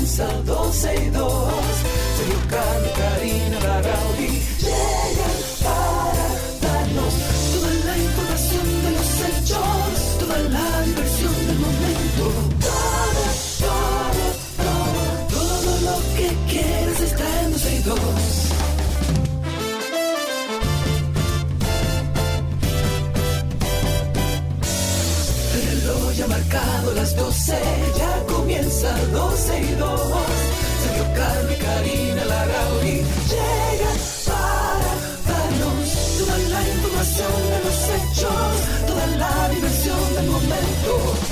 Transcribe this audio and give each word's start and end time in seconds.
comienza 0.00 0.26
12 0.46 0.94
y 0.94 1.10
2. 1.10 1.52
Sergio 2.16 2.40
Carlos, 2.48 2.92
Karina, 2.96 3.60
Larrauri 3.60 4.30
llegan 4.58 5.38
para 5.62 6.26
darnos 6.62 7.14
toda 7.52 7.72
la 7.84 7.98
información 7.98 8.66
de 8.84 8.90
los 8.92 9.10
hechos, 9.28 10.18
toda 10.20 10.38
la 10.38 10.82
diversión 10.86 11.34
del 11.46 11.58
momento. 11.58 12.24
Todo, 12.60 13.24
todo, 13.60 14.24
todo, 14.64 15.02
todo 15.28 15.70
lo 15.84 15.96
que 16.16 16.28
quieres 16.48 17.00
está 17.00 17.26
en 17.42 17.52
12 17.52 17.74
y 17.74 17.82
2. 17.82 17.98
El 25.52 25.82
reloj 25.82 26.12
ya 26.14 26.26
marcado 26.26 26.94
las 26.94 27.16
12, 27.16 27.58
ya 27.98 28.26
comienza 28.26 28.88
12 29.12 29.60
y 29.60 29.74
2. 29.74 29.89
Karina 31.70 32.24
Larrauri 32.24 32.96
llegan 33.30 33.98
para 34.26 34.90
darnos 35.28 35.90
toda 36.18 36.36
la 36.54 36.60
información 36.74 37.34
de 37.52 37.58
los 37.64 37.78
hechos, 37.94 38.52
toda 38.88 39.06
la 39.22 39.48
diversión 39.54 40.14
del 40.16 40.26
momento. 40.26 41.29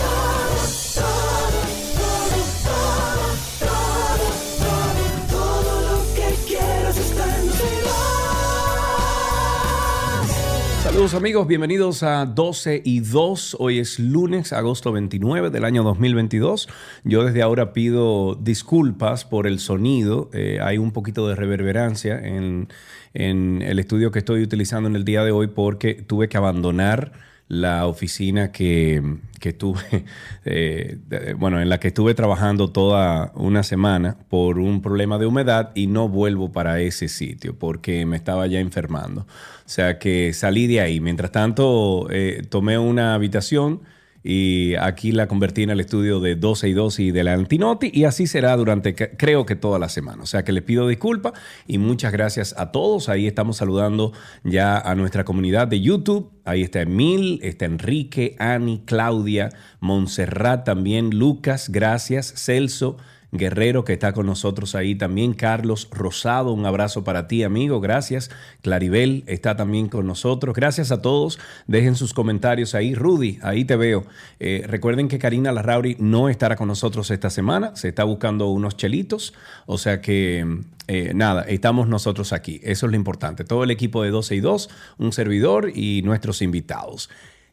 Saludos 10.99 11.15
amigos, 11.15 11.47
bienvenidos 11.47 12.03
a 12.03 12.27
12 12.27 12.83
y 12.85 12.99
2. 12.99 13.59
Hoy 13.61 13.79
es 13.79 14.01
lunes, 14.01 14.53
agosto 14.53 14.91
29 14.91 15.51
del 15.51 15.65
año 15.65 15.85
2022. 15.85 16.69
Yo 17.05 17.23
desde 17.23 17.41
ahora 17.41 17.73
pido 17.73 18.35
disculpas 18.35 19.25
por 19.25 19.47
el 19.47 19.61
sonido. 19.61 20.29
Eh, 20.33 20.59
hay 20.61 20.77
un 20.77 20.91
poquito 20.91 21.29
de 21.29 21.37
reverberancia 21.37 22.19
en, 22.19 22.67
en 23.15 23.63
el 23.63 23.79
estudio 23.79 24.11
que 24.11 24.19
estoy 24.19 24.43
utilizando 24.43 24.89
en 24.89 24.97
el 24.97 25.05
día 25.05 25.23
de 25.23 25.31
hoy 25.31 25.47
porque 25.47 25.95
tuve 25.95 26.29
que 26.29 26.37
abandonar 26.37 27.13
la 27.49 27.87
oficina 27.87 28.53
que, 28.53 29.03
que 29.41 29.51
estuve, 29.51 30.05
eh, 30.45 30.99
bueno, 31.39 31.61
en 31.61 31.69
la 31.69 31.81
que 31.81 31.89
estuve 31.89 32.15
trabajando 32.15 32.71
toda 32.71 33.33
una 33.35 33.63
semana 33.63 34.17
por 34.29 34.59
un 34.59 34.83
problema 34.83 35.19
de 35.19 35.27
humedad 35.27 35.73
y 35.75 35.87
no 35.87 36.09
vuelvo 36.09 36.53
para 36.53 36.81
ese 36.81 37.09
sitio 37.09 37.59
porque 37.59 38.05
me 38.07 38.17
estaba 38.17 38.47
ya 38.47 38.61
enfermando. 38.61 39.23
O 39.23 39.71
sea 39.71 39.99
que 39.99 40.33
salí 40.33 40.67
de 40.67 40.81
ahí. 40.81 41.01
Mientras 41.01 41.33
tanto, 41.33 42.09
eh, 42.11 42.43
tomé 42.49 42.79
una 42.79 43.15
habitación 43.15 43.81
y 44.23 44.75
aquí 44.77 45.13
la 45.13 45.29
convertí 45.29 45.63
en 45.63 45.71
el 45.71 45.81
estudio 45.81 46.21
de 46.21 46.35
12 46.35 46.69
y 46.69 46.73
2 46.73 47.01
y 47.01 47.11
de 47.13 47.25
la 47.25 47.35
Antinoti 47.35 47.91
y 47.93 48.05
así 48.05 48.27
será 48.27 48.57
durante 48.57 48.95
creo 48.95 49.47
que 49.47 49.57
toda 49.57 49.79
la 49.79 49.89
semana. 49.89 50.23
O 50.23 50.27
sea 50.27 50.45
que 50.45 50.53
les 50.53 50.63
pido 50.63 50.89
disculpas 50.89 51.35
y 51.67 51.79
muchas 51.79 52.13
gracias 52.13 52.55
a 52.59 52.73
todos. 52.73 53.09
Ahí 53.09 53.27
estamos 53.27 53.59
saludando 53.59 54.13
ya 54.45 54.79
a 54.79 54.95
nuestra 54.95 55.25
comunidad 55.25 55.69
de 55.69 55.81
YouTube. 55.81 56.33
Ahí 56.45 56.63
está 56.63 56.81
Emil, 56.81 57.39
está 57.43 57.67
Enrique, 57.67 58.35
Ani, 58.39 58.83
Claudia, 58.85 59.51
Montserrat 59.81 60.65
también, 60.65 61.11
Lucas, 61.11 61.69
gracias, 61.71 62.33
Celso. 62.37 62.97
Guerrero 63.31 63.85
que 63.85 63.93
está 63.93 64.13
con 64.13 64.27
nosotros 64.27 64.75
ahí 64.75 64.95
también, 64.95 65.35
Carlos 65.35 65.89
Rosado, 65.91 66.53
un 66.53 66.65
abrazo 66.65 67.05
para 67.05 67.29
ti 67.29 67.43
amigo, 67.43 67.81
gracias. 67.81 68.31
Claribel 68.63 69.25
está 69.27 69.55
también 69.55 69.89
con 69.89 70.07
nosotros, 70.07 70.55
gracias 70.55 70.93
a 70.93 71.03
todos, 71.03 71.39
dejen 71.67 71.95
sus 71.95 72.15
comentarios 72.15 72.75
ahí. 72.75 72.95
Rudy, 72.95 73.39
ahí 73.43 73.65
te 73.65 73.77
veo. 73.77 74.07
Eh, 74.41 74.65
recuerden 74.67 75.09
que 75.09 75.19
Karina 75.19 75.53
Larrauri 75.53 75.97
no 75.99 76.29
estará 76.29 76.57
con 76.57 76.69
nosotros 76.69 77.11
esta 77.11 77.29
semana, 77.29 77.77
se 77.77 77.89
está 77.89 78.05
buscando 78.05 78.49
unos 78.49 78.77
chelitos, 78.77 79.35
o 79.67 79.77
sea 79.77 80.01
que 80.01 80.47
eh, 80.87 81.13
nada, 81.15 81.43
estamos 81.43 81.87
nosotros 81.87 82.33
aquí, 82.33 82.61
eso 82.65 82.87
es 82.87 82.91
lo 82.91 82.97
importante. 82.97 83.45
Todo 83.45 83.63
el 83.63 83.71
equipo 83.71 84.03
de 84.03 84.11
12 84.11 84.37
y 84.37 84.41
2, 84.41 84.71
un 84.97 85.13
servidor 85.13 85.71
y 85.75 86.01
nuestros 86.03 86.41
invitados. 86.41 87.11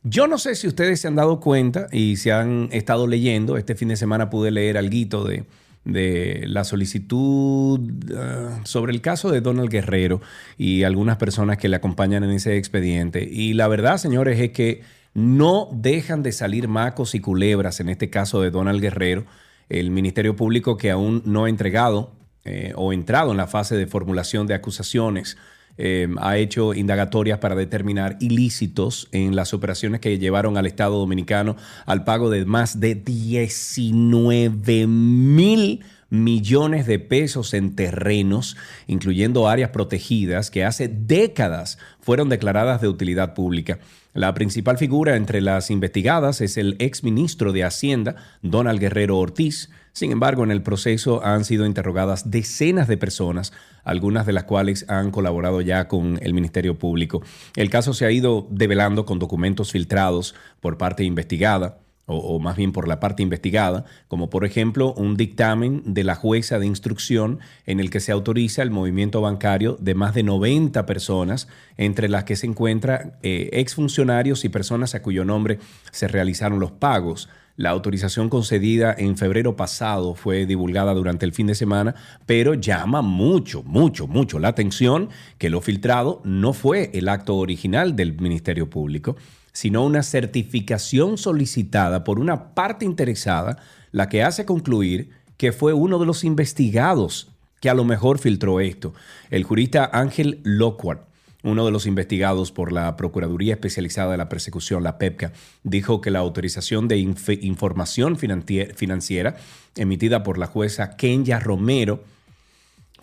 Yo 0.08 0.28
no 0.28 0.38
sé 0.38 0.54
si 0.56 0.68
ustedes 0.68 1.02
se 1.02 1.08
han 1.08 1.16
dado 1.16 1.40
cuenta 1.40 1.88
y 1.92 2.18
se 2.18 2.32
han 2.32 2.70
estado 2.72 3.08
leyendo. 3.08 3.58
Este 3.58 3.74
fin 3.74 3.88
de 3.88 3.98
semana 3.98 4.30
pude 4.30 4.52
leer 4.52 4.78
algo 4.78 5.24
de, 5.24 5.46
de 5.86 6.44
la 6.48 6.64
solicitud 6.64 7.80
ah, 8.16 8.60
sobre 8.66 8.92
el 8.92 9.02
caso 9.02 9.32
de 9.32 9.42
Donald 9.42 9.70
Guerrero 9.70 10.22
y 10.58 10.84
algunas 10.84 11.18
personas 11.18 11.58
que 11.58 11.70
le 11.70 11.76
acompañan 11.78 12.24
en 12.24 12.32
ese 12.32 12.58
expediente. 12.58 13.24
Y 13.24 13.54
la 13.54 13.68
verdad, 13.68 13.98
señores, 13.98 14.40
es 14.40 14.52
que 14.52 14.82
no 15.14 15.70
dejan 15.72 16.24
de 16.24 16.32
salir 16.32 16.68
macos 16.68 17.16
y 17.16 17.22
culebras 17.22 17.80
en 17.80 17.90
este 17.90 18.10
caso 18.10 18.42
de 18.42 18.52
Donald 18.52 18.82
Guerrero. 18.82 19.26
El 19.70 19.90
Ministerio 19.92 20.36
Público 20.36 20.78
que 20.78 20.92
aún 20.92 21.22
no 21.26 21.46
ha 21.46 21.50
entregado 21.50 22.12
eh, 22.44 22.74
o 22.76 22.92
entrado 22.92 23.32
en 23.32 23.38
la 23.38 23.48
fase 23.48 23.76
de 23.76 23.88
formulación 23.88 24.46
de 24.46 24.54
acusaciones 24.54 25.38
eh, 25.78 26.08
ha 26.20 26.38
hecho 26.38 26.74
indagatorias 26.74 27.40
para 27.40 27.56
determinar 27.56 28.18
ilícitos 28.20 29.08
en 29.12 29.36
las 29.36 29.54
operaciones 29.54 30.00
que 30.00 30.18
llevaron 30.18 30.58
al 30.58 30.66
Estado 30.66 30.98
Dominicano 30.98 31.56
al 31.86 32.04
pago 32.04 32.30
de 32.30 32.46
más 32.46 32.80
de 32.80 32.96
19 32.96 34.88
mil 34.88 35.84
millones 36.10 36.88
de 36.88 37.00
pesos 37.00 37.54
en 37.54 37.76
terrenos, 37.76 38.56
incluyendo 38.88 39.48
áreas 39.48 39.72
protegidas 39.72 40.52
que 40.52 40.64
hace 40.64 40.88
décadas 40.88 41.78
fueron 42.00 42.30
declaradas 42.30 42.82
de 42.82 42.88
utilidad 42.88 43.34
pública. 43.34 43.80
La 44.14 44.34
principal 44.34 44.78
figura 44.78 45.18
entre 45.18 45.42
las 45.42 45.70
investigadas 45.70 46.40
es 46.42 46.58
el 46.58 46.78
exministro 46.80 47.52
de 47.52 47.66
Hacienda, 47.66 48.16
Donald 48.42 48.80
Guerrero 48.80 49.18
Ortiz. 49.18 49.70
Sin 49.96 50.12
embargo, 50.12 50.44
en 50.44 50.52
el 50.52 50.62
proceso 50.62 51.24
han 51.24 51.46
sido 51.46 51.66
interrogadas 51.66 52.30
decenas 52.30 52.90
de 52.90 52.98
personas, 52.98 53.54
algunas 53.86 54.26
de 54.26 54.34
las 54.34 54.44
cuales 54.44 54.84
han 54.90 55.10
colaborado 55.10 55.62
ya 55.62 55.88
con 55.88 56.20
el 56.22 56.34
Ministerio 56.34 56.78
Público. 56.78 57.22
El 57.56 57.70
caso 57.70 57.94
se 57.94 58.06
ha 58.06 58.12
ido 58.12 58.46
develando 58.52 59.06
con 59.06 59.20
documentos 59.20 59.72
filtrados 59.72 60.36
por 60.60 60.78
parte 60.78 61.06
investigada 61.06 61.78
o, 62.08 62.18
o, 62.18 62.40
más 62.40 62.58
bien 62.58 62.74
por 62.74 62.90
la 62.90 63.00
parte 63.00 63.24
investigada, 63.24 63.86
como 64.10 64.30
por 64.30 64.44
ejemplo 64.44 64.94
un 64.94 65.16
dictamen 65.16 65.82
de 65.86 66.04
la 66.04 66.16
jueza 66.16 66.60
de 66.60 66.66
instrucción 66.66 67.40
en 67.66 67.80
el 67.80 67.90
que 67.90 68.02
se 68.02 68.12
autoriza 68.12 68.64
el 68.64 68.72
movimiento 68.72 69.22
bancario 69.22 69.78
de 69.80 69.96
más 69.96 70.14
de 70.14 70.24
90 70.24 70.86
personas, 70.86 71.48
entre 71.78 72.10
las 72.10 72.26
que 72.26 72.36
se 72.36 72.48
encuentran 72.48 73.14
eh, 73.24 73.50
exfuncionarios 73.54 74.44
y 74.44 74.50
personas 74.50 74.94
a 74.94 75.02
cuyo 75.02 75.24
nombre 75.24 75.58
se 75.92 76.10
realizaron 76.10 76.60
los 76.60 76.74
pagos. 76.74 77.30
La 77.58 77.70
autorización 77.70 78.30
concedida 78.30 78.94
en 78.98 79.16
febrero 79.16 79.56
pasado 79.56 80.14
fue 80.14 80.46
divulgada 80.46 80.94
durante 80.94 81.26
el 81.26 81.32
fin 81.32 81.48
de 81.48 81.56
semana, 81.56 81.96
pero 82.26 82.54
llama 82.54 83.02
mucho, 83.02 83.64
mucho, 83.64 84.08
mucho 84.08 84.40
la 84.40 84.50
atención 84.50 85.10
que 85.38 85.50
lo 85.50 85.62
filtrado 85.62 86.22
no 86.26 86.52
fue 86.52 86.92
el 86.94 87.08
acto 87.08 87.38
original 87.38 87.96
del 87.96 88.20
Ministerio 88.20 88.70
Público, 88.70 89.16
sino 89.54 89.86
una 89.86 90.04
certificación 90.04 91.18
solicitada 91.18 92.04
por 92.04 92.20
una 92.20 92.54
parte 92.54 92.84
interesada, 92.84 93.58
la 93.94 94.10
que 94.10 94.22
hace 94.22 94.46
concluir 94.46 95.12
que 95.38 95.54
fue 95.54 95.72
uno 95.72 95.98
de 95.98 96.06
los 96.06 96.26
investigados 96.26 97.30
que 97.62 97.70
a 97.70 97.74
lo 97.74 97.86
mejor 97.86 98.20
filtró 98.20 98.60
esto, 98.60 98.94
el 99.30 99.46
jurista 99.46 99.90
Ángel 99.94 100.42
Lockhart 100.44 101.08
uno 101.46 101.64
de 101.64 101.72
los 101.72 101.86
investigados 101.86 102.52
por 102.52 102.72
la 102.72 102.98
Procuraduría 102.98 103.54
Especializada 103.54 104.12
de 104.12 104.18
la 104.18 104.30
Persecución, 104.30 104.84
la 104.84 104.98
PEPCA, 104.98 105.32
dijo 105.64 106.02
que 106.02 106.10
la 106.10 106.20
autorización 106.20 106.88
de 106.88 106.98
inf 106.98 107.30
información 107.30 108.18
financiera 108.18 109.38
emitida 109.76 110.24
por 110.24 110.40
la 110.40 110.48
jueza 110.48 110.98
Kenya 110.98 111.40
Romero 111.40 112.04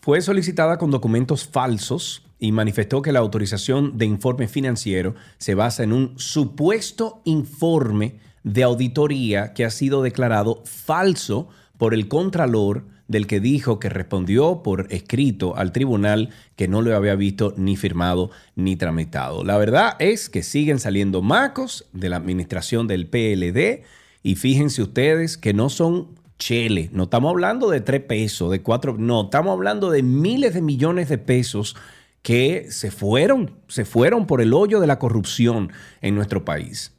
fue 0.01 0.21
solicitada 0.21 0.77
con 0.77 0.91
documentos 0.91 1.47
falsos 1.47 2.25
y 2.41 2.51
manifestó 2.51 3.01
que 3.01 3.13
la 3.13 3.21
autorización 3.21 3.97
de 3.97 4.07
informe 4.07 4.49
financiero 4.49 5.15
se 5.39 5.55
basa 5.55 5.85
en 5.85 5.93
un 5.93 6.19
supuesto 6.19 7.23
informe 7.25 8.19
de 8.43 8.65
auditoría 8.65 9.55
que 9.55 9.65
ha 9.65 9.71
sido 9.71 10.03
declarado 10.03 10.63
falso 10.65 11.49
por 11.79 11.95
el 11.95 12.09
Contralor 12.09 12.85
del 13.09 13.27
que 13.27 13.41
dijo 13.41 13.79
que 13.79 13.89
respondió 13.89 14.63
por 14.63 14.87
escrito 14.91 15.57
al 15.57 15.73
tribunal 15.73 16.31
que 16.57 16.69
no 16.69 16.83
lo 16.83 16.97
había 16.97 17.15
visto 17.15 17.55
ni 17.57 17.77
firmado 17.77 18.31
ni 18.57 18.77
tramitado. 18.77 19.45
La 19.45 19.59
verdad 19.59 19.97
es 19.99 20.29
que 20.29 20.43
siguen 20.43 20.79
saliendo 20.79 21.23
macos 21.23 21.87
de 21.93 22.09
la 22.09 22.17
administración 22.17 22.87
del 22.87 23.07
PLD 23.07 23.85
y 24.23 24.37
fíjense 24.37 24.83
ustedes 24.83 25.37
que 25.37 25.53
no 25.53 25.69
son 25.69 26.09
chele, 26.39 26.91
no 26.93 27.05
estamos 27.05 27.31
hablando 27.31 27.71
de 27.71 27.81
tres 27.81 28.01
pesos, 28.01 28.51
de 28.51 28.63
cuatro, 28.63 28.97
no, 28.99 29.25
estamos 29.25 29.53
hablando 29.53 29.91
de 29.91 30.03
miles 30.03 30.55
de 30.55 30.63
millones 30.63 31.09
de 31.09 31.19
pesos 31.19 31.77
que 32.23 32.67
se 32.71 32.91
fueron, 32.91 33.53
se 33.69 33.85
fueron 33.85 34.27
por 34.27 34.41
el 34.41 34.55
hoyo 34.55 34.81
de 34.81 34.87
la 34.87 34.99
corrupción 34.99 35.71
en 36.01 36.15
nuestro 36.15 36.45
país. 36.45 36.92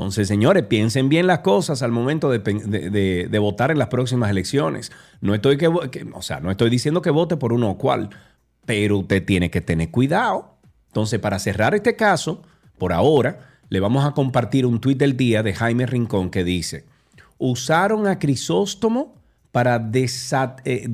Entonces, 0.00 0.28
señores, 0.28 0.64
piensen 0.64 1.10
bien 1.10 1.26
las 1.26 1.40
cosas 1.40 1.82
al 1.82 1.92
momento 1.92 2.30
de, 2.30 3.38
votar 3.38 3.70
en 3.70 3.78
las 3.78 3.88
próximas 3.88 4.30
elecciones. 4.30 4.90
No 5.20 5.34
estoy, 5.34 5.58
que, 5.58 5.70
que, 5.90 6.06
o 6.14 6.22
sea, 6.22 6.40
no 6.40 6.50
estoy 6.50 6.70
diciendo 6.70 7.02
que 7.02 7.10
vote 7.10 7.36
por 7.36 7.52
uno 7.52 7.68
o 7.68 7.76
cual, 7.76 8.08
pero 8.64 8.96
usted 8.96 9.22
tiene 9.22 9.50
que 9.50 9.60
tener 9.60 9.90
cuidado. 9.90 10.54
Entonces, 10.86 11.20
para 11.20 11.38
cerrar 11.38 11.74
este 11.74 11.96
caso, 11.96 12.40
por 12.78 12.94
ahora, 12.94 13.50
le 13.68 13.78
vamos 13.78 14.06
a 14.06 14.12
compartir 14.12 14.64
un 14.64 14.80
tuit 14.80 14.96
del 14.96 15.18
día 15.18 15.42
de 15.42 15.52
Jaime 15.52 15.84
Rincón 15.84 16.30
que 16.30 16.44
dice, 16.44 16.86
usaron 17.36 18.06
a 18.06 18.18
Crisóstomo 18.18 19.16
para 19.52 19.90
eh, 19.92 20.86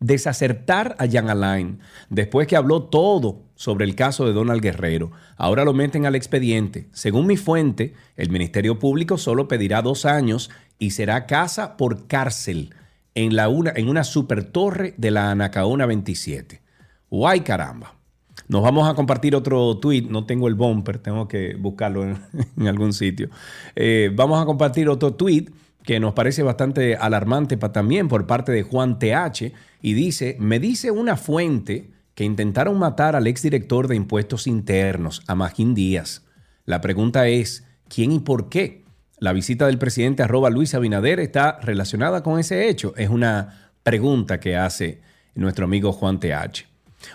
desacertar 0.00 0.96
a 0.98 1.06
Jan 1.06 1.28
Alain 1.28 1.80
después 2.08 2.46
que 2.46 2.56
habló 2.56 2.84
todo 2.84 3.42
sobre 3.56 3.84
el 3.84 3.96
caso 3.96 4.26
de 4.26 4.32
Donald 4.32 4.62
Guerrero. 4.62 5.10
Ahora 5.36 5.64
lo 5.64 5.74
meten 5.74 6.06
al 6.06 6.14
expediente. 6.14 6.88
Según 6.92 7.26
mi 7.26 7.36
fuente, 7.36 7.94
el 8.16 8.30
Ministerio 8.30 8.78
Público 8.78 9.18
solo 9.18 9.48
pedirá 9.48 9.82
dos 9.82 10.04
años 10.04 10.50
y 10.78 10.90
será 10.90 11.26
casa 11.26 11.76
por 11.76 12.06
cárcel 12.06 12.74
en, 13.14 13.34
la 13.34 13.48
una, 13.48 13.72
en 13.74 13.88
una 13.88 14.04
supertorre 14.04 14.94
de 14.96 15.10
la 15.10 15.30
Anacaona 15.30 15.86
27. 15.86 16.60
¡Guay 17.10 17.40
caramba! 17.40 17.94
Nos 18.48 18.62
vamos 18.62 18.88
a 18.88 18.94
compartir 18.94 19.34
otro 19.34 19.78
tweet. 19.78 20.02
No 20.02 20.24
tengo 20.26 20.48
el 20.48 20.54
bumper, 20.54 20.98
tengo 20.98 21.26
que 21.26 21.56
buscarlo 21.56 22.04
en, 22.04 22.18
algún 22.68 22.92
sitio. 22.92 23.30
Eh, 23.74 24.10
vamos 24.14 24.40
a 24.40 24.46
compartir 24.46 24.88
otro 24.88 25.14
tweet 25.14 25.46
que 25.82 26.00
nos 26.00 26.14
parece 26.14 26.42
bastante 26.42 26.96
alarmante 26.96 27.56
también 27.56 28.08
por 28.08 28.26
parte 28.26 28.52
de 28.52 28.64
Juan 28.64 28.98
TH 28.98 29.52
y 29.80 29.94
dice, 29.94 30.36
me 30.40 30.58
dice 30.58 30.90
una 30.90 31.16
fuente 31.16 31.90
que 32.16 32.24
intentaron 32.24 32.78
matar 32.78 33.14
al 33.14 33.26
exdirector 33.26 33.88
de 33.88 33.94
impuestos 33.94 34.46
internos, 34.46 35.22
a 35.26 35.34
Magín 35.34 35.74
Díaz. 35.74 36.24
La 36.64 36.80
pregunta 36.80 37.28
es, 37.28 37.64
¿quién 37.88 38.10
y 38.10 38.20
por 38.20 38.48
qué? 38.48 38.84
La 39.18 39.34
visita 39.34 39.66
del 39.66 39.76
presidente 39.76 40.22
arroba 40.22 40.48
Luis 40.48 40.74
Abinader 40.74 41.20
está 41.20 41.60
relacionada 41.60 42.22
con 42.22 42.40
ese 42.40 42.70
hecho. 42.70 42.94
Es 42.96 43.10
una 43.10 43.70
pregunta 43.82 44.40
que 44.40 44.56
hace 44.56 45.02
nuestro 45.34 45.66
amigo 45.66 45.92
Juan 45.92 46.18
TH. 46.18 46.64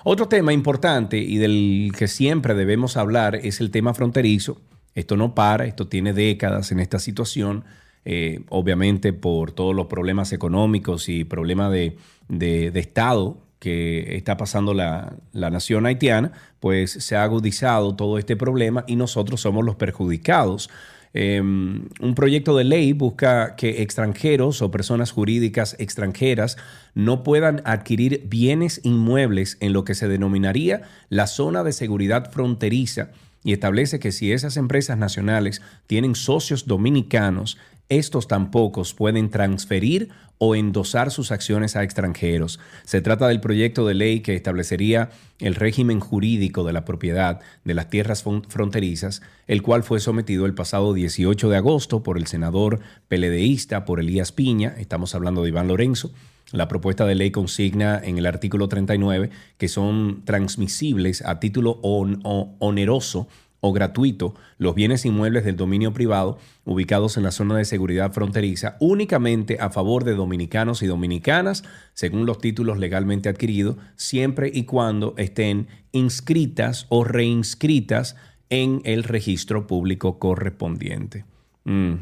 Otro 0.04 0.28
tema 0.28 0.54
importante 0.54 1.18
y 1.18 1.38
del 1.38 1.92
que 1.98 2.08
siempre 2.08 2.54
debemos 2.54 2.96
hablar 2.96 3.36
es 3.36 3.60
el 3.60 3.72
tema 3.72 3.96
fronterizo. 3.96 4.62
Esto 4.94 5.18
no 5.18 5.34
para, 5.34 5.66
esto 5.66 5.88
tiene 5.88 6.14
décadas 6.14 6.72
en 6.72 6.80
esta 6.80 7.00
situación, 7.00 7.64
eh, 8.06 8.42
obviamente 8.50 9.14
por 9.14 9.52
todos 9.52 9.76
los 9.76 9.88
problemas 9.88 10.32
económicos 10.32 11.10
y 11.10 11.24
problemas 11.24 11.72
de 11.72 12.72
Estado 12.76 13.41
que 13.62 14.16
está 14.16 14.38
pasando 14.38 14.74
la, 14.74 15.14
nación 15.34 15.86
haitiana, 15.86 16.32
pues 16.60 16.94
se 16.94 17.16
ha 17.16 17.22
agudizado 17.22 17.96
todo 17.96 18.18
este 18.18 18.36
problema 18.36 18.84
y 18.88 18.96
nosotros 18.96 19.40
somos 19.40 19.64
los 19.64 19.76
perjudicados. 19.76 20.72
Em, 21.14 21.88
un 22.00 22.16
proyecto 22.16 22.58
de 22.58 22.64
ley 22.64 22.94
busca 22.94 23.56
que 23.56 23.84
extranjeros 23.84 24.64
o 24.64 24.72
personas 24.72 25.12
jurídicas 25.12 25.76
extranjeras 25.78 26.58
no 26.96 27.22
puedan 27.22 27.62
adquirir 27.64 28.24
bienes 28.28 28.82
inmuebles 28.84 29.58
en 29.60 29.74
lo 29.74 29.84
que 29.84 29.94
se 29.94 30.08
denominaría 30.08 30.82
la 31.10 31.28
zona 31.28 31.64
de 31.64 31.74
seguridad 31.74 32.32
fronteriza 32.32 33.10
y 33.44 33.54
establece 33.54 34.00
que 34.00 34.12
si 34.12 34.32
esas 34.32 34.58
empresas 34.58 34.98
nacionales 34.98 35.62
tienen 35.86 36.16
socios 36.16 36.66
dominicanos, 36.66 37.60
estos 37.90 38.28
tampoco 38.28 38.82
pueden 38.98 39.30
transferir 39.30 40.10
o 40.44 40.56
endosar 40.56 41.12
sus 41.12 41.32
acciones 41.32 41.76
a 41.76 41.84
extranjeros. 41.84 42.60
Se 42.84 43.00
trata 43.00 43.28
del 43.28 43.42
proyecto 43.42 43.86
de 43.86 43.94
ley 43.94 44.22
que 44.22 44.34
establecería 44.34 45.12
el 45.38 45.54
régimen 45.54 46.00
jurídico 46.00 46.64
de 46.64 46.74
la 46.74 46.84
propiedad 46.84 47.42
de 47.64 47.76
las 47.76 47.92
tierras 47.92 48.24
fronterizas, 48.48 49.22
el 49.46 49.62
cual 49.62 49.84
fue 49.84 50.00
sometido 50.00 50.48
el 50.48 50.56
pasado 50.56 50.96
18 50.96 51.48
de 51.48 51.58
agosto 51.58 52.02
por 52.02 52.18
el 52.18 52.26
senador 52.26 52.80
peledeísta 53.08 53.86
por 53.86 54.00
Elías 54.00 54.32
Piña, 54.32 54.74
estamos 54.80 55.14
hablando 55.14 55.44
de 55.44 55.50
Iván 55.50 55.68
Lorenzo. 55.68 56.12
La 56.52 56.68
propuesta 56.68 57.06
de 57.06 57.14
ley 57.14 57.30
consigna 57.30 58.02
en 58.04 58.18
el 58.18 58.26
artículo 58.26 58.68
39 58.68 59.30
que 59.60 59.68
son 59.68 60.24
transmisibles 60.26 61.22
a 61.24 61.40
título 61.40 61.80
oneroso 61.84 63.28
o 63.62 63.72
gratuito 63.72 64.34
los 64.58 64.76
bienes 64.76 65.06
inmuebles 65.06 65.46
del 65.46 65.56
dominio 65.56 65.94
privado 65.94 66.38
ubicados 66.66 67.16
en 67.16 67.24
la 67.24 67.32
zona 67.32 67.56
de 67.56 67.66
seguridad 67.66 68.12
fronteriza 68.12 68.76
únicamente 68.80 69.58
a 69.60 69.70
favor 69.70 70.04
de 70.04 70.16
dominicanos 70.16 70.82
y 70.82 70.88
dominicanas, 70.88 71.64
según 71.94 72.26
los 72.26 72.40
títulos 72.40 72.80
legalmente 72.80 73.30
adquiridos, 73.30 73.78
siempre 73.96 74.52
y 74.54 74.66
cuando 74.66 75.14
estén 75.18 75.68
inscritas 75.92 76.88
o 76.90 77.04
reinscritas 77.04 78.18
en 78.50 78.82
el 78.84 79.04
registro 79.04 79.68
público 79.68 80.20
correspondiente. 80.20 81.24
Mm. 81.64 81.94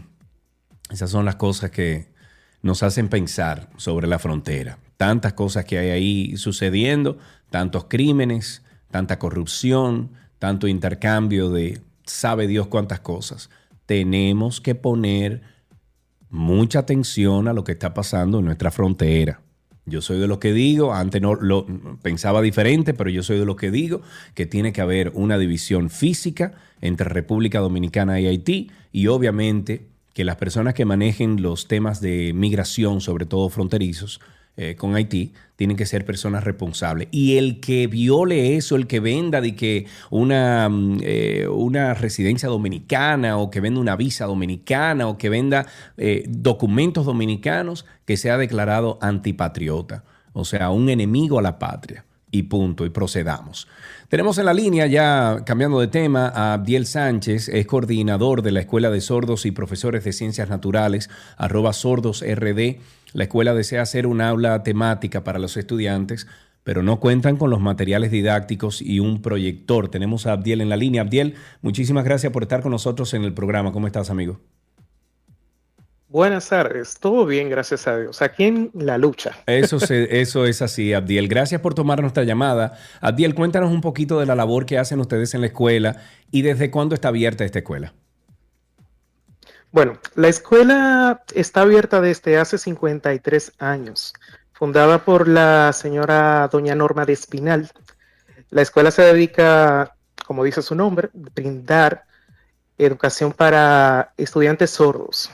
Esas 0.90 1.12
son 1.12 1.26
las 1.26 1.36
cosas 1.36 1.70
que 1.70 2.08
nos 2.62 2.84
hacen 2.84 3.10
pensar 3.10 3.70
sobre 3.78 4.08
la 4.08 4.20
frontera. 4.20 4.80
Tantas 4.98 5.34
cosas 5.34 5.66
que 5.66 5.78
hay 5.78 5.90
ahí 5.90 6.38
sucediendo, 6.38 7.18
tantos 7.50 7.86
crímenes, 7.86 8.64
tanta 8.92 9.20
corrupción, 9.20 10.12
tanto 10.40 10.68
intercambio 10.68 11.50
de 11.50 11.80
sabe 12.06 12.48
Dios 12.48 12.68
cuántas 12.68 13.02
cosas. 13.02 13.50
Tenemos 13.86 14.62
que 14.62 14.76
poner 14.76 15.42
mucha 16.30 16.80
atención 16.80 17.48
a 17.48 17.54
lo 17.54 17.64
que 17.64 17.74
está 17.74 17.94
pasando 17.94 18.40
en 18.40 18.46
nuestra 18.46 18.72
frontera. 18.72 19.42
Yo 19.86 20.02
soy 20.02 20.20
de 20.20 20.28
los 20.28 20.38
que 20.38 20.54
digo, 20.54 20.94
antes 20.94 21.22
no 21.22 21.36
lo 21.36 21.66
pensaba 22.02 22.42
diferente, 22.42 22.94
pero 22.94 23.10
yo 23.10 23.24
soy 23.24 23.40
de 23.40 23.46
los 23.46 23.56
que 23.56 23.72
digo 23.72 24.02
que 24.36 24.46
tiene 24.46 24.72
que 24.72 24.82
haber 24.82 25.12
una 25.16 25.38
división 25.38 25.90
física 25.90 26.54
entre 26.80 27.10
República 27.10 27.60
Dominicana 27.60 28.20
y 28.20 28.28
Haití 28.28 28.72
y 28.92 29.08
obviamente 29.08 29.88
que 30.14 30.26
las 30.26 30.36
personas 30.36 30.74
que 30.74 30.86
manejen 30.86 31.42
los 31.42 31.68
temas 31.68 32.02
de 32.02 32.34
migración, 32.34 33.02
sobre 33.02 33.26
todo 33.26 33.50
fronterizos, 33.50 34.20
eh, 34.62 34.76
con 34.76 34.94
Haití, 34.94 35.32
tienen 35.56 35.78
que 35.78 35.86
ser 35.86 36.04
personas 36.04 36.44
responsables. 36.44 37.08
Y 37.12 37.38
el 37.38 37.62
que 37.62 37.88
viole 37.88 38.58
eso, 38.58 38.76
el 38.76 38.88
que 38.88 39.00
venda 39.00 39.40
de 39.40 39.56
que 39.56 39.86
una, 40.10 40.68
mm, 40.68 40.98
eh, 41.02 41.48
una 41.48 41.94
residencia 41.94 42.50
dominicana 42.50 43.38
o 43.38 43.52
que 43.52 43.62
venda 43.62 43.80
una 43.80 43.96
visa 43.96 44.26
dominicana 44.26 45.08
o 45.08 45.18
que 45.18 45.30
venda 45.30 45.66
eh, 45.96 46.26
documentos 46.28 47.06
dominicanos, 47.06 47.86
que 48.04 48.18
sea 48.18 48.38
declarado 48.38 49.00
antipatriota, 49.02 50.04
o 50.34 50.44
sea, 50.44 50.72
un 50.72 50.90
enemigo 50.90 51.40
a 51.40 51.42
la 51.42 51.58
patria. 51.58 52.04
Y 52.30 52.44
punto, 52.44 52.86
y 52.86 52.90
procedamos. 52.90 53.66
Tenemos 54.10 54.40
en 54.40 54.46
la 54.46 54.56
línea, 54.56 54.88
ya 54.88 55.44
cambiando 55.46 55.80
de 55.80 55.86
tema, 55.86 56.30
a 56.30 56.54
Abdiel 56.54 56.88
Sánchez, 56.88 57.48
es 57.48 57.68
coordinador 57.68 58.42
de 58.42 58.52
la 58.52 58.62
Escuela 58.62 58.90
de 58.90 59.02
Sordos 59.02 59.46
y 59.46 59.52
Profesores 59.52 60.04
de 60.04 60.14
Ciencias 60.14 60.50
Naturales, 60.50 61.12
arroba 61.38 61.74
sordosrd. 61.74 62.78
La 63.14 63.24
escuela 63.26 63.54
desea 63.54 63.84
hacer 63.84 64.08
un 64.08 64.22
aula 64.22 64.64
temática 64.64 65.24
para 65.24 65.38
los 65.38 65.58
estudiantes, 65.58 66.26
pero 66.64 66.82
no 66.82 67.00
cuentan 67.00 67.38
con 67.38 67.52
los 67.52 67.60
materiales 67.60 68.10
didácticos 68.10 68.82
y 68.82 69.00
un 69.00 69.22
proyector. 69.22 69.90
Tenemos 69.90 70.26
a 70.26 70.32
Abdiel 70.32 70.62
en 70.62 70.70
la 70.70 70.78
línea. 70.78 71.04
Abdiel, 71.04 71.36
muchísimas 71.62 72.04
gracias 72.04 72.34
por 72.34 72.42
estar 72.42 72.64
con 72.64 72.72
nosotros 72.72 73.14
en 73.14 73.24
el 73.24 73.36
programa. 73.36 73.72
¿Cómo 73.72 73.86
estás, 73.86 74.10
amigo? 74.10 74.40
Buenas 76.10 76.50
tardes, 76.50 76.98
todo 77.00 77.24
bien, 77.28 77.52
gracias 77.52 77.88
a 77.88 77.96
Dios. 77.96 78.24
Aquí 78.24 78.46
en 78.46 78.72
la 78.74 78.98
lucha. 78.98 79.38
Eso, 79.46 79.78
eso 79.88 80.46
es 80.46 80.64
así, 80.64 80.92
Abdiel. 80.92 81.28
Gracias 81.28 81.62
por 81.62 81.76
tomar 81.76 82.02
nuestra 82.02 82.24
llamada. 82.24 82.80
Abdiel, 83.00 83.36
cuéntanos 83.36 83.72
un 83.72 83.82
poquito 83.82 84.20
de 84.20 84.26
la 84.26 84.34
labor 84.34 84.66
que 84.66 84.80
hacen 84.80 85.00
ustedes 85.00 85.36
en 85.36 85.42
la 85.42 85.48
escuela 85.48 85.98
y 86.32 86.42
desde 86.42 86.72
cuándo 86.72 86.96
está 86.96 87.10
abierta 87.10 87.46
esta 87.46 87.60
escuela. 87.60 87.94
Bueno, 89.72 90.00
la 90.16 90.30
escuela 90.30 91.24
está 91.36 91.62
abierta 91.62 92.02
desde 92.02 92.40
hace 92.40 92.58
53 92.58 93.54
años, 93.60 94.16
fundada 94.52 95.06
por 95.06 95.28
la 95.28 95.72
señora 95.74 96.50
doña 96.52 96.74
Norma 96.74 97.06
de 97.06 97.14
Espinal. 97.14 97.70
La 98.50 98.64
escuela 98.64 98.90
se 98.90 99.04
dedica, 99.04 99.96
como 100.26 100.44
dice 100.44 100.64
su 100.64 100.74
nombre, 100.74 101.12
brindar 101.14 102.06
educación 102.80 103.32
para 103.32 104.12
estudiantes 104.18 104.72
sordos. 104.72 105.30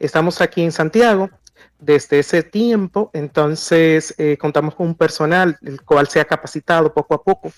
Estamos 0.00 0.40
aquí 0.40 0.62
en 0.62 0.72
Santiago 0.72 1.30
desde 1.78 2.18
ese 2.18 2.42
tiempo, 2.42 3.10
entonces 3.12 4.14
eh, 4.18 4.36
contamos 4.38 4.74
con 4.74 4.88
un 4.88 4.94
personal 4.94 5.58
el 5.62 5.82
cual 5.82 6.08
se 6.08 6.20
ha 6.20 6.24
capacitado 6.24 6.92
poco 6.92 7.14
a 7.14 7.22
poco, 7.22 7.52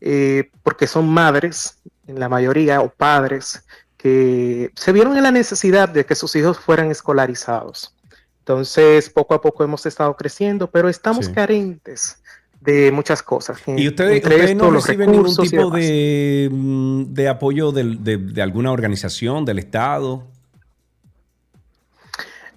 eh, 0.00 0.50
porque 0.62 0.86
son 0.86 1.08
madres, 1.08 1.78
en 2.06 2.20
la 2.20 2.28
mayoría, 2.28 2.80
o 2.80 2.88
padres 2.88 3.64
que 3.96 4.70
se 4.74 4.92
vieron 4.92 5.16
en 5.16 5.24
la 5.24 5.30
necesidad 5.30 5.88
de 5.88 6.04
que 6.06 6.14
sus 6.14 6.36
hijos 6.36 6.58
fueran 6.58 6.90
escolarizados. 6.90 7.94
Entonces, 8.40 9.08
poco 9.10 9.34
a 9.34 9.40
poco 9.40 9.64
hemos 9.64 9.86
estado 9.86 10.14
creciendo, 10.16 10.70
pero 10.70 10.88
estamos 10.88 11.28
carentes 11.30 12.22
de 12.60 12.92
muchas 12.92 13.22
cosas. 13.22 13.58
¿Y 13.66 13.88
ustedes, 13.88 14.54
no 14.54 14.70
reciben 14.70 15.10
ningún 15.10 15.34
tipo 15.34 15.70
de, 15.70 16.48
mm, 16.52 17.14
de, 17.14 17.28
apoyo 17.28 17.72
de, 17.72 18.42
alguna 18.42 18.72
organización, 18.72 19.44
del 19.44 19.58
Estado? 19.58 20.24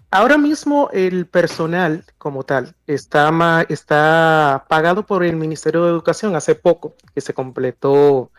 Ahora 0.10 0.38
mismo 0.38 0.90
el 0.94 1.26
personal 1.26 2.06
como 2.18 2.44
tal 2.44 2.76
está, 2.88 3.66
está 3.68 4.66
pagado 4.70 5.06
por 5.06 5.24
el 5.24 5.36
Ministerio 5.36 5.84
de 5.84 5.90
Educación 5.90 6.36
hace 6.36 6.56
poco, 6.56 6.96
que 7.14 7.20
se 7.20 7.34
completó, 7.34 8.32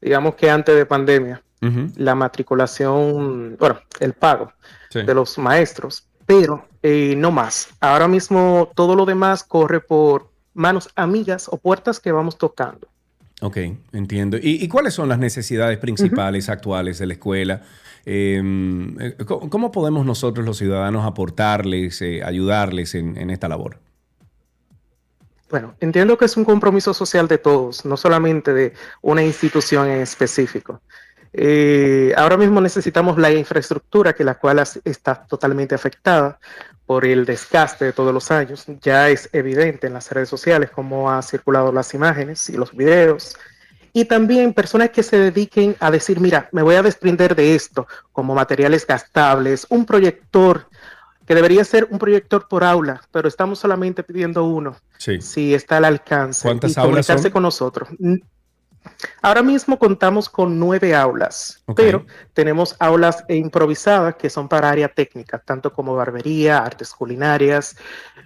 digamos 0.00 0.34
que 0.34 0.50
antes 0.50 0.76
de 0.76 0.86
pandemia 0.86 1.42
la 1.96 2.14
matriculación, 2.14 3.56
bueno, 3.58 3.78
el 3.98 4.12
pago 4.12 4.52
de 4.92 5.14
los 5.14 5.38
maestros, 5.38 6.06
pero 6.26 6.66
eh, 6.82 7.14
no 7.16 7.30
más. 7.30 7.68
Ahora 7.80 8.06
mismo 8.06 8.70
todo 8.74 8.94
lo 8.94 9.06
demás 9.06 9.42
corre 9.42 9.80
por 9.80 10.30
manos 10.52 10.90
amigas 10.94 11.48
o 11.50 11.56
puertas 11.56 12.00
que 12.00 12.12
vamos 12.12 12.36
tocando. 12.36 12.88
Ok, 13.40 13.58
entiendo. 13.92 14.38
¿Y, 14.40 14.66
cuáles 14.68 14.94
son 14.94 15.08
las 15.08 15.18
necesidades 15.18 15.78
principales 15.78 16.48
actuales 16.48 16.98
de 16.98 17.06
la 17.06 17.14
escuela? 17.14 17.62
Em, 18.06 19.00
eh, 19.00 19.16
¿Cómo 19.26 19.72
podemos 19.72 20.06
nosotros 20.06 20.46
los 20.46 20.58
ciudadanos 20.58 21.04
aportarles, 21.06 22.00
eh, 22.02 22.22
ayudarles 22.24 22.94
en, 22.94 23.30
esta 23.30 23.48
labor? 23.48 23.78
Bueno, 25.50 25.74
entiendo 25.80 26.16
que 26.18 26.24
es 26.24 26.36
un 26.36 26.44
compromiso 26.44 26.94
social 26.94 27.28
de 27.28 27.38
todos, 27.38 27.84
no 27.84 27.96
solamente 27.96 28.52
de 28.52 28.72
una 29.02 29.22
institución 29.22 29.88
en 29.88 30.00
específico. 30.00 30.80
Eh, 31.36 32.14
ahora 32.16 32.36
mismo 32.36 32.60
necesitamos 32.60 33.18
la 33.18 33.32
infraestructura, 33.32 34.12
que 34.12 34.22
la 34.22 34.36
cual 34.36 34.62
está 34.84 35.26
totalmente 35.26 35.74
afectada 35.74 36.38
por 36.86 37.04
el 37.04 37.24
desgaste 37.24 37.86
de 37.86 37.92
todos 37.92 38.14
los 38.14 38.30
años. 38.30 38.64
Ya 38.80 39.08
es 39.08 39.28
evidente 39.32 39.88
en 39.88 39.94
las 39.94 40.10
redes 40.12 40.28
sociales 40.28 40.70
cómo 40.70 41.10
han 41.10 41.24
circulado 41.24 41.72
las 41.72 41.92
imágenes 41.92 42.48
y 42.50 42.56
los 42.56 42.74
videos. 42.74 43.36
Y 43.92 44.04
también 44.04 44.54
personas 44.54 44.90
que 44.90 45.02
se 45.02 45.18
dediquen 45.18 45.76
a 45.80 45.90
decir, 45.90 46.20
mira, 46.20 46.48
me 46.52 46.62
voy 46.62 46.76
a 46.76 46.82
desprender 46.82 47.34
de 47.34 47.54
esto, 47.54 47.86
como 48.12 48.34
materiales 48.34 48.86
gastables, 48.86 49.66
un 49.70 49.86
proyector, 49.86 50.68
que 51.26 51.34
debería 51.34 51.64
ser 51.64 51.88
un 51.90 51.98
proyector 51.98 52.46
por 52.48 52.64
aula, 52.64 53.00
pero 53.10 53.28
estamos 53.28 53.58
solamente 53.58 54.02
pidiendo 54.02 54.44
uno. 54.44 54.76
Sí. 54.98 55.20
Si 55.20 55.54
está 55.54 55.78
al 55.78 55.84
alcance. 55.84 56.42
¿Cuántas 56.42 56.72
y 56.72 56.74
comunicarse 56.74 57.30
con 57.30 57.42
nosotros. 57.42 57.88
Ahora 59.22 59.42
mismo 59.42 59.78
contamos 59.78 60.28
con 60.28 60.58
nueve 60.58 60.94
aulas, 60.94 61.62
pero 61.74 62.06
tenemos 62.32 62.76
aulas 62.78 63.24
improvisadas 63.28 64.16
que 64.16 64.28
son 64.30 64.48
para 64.48 64.70
área 64.70 64.88
técnica, 64.88 65.38
tanto 65.38 65.72
como 65.72 65.94
barbería, 65.94 66.58
artes 66.58 66.92
culinarias, 66.92 67.76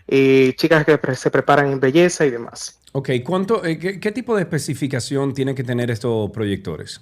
eh, 0.07 0.55
chicas 0.57 0.85
que 0.85 0.99
se 1.15 1.31
preparan 1.31 1.71
en 1.71 1.81
belleza 1.81 2.27
y 2.27 2.31
demás. 2.31 2.81
Ok, 2.93 3.11
¿Cuánto, 3.25 3.65
eh, 3.65 3.79
qué, 3.79 4.12
tipo 4.12 4.35
de 4.35 4.43
especificación 4.43 5.35
tienen 5.35 5.55
que 5.55 5.62
tener 5.62 5.91
estos 5.91 6.31
proyectores? 6.31 7.00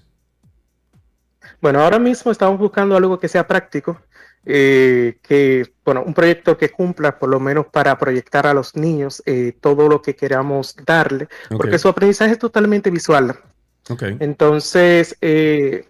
Bueno, 1.60 1.80
ahora 1.80 1.98
mismo 1.98 2.32
estamos 2.32 2.58
buscando 2.58 2.96
algo 2.96 3.18
que 3.18 3.28
sea 3.28 3.46
práctico, 3.46 4.00
eh, 4.46 5.18
que, 5.22 5.70
bueno, 5.84 6.02
un 6.06 6.14
proyecto 6.14 6.56
que 6.56 6.70
cumpla 6.70 7.18
por 7.18 7.28
lo 7.28 7.40
menos 7.40 7.66
para 7.66 7.98
proyectar 7.98 8.46
a 8.46 8.54
los 8.54 8.74
niños 8.76 9.22
todo 9.60 9.88
lo 9.88 10.00
que 10.00 10.16
queramos 10.16 10.74
darle, 10.86 11.28
porque 11.50 11.78
su 11.78 11.88
aprendizaje 11.88 12.32
es 12.32 12.38
totalmente 12.38 12.90
visual. 12.90 13.36
Entonces, 14.20 15.16
eh, 15.20 15.86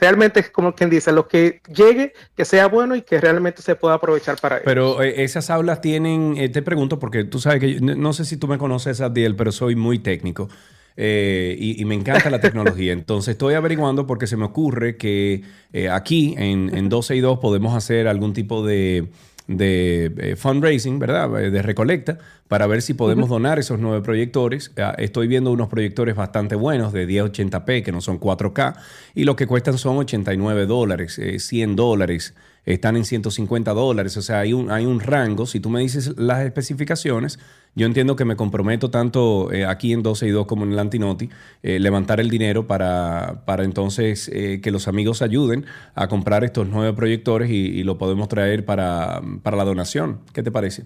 realmente 0.00 0.40
es 0.40 0.50
como 0.50 0.74
quien 0.74 0.90
dice, 0.90 1.12
lo 1.12 1.28
que 1.28 1.60
llegue, 1.68 2.12
que 2.36 2.44
sea 2.44 2.66
bueno 2.68 2.96
y 2.96 3.02
que 3.02 3.20
realmente 3.20 3.62
se 3.62 3.74
pueda 3.74 3.94
aprovechar 3.94 4.38
para 4.40 4.56
ellos. 4.56 4.64
Pero 4.64 5.02
eh, 5.02 5.22
esas 5.22 5.50
aulas 5.50 5.80
tienen, 5.80 6.36
eh, 6.38 6.48
te 6.48 6.62
pregunto, 6.62 6.98
porque 6.98 7.24
tú 7.24 7.38
sabes 7.38 7.60
que 7.60 7.80
no 7.80 8.12
sé 8.12 8.24
si 8.24 8.36
tú 8.36 8.48
me 8.48 8.58
conoces, 8.58 9.00
Adiel, 9.00 9.36
pero 9.36 9.52
soy 9.52 9.76
muy 9.76 9.98
técnico. 9.98 10.48
Y, 10.96 11.82
me 11.86 11.94
encanta 11.94 12.30
la 12.30 12.40
tecnología. 12.40 12.92
Entonces 12.94 13.32
estoy 13.32 13.54
averiguando 13.54 14.06
porque 14.06 14.26
se 14.26 14.36
me 14.36 14.44
ocurre 14.44 14.96
que 14.96 15.42
aquí 15.90 16.34
en, 16.38 16.74
en 16.74 16.88
12 16.88 17.16
y 17.16 17.20
2 17.20 17.38
podemos 17.38 17.74
hacer 17.74 18.08
algún 18.08 18.32
tipo 18.32 18.64
de, 18.64 19.08
de 19.46 20.12
eh, 20.16 20.36
fundraising, 20.36 20.98
¿verdad? 20.98 21.42
Eh, 21.42 21.50
de 21.50 21.62
recolecta, 21.62 22.18
para 22.48 22.66
ver 22.66 22.82
si 22.82 22.94
podemos 22.94 23.28
donar 23.28 23.58
esos 23.58 23.78
nueve 23.78 24.02
proyectores. 24.02 24.72
Ah, 24.76 24.94
estoy 24.98 25.26
viendo 25.26 25.50
unos 25.50 25.68
proyectores 25.68 26.14
bastante 26.14 26.54
buenos 26.54 26.92
de 26.92 27.06
1080p, 27.06 27.82
que 27.82 27.92
no 27.92 28.00
son 28.00 28.20
4K, 28.20 28.76
y 29.14 29.24
lo 29.24 29.36
que 29.36 29.46
cuestan 29.46 29.78
son 29.78 29.98
89 29.98 30.66
dólares, 30.66 31.20
100 31.38 31.70
eh, 31.70 31.74
dólares 31.74 32.34
están 32.64 32.96
en 32.96 33.04
150 33.04 33.72
dólares, 33.72 34.16
o 34.16 34.22
sea, 34.22 34.38
hay 34.38 34.52
un, 34.52 34.70
hay 34.70 34.86
un 34.86 35.00
rango. 35.00 35.46
Si 35.46 35.58
tú 35.58 35.68
me 35.68 35.80
dices 35.80 36.16
las 36.16 36.44
especificaciones, 36.44 37.40
yo 37.74 37.86
entiendo 37.86 38.16
que 38.16 38.24
me 38.24 38.36
comprometo 38.36 38.90
tanto 38.90 39.50
eh, 39.50 39.64
aquí 39.64 39.92
en 39.92 40.02
12 40.02 40.26
y 40.26 40.30
2 40.30 40.46
como 40.46 40.64
en 40.64 40.72
el 40.72 40.78
Antinoti, 40.78 41.30
eh, 41.62 41.78
levantar 41.78 42.20
el 42.20 42.28
dinero 42.28 42.66
para, 42.66 43.42
para 43.46 43.64
entonces 43.64 44.30
eh, 44.32 44.60
que 44.62 44.70
los 44.70 44.88
amigos 44.88 45.22
ayuden 45.22 45.64
a 45.94 46.06
comprar 46.08 46.44
estos 46.44 46.68
nueve 46.68 46.92
proyectores 46.92 47.50
y, 47.50 47.82
lo 47.82 47.98
podemos 47.98 48.28
traer 48.28 48.64
para, 48.64 49.20
la 49.20 49.64
donación. 49.64 50.20
¿Qué 50.32 50.42
te 50.42 50.52
parece? 50.52 50.84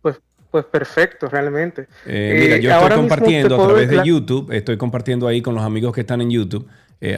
Pues, 0.00 0.16
pues 0.50 0.64
perfecto, 0.64 1.28
realmente. 1.28 1.86
mira, 2.06 2.56
yo 2.56 2.70
estoy 2.70 2.96
compartiendo 2.96 3.62
a 3.62 3.66
través 3.66 3.88
de 3.88 4.00
YouTube, 4.04 4.50
estoy 4.52 4.76
compartiendo 4.76 5.28
ahí 5.28 5.40
con 5.40 5.54
los 5.54 5.62
amigos 5.62 5.94
que 5.94 6.00
están 6.00 6.20
en 6.20 6.30
YouTube 6.30 6.66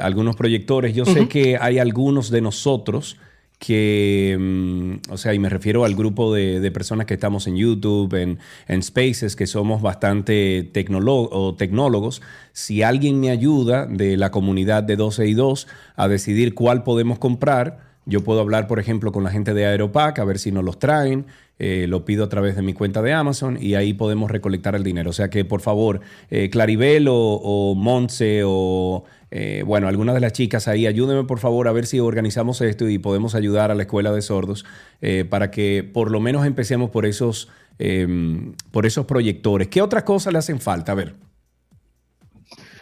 algunos 0.02 0.34
proyectores. 0.34 0.94
Yo 0.94 1.04
sé 1.04 1.28
que 1.28 1.56
hay 1.60 1.78
algunos 1.78 2.30
de 2.30 2.40
nosotros 2.40 3.16
que, 3.58 4.36
mm, 4.38 5.12
o 5.12 5.16
sea, 5.16 5.34
y 5.34 5.38
me 5.38 5.48
refiero 5.48 5.84
al 5.84 5.94
grupo 5.94 6.34
de, 6.34 6.70
personas 6.70 7.06
que 7.06 7.14
estamos 7.14 7.46
en 7.46 7.56
YouTube, 7.56 8.14
en, 8.14 8.38
en 8.68 8.82
Spaces, 8.82 9.34
que 9.36 9.46
somos 9.46 9.80
bastante 9.82 10.70
tecnólogos. 10.72 12.22
Si 12.52 12.82
alguien 12.82 13.20
me 13.20 13.30
ayuda 13.30 13.86
de 13.86 14.16
la 14.16 14.30
comunidad 14.30 14.82
de 14.82 14.96
12 14.96 15.26
y 15.26 15.34
2 15.34 15.68
a 15.96 16.08
decidir 16.08 16.54
cuál 16.54 16.82
podemos 16.82 17.18
comprar, 17.18 17.95
yo 18.06 18.24
puedo 18.24 18.40
hablar, 18.40 18.66
por 18.66 18.78
ejemplo, 18.78 19.12
con 19.12 19.24
la 19.24 19.30
gente 19.30 19.52
de 19.52 19.66
Aeropack 19.66 20.18
a 20.18 20.24
ver 20.24 20.38
si 20.38 20.52
nos 20.52 20.64
los 20.64 20.78
traen. 20.78 21.26
Eh, 21.58 21.86
lo 21.88 22.04
pido 22.04 22.24
a 22.24 22.28
través 22.28 22.54
de 22.54 22.60
mi 22.60 22.74
cuenta 22.74 23.00
de 23.00 23.14
Amazon 23.14 23.58
y 23.60 23.74
ahí 23.74 23.94
podemos 23.94 24.30
recolectar 24.30 24.74
el 24.74 24.84
dinero. 24.84 25.10
O 25.10 25.12
sea 25.12 25.30
que, 25.30 25.44
por 25.44 25.60
favor, 25.60 26.00
eh, 26.30 26.50
Claribel 26.50 27.08
o, 27.08 27.16
o 27.16 27.74
Montse 27.74 28.42
o 28.44 29.04
eh, 29.30 29.64
bueno, 29.66 29.88
algunas 29.88 30.14
de 30.14 30.20
las 30.20 30.32
chicas 30.32 30.68
ahí, 30.68 30.86
ayúdenme 30.86 31.24
por 31.24 31.40
favor 31.40 31.66
a 31.68 31.72
ver 31.72 31.86
si 31.86 31.98
organizamos 31.98 32.60
esto 32.60 32.88
y 32.88 32.98
podemos 32.98 33.34
ayudar 33.34 33.70
a 33.70 33.74
la 33.74 33.82
escuela 33.82 34.12
de 34.12 34.22
sordos 34.22 34.64
eh, 35.02 35.24
para 35.28 35.50
que 35.50 35.88
por 35.92 36.10
lo 36.10 36.20
menos 36.20 36.46
empecemos 36.46 36.90
por 36.90 37.06
esos, 37.06 37.48
em, 37.78 38.54
por 38.70 38.86
esos 38.86 39.06
proyectores. 39.06 39.68
¿Qué 39.68 39.82
otras 39.82 40.04
cosas 40.04 40.32
le 40.32 40.38
hacen 40.38 40.60
falta? 40.60 40.92
A 40.92 40.94
ver. 40.94 41.25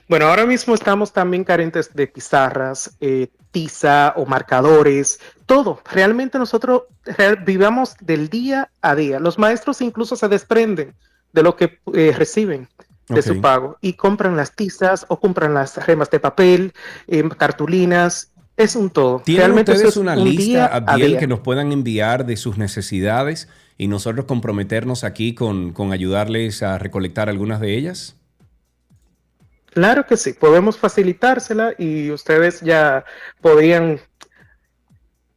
Bueno, 0.08 0.26
ahora 0.26 0.46
mismo 0.46 0.74
estamos 0.74 1.12
también 1.12 1.44
carentes 1.44 1.94
de 1.94 2.06
pizarras, 2.06 2.96
eh, 3.00 3.28
tiza 3.50 4.12
o 4.16 4.26
marcadores, 4.26 5.20
todo. 5.46 5.80
Realmente 5.90 6.38
nosotros 6.38 6.82
vivamos 7.46 7.94
del 8.00 8.28
día 8.28 8.70
a 8.82 8.94
día. 8.94 9.18
Los 9.20 9.38
maestros 9.38 9.80
incluso 9.80 10.16
se 10.16 10.28
desprenden 10.28 10.94
de 11.32 11.42
lo 11.42 11.56
que 11.56 11.80
reciben 11.86 12.68
de 13.08 13.22
su 13.22 13.40
pago 13.40 13.76
y 13.80 13.94
compran 13.94 14.36
las 14.36 14.54
tizas 14.54 15.04
o 15.08 15.20
compran 15.20 15.54
las 15.54 15.74
gemas 15.74 16.10
de 16.10 16.20
papel, 16.20 16.72
eh, 17.06 17.28
cartulinas. 17.36 18.30
Es 18.56 18.76
un 18.76 18.90
todo. 18.90 19.20
¿Tienen 19.24 19.46
Realmente 19.46 19.72
ustedes 19.72 19.96
una 19.96 20.14
lista, 20.14 20.66
Abdiel, 20.66 21.18
que 21.18 21.26
nos 21.26 21.40
puedan 21.40 21.72
enviar 21.72 22.24
de 22.24 22.36
sus 22.36 22.56
necesidades 22.56 23.48
y 23.76 23.88
nosotros 23.88 24.26
comprometernos 24.26 25.02
aquí 25.02 25.34
con, 25.34 25.72
con 25.72 25.92
ayudarles 25.92 26.62
a 26.62 26.78
recolectar 26.78 27.28
algunas 27.28 27.60
de 27.60 27.76
ellas? 27.76 28.16
Claro 29.74 30.06
que 30.06 30.16
sí, 30.16 30.32
podemos 30.32 30.78
facilitársela 30.78 31.74
y 31.76 32.12
ustedes 32.12 32.60
ya 32.60 33.04
podrían 33.40 34.00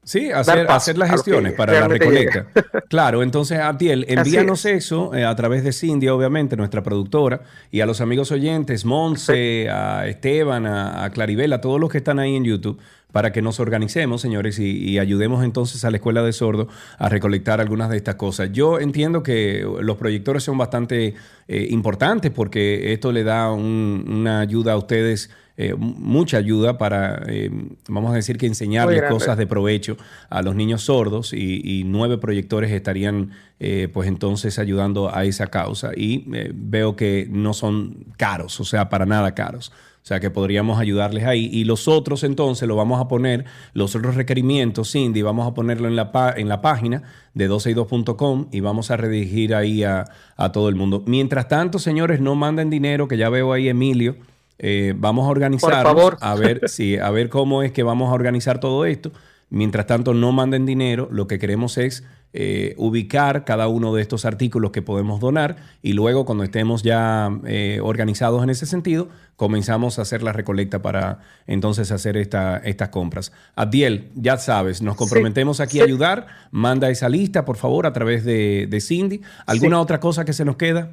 Sí, 0.08 0.32
hacer, 0.32 0.72
hacer 0.72 0.98
las 0.98 1.12
gestiones 1.12 1.52
para 1.52 1.82
la 1.82 1.88
recolecta. 1.90 2.48
Claro, 2.88 3.22
entonces, 3.22 3.60
Abdiel, 3.60 4.06
envíanos 4.08 4.64
eso 4.64 5.14
eh, 5.14 5.26
a 5.26 5.36
través 5.36 5.66
de 5.66 5.74
Cindy, 5.74 6.08
obviamente, 6.08 6.56
nuestra 6.56 6.82
productora, 6.82 7.42
y 7.72 7.82
a 7.82 7.86
los 7.86 8.00
amigos 8.00 8.32
oyentes, 8.32 8.86
Monse, 8.86 9.70
a 9.70 10.08
Esteban, 10.08 10.66
a, 10.66 11.10
Claribel, 11.12 11.52
a 11.52 11.60
todos 11.60 11.82
los 11.82 11.92
que 11.92 11.98
están 11.98 12.20
ahí 12.20 12.38
en 12.38 12.46
YouTube, 12.46 12.80
para 13.12 13.34
que 13.34 13.42
nos 13.42 13.60
organicemos, 13.60 14.22
señores, 14.22 14.60
y, 14.60 14.98
ayudemos 14.98 15.44
entonces 15.44 15.84
a 15.84 15.92
la 15.92 15.98
Escuela 15.98 16.24
de 16.24 16.32
Sordo 16.32 16.70
a 16.98 17.10
recolectar 17.10 17.60
algunas 17.60 17.90
de 17.90 17.98
estas 17.98 18.16
cosas. 18.16 18.50
Yo 18.54 18.80
entiendo 18.80 19.24
que 19.24 19.68
los 19.82 19.98
proyectores 19.98 20.42
son 20.42 20.58
bastante 20.58 21.16
eh, 21.50 21.68
importantes 21.70 22.32
porque 22.32 22.94
esto 22.94 23.12
le 23.12 23.26
da 23.26 23.52
una 23.52 24.40
ayuda 24.40 24.72
a 24.72 24.78
ustedes 24.78 25.30
eh, 25.60 25.74
mucha 25.76 26.38
ayuda 26.38 26.78
para, 26.78 27.24
eh, 27.28 27.50
vamos 27.90 28.12
a 28.12 28.16
decir 28.16 28.38
que 28.38 28.46
enseñarles 28.46 29.02
cosas 29.10 29.40
de 29.40 29.48
provecho 29.48 29.98
a 30.30 30.44
los 30.44 30.56
niños 30.56 30.84
sordos 30.84 31.34
y, 31.34 31.84
nueve 31.84 32.20
proyectores 32.20 32.72
estarían 32.72 33.32
eh, 33.60 33.90
pues 33.92 34.08
entonces 34.08 34.60
ayudando 34.60 35.14
a 35.16 35.26
esa 35.26 35.48
causa 35.48 35.92
y 35.96 36.26
veo 36.54 36.96
que 36.96 37.28
no 37.32 37.54
son 37.54 38.06
caros, 38.18 38.60
o 38.60 38.66
sea, 38.66 38.90
para 38.90 39.08
nada 39.08 39.34
caros. 39.34 39.72
O 40.04 40.08
sea 40.08 40.20
que 40.22 40.30
podríamos 40.30 40.80
ayudarles 40.80 41.26
ahí. 41.26 41.50
Y 41.52 41.66
los 41.66 41.90
otros 41.90 42.24
entonces 42.24 42.66
lo 42.66 42.78
vamos 42.78 43.02
a 43.02 43.10
poner, 43.10 43.44
los 43.74 43.94
otros 43.96 44.16
requerimientos, 44.16 44.92
Cindy, 44.92 45.22
vamos 45.22 45.48
a 45.48 45.54
ponerlo 45.54 45.88
en 45.88 45.98
la, 45.98 46.34
en 46.38 46.48
la 46.48 46.62
página 46.62 47.04
de 47.34 47.50
12y2.com 47.50 48.48
y 48.52 48.60
vamos 48.62 48.90
a 48.92 48.96
redirigir 48.96 49.54
ahí 49.54 49.84
a, 49.84 50.06
a 50.38 50.52
todo 50.52 50.70
el 50.70 50.76
mundo. 50.76 51.04
Mientras 51.08 51.48
tanto, 51.48 51.80
señores, 51.80 52.22
no 52.22 52.36
manden 52.36 52.70
dinero, 52.70 53.08
que 53.08 53.18
ya 53.18 53.30
veo 53.30 53.52
ahí 53.52 53.68
Emilio 53.68 54.16
eh, 54.60 54.94
vamos 54.96 55.28
a 55.28 55.30
organizar, 55.30 55.86
a 56.20 56.36
ver, 56.36 56.62
sí, 56.70 56.98
a 56.98 57.10
ver 57.12 57.30
cómo 57.30 57.64
es 57.64 57.72
que 57.72 57.84
vamos 57.84 58.10
a 58.10 58.14
organizar 58.14 58.60
todo 58.60 58.86
esto. 58.86 59.12
Mientras 59.50 59.86
tanto, 59.88 60.14
no 60.14 60.32
manden 60.34 60.66
dinero. 60.66 61.08
Lo 61.10 61.28
que 61.28 61.40
queremos 61.40 61.78
es 61.78 62.04
eh, 62.34 62.76
ubicar 62.78 63.46
cada 63.46 63.70
uno 63.70 63.96
de 63.96 64.02
estos 64.02 64.26
artículos 64.26 64.72
que 64.72 64.82
podemos 64.82 65.22
donar 65.22 65.56
y 65.82 65.94
luego, 65.94 66.26
cuando 66.26 66.44
estemos 66.44 66.84
ya 66.84 67.32
eh, 67.46 67.80
organizados 67.82 68.44
en 68.44 68.50
ese 68.50 68.66
sentido, 68.66 69.08
comenzamos 69.38 69.98
a 69.98 70.02
hacer 70.02 70.22
la 70.22 70.34
recolecta 70.34 70.82
para 70.82 71.20
entonces 71.46 71.92
hacer 71.92 72.18
esta, 72.18 72.58
estas 72.58 72.90
compras. 72.90 73.32
Adiel, 73.56 74.12
ya 74.16 74.38
sabes, 74.38 74.82
nos 74.82 74.98
comprometemos 74.98 75.62
aquí 75.62 75.80
a 75.80 75.86
ayudar. 75.86 76.28
Manda 76.52 76.90
esa 76.90 77.08
lista, 77.08 77.46
por 77.46 77.56
favor, 77.56 77.86
a 77.86 77.94
través 77.94 78.26
de, 78.26 78.78
Cindy. 78.82 79.22
¿Alguna 79.46 79.80
otra 79.80 80.02
cosa 80.02 80.26
que 80.26 80.34
se 80.34 80.44
nos 80.44 80.58
queda? 80.58 80.92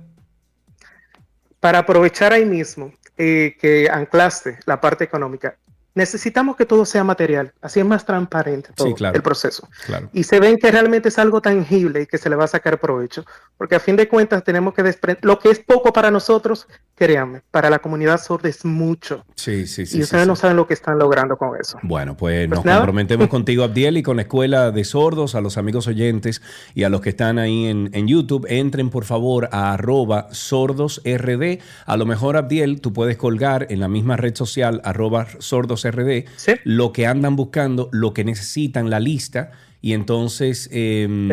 Para 1.59 1.81
aprovechar 1.81 2.33
ahí 2.33 2.45
mismo, 2.45 2.93
eh, 3.17 3.57
que 3.61 3.89
anclaste 3.91 4.59
la 4.67 4.81
parte 4.81 5.05
económica 5.05 5.57
necesitamos 5.95 6.57
que 6.57 6.67
todo 6.67 6.85
sea 6.85 7.05
material, 7.05 7.53
así 7.63 7.81
es 7.81 7.87
más 7.87 8.05
transparente 8.05 8.71
todo 8.75 8.95
el 9.13 9.23
proceso. 9.23 9.69
Y 10.13 10.25
se 10.25 10.41
ven 10.41 10.59
que 10.59 10.71
realmente 10.71 11.09
es 11.09 11.19
algo 11.19 11.41
tangible 11.41 12.03
y 12.03 12.07
que 12.07 12.19
se 12.19 12.29
le 12.29 12.37
va 12.37 12.45
a 12.45 12.49
sacar 12.49 12.81
provecho, 12.81 13.25
porque 13.57 13.77
a 13.77 13.81
fin 13.81 13.97
de 13.97 14.09
cuentas 14.09 14.43
tenemos 14.43 14.75
que 14.75 14.83
desprender, 14.83 15.25
lo 15.25 15.39
que 15.39 15.51
es 15.51 15.61
poco 15.61 15.93
para 15.93 16.11
nosotros, 16.11 16.67
créanme, 16.97 17.43
para 17.51 17.71
la 17.71 17.79
comunidad 17.79 18.21
sorda 18.21 18.49
es 18.49 18.65
mucho. 18.65 19.25
Sí, 19.35 19.67
sí, 19.67 19.87
sí. 19.87 19.99
Y 19.99 20.03
ustedes 20.03 20.27
no 20.27 20.37
saben 20.37 20.57
lo 20.57 20.67
que 20.67 20.75
están 20.75 20.99
logrando 20.99 21.37
con 21.37 21.59
eso. 21.61 21.79
Bueno, 21.83 22.17
pues, 22.17 22.49
pues 22.49 22.65
nos 22.65 22.77
comprometemos 22.77 23.29
contigo, 23.31 23.65
Abdiel, 23.65 23.97
y 23.97 24.03
con 24.03 24.17
la 24.17 24.23
Escuela 24.23 24.71
de 24.71 24.85
Sordos, 24.85 25.35
a 25.35 25.41
los 25.41 25.59
amigos 25.59 25.87
oyentes 25.87 26.43
y 26.75 26.85
a 26.85 26.89
los 26.89 27.01
que 27.01 27.11
están 27.11 27.39
ahí 27.39 27.67
en, 27.67 27.91
en 27.93 28.09
YouTube, 28.09 28.47
entren 28.49 28.91
por 28.91 29.05
favor 29.05 29.49
a 29.53 29.73
arroba 29.73 30.29
sordosrd. 30.31 31.59
A 31.87 31.97
lo 31.97 32.07
mejor, 32.07 32.37
Abdiel, 32.37 32.81
tú 32.81 32.93
puedes 32.93 33.17
colgar 33.17 33.67
en 33.71 33.81
la 33.81 33.89
misma 33.89 34.17
red 34.17 34.35
social 34.35 34.81
arroba 34.85 35.27
sordos 35.39 35.84
RD, 35.91 36.25
lo 36.65 36.93
que 36.93 37.07
andan 37.07 37.37
buscando, 37.37 37.89
lo 37.93 38.15
que 38.15 38.25
necesitan, 38.25 38.91
la 38.91 39.01
lista, 39.01 39.53
y 39.85 39.93
entonces 39.93 40.71
em, 40.73 41.29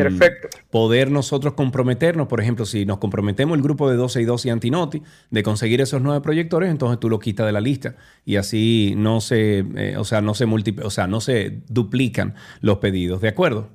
poder 0.70 1.10
nosotros 1.10 1.54
comprometernos, 1.54 2.28
por 2.28 2.38
ejemplo, 2.38 2.66
si 2.66 2.84
nos 2.84 2.98
comprometemos 2.98 3.56
el 3.56 3.62
grupo 3.62 3.88
de 3.88 3.96
12 3.96 4.20
y 4.20 4.24
12 4.26 4.48
y 4.48 4.50
Antinoti 4.50 5.02
de 5.30 5.42
conseguir 5.42 5.80
esos 5.80 6.02
nueve 6.02 6.20
proyectores, 6.20 6.70
entonces 6.70 7.00
tú 7.00 7.08
lo 7.08 7.18
quitas 7.18 7.46
de 7.46 7.52
la 7.52 7.62
lista 7.62 7.96
y 8.26 8.36
así 8.36 8.92
no 8.94 9.22
se, 9.22 9.64
eh, 9.74 9.96
o 9.96 10.04
sea, 10.04 10.20
no 10.20 10.34
se 10.34 10.44
o 10.44 10.90
sea, 10.90 11.06
no 11.06 11.22
se 11.22 11.62
duplican 11.68 12.34
los 12.60 12.76
pedidos, 12.76 13.22
¿de 13.22 13.28
acuerdo? 13.28 13.70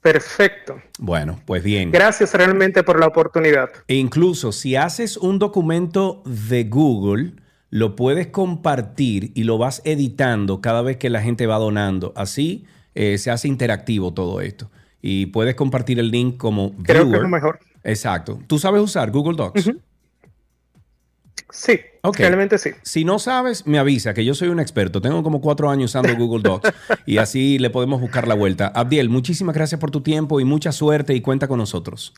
Perfecto. 0.00 0.80
Bueno, 1.00 1.40
pues 1.44 1.64
bien. 1.64 1.90
Gracias 1.90 2.34
realmente 2.34 2.84
por 2.84 3.00
la 3.00 3.08
oportunidad. 3.08 3.70
E 3.88 3.96
incluso 3.96 4.52
si 4.52 4.76
haces 4.76 5.16
un 5.16 5.40
documento 5.40 6.22
de 6.24 6.62
Google, 6.62 7.32
lo 7.74 7.96
puedes 7.96 8.28
compartir 8.28 9.32
y 9.34 9.42
lo 9.42 9.58
vas 9.58 9.82
editando 9.84 10.60
cada 10.60 10.80
vez 10.80 10.96
que 10.96 11.10
la 11.10 11.20
gente 11.20 11.48
va 11.48 11.58
donando. 11.58 12.12
Así 12.14 12.66
eh, 12.94 13.18
se 13.18 13.32
hace 13.32 13.48
interactivo 13.48 14.14
todo 14.14 14.40
esto. 14.40 14.70
Y 15.02 15.26
puedes 15.26 15.56
compartir 15.56 15.98
el 15.98 16.12
link 16.12 16.36
como 16.36 16.72
Creo 16.84 17.10
que 17.10 17.16
es 17.16 17.22
lo 17.22 17.28
mejor. 17.28 17.58
Exacto. 17.82 18.38
¿Tú 18.46 18.60
sabes 18.60 18.80
usar 18.80 19.10
Google 19.10 19.36
Docs? 19.36 19.72
Sí, 21.50 21.80
realmente 22.16 22.58
sí. 22.58 22.70
Si 22.84 23.04
no 23.04 23.18
sabes, 23.18 23.66
me 23.66 23.80
avisa, 23.80 24.14
que 24.14 24.24
yo 24.24 24.36
soy 24.36 24.50
un 24.50 24.60
experto. 24.60 25.00
Tengo 25.00 25.24
como 25.24 25.40
cuatro 25.40 25.68
años 25.68 25.90
usando 25.90 26.14
Google 26.16 26.44
Docs 26.44 26.72
y 27.06 27.18
así 27.18 27.58
le 27.58 27.70
podemos 27.70 28.00
buscar 28.00 28.28
la 28.28 28.36
vuelta. 28.36 28.68
Abdiel, 28.68 29.08
muchísimas 29.08 29.56
gracias 29.56 29.80
por 29.80 29.90
tu 29.90 30.00
tiempo 30.00 30.38
y 30.38 30.44
mucha 30.44 30.70
suerte 30.70 31.12
y 31.12 31.20
cuenta 31.20 31.48
con 31.48 31.58
nosotros. 31.58 32.14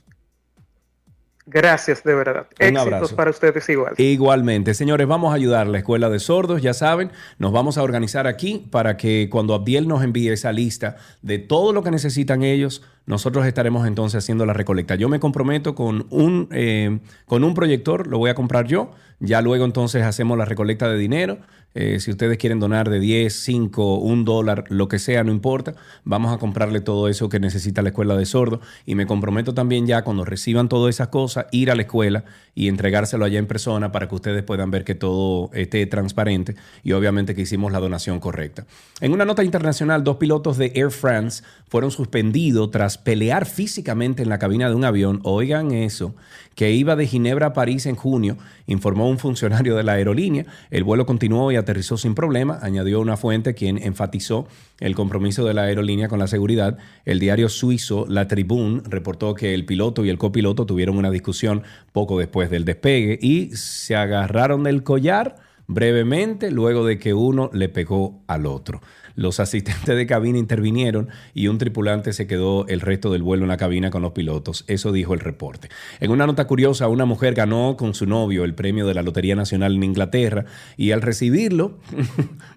Gracias, 1.47 2.03
de 2.03 2.15
verdad. 2.15 2.47
Un 2.59 2.67
Éxitos 2.67 2.83
abrazo. 2.95 3.17
para 3.17 3.31
ustedes 3.31 3.69
igual. 3.69 3.95
Igualmente. 3.99 4.75
Señores, 4.75 5.07
vamos 5.07 5.31
a 5.31 5.37
ayudar 5.37 5.69
a 5.69 5.71
la 5.71 5.79
Escuela 5.79 6.11
de 6.11 6.19
Sordos, 6.19 6.61
ya 6.61 6.75
saben, 6.75 7.13
nos 7.39 7.53
vamos 7.53 7.79
a 7.79 7.85
organizar 7.85 8.27
aquí 8.27 8.67
para 8.71 8.97
que 8.97 9.29
cuando 9.31 9.55
Abdiel 9.55 9.87
nos 9.87 10.03
envíe 10.03 10.31
esa 10.31 10.51
lista 10.51 10.97
de 11.23 11.39
todo 11.39 11.73
lo 11.73 11.85
que 11.85 11.93
necesitan 11.93 12.43
ellos, 12.43 12.83
nosotros 13.07 13.47
estaremos 13.47 13.87
entonces 13.87 14.23
haciendo 14.23 14.45
la 14.47 14.53
recolecta. 14.53 14.97
Yo 14.97 15.09
me 15.09 15.21
comprometo 15.21 15.75
con 15.75 16.07
un, 16.11 16.49
eh, 16.51 16.99
con 17.27 17.45
un 17.45 17.55
proyector, 17.55 18.07
lo 18.07 18.19
voy 18.19 18.31
a 18.31 18.35
comprar 18.35 18.67
yo, 18.67 18.91
ya 19.21 19.41
luego 19.41 19.65
entonces 19.65 20.03
hacemos 20.03 20.37
la 20.37 20.45
recolecta 20.45 20.89
de 20.89 20.99
dinero. 20.99 21.39
Eh, 21.79 22.01
si 22.01 22.11
ustedes 22.11 22.39
quieren 22.39 22.59
donar 22.59 22.89
de 22.89 23.01
10, 23.01 23.33
5, 23.35 23.99
1 23.99 24.25
dólar, 24.25 24.65
lo 24.69 24.89
que 24.89 24.99
sea, 24.99 25.25
no 25.25 25.31
importa. 25.31 25.75
Vamos 26.05 26.33
a 26.33 26.39
comprarle 26.39 26.81
todo 26.81 27.07
eso 27.09 27.29
que 27.29 27.39
necesita 27.39 27.83
la 27.83 27.91
escuela 27.91 28.17
de 28.17 28.25
sordo. 28.25 28.61
Y 28.87 28.95
me 28.95 29.07
comprometo 29.07 29.53
también 29.53 29.87
ya 29.87 30.03
cuando 30.03 30.25
reciban 30.25 30.71
todas 30.71 30.95
esas 30.95 31.09
cosas, 31.09 31.47
ir 31.53 31.71
a 31.71 31.75
la 31.75 31.83
escuela 31.83 32.25
y 32.55 32.69
entregárselo 32.69 33.27
allá 33.27 33.39
en 33.39 33.47
persona 33.47 33.93
para 33.93 34.09
que 34.09 34.15
ustedes 34.15 34.43
puedan 34.43 34.71
ver 34.71 34.85
que 34.85 34.95
todo 34.95 35.51
esté 35.53 35.85
transparente 35.85 36.57
y 36.83 36.93
obviamente 36.93 37.35
que 37.35 37.43
hicimos 37.43 37.71
la 37.73 37.79
donación 37.79 38.21
correcta. 38.21 38.65
En 39.03 39.13
una 39.13 39.27
nota 39.27 39.45
internacional, 39.45 40.03
dos 40.03 40.17
pilotos 40.17 40.57
de 40.57 40.73
Air 40.75 40.91
France 40.91 41.45
fueron 41.69 41.91
suspendidos 41.91 42.71
tras 42.71 42.96
pelear 42.99 43.47
físicamente 43.47 44.23
en 44.23 44.29
la 44.29 44.39
cabina 44.39 44.69
de 44.69 44.75
un 44.75 44.85
avión. 44.85 45.21
Oigan 45.25 45.73
eso, 45.73 46.15
que 46.55 46.73
iba 46.73 46.97
de 46.97 47.07
Ginebra 47.07 47.47
a 47.47 47.53
París 47.53 47.87
en 47.87 47.97
junio, 47.97 48.37
informó 48.67 49.09
un 49.09 49.19
funcionario 49.19 49.77
de 49.77 49.83
la 49.83 49.93
aerolínea. 49.93 50.47
El 50.71 50.85
vuelo 50.85 51.07
continuó 51.07 51.51
y 51.53 51.57
aterrizó 51.57 51.97
sin 51.97 52.15
problema, 52.15 52.59
añadió 52.63 53.01
una 53.01 53.17
fuente 53.17 53.55
quien 53.55 53.79
enfatizó 53.79 54.47
el 54.81 54.95
compromiso 54.95 55.45
de 55.45 55.55
la 55.55 55.63
aerolínea 55.63 56.09
con 56.09 56.19
la 56.19 56.27
seguridad. 56.27 56.79
El 57.05 57.19
diario 57.19 57.49
suizo 57.49 58.07
La 58.09 58.29
Tribune 58.29 58.83
reportó 58.85 59.35
que 59.35 59.55
el 59.55 59.65
piloto 59.65 60.05
y 60.05 60.11
el 60.11 60.19
copiloto 60.19 60.67
tuvieron 60.67 60.97
una 60.99 61.11
discusión 61.11 61.63
poco 61.93 62.19
después 62.19 62.51
del 62.51 62.65
despegue 62.65 63.19
y 63.21 63.51
se 63.55 63.97
agarraron 63.97 64.65
del 64.65 64.83
collar 64.83 65.37
brevemente 65.69 66.51
luego 66.51 66.87
de 66.87 66.99
que 66.99 67.15
uno 67.15 67.51
le 67.53 67.69
pegó 67.69 68.23
al 68.27 68.47
otro. 68.47 68.81
Los 69.17 69.41
asistentes 69.41 69.97
de 69.97 70.07
cabina 70.07 70.39
intervinieron 70.39 71.09
y 71.35 71.49
un 71.49 71.59
tripulante 71.59 72.13
se 72.13 72.27
quedó 72.27 72.67
el 72.69 72.81
resto 72.81 73.11
del 73.11 73.23
vuelo 73.23 73.45
en 73.45 73.49
la 73.49 73.57
cabina 73.57 73.91
con 73.91 74.03
los 74.03 74.13
pilotos. 74.13 74.65
Eso 74.69 74.93
dijo 74.93 75.15
el 75.15 75.21
reporte. 75.21 75.69
En 76.01 76.11
una 76.11 76.27
nota 76.27 76.47
curiosa, 76.47 76.87
una 76.89 77.07
mujer 77.07 77.35
ganó 77.35 77.77
con 77.77 77.95
su 77.95 78.07
novio 78.07 78.45
el 78.45 78.55
premio 78.55 78.87
de 78.87 78.95
la 78.95 79.03
Lotería 79.03 79.35
Nacional 79.35 79.75
en 79.75 79.83
Inglaterra 79.83 80.45
y 80.77 80.93
al 80.93 81.03
recibirlo, 81.03 81.79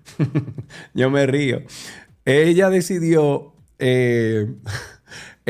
yo 0.93 1.10
me 1.10 1.26
río, 1.26 1.63
ella 2.26 2.69
decidió... 2.69 3.54
Eh, 3.82 4.45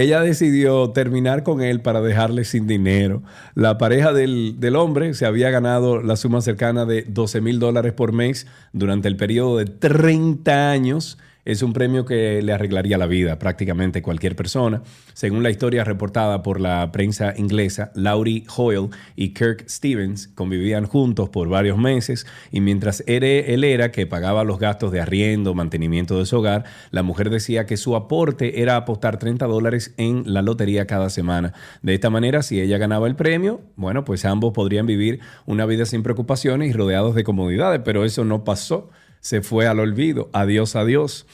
ella 0.01 0.21
decidió 0.21 0.91
terminar 0.91 1.43
con 1.43 1.61
él 1.61 1.81
para 1.81 2.01
dejarle 2.01 2.45
sin 2.45 2.67
dinero. 2.67 3.21
La 3.53 3.77
pareja 3.77 4.13
del, 4.13 4.75
hombre 4.75 5.13
se 5.13 5.25
había 5.25 5.49
ganado 5.49 6.01
la 6.01 6.15
suma 6.15 6.41
cercana 6.41 6.85
de 6.85 7.03
12 7.07 7.41
mil 7.41 7.59
dólares 7.59 7.93
por 7.93 8.13
mes 8.13 8.47
durante 8.71 9.07
el 9.07 9.17
periodo 9.17 9.57
de 9.57 9.65
30 9.65 10.71
años 10.71 11.17
es 11.49 11.63
un 11.63 11.73
premio 11.73 12.05
que 12.05 12.43
le 12.43 12.53
arreglaría 12.53 12.99
la 12.99 13.07
vida 13.07 13.39
prácticamente 13.39 14.03
cualquier 14.03 14.35
persona. 14.35 14.83
Según 15.13 15.41
la 15.41 15.49
historia 15.49 15.83
reportada 15.83 16.43
por 16.43 16.61
la 16.61 16.91
prensa 16.91 17.33
inglesa, 17.37 17.91
Laurie 17.95 18.43
Hoyle 18.55 18.89
y 19.15 19.33
Kirk 19.33 19.67
Stevens 19.67 20.27
convivían 20.27 20.85
juntos 20.85 21.29
por 21.29 21.49
varios 21.49 21.79
meses 21.79 22.27
y 22.51 22.61
mientras 22.61 23.03
él 23.07 23.63
era 23.63 23.91
que 23.91 24.05
pagaba 24.05 24.43
los 24.43 24.59
gastos 24.59 24.91
de 24.91 25.01
arriendo, 25.01 25.55
mantenimiento 25.55 26.19
de 26.19 26.27
su 26.27 26.37
hogar, 26.37 26.65
la 26.91 27.01
mujer 27.01 27.31
decía 27.31 27.65
que 27.65 27.77
su 27.77 27.95
aporte 27.95 28.61
era 28.61 28.75
apostar 28.75 29.17
30 29.17 29.47
dólares 29.47 29.95
en 29.97 30.31
la 30.31 30.43
lotería 30.43 30.85
cada 30.85 31.09
semana. 31.09 31.53
De 31.81 31.95
esta 31.95 32.11
manera, 32.11 32.43
si 32.43 32.61
ella 32.61 32.77
ganaba 32.77 33.07
el 33.07 33.15
premio, 33.15 33.61
bueno, 33.75 34.05
pues 34.05 34.23
ambos 34.23 34.53
podrían 34.53 34.85
vivir 34.85 35.19
una 35.47 35.65
vida 35.65 35.87
sin 35.87 36.03
preocupaciones 36.03 36.69
y 36.69 36.73
rodeados 36.73 37.15
de 37.15 37.23
comodidades, 37.23 37.81
pero 37.83 38.05
eso 38.05 38.23
no 38.23 38.43
pasó 38.43 38.91
se 39.19 39.41
fue 39.41 39.67
al 39.67 39.79
olvido. 39.79 40.29
Adiós, 40.33 40.75
adiós. 40.75 41.25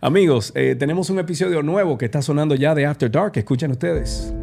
Amigos, 0.00 0.52
eh, 0.54 0.76
tenemos 0.78 1.08
un 1.10 1.18
episodio 1.18 1.62
nuevo 1.62 1.96
que 1.96 2.04
está 2.04 2.20
sonando 2.20 2.54
ya 2.54 2.74
de 2.74 2.86
After 2.86 3.10
Dark. 3.10 3.32
Escuchen 3.36 3.70
ustedes. 3.70 4.34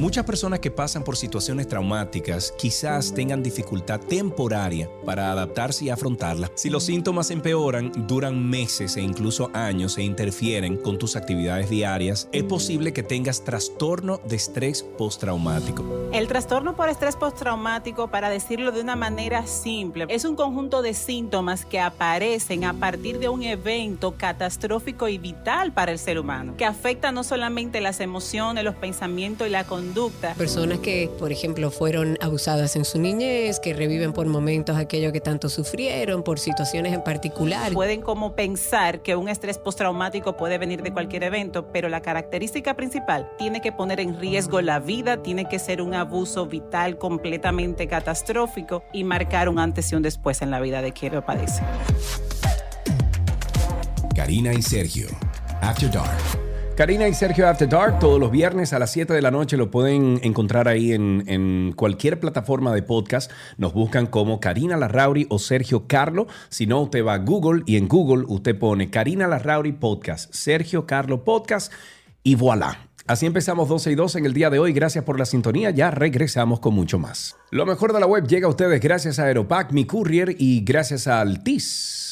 Muchas 0.00 0.24
personas 0.24 0.60
que 0.60 0.70
pasan 0.70 1.04
por 1.04 1.18
situaciones 1.18 1.68
traumáticas 1.68 2.54
quizás 2.56 3.12
tengan 3.12 3.42
dificultad 3.42 4.00
temporaria 4.00 4.88
para 5.04 5.30
adaptarse 5.30 5.84
y 5.84 5.90
afrontarla. 5.90 6.50
Si 6.54 6.70
los 6.70 6.84
síntomas 6.84 7.30
empeoran, 7.30 7.92
duran 8.08 8.48
meses 8.48 8.96
e 8.96 9.02
incluso 9.02 9.50
años 9.52 9.98
e 9.98 10.02
interfieren 10.02 10.78
con 10.78 10.96
tus 10.96 11.16
actividades 11.16 11.68
diarias, 11.68 12.30
es 12.32 12.44
posible 12.44 12.94
que 12.94 13.02
tengas 13.02 13.44
trastorno 13.44 14.22
de 14.26 14.36
estrés 14.36 14.82
postraumático. 14.82 15.84
El 16.14 16.28
trastorno 16.28 16.74
por 16.76 16.88
estrés 16.88 17.14
postraumático, 17.14 18.08
para 18.08 18.30
decirlo 18.30 18.72
de 18.72 18.80
una 18.80 18.96
manera 18.96 19.46
simple, 19.46 20.06
es 20.08 20.24
un 20.24 20.34
conjunto 20.34 20.80
de 20.80 20.94
síntomas 20.94 21.66
que 21.66 21.78
aparecen 21.78 22.64
a 22.64 22.72
partir 22.72 23.18
de 23.18 23.28
un 23.28 23.42
evento 23.42 24.14
catastrófico 24.16 25.08
y 25.08 25.18
vital 25.18 25.72
para 25.72 25.92
el 25.92 25.98
ser 25.98 26.18
humano, 26.18 26.54
que 26.56 26.64
afecta 26.64 27.12
no 27.12 27.22
solamente 27.22 27.82
las 27.82 28.00
emociones, 28.00 28.64
los 28.64 28.76
pensamientos 28.76 29.46
y 29.46 29.50
la 29.50 29.64
conducta, 29.64 29.89
Personas 30.36 30.78
que, 30.78 31.10
por 31.18 31.32
ejemplo, 31.32 31.70
fueron 31.70 32.16
abusadas 32.20 32.76
en 32.76 32.84
su 32.84 32.98
niñez, 32.98 33.60
que 33.60 33.74
reviven 33.74 34.12
por 34.12 34.26
momentos 34.26 34.76
aquello 34.76 35.12
que 35.12 35.20
tanto 35.20 35.48
sufrieron, 35.48 36.22
por 36.22 36.38
situaciones 36.38 36.92
en 36.92 37.02
particular. 37.02 37.72
Pueden 37.72 38.00
como 38.00 38.34
pensar 38.34 39.02
que 39.02 39.16
un 39.16 39.28
estrés 39.28 39.58
postraumático 39.58 40.36
puede 40.36 40.58
venir 40.58 40.82
de 40.82 40.92
cualquier 40.92 41.24
evento, 41.24 41.70
pero 41.72 41.88
la 41.88 42.00
característica 42.00 42.74
principal 42.74 43.30
tiene 43.38 43.60
que 43.60 43.72
poner 43.72 44.00
en 44.00 44.18
riesgo 44.18 44.60
la 44.60 44.78
vida, 44.78 45.22
tiene 45.22 45.46
que 45.46 45.58
ser 45.58 45.82
un 45.82 45.94
abuso 45.94 46.46
vital 46.46 46.98
completamente 46.98 47.86
catastrófico 47.86 48.82
y 48.92 49.04
marcar 49.04 49.48
un 49.48 49.58
antes 49.58 49.90
y 49.92 49.94
un 49.94 50.02
después 50.02 50.42
en 50.42 50.50
la 50.50 50.60
vida 50.60 50.82
de 50.82 50.92
quien 50.92 51.14
lo 51.14 51.24
padece. 51.24 51.62
Karina 54.14 54.52
y 54.52 54.62
Sergio, 54.62 55.08
After 55.62 55.90
Dark. 55.90 56.49
Karina 56.80 57.06
y 57.06 57.12
Sergio 57.12 57.46
After 57.46 57.68
Dark, 57.68 57.98
todos 57.98 58.18
los 58.18 58.30
viernes 58.30 58.72
a 58.72 58.78
las 58.78 58.90
7 58.90 59.12
de 59.12 59.20
la 59.20 59.30
noche 59.30 59.58
lo 59.58 59.70
pueden 59.70 60.18
encontrar 60.22 60.66
ahí 60.66 60.94
en, 60.94 61.74
cualquier 61.76 62.18
plataforma 62.18 62.72
de 62.72 62.82
podcast. 62.82 63.30
Nos 63.58 63.74
buscan 63.74 64.06
como 64.06 64.40
Karina 64.40 64.78
Larrauri 64.78 65.26
o 65.28 65.38
Sergio 65.38 65.86
Carlo. 65.86 66.26
Si 66.48 66.66
no, 66.66 66.80
usted 66.80 67.04
va 67.04 67.12
a 67.12 67.18
Google 67.18 67.64
y 67.66 67.76
en 67.76 67.86
Google 67.86 68.24
usted 68.28 68.58
pone 68.58 68.88
Karina 68.88 69.28
Larrauri 69.28 69.72
Podcast, 69.72 70.32
Sergio 70.32 70.86
Carlo 70.86 71.22
Podcast 71.22 71.70
y 72.22 72.34
voilà 72.34 72.88
Así 73.06 73.26
empezamos 73.26 73.68
12 73.68 73.92
y 73.92 73.94
2 73.94 74.16
en 74.16 74.24
el 74.24 74.32
día 74.32 74.48
de 74.48 74.58
hoy. 74.58 74.72
Gracias 74.72 75.04
por 75.04 75.18
la 75.18 75.26
sintonía. 75.26 75.68
Ya 75.68 75.90
regresamos 75.90 76.60
con 76.60 76.72
mucho 76.72 76.98
más. 76.98 77.36
Lo 77.50 77.66
mejor 77.66 77.92
de 77.92 78.00
la 78.00 78.06
web 78.06 78.26
llega 78.26 78.46
a 78.46 78.50
ustedes 78.50 78.80
gracias 78.80 79.18
a 79.18 79.24
Aeropack, 79.24 79.72
mi 79.72 79.84
courier 79.84 80.34
y 80.38 80.64
gracias 80.64 81.06
a 81.06 81.20
Altis. 81.20 82.08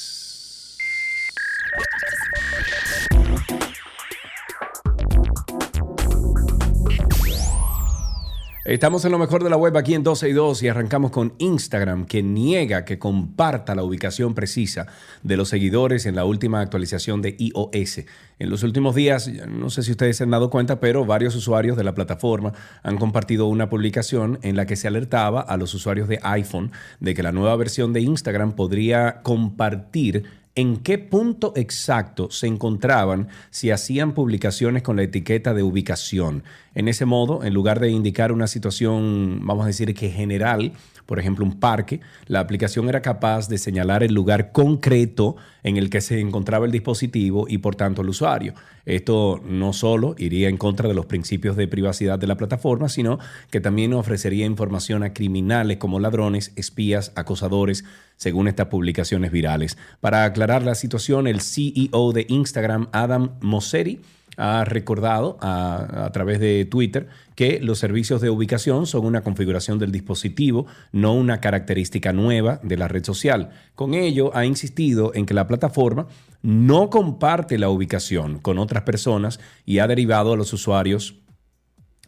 Estamos 8.68 9.02
en 9.06 9.12
lo 9.12 9.18
mejor 9.18 9.42
de 9.42 9.48
la 9.48 9.56
web 9.56 9.74
aquí 9.78 9.94
en 9.94 10.02
12 10.02 10.28
y 10.28 10.32
2 10.34 10.62
y 10.62 10.68
arrancamos 10.68 11.10
con 11.10 11.32
Instagram 11.38 12.04
que 12.04 12.22
niega 12.22 12.84
que 12.84 12.98
comparta 12.98 13.74
la 13.74 13.82
ubicación 13.82 14.34
precisa 14.34 14.88
de 15.22 15.38
los 15.38 15.48
seguidores 15.48 16.04
en 16.04 16.14
la 16.14 16.26
última 16.26 16.60
actualización 16.60 17.22
de 17.22 17.34
iOS. 17.38 18.00
En 18.38 18.50
los 18.50 18.62
últimos 18.64 18.94
días, 18.94 19.30
no 19.48 19.70
sé 19.70 19.82
si 19.82 19.92
ustedes 19.92 20.18
se 20.18 20.24
han 20.24 20.32
dado 20.32 20.50
cuenta, 20.50 20.80
pero 20.80 21.06
varios 21.06 21.34
usuarios 21.34 21.78
de 21.78 21.84
la 21.84 21.94
plataforma 21.94 22.52
han 22.82 22.98
compartido 22.98 23.46
una 23.46 23.70
publicación 23.70 24.38
en 24.42 24.54
la 24.54 24.66
que 24.66 24.76
se 24.76 24.86
alertaba 24.86 25.40
a 25.40 25.56
los 25.56 25.72
usuarios 25.72 26.06
de 26.06 26.20
iPhone 26.22 26.70
de 27.00 27.14
que 27.14 27.22
la 27.22 27.32
nueva 27.32 27.56
versión 27.56 27.94
de 27.94 28.02
Instagram 28.02 28.52
podría 28.52 29.22
compartir 29.22 30.24
en 30.58 30.78
qué 30.78 30.98
punto 30.98 31.52
exacto 31.54 32.32
se 32.32 32.48
encontraban 32.48 33.28
si 33.50 33.70
hacían 33.70 34.12
publicaciones 34.12 34.82
con 34.82 34.96
la 34.96 35.04
etiqueta 35.04 35.54
de 35.54 35.62
ubicación. 35.62 36.42
En 36.74 36.88
ese 36.88 37.04
modo, 37.04 37.44
en 37.44 37.54
lugar 37.54 37.78
de 37.78 37.90
indicar 37.90 38.32
una 38.32 38.48
situación, 38.48 39.38
vamos 39.44 39.62
a 39.62 39.68
decir 39.68 39.94
que 39.94 40.10
general, 40.10 40.72
por 41.08 41.18
ejemplo 41.18 41.42
un 41.42 41.58
parque, 41.58 42.00
la 42.26 42.40
aplicación 42.40 42.86
era 42.90 43.00
capaz 43.00 43.48
de 43.48 43.56
señalar 43.56 44.02
el 44.02 44.12
lugar 44.12 44.52
concreto 44.52 45.36
en 45.62 45.78
el 45.78 45.88
que 45.88 46.02
se 46.02 46.20
encontraba 46.20 46.66
el 46.66 46.70
dispositivo 46.70 47.46
y 47.48 47.56
por 47.56 47.76
tanto 47.76 48.02
el 48.02 48.10
usuario. 48.10 48.52
Esto 48.84 49.40
no 49.42 49.72
solo 49.72 50.14
iría 50.18 50.50
en 50.50 50.58
contra 50.58 50.86
de 50.86 50.92
los 50.92 51.06
principios 51.06 51.56
de 51.56 51.66
privacidad 51.66 52.18
de 52.18 52.26
la 52.26 52.36
plataforma, 52.36 52.90
sino 52.90 53.18
que 53.50 53.62
también 53.62 53.94
ofrecería 53.94 54.44
información 54.44 55.02
a 55.02 55.14
criminales 55.14 55.78
como 55.78 55.98
ladrones, 55.98 56.52
espías, 56.56 57.10
acosadores, 57.16 57.86
según 58.16 58.46
estas 58.46 58.66
publicaciones 58.66 59.32
virales. 59.32 59.78
Para 60.00 60.24
aclarar 60.24 60.62
la 60.62 60.74
situación, 60.74 61.26
el 61.26 61.40
CEO 61.40 62.12
de 62.12 62.26
Instagram, 62.28 62.88
Adam 62.92 63.30
Mosseri, 63.40 64.02
ha 64.38 64.64
recordado 64.64 65.36
a, 65.40 66.08
través 66.12 66.38
de 66.40 66.64
Twitter 66.64 67.08
que 67.34 67.60
los 67.60 67.78
servicios 67.78 68.20
de 68.20 68.30
ubicación 68.30 68.86
son 68.86 69.04
una 69.04 69.22
configuración 69.22 69.78
del 69.78 69.92
dispositivo, 69.92 70.66
no 70.92 71.12
una 71.12 71.40
característica 71.40 72.12
nueva 72.12 72.60
de 72.62 72.76
la 72.76 72.88
red 72.88 73.04
social. 73.04 73.50
Con 73.74 73.94
ello, 73.94 74.34
ha 74.34 74.46
insistido 74.46 75.12
en 75.14 75.26
que 75.26 75.34
la 75.34 75.46
plataforma 75.46 76.06
no 76.40 76.88
comparte 76.88 77.58
la 77.58 77.68
ubicación 77.68 78.38
con 78.38 78.58
otras 78.58 78.84
personas 78.84 79.40
y 79.66 79.80
ha 79.80 79.88
derivado 79.88 80.32
a 80.32 80.36
los 80.36 80.52
usuarios 80.52 81.16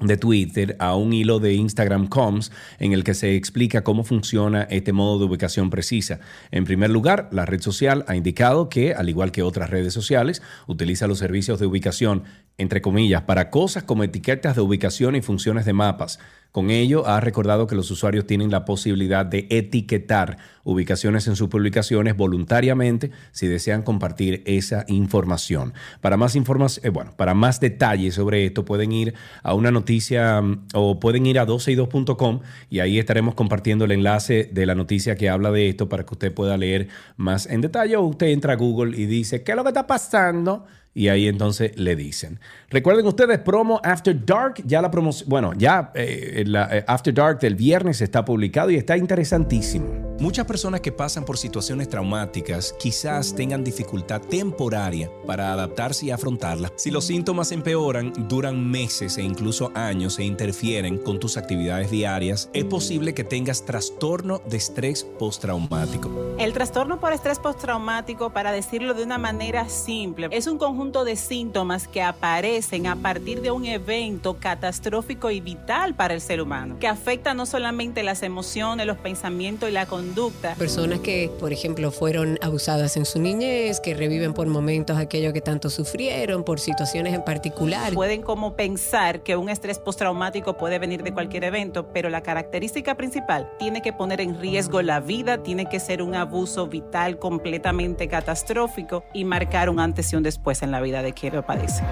de 0.00 0.16
Twitter 0.16 0.76
a 0.78 0.94
un 0.96 1.12
hilo 1.12 1.38
de 1.38 1.54
Instagram 1.54 2.08
Coms 2.08 2.50
en 2.78 2.92
el 2.92 3.04
que 3.04 3.14
se 3.14 3.36
explica 3.36 3.82
cómo 3.82 4.04
funciona 4.04 4.62
este 4.64 4.92
modo 4.92 5.18
de 5.18 5.24
ubicación 5.26 5.70
precisa. 5.70 6.20
En 6.50 6.64
primer 6.64 6.90
lugar, 6.90 7.28
la 7.32 7.46
red 7.46 7.60
social 7.60 8.04
ha 8.08 8.16
indicado 8.16 8.68
que, 8.68 8.94
al 8.94 9.08
igual 9.08 9.32
que 9.32 9.42
otras 9.42 9.70
redes 9.70 9.94
sociales, 9.94 10.42
utiliza 10.66 11.06
los 11.06 11.18
servicios 11.18 11.60
de 11.60 11.66
ubicación, 11.66 12.24
entre 12.58 12.80
comillas, 12.82 13.22
para 13.22 13.50
cosas 13.50 13.84
como 13.84 14.04
etiquetas 14.04 14.56
de 14.56 14.62
ubicación 14.62 15.16
y 15.16 15.22
funciones 15.22 15.64
de 15.64 15.72
mapas. 15.72 16.18
Con 16.52 16.70
ello, 16.70 17.06
ha 17.06 17.20
recordado 17.20 17.68
que 17.68 17.76
los 17.76 17.90
usuarios 17.90 18.26
tienen 18.26 18.50
la 18.50 18.64
posibilidad 18.64 19.24
de 19.24 19.46
etiquetar 19.50 20.38
ubicaciones 20.64 21.28
en 21.28 21.36
sus 21.36 21.48
publicaciones 21.48 22.16
voluntariamente 22.16 23.12
si 23.30 23.46
desean 23.46 23.82
compartir 23.82 24.42
esa 24.46 24.84
información. 24.88 25.74
Para 26.00 26.16
más 26.16 26.34
información, 26.34 26.84
eh, 26.84 26.90
bueno, 26.90 27.12
para 27.16 27.34
más 27.34 27.60
detalles 27.60 28.14
sobre 28.14 28.44
esto 28.46 28.64
pueden 28.64 28.90
ir 28.92 29.14
a 29.42 29.54
una 29.54 29.70
noticia 29.70 30.40
mm, 30.40 30.66
o 30.74 30.98
pueden 30.98 31.26
ir 31.26 31.38
a 31.38 31.46
12y2.com 31.46 32.40
y 32.68 32.80
ahí 32.80 32.98
estaremos 32.98 33.34
compartiendo 33.34 33.84
el 33.84 33.92
enlace 33.92 34.50
de 34.52 34.66
la 34.66 34.74
noticia 34.74 35.14
que 35.14 35.28
habla 35.28 35.52
de 35.52 35.68
esto 35.68 35.88
para 35.88 36.04
que 36.04 36.14
usted 36.14 36.34
pueda 36.34 36.56
leer 36.56 36.88
más 37.16 37.46
en 37.46 37.60
detalle 37.60 37.96
o 37.96 38.02
usted 38.02 38.26
entra 38.26 38.54
a 38.54 38.56
Google 38.56 38.96
y 38.96 39.06
dice, 39.06 39.42
¿qué 39.44 39.52
es 39.52 39.56
lo 39.56 39.62
que 39.62 39.70
está 39.70 39.86
pasando? 39.86 40.66
Y 40.94 41.08
ahí 41.08 41.28
entonces 41.28 41.78
le 41.78 41.96
dicen. 41.96 42.40
Recuerden 42.68 43.06
ustedes, 43.06 43.38
promo 43.38 43.80
After 43.84 44.24
Dark, 44.24 44.62
ya 44.64 44.82
la 44.82 44.90
promoción, 44.90 45.28
bueno, 45.28 45.52
ya 45.56 45.92
eh, 45.94 46.44
la, 46.46 46.68
eh, 46.78 46.84
After 46.86 47.14
Dark 47.14 47.40
del 47.40 47.54
viernes 47.54 48.00
está 48.00 48.24
publicado 48.24 48.70
y 48.70 48.76
está 48.76 48.96
interesantísimo. 48.96 50.09
Muchas 50.20 50.44
personas 50.44 50.82
que 50.82 50.92
pasan 50.92 51.24
por 51.24 51.38
situaciones 51.38 51.88
traumáticas 51.88 52.74
quizás 52.78 53.34
tengan 53.34 53.64
dificultad 53.64 54.20
temporaria 54.20 55.10
para 55.26 55.50
adaptarse 55.50 56.04
y 56.04 56.10
afrontarlas. 56.10 56.72
Si 56.76 56.90
los 56.90 57.06
síntomas 57.06 57.52
empeoran, 57.52 58.12
duran 58.28 58.70
meses 58.70 59.16
e 59.16 59.22
incluso 59.22 59.72
años 59.74 60.18
e 60.18 60.24
interfieren 60.24 60.98
con 60.98 61.18
tus 61.18 61.38
actividades 61.38 61.90
diarias, 61.90 62.50
es 62.52 62.64
posible 62.64 63.14
que 63.14 63.24
tengas 63.24 63.64
trastorno 63.64 64.42
de 64.44 64.58
estrés 64.58 65.04
postraumático. 65.04 66.10
El 66.38 66.52
trastorno 66.52 67.00
por 67.00 67.14
estrés 67.14 67.38
postraumático, 67.38 68.28
para 68.28 68.52
decirlo 68.52 68.92
de 68.92 69.04
una 69.04 69.16
manera 69.16 69.70
simple, 69.70 70.28
es 70.32 70.46
un 70.46 70.58
conjunto 70.58 71.04
de 71.04 71.16
síntomas 71.16 71.88
que 71.88 72.02
aparecen 72.02 72.88
a 72.88 72.96
partir 72.96 73.40
de 73.40 73.52
un 73.52 73.64
evento 73.64 74.36
catastrófico 74.38 75.30
y 75.30 75.40
vital 75.40 75.94
para 75.94 76.12
el 76.12 76.20
ser 76.20 76.42
humano, 76.42 76.76
que 76.78 76.88
afecta 76.88 77.32
no 77.32 77.46
solamente 77.46 78.02
las 78.02 78.22
emociones, 78.22 78.86
los 78.86 78.98
pensamientos 78.98 79.70
y 79.70 79.72
la 79.72 79.86
conducta, 79.86 80.09
Personas 80.58 81.00
que, 81.00 81.30
por 81.38 81.52
ejemplo, 81.52 81.90
fueron 81.90 82.38
abusadas 82.42 82.96
en 82.96 83.04
su 83.04 83.20
niñez, 83.20 83.80
que 83.80 83.94
reviven 83.94 84.34
por 84.34 84.46
momentos 84.46 84.96
aquello 84.98 85.32
que 85.32 85.40
tanto 85.40 85.70
sufrieron, 85.70 86.44
por 86.44 86.60
situaciones 86.60 87.14
en 87.14 87.22
particular. 87.22 87.92
Pueden 87.94 88.22
como 88.22 88.56
pensar 88.56 89.22
que 89.22 89.36
un 89.36 89.48
estrés 89.48 89.78
postraumático 89.78 90.56
puede 90.56 90.78
venir 90.78 91.02
de 91.02 91.12
cualquier 91.12 91.44
evento, 91.44 91.92
pero 91.92 92.10
la 92.10 92.22
característica 92.22 92.96
principal 92.96 93.50
tiene 93.58 93.82
que 93.82 93.92
poner 93.92 94.20
en 94.20 94.40
riesgo 94.40 94.82
la 94.82 95.00
vida, 95.00 95.42
tiene 95.42 95.66
que 95.66 95.80
ser 95.80 96.02
un 96.02 96.14
abuso 96.14 96.66
vital 96.66 97.18
completamente 97.18 98.08
catastrófico 98.08 99.04
y 99.14 99.24
marcar 99.24 99.70
un 99.70 99.80
antes 99.80 100.12
y 100.12 100.16
un 100.16 100.22
después 100.22 100.62
en 100.62 100.70
la 100.70 100.80
vida 100.80 101.02
de 101.02 101.12
quien 101.12 101.34
lo 101.34 101.44
padece. 101.44 101.82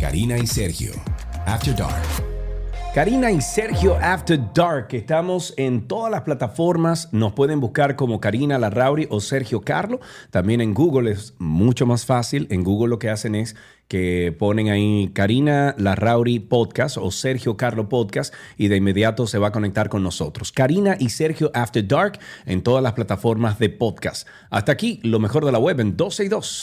Karina 0.00 0.38
y 0.38 0.46
Sergio, 0.46 0.92
After 1.46 1.74
Dark. 1.74 2.33
Karina 2.94 3.32
y 3.32 3.40
Sergio 3.40 3.96
After 4.00 4.38
Dark. 4.54 4.86
Estamos 4.92 5.52
en 5.56 5.88
todas 5.88 6.12
las 6.12 6.20
plataformas. 6.20 7.08
Nos 7.10 7.32
pueden 7.32 7.58
buscar 7.58 7.96
como 7.96 8.20
Karina 8.20 8.56
Larrauri 8.56 9.08
o 9.10 9.20
Sergio 9.20 9.62
Carlo. 9.62 9.98
También 10.30 10.60
en 10.60 10.74
Google 10.74 11.10
es 11.10 11.34
mucho 11.38 11.86
más 11.86 12.06
fácil. 12.06 12.46
En 12.50 12.62
Google 12.62 12.90
lo 12.90 13.00
que 13.00 13.10
hacen 13.10 13.34
es 13.34 13.56
que 13.88 14.32
ponen 14.38 14.68
ahí 14.68 15.10
Karina 15.12 15.74
Larrauri 15.76 16.38
Podcast 16.38 16.96
o 16.96 17.10
Sergio 17.10 17.56
Carlo 17.56 17.88
Podcast 17.88 18.32
y 18.56 18.68
de 18.68 18.76
inmediato 18.76 19.26
se 19.26 19.38
va 19.38 19.48
a 19.48 19.52
conectar 19.52 19.88
con 19.88 20.04
nosotros. 20.04 20.52
Karina 20.52 20.96
y 20.96 21.08
Sergio 21.08 21.50
After 21.52 21.84
Dark 21.84 22.20
en 22.46 22.62
todas 22.62 22.80
las 22.84 22.92
plataformas 22.92 23.58
de 23.58 23.70
podcast. 23.70 24.28
Hasta 24.50 24.70
aquí, 24.70 25.00
lo 25.02 25.18
mejor 25.18 25.44
de 25.44 25.50
la 25.50 25.58
web 25.58 25.80
en 25.80 25.96
12 25.96 26.26
y 26.26 26.28
2. 26.28 26.62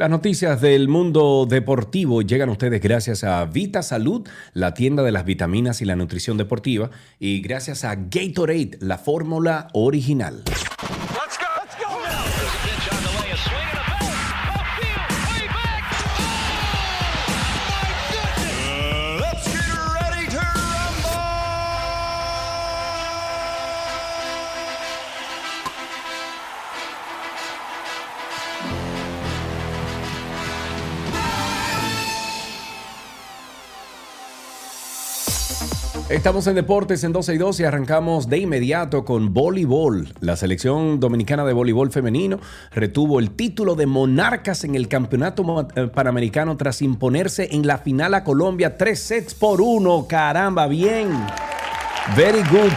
Las 0.00 0.08
noticias 0.08 0.62
del 0.62 0.88
mundo 0.88 1.46
deportivo 1.46 2.22
llegan 2.22 2.48
a 2.48 2.52
ustedes 2.52 2.80
gracias 2.80 3.22
a 3.22 3.44
Vita 3.44 3.82
Salud, 3.82 4.26
la 4.54 4.72
tienda 4.72 5.02
de 5.02 5.12
las 5.12 5.26
vitaminas 5.26 5.82
y 5.82 5.84
la 5.84 5.94
nutrición 5.94 6.38
deportiva, 6.38 6.90
y 7.18 7.42
gracias 7.42 7.84
a 7.84 7.96
Gatorade, 7.96 8.78
la 8.80 8.96
fórmula 8.96 9.68
original. 9.74 10.42
Estamos 36.10 36.44
en 36.48 36.56
Deportes 36.56 37.04
en 37.04 37.12
12 37.12 37.34
y 37.34 37.38
2 37.38 37.60
y 37.60 37.64
arrancamos 37.64 38.28
de 38.28 38.38
inmediato 38.38 39.04
con 39.04 39.32
voleibol. 39.32 40.12
La 40.18 40.34
selección 40.34 40.98
dominicana 40.98 41.44
de 41.44 41.52
voleibol 41.52 41.92
femenino 41.92 42.40
retuvo 42.72 43.20
el 43.20 43.30
título 43.30 43.76
de 43.76 43.86
monarcas 43.86 44.64
en 44.64 44.74
el 44.74 44.88
campeonato 44.88 45.68
eh, 45.76 45.86
panamericano 45.86 46.56
tras 46.56 46.82
imponerse 46.82 47.50
en 47.52 47.64
la 47.64 47.78
final 47.78 48.14
a 48.14 48.24
Colombia 48.24 48.76
tres 48.76 48.98
sets 48.98 49.34
por 49.34 49.60
uno. 49.60 50.08
Caramba, 50.08 50.66
bien. 50.66 51.10
Very 52.16 52.42
good. 52.50 52.72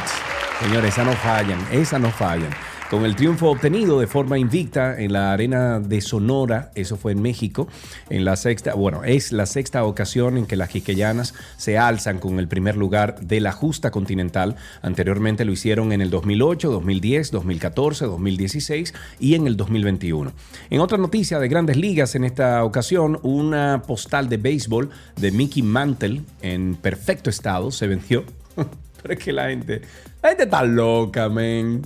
Señores, 0.61 0.93
esa 0.93 1.03
no 1.03 1.13
fallan, 1.13 1.59
esa 1.71 1.97
no 1.97 2.11
fallan. 2.11 2.51
Con 2.93 3.05
el 3.05 3.15
triunfo 3.15 3.49
obtenido 3.49 3.99
de 3.99 4.05
forma 4.05 4.37
invicta 4.37 5.01
en 5.01 5.13
la 5.13 5.33
arena 5.33 5.79
de 5.79 5.99
Sonora, 5.99 6.69
eso 6.75 6.95
fue 6.95 7.13
en 7.13 7.23
México, 7.23 7.67
en 8.11 8.23
la 8.23 8.35
sexta, 8.35 8.75
bueno, 8.75 9.03
es 9.03 9.31
la 9.31 9.47
sexta 9.47 9.83
ocasión 9.83 10.37
en 10.37 10.45
que 10.45 10.55
las 10.55 10.69
quiqueyanas 10.69 11.33
se 11.57 11.79
alzan 11.79 12.19
con 12.19 12.37
el 12.37 12.47
primer 12.47 12.77
lugar 12.77 13.19
de 13.19 13.39
la 13.39 13.51
justa 13.51 13.89
continental. 13.89 14.57
Anteriormente 14.83 15.43
lo 15.43 15.51
hicieron 15.51 15.91
en 15.91 16.01
el 16.01 16.11
2008, 16.11 16.69
2010, 16.69 17.31
2014, 17.31 18.05
2016 18.05 18.93
y 19.19 19.33
en 19.33 19.47
el 19.47 19.57
2021. 19.57 20.31
En 20.69 20.79
otra 20.79 20.99
noticia 20.99 21.39
de 21.39 21.47
grandes 21.47 21.77
ligas, 21.77 22.13
en 22.13 22.25
esta 22.25 22.63
ocasión, 22.63 23.19
una 23.23 23.81
postal 23.87 24.29
de 24.29 24.37
béisbol 24.37 24.91
de 25.19 25.31
Mickey 25.31 25.63
Mantle 25.63 26.21
en 26.43 26.75
perfecto 26.75 27.31
estado 27.31 27.71
se 27.71 27.87
vendió. 27.87 28.23
Pero 29.01 29.15
es 29.15 29.19
que 29.19 29.33
la 29.33 29.49
gente, 29.49 29.81
la 30.21 30.29
gente 30.29 30.43
está 30.43 30.63
loca, 30.63 31.27
man. 31.27 31.81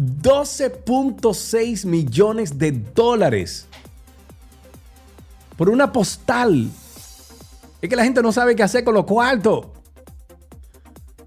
12.6 0.00 1.84
millones 1.84 2.58
de 2.58 2.72
dólares 2.72 3.68
por 5.58 5.68
una 5.68 5.92
postal. 5.92 6.70
Es 7.82 7.90
que 7.90 7.96
la 7.96 8.04
gente 8.04 8.22
no 8.22 8.32
sabe 8.32 8.56
qué 8.56 8.62
hacer 8.62 8.82
con 8.82 8.94
los 8.94 9.04
cuartos. 9.04 9.66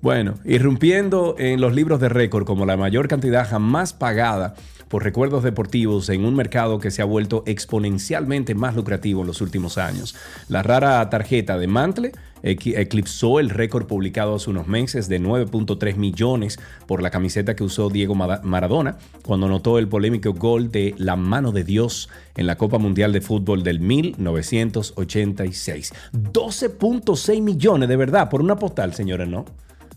Bueno, 0.02 0.34
irrumpiendo 0.44 1.36
en 1.38 1.62
los 1.62 1.74
libros 1.74 2.00
de 2.00 2.10
récord 2.10 2.46
como 2.46 2.66
la 2.66 2.76
mayor 2.76 3.08
cantidad 3.08 3.48
jamás 3.48 3.94
pagada 3.94 4.56
por 4.94 5.04
recuerdos 5.04 5.42
deportivos 5.42 6.08
en 6.10 6.24
un 6.24 6.36
mercado 6.36 6.80
que 6.80 6.92
se 6.92 7.02
ha 7.02 7.06
vuelto 7.06 7.44
exponencialmente 7.48 8.54
más 8.54 8.76
lucrativo 8.76 9.22
en 9.22 9.28
los 9.28 9.42
últimos 9.42 9.80
años. 9.80 10.16
La 10.50 10.62
rara 10.62 11.10
tarjeta 11.10 11.58
de 11.58 11.66
Mantle 11.66 12.12
eclipsó 12.44 13.40
el 13.40 13.50
récord 13.50 13.88
publicado 13.88 14.36
hace 14.36 14.52
unos 14.52 14.68
meses 14.68 15.10
de 15.10 15.20
9.3 15.20 15.96
millones 15.96 16.60
por 16.86 17.02
la 17.02 17.10
camiseta 17.10 17.56
que 17.56 17.64
usó 17.64 17.90
Diego 17.90 18.14
Maradona 18.14 19.00
cuando 19.26 19.48
anotó 19.48 19.80
el 19.80 19.88
polémico 19.88 20.32
gol 20.34 20.70
de 20.70 20.94
la 21.00 21.16
mano 21.16 21.52
de 21.52 21.64
Dios 21.64 22.08
en 22.38 22.46
la 22.46 22.56
Copa 22.56 22.78
Mundial 22.78 23.12
de 23.14 23.22
Fútbol 23.22 23.64
del 23.64 23.80
1986. 23.80 25.92
12.6 26.14 27.42
millones 27.42 27.90
de 27.90 27.96
verdad 27.96 28.30
por 28.30 28.42
una 28.42 28.58
postal, 28.58 28.94
señores, 28.94 29.28
¿no? 29.28 29.46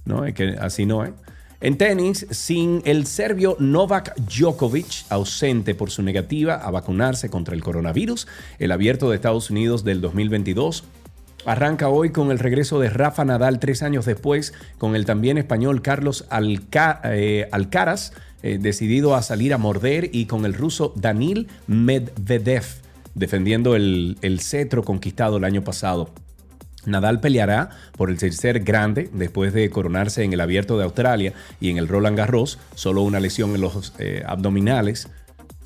No, 0.07 0.25
es 0.25 0.33
que 0.33 0.57
así 0.59 0.87
no 0.87 1.05
es. 1.05 1.11
En 1.67 1.77
tenis, 1.77 2.29
sin 2.31 2.81
el 2.85 3.09
serbio 3.09 3.57
Novak 3.59 4.15
Djokovic, 4.21 5.05
ausente 5.09 5.75
por 5.75 5.91
su 5.91 6.01
negativa 6.01 6.55
a 6.55 6.71
vacunarse 6.71 7.29
contra 7.29 7.57
el 7.57 7.65
coronavirus, 7.65 8.29
el 8.61 8.71
abierto 8.71 9.11
de 9.11 9.17
Estados 9.17 9.51
Unidos 9.51 9.83
del 9.83 10.01
2022 10.01 10.85
arranca 11.45 11.89
hoy 11.89 12.11
con 12.11 12.31
el 12.31 12.39
regreso 12.39 12.79
de 12.79 12.89
Rafa 12.89 13.25
Nadal 13.25 13.59
tres 13.59 13.83
años 13.83 14.05
después, 14.05 14.55
con 14.79 14.95
el 14.95 15.07
también 15.07 15.39
español 15.39 15.83
Carlos 15.83 16.29
eh, 16.31 17.49
Alcaraz, 17.51 18.13
eh, 18.45 18.59
decidido 18.61 19.17
a 19.17 19.23
salir 19.23 19.53
a 19.53 19.59
morder, 19.59 20.11
y 20.13 20.27
con 20.27 20.45
el 20.45 20.55
ruso 20.55 20.93
Danil 20.95 21.49
Medvedev, 21.67 22.63
defendiendo 23.17 23.75
el 23.75 24.39
cetro 24.41 24.85
conquistado 24.85 25.39
el 25.39 25.45
año 25.45 25.65
pasado. 25.65 26.13
Nadal 26.87 27.21
peleará 27.21 27.71
por 27.97 28.11
el 28.11 28.19
tercer 28.19 28.61
grande 28.61 29.11
después 29.13 29.53
de 29.53 29.69
coronarse 29.71 30.25
en 30.25 30.33
el 30.33 30.41
Abierto 30.41 30.79
de 30.79 30.85
Australia 30.85 31.33
y 31.61 31.71
en 31.71 31.79
el 31.79 31.89
Roland 31.89 32.17
Garros, 32.17 32.59
solo 32.75 33.03
una 33.03 33.21
lesión 33.21 33.55
en 33.55 33.61
los 33.61 33.93
eh, 33.99 34.23
abdominales 34.27 35.09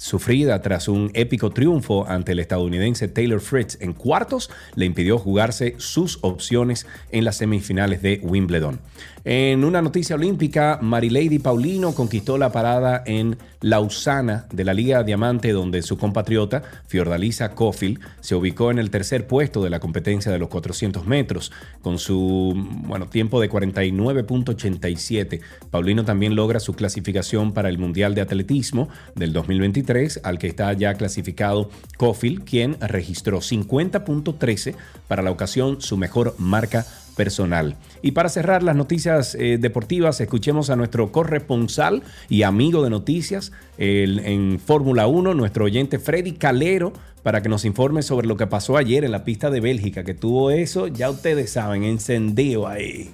sufrida 0.00 0.62
tras 0.62 0.88
un 0.88 1.11
épico 1.12 1.50
triunfo 1.50 2.06
ante 2.09 2.33
el 2.33 2.38
estadounidense 2.38 3.06
Taylor 3.06 3.40
Fritz 3.40 3.76
en 3.80 3.92
cuartos, 3.92 4.50
le 4.74 4.87
impidió 4.87 5.18
jugarse 5.18 5.74
sus 5.76 6.18
opciones 6.22 6.87
en 7.11 7.24
las 7.26 7.37
semifinales 7.37 8.00
de 8.00 8.18
Wimbledon. 8.22 8.80
En 9.24 9.64
una 9.64 9.83
noticia 9.83 10.16
olímpica, 10.16 10.78
Marilady 10.80 11.38
Paulino 11.40 11.94
conquistó 11.94 12.38
la 12.38 12.50
parada 12.52 13.02
en 13.04 13.37
Lausana 13.61 14.46
de 14.50 14.64
la 14.64 14.72
Liga 14.72 15.02
Diamante, 15.02 15.52
donde 15.52 15.83
su 15.83 15.98
compatriota 15.98 16.62
Fiordalisa 16.87 17.50
Kofil 17.50 18.00
se 18.20 18.35
ubicó 18.35 18.70
en 18.70 18.78
el 18.78 18.88
tercer 18.88 19.26
puesto 19.26 19.62
de 19.62 19.68
la 19.68 19.78
competencia 19.78 20.33
de 20.33 20.38
los 20.38 20.48
400 20.48 21.06
metros, 21.06 21.52
con 21.83 21.98
su 21.98 22.54
bueno, 22.87 23.09
tiempo 23.09 23.42
de 23.42 23.50
49.87. 23.50 25.40
Paulino 25.70 26.06
también 26.06 26.35
logra 26.35 26.59
su 26.59 26.72
clasificación 26.72 27.52
para 27.52 27.68
el 27.68 27.76
Mundial 27.76 28.14
de 28.14 28.22
Atletismo 28.22 28.88
del 29.14 29.35
2023, 29.35 30.20
al 30.24 30.38
que 30.38 30.46
está 30.46 30.72
ya 30.72 30.94
clasificado 30.94 31.68
Kofil, 31.98 32.42
quien 32.42 32.78
registró 32.80 33.40
50.13 33.40 34.76
para 35.09 35.22
la 35.22 35.30
ocasión, 35.30 35.83
su 35.83 35.98
mejor 35.98 36.35
marca 36.38 36.87
personal. 37.20 37.76
Y 38.00 38.12
para 38.12 38.30
cerrar 38.30 38.62
las 38.62 38.76
noticias 38.76 39.35
eh, 39.35 39.59
deportivas, 39.61 40.22
escuchemos 40.22 40.70
a 40.70 40.76
nuestro 40.76 41.12
corresponsal 41.12 42.02
y 42.30 42.44
amigo 42.44 42.83
de 42.83 42.88
noticias 42.88 43.52
en 43.76 44.59
Fórmula 44.59 45.06
1, 45.06 45.35
nuestro 45.35 45.66
oyente 45.66 45.98
Freddy 45.98 46.33
Calero, 46.33 46.94
para 47.22 47.42
que 47.42 47.50
nos 47.50 47.66
informe 47.66 48.00
sobre 48.00 48.26
lo 48.26 48.38
que 48.38 48.46
pasó 48.46 48.78
ayer 48.78 49.04
en 49.04 49.12
la 49.12 49.22
pista 49.22 49.50
de 49.50 49.61
Bélgica, 49.61 50.02
que 50.02 50.14
tuvo 50.14 50.50
eso, 50.50 50.87
ya 50.87 51.11
ustedes 51.11 51.52
saben, 51.52 51.85
encendido 51.85 52.66
ahí. 52.66 53.11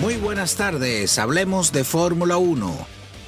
Muy 0.00 0.16
buenas 0.16 0.56
tardes, 0.56 1.18
hablemos 1.18 1.70
de 1.70 1.84
Fórmula 1.84 2.38
1. 2.38 2.74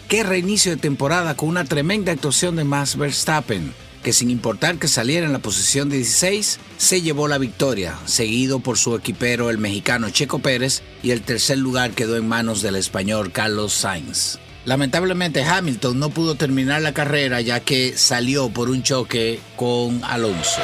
Qué 0.09 0.22
reinicio 0.22 0.72
de 0.72 0.78
temporada 0.78 1.37
con 1.37 1.50
una 1.50 1.66
tremenda 1.66 2.12
actuación 2.12 2.57
de 2.57 2.64
Max 2.64 2.96
Verstappen 2.96 3.74
que 4.02 4.12
sin 4.12 4.30
importar 4.30 4.78
que 4.78 4.88
saliera 4.88 5.26
en 5.26 5.32
la 5.32 5.38
posición 5.38 5.90
16, 5.90 6.58
se 6.76 7.02
llevó 7.02 7.28
la 7.28 7.38
victoria, 7.38 7.98
seguido 8.04 8.61
por 8.61 8.78
su 8.78 8.94
equipero 8.94 9.50
el 9.50 9.58
mexicano 9.58 10.11
Checo 10.11 10.38
Pérez 10.38 10.82
y 11.02 11.11
el 11.11 11.22
tercer 11.22 11.58
lugar 11.58 11.92
quedó 11.92 12.16
en 12.16 12.28
manos 12.28 12.62
del 12.62 12.76
español 12.76 13.32
Carlos 13.32 13.72
Sainz. 13.72 14.38
Lamentablemente 14.64 15.44
Hamilton 15.44 15.98
no 15.98 16.11
pudo 16.11 16.34
terminar 16.34 16.82
la 16.82 16.92
carrera 16.92 17.40
ya 17.40 17.61
que 17.61 17.96
salió 17.96 18.50
por 18.50 18.68
un 18.68 18.82
choque 18.82 19.40
con 19.56 20.04
Alonso. 20.04 20.61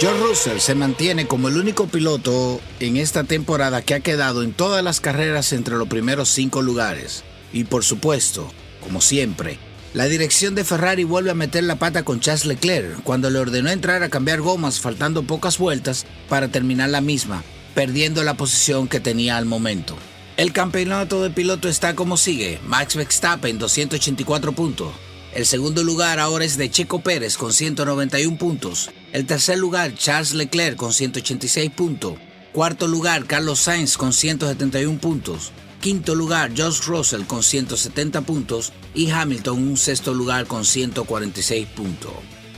George 0.00 0.20
Russell 0.20 0.58
se 0.58 0.74
mantiene 0.74 1.26
como 1.26 1.48
el 1.48 1.56
único 1.56 1.86
piloto 1.86 2.60
en 2.80 2.96
esta 2.96 3.24
temporada 3.24 3.82
que 3.82 3.94
ha 3.94 4.00
quedado 4.00 4.42
en 4.42 4.52
todas 4.52 4.82
las 4.82 5.00
carreras 5.00 5.52
entre 5.52 5.76
los 5.76 5.88
primeros 5.88 6.28
cinco 6.28 6.60
lugares. 6.60 7.22
Y 7.52 7.64
por 7.64 7.84
supuesto, 7.84 8.50
como 8.80 9.00
siempre, 9.00 9.58
la 9.94 10.06
dirección 10.06 10.54
de 10.54 10.64
Ferrari 10.64 11.04
vuelve 11.04 11.30
a 11.30 11.34
meter 11.34 11.64
la 11.64 11.76
pata 11.76 12.02
con 12.02 12.18
Charles 12.18 12.46
Leclerc 12.46 13.02
cuando 13.02 13.28
le 13.28 13.38
ordenó 13.38 13.70
entrar 13.70 14.02
a 14.02 14.08
cambiar 14.08 14.40
gomas 14.40 14.80
faltando 14.80 15.24
pocas 15.24 15.58
vueltas 15.58 16.06
para 16.30 16.48
terminar 16.48 16.88
la 16.88 17.02
misma, 17.02 17.44
perdiendo 17.74 18.22
la 18.24 18.34
posición 18.34 18.88
que 18.88 19.00
tenía 19.00 19.36
al 19.36 19.44
momento. 19.44 19.94
El 20.38 20.54
campeonato 20.54 21.22
de 21.22 21.28
piloto 21.28 21.68
está 21.68 21.94
como 21.94 22.16
sigue, 22.16 22.58
Max 22.64 22.96
Verstappen 22.96 23.58
284 23.58 24.52
puntos. 24.52 24.92
El 25.34 25.44
segundo 25.44 25.84
lugar 25.84 26.20
ahora 26.20 26.46
es 26.46 26.56
de 26.56 26.70
Checo 26.70 27.00
Pérez 27.00 27.36
con 27.36 27.52
191 27.52 28.38
puntos. 28.38 28.90
El 29.12 29.26
tercer 29.26 29.58
lugar 29.58 29.94
Charles 29.94 30.32
Leclerc 30.32 30.76
con 30.76 30.94
186 30.94 31.70
puntos. 31.70 32.14
Cuarto 32.52 32.86
lugar 32.86 33.26
Carlos 33.26 33.60
Sainz 33.60 33.98
con 33.98 34.14
171 34.14 34.98
puntos. 34.98 35.52
Quinto 35.82 36.14
lugar, 36.14 36.52
Josh 36.56 36.86
Russell 36.86 37.24
con 37.24 37.42
170 37.42 38.20
puntos 38.20 38.72
y 38.94 39.10
Hamilton 39.10 39.58
un 39.58 39.76
sexto 39.76 40.14
lugar 40.14 40.46
con 40.46 40.64
146 40.64 41.66
puntos. 41.66 42.12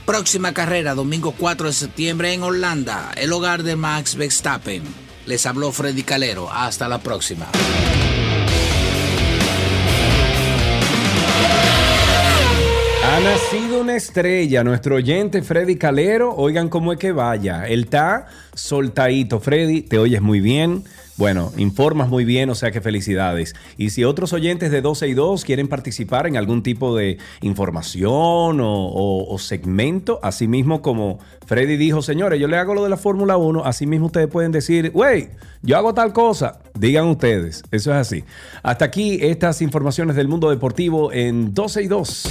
Próxima 0.05 0.53
carrera, 0.53 0.93
domingo 0.93 1.33
4 1.35 1.65
de 1.65 1.73
septiembre 1.73 2.33
en 2.33 2.43
Holanda, 2.43 3.11
el 3.17 3.33
hogar 3.33 3.63
de 3.63 3.75
Max 3.75 4.15
Verstappen. 4.15 4.83
Les 5.25 5.43
habló 5.47 5.71
Freddy 5.71 6.03
Calero. 6.03 6.51
Hasta 6.51 6.87
la 6.87 6.99
próxima. 6.99 7.47
Ha 13.03 13.19
nacido 13.21 13.81
una 13.81 13.95
estrella, 13.95 14.63
nuestro 14.63 14.97
oyente 14.97 15.41
Freddy 15.41 15.77
Calero. 15.77 16.35
Oigan 16.35 16.69
cómo 16.69 16.93
es 16.93 16.99
que 16.99 17.11
vaya. 17.11 17.65
Él 17.65 17.85
está 17.85 18.27
soltadito. 18.53 19.39
Freddy, 19.39 19.81
te 19.81 19.97
oyes 19.97 20.21
muy 20.21 20.41
bien. 20.41 20.83
Bueno, 21.17 21.53
informas 21.55 22.09
muy 22.09 22.25
bien, 22.25 22.49
o 22.49 22.55
sea 22.55 22.71
que 22.71 22.81
felicidades. 22.81 23.55
Y 23.77 23.91
si 23.91 24.03
otros 24.03 24.33
oyentes 24.33 24.69
de 24.69 24.81
12 24.81 25.07
y 25.07 25.13
2 25.13 25.45
quieren 25.45 25.69
participar 25.69 26.27
en 26.27 26.35
algún 26.35 26.61
tipo 26.61 26.93
de 26.93 27.19
información 27.41 28.59
o, 28.61 29.35
segmento, 29.39 30.19
así 30.23 30.47
mismo 30.47 30.81
como 30.81 31.19
Freddy 31.45 31.77
dijo, 31.77 32.01
señores, 32.01 32.39
yo 32.39 32.47
le 32.47 32.57
hago 32.57 32.73
lo 32.73 32.83
de 32.83 32.89
la 32.89 32.97
Fórmula 32.97 33.37
1, 33.37 33.63
así 33.63 33.87
mismo 33.87 34.07
ustedes 34.07 34.27
pueden 34.27 34.51
decir, 34.51 34.91
wey, 34.93 35.29
yo 35.61 35.77
hago 35.77 35.93
tal 35.93 36.11
cosa. 36.11 36.59
Digan 36.73 37.05
ustedes, 37.05 37.63
eso 37.71 37.91
es 37.91 37.97
así. 37.97 38.25
Hasta 38.61 38.83
aquí 38.83 39.17
estas 39.21 39.61
informaciones 39.61 40.17
del 40.17 40.27
mundo 40.27 40.49
deportivo 40.49 41.13
en 41.13 41.53
12 41.53 41.83
y 41.83 41.87
2. 41.87 42.29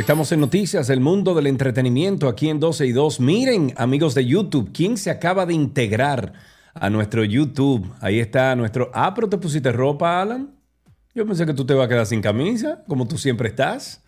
Estamos 0.00 0.32
en 0.32 0.40
Noticias, 0.40 0.88
el 0.88 0.98
mundo 0.98 1.34
del 1.34 1.46
entretenimiento 1.46 2.26
aquí 2.26 2.48
en 2.48 2.58
12 2.58 2.86
y 2.86 2.92
2. 2.92 3.20
Miren, 3.20 3.74
amigos 3.76 4.14
de 4.14 4.24
YouTube, 4.24 4.70
¿quién 4.72 4.96
se 4.96 5.10
acaba 5.10 5.44
de 5.44 5.52
integrar 5.52 6.32
a 6.72 6.88
nuestro 6.88 7.22
YouTube? 7.22 7.86
Ahí 8.00 8.18
está 8.18 8.56
nuestro... 8.56 8.90
Ah, 8.94 9.12
pero 9.14 9.28
te 9.28 9.36
pusiste 9.36 9.70
ropa, 9.70 10.22
Alan. 10.22 10.54
Yo 11.14 11.26
pensé 11.26 11.44
que 11.44 11.52
tú 11.52 11.66
te 11.66 11.74
vas 11.74 11.84
a 11.84 11.88
quedar 11.90 12.06
sin 12.06 12.22
camisa, 12.22 12.82
como 12.88 13.06
tú 13.06 13.18
siempre 13.18 13.50
estás. 13.50 14.02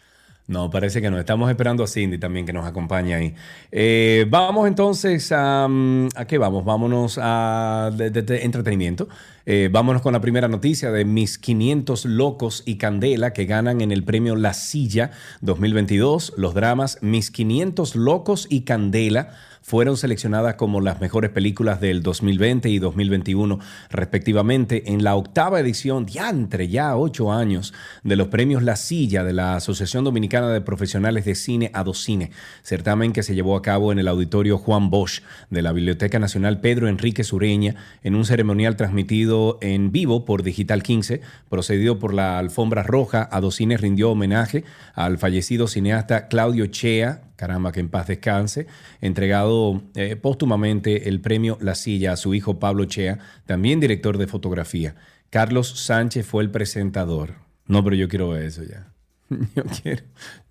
No, 0.52 0.68
parece 0.68 1.00
que 1.00 1.10
no. 1.10 1.18
Estamos 1.18 1.48
esperando 1.48 1.82
a 1.82 1.86
Cindy 1.86 2.18
también 2.18 2.44
que 2.44 2.52
nos 2.52 2.66
acompañe 2.66 3.14
ahí. 3.14 3.34
Eh, 3.70 4.26
vamos 4.28 4.68
entonces 4.68 5.32
a... 5.32 5.66
Mm, 5.66 6.08
¿A 6.14 6.26
qué 6.26 6.36
vamos? 6.36 6.64
Vámonos 6.64 7.18
a 7.20 7.90
entretenimiento. 7.98 9.08
Eh, 9.46 9.70
vámonos 9.72 10.02
con 10.02 10.12
la 10.12 10.20
primera 10.20 10.48
noticia 10.48 10.92
de 10.92 11.06
Mis 11.06 11.38
500 11.38 12.04
Locos 12.04 12.62
y 12.66 12.76
Candela 12.76 13.32
que 13.32 13.46
ganan 13.46 13.80
en 13.80 13.90
el 13.90 14.04
premio 14.04 14.36
La 14.36 14.52
Silla 14.52 15.10
2022 15.40 16.34
los 16.36 16.54
dramas 16.54 16.98
Mis 17.00 17.32
500 17.32 17.96
Locos 17.96 18.46
y 18.48 18.60
Candela 18.60 19.30
fueron 19.62 19.96
seleccionadas 19.96 20.56
como 20.56 20.80
las 20.80 21.00
mejores 21.00 21.30
películas 21.30 21.80
del 21.80 22.02
2020 22.02 22.68
y 22.68 22.78
2021 22.78 23.58
respectivamente 23.90 24.92
en 24.92 25.02
la 25.04 25.16
octava 25.16 25.60
edición, 25.60 26.06
entre 26.14 26.68
ya 26.68 26.96
ocho 26.96 27.32
años, 27.32 27.72
de 28.02 28.16
los 28.16 28.28
premios 28.28 28.62
La 28.62 28.76
Silla 28.76 29.24
de 29.24 29.32
la 29.32 29.56
Asociación 29.56 30.04
Dominicana 30.04 30.48
de 30.48 30.60
Profesionales 30.60 31.24
de 31.24 31.34
Cine 31.34 31.70
Adocine, 31.74 32.30
certamen 32.62 33.12
que 33.12 33.22
se 33.22 33.34
llevó 33.34 33.56
a 33.56 33.62
cabo 33.62 33.92
en 33.92 33.98
el 33.98 34.08
auditorio 34.08 34.58
Juan 34.58 34.90
Bosch 34.90 35.22
de 35.50 35.62
la 35.62 35.72
Biblioteca 35.72 36.18
Nacional 36.18 36.60
Pedro 36.60 36.88
Enrique 36.88 37.24
Sureña 37.24 37.76
en 38.02 38.14
un 38.14 38.24
ceremonial 38.24 38.76
transmitido 38.76 39.58
en 39.60 39.92
vivo 39.92 40.24
por 40.24 40.42
Digital 40.42 40.82
15, 40.82 41.20
procedido 41.48 41.98
por 41.98 42.14
la 42.14 42.38
Alfombra 42.38 42.82
Roja. 42.82 43.28
Adocine 43.30 43.76
rindió 43.76 44.10
homenaje 44.10 44.64
al 44.94 45.18
fallecido 45.18 45.66
cineasta 45.66 46.28
Claudio 46.28 46.66
Chea, 46.66 47.22
caramba, 47.42 47.72
que 47.72 47.80
en 47.80 47.88
paz 47.88 48.06
descanse, 48.06 48.68
entregado 49.00 49.82
eh, 49.96 50.14
póstumamente 50.14 51.08
el 51.08 51.20
premio 51.20 51.58
La 51.60 51.74
Silla 51.74 52.12
a 52.12 52.16
su 52.16 52.34
hijo 52.34 52.60
Pablo 52.60 52.84
Chea, 52.84 53.18
también 53.46 53.80
director 53.80 54.16
de 54.16 54.28
fotografía. 54.28 54.94
Carlos 55.28 55.80
Sánchez 55.80 56.24
fue 56.24 56.44
el 56.44 56.50
presentador. 56.50 57.34
No, 57.66 57.82
pero 57.82 57.96
yo 57.96 58.08
quiero 58.08 58.28
ver 58.28 58.44
eso 58.44 58.62
ya. 58.62 58.92
Yo 59.56 59.64
quiero, 59.64 60.02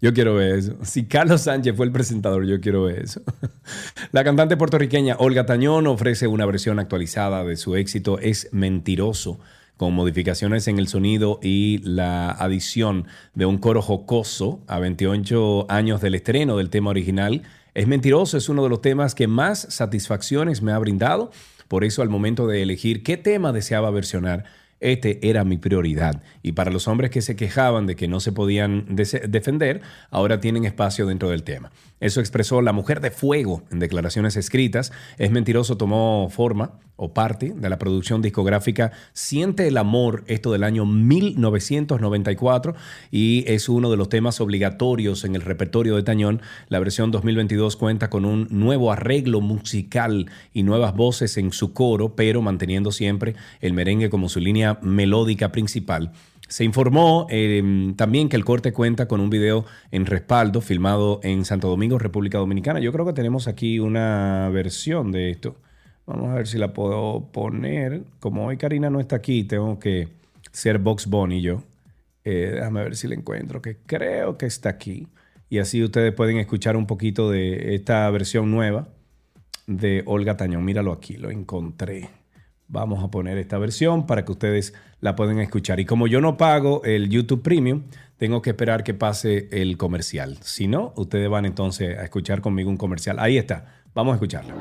yo 0.02 0.12
quiero 0.12 0.34
ver 0.34 0.58
eso. 0.58 0.76
Si 0.82 1.06
Carlos 1.06 1.42
Sánchez 1.42 1.78
fue 1.78 1.86
el 1.86 1.92
presentador, 1.92 2.48
yo 2.48 2.60
quiero 2.60 2.86
ver 2.86 3.04
eso. 3.04 3.22
La 4.12 4.24
cantante 4.24 4.58
puertorriqueña 4.58 5.18
Olga 5.20 5.46
Tañón 5.46 5.86
ofrece 5.86 6.26
una 6.26 6.48
versión 6.48 6.80
actualizada 6.80 7.44
de 7.44 7.58
su 7.58 7.76
éxito 7.76 8.18
Es 8.18 8.50
Mentiroso 8.52 9.40
con 9.82 9.96
modificaciones 9.96 10.68
en 10.68 10.78
el 10.78 10.88
sonido 10.88 11.40
y 11.42 11.80
la 11.80 12.30
adición 12.30 13.08
de 13.34 13.48
un 13.48 13.58
coro 13.58 13.82
jocoso 13.82 14.60
a 14.68 14.78
28 14.78 15.66
años 15.70 16.02
del 16.02 16.14
estreno 16.14 16.58
del 16.58 16.70
tema 16.70 16.92
original. 16.92 17.42
Es 17.74 17.88
mentiroso, 17.88 18.38
es 18.38 18.48
uno 18.48 18.62
de 18.62 18.70
los 18.70 18.82
temas 18.84 19.16
que 19.16 19.26
más 19.26 19.66
satisfacciones 19.72 20.62
me 20.62 20.72
ha 20.72 20.78
brindado. 20.78 21.32
Por 21.68 21.84
eso 21.84 22.04
al 22.04 22.10
momento 22.10 22.46
de 22.46 22.62
elegir 22.62 23.02
qué 23.02 23.18
tema 23.18 23.54
deseaba 23.54 23.90
versionar, 23.90 24.44
este 24.82 25.28
era 25.28 25.46
mi 25.46 25.58
prioridad. 25.58 26.22
Y 26.44 26.52
para 26.52 26.70
los 26.70 26.88
hombres 26.88 27.10
que 27.10 27.24
se 27.24 27.36
quejaban 27.36 27.88
de 27.88 27.96
que 27.96 28.08
no 28.08 28.20
se 28.20 28.32
podían 28.32 28.86
defender, 28.96 29.82
ahora 30.12 30.40
tienen 30.40 30.66
espacio 30.66 31.08
dentro 31.08 31.32
del 31.32 31.42
tema. 31.42 31.72
Eso 32.02 32.20
expresó 32.20 32.62
la 32.62 32.74
mujer 32.74 33.00
de 33.00 33.12
fuego 33.12 33.64
en 33.72 33.80
declaraciones 33.80 34.36
escritas. 34.36 34.92
Es 35.18 35.32
mentiroso, 35.32 35.78
tomó 35.78 36.30
forma 36.30 36.80
o 36.96 37.14
parte 37.14 37.54
de 37.56 37.70
la 37.70 37.80
producción 37.80 38.22
discográfica 38.22 38.92
Siente 39.14 39.68
el 39.68 39.78
Amor, 39.78 40.24
esto 40.28 40.52
del 40.52 40.64
año 40.64 40.86
1994, 40.86 42.76
y 43.10 43.44
es 43.48 43.70
uno 43.70 43.90
de 43.90 43.98
los 43.98 44.10
temas 44.10 44.42
obligatorios 44.42 45.24
en 45.26 45.36
el 45.36 45.42
repertorio 45.42 45.96
de 45.96 46.04
Tañón. 46.04 46.42
La 46.70 46.80
versión 46.80 47.12
2022 47.12 47.76
cuenta 47.76 48.10
con 48.10 48.26
un 48.26 48.48
nuevo 48.52 48.92
arreglo 48.92 49.42
musical 49.42 50.30
y 50.54 50.64
nuevas 50.64 50.96
voces 50.96 51.38
en 51.38 51.54
su 51.54 51.74
coro, 51.74 52.16
pero 52.16 52.42
manteniendo 52.42 52.92
siempre 52.92 53.36
el 53.62 53.74
merengue 53.74 54.10
como 54.10 54.28
su 54.28 54.40
línea 54.40 54.80
melódica 54.82 55.52
principal. 55.52 56.12
Se 56.52 56.66
informó 56.66 57.28
em, 57.30 57.96
también 57.96 58.28
que 58.28 58.36
el 58.36 58.44
corte 58.44 58.74
cuenta 58.74 59.08
con 59.08 59.22
un 59.22 59.30
video 59.30 59.64
en 59.90 60.06
respaldo 60.06 60.60
filmado 60.60 61.22
en 61.24 61.46
Santo 61.46 61.70
Domingo, 61.70 61.98
República 61.98 62.40
Dominicana. 62.40 62.82
Yo 62.82 62.92
creo 62.92 63.06
que 63.06 63.14
tenemos 63.14 63.48
aquí 63.48 63.80
una 63.80 64.50
versión 64.50 65.14
de 65.14 65.30
esto. 65.30 65.56
Vamos 66.06 66.30
a 66.30 66.34
ver 66.34 66.48
si 66.48 66.58
la 66.58 66.74
puedo 66.74 67.30
poner. 67.32 68.04
Como 68.20 68.48
hoy 68.48 68.58
Karina 68.58 68.90
no 68.90 69.00
está 69.00 69.16
aquí, 69.16 69.46
tengo 69.46 69.80
que 69.80 70.10
ser 70.52 70.80
Box 70.80 71.08
Bunny 71.08 71.42
yo. 71.42 71.64
Eh, 72.26 72.52
déjame 72.56 72.84
ver 72.84 72.98
si 72.98 73.08
la 73.08 73.16
encuentro, 73.16 73.62
que 73.62 73.78
creo 73.86 74.38
que 74.38 74.46
está 74.46 74.68
aquí. 74.68 75.08
Y 75.50 75.60
así 75.60 75.82
ustedes 75.82 76.14
pueden 76.14 76.36
escuchar 76.36 76.76
un 76.76 76.86
poquito 76.86 77.32
de 77.32 77.76
esta 77.76 78.10
versión 78.10 78.52
nueva 78.52 78.90
de 79.68 80.04
Olga 80.06 80.36
Tañón. 80.36 80.66
Míralo 80.66 80.92
aquí, 80.92 81.16
lo 81.16 81.32
encontré. 81.32 82.10
Vamos 82.72 83.04
a 83.04 83.10
poner 83.12 83.38
esta 83.38 83.58
versión 83.58 84.08
para 84.08 84.24
que 84.24 84.32
ustedes 84.32 84.74
la 85.02 85.18
puedan 85.18 85.40
escuchar. 85.40 85.82
Y 85.82 85.86
como 85.86 86.08
yo 86.08 86.22
no 86.22 86.38
pago 86.38 86.82
el 86.86 87.10
YouTube 87.10 87.42
Premium, 87.42 87.84
tengo 88.16 88.42
que 88.42 88.52
esperar 88.52 88.86
que 88.86 88.94
pase 88.94 89.50
el 89.52 89.76
comercial. 89.76 90.38
Si 90.42 90.70
no, 90.70 90.94
ustedes 90.96 91.30
van 91.30 91.46
entonces 91.46 91.98
a 91.98 92.04
escuchar 92.04 92.40
conmigo 92.40 92.70
un 92.70 92.78
comercial. 92.78 93.20
Ahí 93.20 93.38
está. 93.38 93.66
Vamos 93.94 94.14
a 94.14 94.16
escucharlo. 94.16 94.56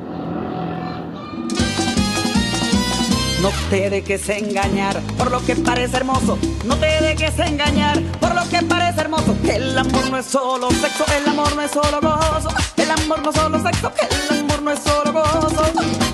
No 3.41 3.51
te 3.71 3.89
dejes 3.89 4.29
engañar 4.29 5.01
por 5.17 5.31
lo 5.31 5.41
que 5.47 5.55
parece 5.57 5.97
hermoso. 5.97 6.37
No 6.67 6.77
te 6.77 7.01
dejes 7.01 7.39
engañar 7.39 7.99
por 8.21 8.35
lo 8.35 8.47
que 8.51 8.61
parece 8.67 9.01
hermoso. 9.01 9.37
El 9.49 9.79
amor 9.79 10.11
no 10.11 10.19
es 10.19 10.27
solo 10.27 10.69
sexo, 10.73 11.05
el 11.17 11.29
amor 11.29 11.55
no 11.55 11.63
es 11.63 11.71
solo 11.71 12.01
gozo. 12.03 12.51
El 12.77 12.91
amor 12.91 13.23
no 13.23 13.31
es 13.31 13.37
solo 13.37 13.63
sexo, 13.63 13.93
el 14.31 14.41
amor 14.41 14.63
no 14.63 14.71
es 14.73 14.81
solo 14.81 15.13
gozo. 15.13 15.63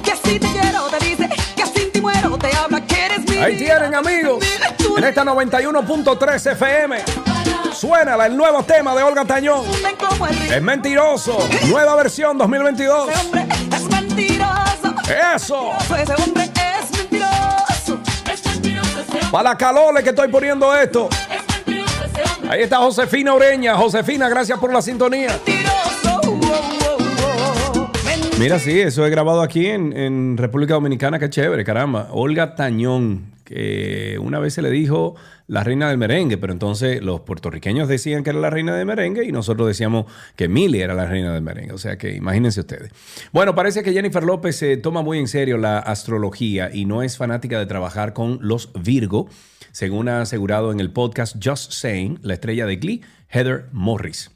Que 0.05 0.13
si 0.23 0.39
te 0.39 0.47
quiero, 0.47 0.87
te 0.89 1.06
Ahí 3.41 3.57
tienen, 3.57 3.95
amigos. 3.95 4.45
En 4.97 5.05
esta 5.05 5.25
91.3 5.25 6.53
FM. 6.53 6.99
Suena 7.73 8.25
el 8.25 8.37
nuevo 8.37 8.63
tema 8.63 8.95
de 8.95 9.03
Olga 9.03 9.25
Tañón. 9.25 9.65
Es 10.51 10.63
mentiroso. 10.63 11.39
Nueva 11.69 11.95
versión 11.97 12.39
2022. 12.39 13.11
es 13.11 13.83
mentiroso. 13.91 14.95
Eso. 15.35 15.73
Para 19.31 19.51
la 19.51 19.57
calor 19.57 20.03
que 20.03 20.11
estoy 20.11 20.29
poniendo 20.29 20.75
esto. 20.75 21.09
Ahí 22.49 22.63
está 22.63 22.79
Josefina 22.79 23.35
Oreña. 23.35 23.75
Josefina, 23.77 24.29
gracias 24.29 24.59
por 24.59 24.73
la 24.73 24.81
sintonía. 24.81 25.39
Mira, 28.39 28.59
sí, 28.59 28.79
eso 28.81 29.07
he 29.07 29.09
grabado 29.09 29.41
aquí 29.41 29.67
en, 29.67 30.37
República 30.37 30.75
Dominicana, 30.75 31.19
qué 31.19 31.31
chévere, 31.31 31.65
caramba. 31.65 32.09
Olga 32.11 32.55
Tañón, 32.55 33.33
que 33.45 34.19
una 34.21 34.39
vez 34.39 34.53
se 34.53 34.61
le 34.61 34.71
dijo 34.71 35.15
la 35.47 35.65
reina 35.65 35.89
del 35.89 35.97
merengue, 35.97 36.37
pero 36.37 36.53
entonces 36.53 37.03
los 37.03 37.23
puertorriqueños 37.23 37.89
decían 37.89 38.23
que 38.23 38.31
era 38.31 38.39
la 38.39 38.51
reina 38.51 38.77
del 38.77 38.85
merengue 38.85 39.25
y 39.25 39.33
nosotros 39.33 39.67
decíamos 39.67 40.05
que 40.37 40.49
Milly 40.49 40.83
era 40.83 40.93
la 40.93 41.07
reina 41.07 41.33
del 41.33 41.43
merengue. 41.43 41.73
O 41.73 41.79
sea 41.79 41.97
que 41.97 42.15
imagínense 42.15 42.61
ustedes. 42.61 42.93
Bueno, 43.33 43.55
parece 43.55 43.83
que 43.83 43.95
Jennifer 43.95 44.23
López 44.23 44.55
se 44.57 44.77
toma 44.77 45.01
muy 45.01 45.19
en 45.19 45.29
serio 45.29 45.57
la 45.57 45.79
astrología 45.79 46.71
y 46.71 46.85
no 46.85 47.03
es 47.03 47.17
fanática 47.17 47.59
de 47.59 47.65
trabajar 47.65 48.13
con 48.13 48.39
los 48.43 48.71
Virgo, 48.75 49.31
según 49.73 50.11
ha 50.11 50.21
asegurado 50.21 50.73
en 50.73 50.81
el 50.81 50.93
podcast 50.93 51.37
Just 51.43 51.73
Saying, 51.73 52.19
la 52.21 52.35
estrella 52.35 52.67
de 52.67 52.77
Glee, 52.77 53.03
Heather 53.31 53.71
Morris. 53.73 54.36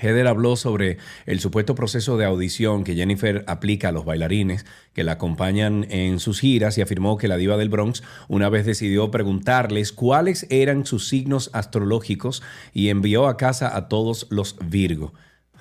Heather 0.00 0.26
habló 0.26 0.56
sobre 0.56 0.98
el 1.26 1.40
supuesto 1.40 1.74
proceso 1.74 2.16
de 2.16 2.24
audición 2.24 2.84
que 2.84 2.94
Jennifer 2.94 3.44
aplica 3.46 3.88
a 3.88 3.92
los 3.92 4.04
bailarines 4.04 4.66
que 4.94 5.04
la 5.04 5.12
acompañan 5.12 5.86
en 5.90 6.18
sus 6.18 6.40
giras 6.40 6.78
y 6.78 6.82
afirmó 6.82 7.18
que 7.18 7.28
la 7.28 7.36
diva 7.36 7.56
del 7.56 7.68
Bronx 7.68 8.02
una 8.28 8.48
vez 8.48 8.66
decidió 8.66 9.10
preguntarles 9.10 9.92
cuáles 9.92 10.46
eran 10.50 10.86
sus 10.86 11.08
signos 11.08 11.50
astrológicos 11.52 12.42
y 12.72 12.88
envió 12.88 13.26
a 13.28 13.36
casa 13.36 13.76
a 13.76 13.88
todos 13.88 14.26
los 14.30 14.56
Virgo. 14.68 15.12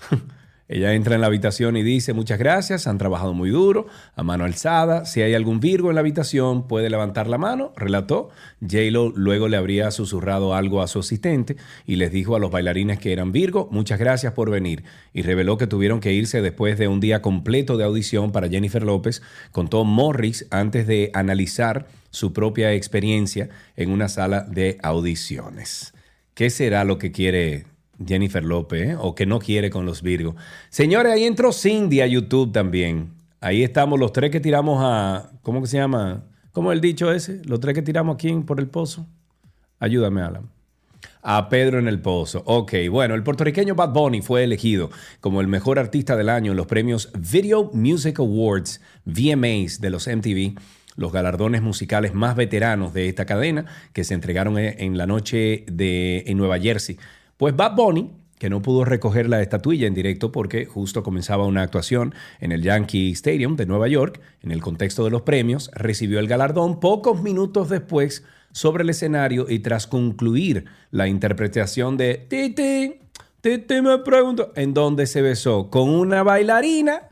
Ella 0.71 0.93
entra 0.93 1.15
en 1.15 1.21
la 1.21 1.27
habitación 1.27 1.75
y 1.75 1.83
dice, 1.83 2.13
muchas 2.13 2.39
gracias, 2.39 2.87
han 2.87 2.97
trabajado 2.97 3.33
muy 3.33 3.49
duro, 3.49 3.87
a 4.15 4.23
mano 4.23 4.45
alzada, 4.45 5.03
si 5.03 5.21
hay 5.21 5.33
algún 5.33 5.59
Virgo 5.59 5.89
en 5.89 5.95
la 5.95 5.99
habitación 5.99 6.65
puede 6.65 6.89
levantar 6.89 7.27
la 7.27 7.37
mano, 7.37 7.73
relató. 7.75 8.29
J-Lo 8.61 9.09
luego 9.09 9.49
le 9.49 9.57
habría 9.57 9.91
susurrado 9.91 10.55
algo 10.55 10.81
a 10.81 10.87
su 10.87 10.99
asistente 10.99 11.57
y 11.85 11.97
les 11.97 12.13
dijo 12.13 12.37
a 12.37 12.39
los 12.39 12.51
bailarines 12.51 12.99
que 12.99 13.11
eran 13.11 13.33
Virgo, 13.33 13.67
muchas 13.69 13.99
gracias 13.99 14.31
por 14.31 14.49
venir, 14.49 14.85
y 15.13 15.23
reveló 15.23 15.57
que 15.57 15.67
tuvieron 15.67 15.99
que 15.99 16.13
irse 16.13 16.41
después 16.41 16.79
de 16.79 16.87
un 16.87 17.01
día 17.01 17.21
completo 17.21 17.75
de 17.75 17.83
audición 17.83 18.31
para 18.31 18.47
Jennifer 18.47 18.83
López, 18.83 19.21
contó 19.51 19.83
Morris 19.83 20.47
antes 20.51 20.87
de 20.87 21.11
analizar 21.13 21.87
su 22.11 22.31
propia 22.31 22.73
experiencia 22.73 23.49
en 23.75 23.91
una 23.91 24.07
sala 24.07 24.43
de 24.43 24.77
audiciones. 24.83 25.93
¿Qué 26.33 26.49
será 26.49 26.85
lo 26.85 26.97
que 26.97 27.11
quiere 27.11 27.65
Jennifer 28.05 28.43
López, 28.43 28.89
¿eh? 28.89 28.97
o 28.99 29.15
que 29.15 29.25
no 29.25 29.39
quiere 29.39 29.69
con 29.69 29.85
los 29.85 30.01
Virgos. 30.01 30.35
Señores, 30.69 31.13
ahí 31.13 31.25
entró 31.25 31.51
Cindy 31.51 32.01
a 32.01 32.07
YouTube 32.07 32.51
también. 32.51 33.11
Ahí 33.39 33.63
estamos 33.63 33.99
los 33.99 34.13
tres 34.13 34.31
que 34.31 34.39
tiramos 34.39 34.79
a. 34.81 35.31
¿Cómo 35.41 35.61
que 35.61 35.67
se 35.67 35.77
llama? 35.77 36.23
¿Cómo 36.51 36.71
el 36.71 36.81
dicho 36.81 37.11
ese? 37.11 37.41
Los 37.45 37.59
tres 37.59 37.73
que 37.73 37.81
tiramos 37.81 38.15
aquí 38.15 38.31
por 38.45 38.59
el 38.59 38.67
pozo. 38.67 39.07
Ayúdame, 39.79 40.21
Alan. 40.21 40.49
A 41.23 41.49
Pedro 41.49 41.79
en 41.79 41.87
el 41.87 41.99
Pozo. 41.99 42.43
Ok, 42.45 42.73
bueno, 42.89 43.15
el 43.15 43.23
puertorriqueño 43.23 43.75
Bad 43.75 43.93
Bunny 43.93 44.21
fue 44.21 44.43
elegido 44.43 44.89
como 45.19 45.41
el 45.41 45.47
mejor 45.47 45.79
artista 45.79 46.15
del 46.15 46.29
año 46.29 46.51
en 46.51 46.57
los 46.57 46.67
premios 46.67 47.11
Video 47.17 47.69
Music 47.73 48.19
Awards, 48.19 48.81
VMAs 49.05 49.81
de 49.81 49.89
los 49.89 50.07
MTV, 50.07 50.59
los 50.95 51.11
galardones 51.11 51.61
musicales 51.61 52.13
más 52.13 52.35
veteranos 52.35 52.93
de 52.93 53.07
esta 53.07 53.25
cadena 53.25 53.65
que 53.93 54.03
se 54.03 54.13
entregaron 54.13 54.57
en 54.57 54.97
la 54.97 55.07
noche 55.07 55.65
de, 55.71 56.23
en 56.27 56.37
Nueva 56.37 56.59
Jersey. 56.59 56.97
Pues 57.41 57.55
Bad 57.55 57.75
Bunny 57.75 58.07
que 58.37 58.51
no 58.51 58.61
pudo 58.61 58.85
recoger 58.85 59.27
la 59.27 59.41
estatuilla 59.41 59.87
en 59.87 59.95
directo 59.95 60.31
porque 60.31 60.67
justo 60.67 61.01
comenzaba 61.01 61.47
una 61.47 61.63
actuación 61.63 62.13
en 62.39 62.51
el 62.51 62.61
Yankee 62.61 63.09
Stadium 63.13 63.55
de 63.55 63.65
Nueva 63.65 63.87
York, 63.87 64.21
en 64.43 64.51
el 64.51 64.61
contexto 64.61 65.03
de 65.05 65.09
los 65.09 65.23
premios, 65.23 65.71
recibió 65.73 66.19
el 66.19 66.27
galardón 66.27 66.79
pocos 66.79 67.23
minutos 67.23 67.69
después 67.69 68.23
sobre 68.51 68.83
el 68.83 68.91
escenario 68.91 69.47
y 69.49 69.57
tras 69.57 69.87
concluir 69.87 70.65
la 70.91 71.07
interpretación 71.07 71.97
de 71.97 72.27
Titi, 72.29 72.99
Titi 73.41 73.81
me 73.81 73.97
pregunto, 73.97 74.53
en 74.55 74.75
dónde 74.75 75.07
se 75.07 75.23
besó 75.23 75.71
con 75.71 75.89
una 75.89 76.21
bailarina 76.21 77.09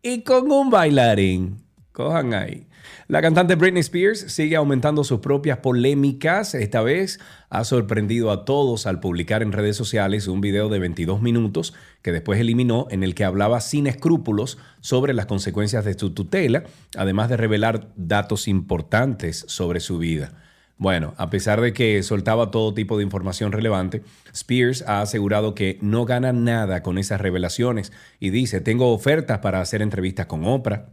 y 0.00 0.22
con 0.22 0.50
un 0.50 0.70
bailarín. 0.70 1.58
Cojan 1.92 2.32
ahí. 2.32 2.67
La 3.06 3.22
cantante 3.22 3.54
Britney 3.54 3.80
Spears 3.80 4.20
sigue 4.32 4.56
aumentando 4.56 5.04
sus 5.04 5.20
propias 5.20 5.58
polémicas. 5.58 6.54
Esta 6.54 6.82
vez 6.82 7.20
ha 7.48 7.64
sorprendido 7.64 8.30
a 8.30 8.44
todos 8.44 8.86
al 8.86 9.00
publicar 9.00 9.42
en 9.42 9.52
redes 9.52 9.76
sociales 9.76 10.26
un 10.26 10.40
video 10.40 10.68
de 10.68 10.78
22 10.78 11.22
minutos 11.22 11.74
que 12.02 12.12
después 12.12 12.40
eliminó 12.40 12.86
en 12.90 13.02
el 13.02 13.14
que 13.14 13.24
hablaba 13.24 13.60
sin 13.60 13.86
escrúpulos 13.86 14.58
sobre 14.80 15.14
las 15.14 15.26
consecuencias 15.26 15.84
de 15.84 15.98
su 15.98 16.10
tutela, 16.10 16.64
además 16.96 17.28
de 17.28 17.36
revelar 17.36 17.88
datos 17.96 18.48
importantes 18.48 19.44
sobre 19.48 19.80
su 19.80 19.98
vida. 19.98 20.32
Bueno, 20.76 21.14
a 21.16 21.28
pesar 21.28 21.60
de 21.60 21.72
que 21.72 22.00
soltaba 22.04 22.52
todo 22.52 22.72
tipo 22.72 22.96
de 22.96 23.02
información 23.02 23.50
relevante, 23.50 24.02
Spears 24.32 24.82
ha 24.86 25.00
asegurado 25.00 25.54
que 25.54 25.76
no 25.82 26.04
gana 26.04 26.32
nada 26.32 26.84
con 26.84 26.98
esas 26.98 27.20
revelaciones 27.20 27.92
y 28.20 28.30
dice, 28.30 28.60
tengo 28.60 28.92
ofertas 28.92 29.40
para 29.40 29.60
hacer 29.60 29.82
entrevistas 29.82 30.26
con 30.26 30.44
Oprah, 30.44 30.86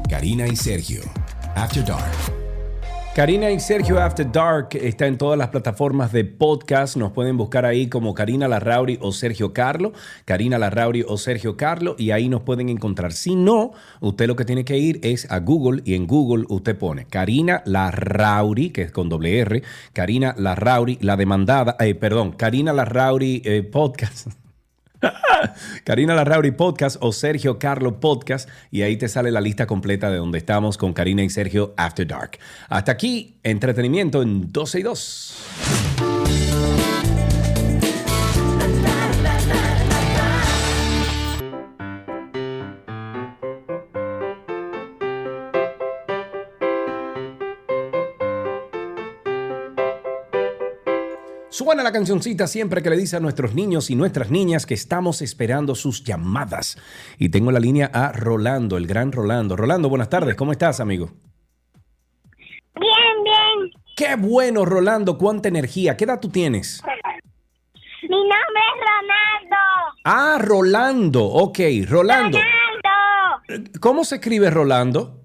Karina 0.08 0.46
y 0.46 0.56
Sergio, 0.56 1.02
After 1.54 1.84
Dark. 1.84 2.35
Karina 3.16 3.50
y 3.50 3.58
Sergio 3.60 3.98
After 3.98 4.30
Dark 4.30 4.68
está 4.74 5.06
en 5.06 5.16
todas 5.16 5.38
las 5.38 5.48
plataformas 5.48 6.12
de 6.12 6.26
podcast. 6.26 6.98
Nos 6.98 7.12
pueden 7.12 7.38
buscar 7.38 7.64
ahí 7.64 7.86
como 7.86 8.12
Karina 8.12 8.46
Larrauri 8.46 8.98
o 9.00 9.10
Sergio 9.10 9.54
Carlo. 9.54 9.94
Karina 10.26 10.58
Larrauri 10.58 11.02
o 11.08 11.16
Sergio 11.16 11.56
Carlo 11.56 11.96
y 11.98 12.10
ahí 12.10 12.28
nos 12.28 12.42
pueden 12.42 12.68
encontrar. 12.68 13.14
Si 13.14 13.34
no, 13.34 13.72
usted 14.00 14.26
lo 14.26 14.36
que 14.36 14.44
tiene 14.44 14.66
que 14.66 14.76
ir 14.76 15.00
es 15.02 15.30
a 15.30 15.38
Google 15.38 15.80
y 15.86 15.94
en 15.94 16.06
Google 16.06 16.44
usted 16.50 16.76
pone 16.76 17.06
Karina 17.06 17.62
Larrauri, 17.64 18.68
que 18.68 18.82
es 18.82 18.92
con 18.92 19.08
doble 19.08 19.38
R, 19.38 19.62
Karina 19.94 20.34
Larrauri, 20.36 20.98
la 21.00 21.16
demandada, 21.16 21.74
eh, 21.80 21.94
perdón, 21.94 22.32
Karina 22.32 22.74
Larrauri 22.74 23.40
eh, 23.46 23.62
Podcast. 23.62 24.28
Karina 25.84 26.14
Larrauri 26.14 26.50
Podcast 26.50 26.96
o 27.00 27.12
Sergio 27.12 27.58
Carlo 27.58 28.00
Podcast 28.00 28.48
y 28.70 28.82
ahí 28.82 28.96
te 28.96 29.08
sale 29.08 29.30
la 29.30 29.40
lista 29.40 29.66
completa 29.66 30.10
de 30.10 30.18
donde 30.18 30.38
estamos 30.38 30.78
con 30.78 30.92
Karina 30.92 31.22
y 31.22 31.30
Sergio 31.30 31.74
After 31.76 32.06
Dark. 32.06 32.38
Hasta 32.68 32.92
aquí, 32.92 33.36
entretenimiento 33.42 34.22
en 34.22 34.52
12 34.52 34.80
y 34.80 34.82
2. 34.82 36.05
La 51.86 51.92
cancioncita 51.92 52.48
siempre 52.48 52.82
que 52.82 52.90
le 52.90 52.96
dice 52.96 53.16
a 53.16 53.20
nuestros 53.20 53.54
niños 53.54 53.90
y 53.90 53.94
nuestras 53.94 54.28
niñas 54.28 54.66
que 54.66 54.74
estamos 54.74 55.22
esperando 55.22 55.76
sus 55.76 56.02
llamadas. 56.02 56.76
Y 57.16 57.28
tengo 57.28 57.52
la 57.52 57.60
línea 57.60 57.88
a 57.94 58.10
Rolando, 58.10 58.76
el 58.76 58.88
gran 58.88 59.12
Rolando. 59.12 59.54
Rolando, 59.54 59.88
buenas 59.88 60.10
tardes, 60.10 60.34
¿cómo 60.34 60.50
estás, 60.50 60.80
amigo? 60.80 61.12
Bien, 62.74 63.22
bien. 63.22 63.70
Qué 63.96 64.16
bueno, 64.16 64.64
Rolando, 64.64 65.16
cuánta 65.16 65.46
energía. 65.46 65.96
¿Qué 65.96 66.02
edad 66.06 66.18
tú 66.18 66.28
tienes? 66.28 66.82
Mi 68.02 68.08
nombre 68.08 68.34
es 68.34 68.80
Ronaldo. 68.82 69.56
Ah, 70.02 70.38
Rolando, 70.40 71.24
ok, 71.24 71.58
Rolando. 71.88 72.38
Ronaldo. 73.46 73.70
¿Cómo 73.78 74.02
se 74.02 74.16
escribe 74.16 74.50
Rolando? 74.50 75.22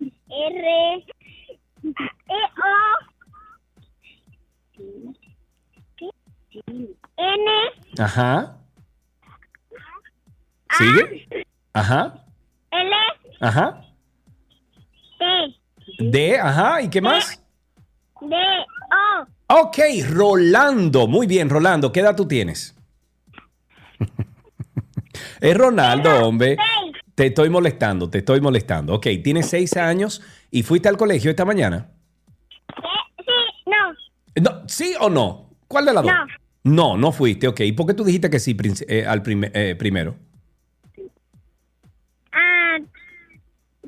R. 0.00 0.94
E. 0.94 1.06
O. 1.82 2.97
N. 7.18 8.02
Ajá. 8.02 8.56
¿Sigue? 10.78 11.26
Ajá. 11.72 12.24
L. 12.70 12.94
Ajá. 13.40 13.84
T. 15.18 15.24
D, 15.98 16.38
ajá. 16.38 16.82
¿Y 16.82 16.88
qué 16.88 17.00
más? 17.00 17.42
D. 18.20 18.36
O. 19.48 19.62
Ok, 19.62 19.78
Rolando. 20.08 21.08
Muy 21.08 21.26
bien, 21.26 21.50
Rolando. 21.50 21.90
¿Qué 21.90 22.00
edad 22.00 22.14
tú 22.14 22.28
tienes? 22.28 22.76
es 25.40 25.56
Ronaldo, 25.56 26.26
hombre. 26.26 26.56
Seis. 26.56 26.96
Te 27.18 27.26
estoy 27.26 27.50
molestando, 27.50 28.08
te 28.08 28.18
estoy 28.18 28.40
molestando. 28.40 28.94
Ok, 28.94 29.08
tienes 29.24 29.48
seis 29.48 29.76
años 29.76 30.22
y 30.52 30.62
fuiste 30.62 30.88
al 30.88 30.96
colegio 30.96 31.30
esta 31.30 31.44
mañana. 31.44 31.90
Sí, 32.76 33.64
no. 33.66 33.92
No, 34.40 34.68
¿Sí 34.68 34.94
o 35.00 35.10
no? 35.10 35.50
¿Cuál 35.66 35.86
de 35.86 35.94
las 35.94 36.04
dos? 36.04 36.12
No. 36.68 36.96
No, 36.96 37.12
fuiste, 37.12 37.48
ok. 37.48 37.60
¿Y 37.60 37.72
por 37.72 37.86
qué 37.86 37.94
tú 37.94 38.04
dijiste 38.04 38.30
que 38.30 38.38
sí 38.38 38.56
eh, 38.88 39.06
al 39.06 39.22
eh, 39.26 39.74
primero? 39.78 40.16
Ah. 42.32 42.78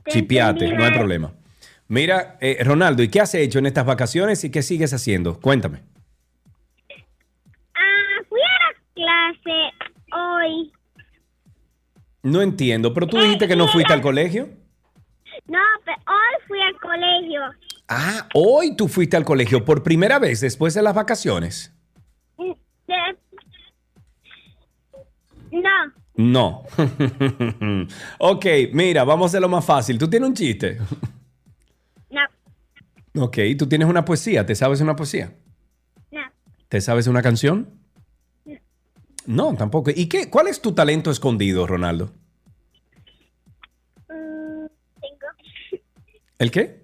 te 0.05 0.11
Chipiate, 0.11 0.69
no 0.69 0.85
hay 0.85 0.91
mal. 0.91 0.99
problema. 0.99 1.33
Mira, 1.89 2.39
eh, 2.41 2.59
Ronaldo, 2.65 3.03
¿y 3.03 3.09
qué 3.09 3.21
has 3.21 3.35
hecho 3.35 3.59
en 3.59 3.67
estas 3.67 3.85
vacaciones 3.85 4.45
y 4.45 4.51
qué 4.51 4.63
sigues 4.63 4.93
haciendo? 4.95 5.39
Cuéntame. 5.41 5.83
Ah, 7.75 8.23
fui 8.29 8.41
a 8.41 8.53
la 8.63 9.33
clase 9.35 9.57
hoy. 10.13 10.73
No 12.23 12.43
entiendo, 12.43 12.95
pero 12.95 13.07
tú 13.07 13.19
dijiste 13.19 13.49
que 13.49 13.57
no 13.57 13.67
fuiste 13.69 13.93
al 13.93 14.03
colegio. 14.03 14.49
No, 15.47 15.59
pero 15.85 15.97
hoy 16.07 16.47
fui 16.47 16.61
al 16.63 16.77
colegio. 16.81 17.41
Ah, 17.89 18.29
hoy 18.35 18.77
tú 18.77 18.87
fuiste 18.87 19.17
al 19.17 19.25
colegio 19.25 19.65
por 19.65 19.83
primera 19.83 20.19
vez 20.19 20.41
después 20.41 20.75
de 20.75 20.83
las 20.83 20.95
vacaciones. 20.95 21.75
Mm, 22.91 23.17
No, 25.63 25.93
No. 26.17 26.63
ok, 28.19 28.47
mira, 28.73 29.05
vamos 29.05 29.25
a 29.25 29.29
hacerlo 29.29 29.49
más 29.49 29.65
fácil. 29.65 29.99
¿Tú 29.99 30.09
tienes 30.09 30.29
un 30.29 30.35
chiste? 30.35 30.79
no, 33.15 33.25
ok, 33.25 33.39
¿tú 33.59 33.67
tienes 33.69 33.89
una 33.89 34.05
poesía? 34.05 34.45
¿Te 34.47 34.55
sabes 34.55 34.81
una 34.81 34.97
poesía? 34.97 35.33
no. 36.11 36.21
¿Te 36.69 36.81
sabes 36.81 37.07
una 37.07 37.23
canción? 37.23 37.69
No, 39.27 39.55
tampoco. 39.55 39.91
¿Y 39.95 40.09
qué? 40.09 40.31
¿Cuál 40.31 40.49
es 40.49 40.61
tu 40.63 40.73
talento 40.73 41.11
escondido, 41.11 41.67
Ronaldo? 41.67 42.13
Mm, 44.09 44.67
tengo. 45.01 45.27
¿El 46.39 46.51
qué? 46.51 46.81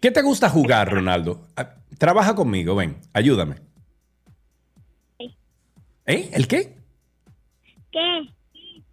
¿Qué 0.00 0.10
te 0.10 0.22
gusta 0.22 0.48
jugar, 0.48 0.90
Ronaldo? 0.92 1.46
Ah, 1.56 1.74
Trabaja 1.98 2.34
conmigo, 2.34 2.74
ven, 2.74 2.96
ayúdame. 3.12 3.56
¿Eh? 6.10 6.28
¿El 6.32 6.48
qué? 6.48 6.74
¿Qué? 7.92 8.22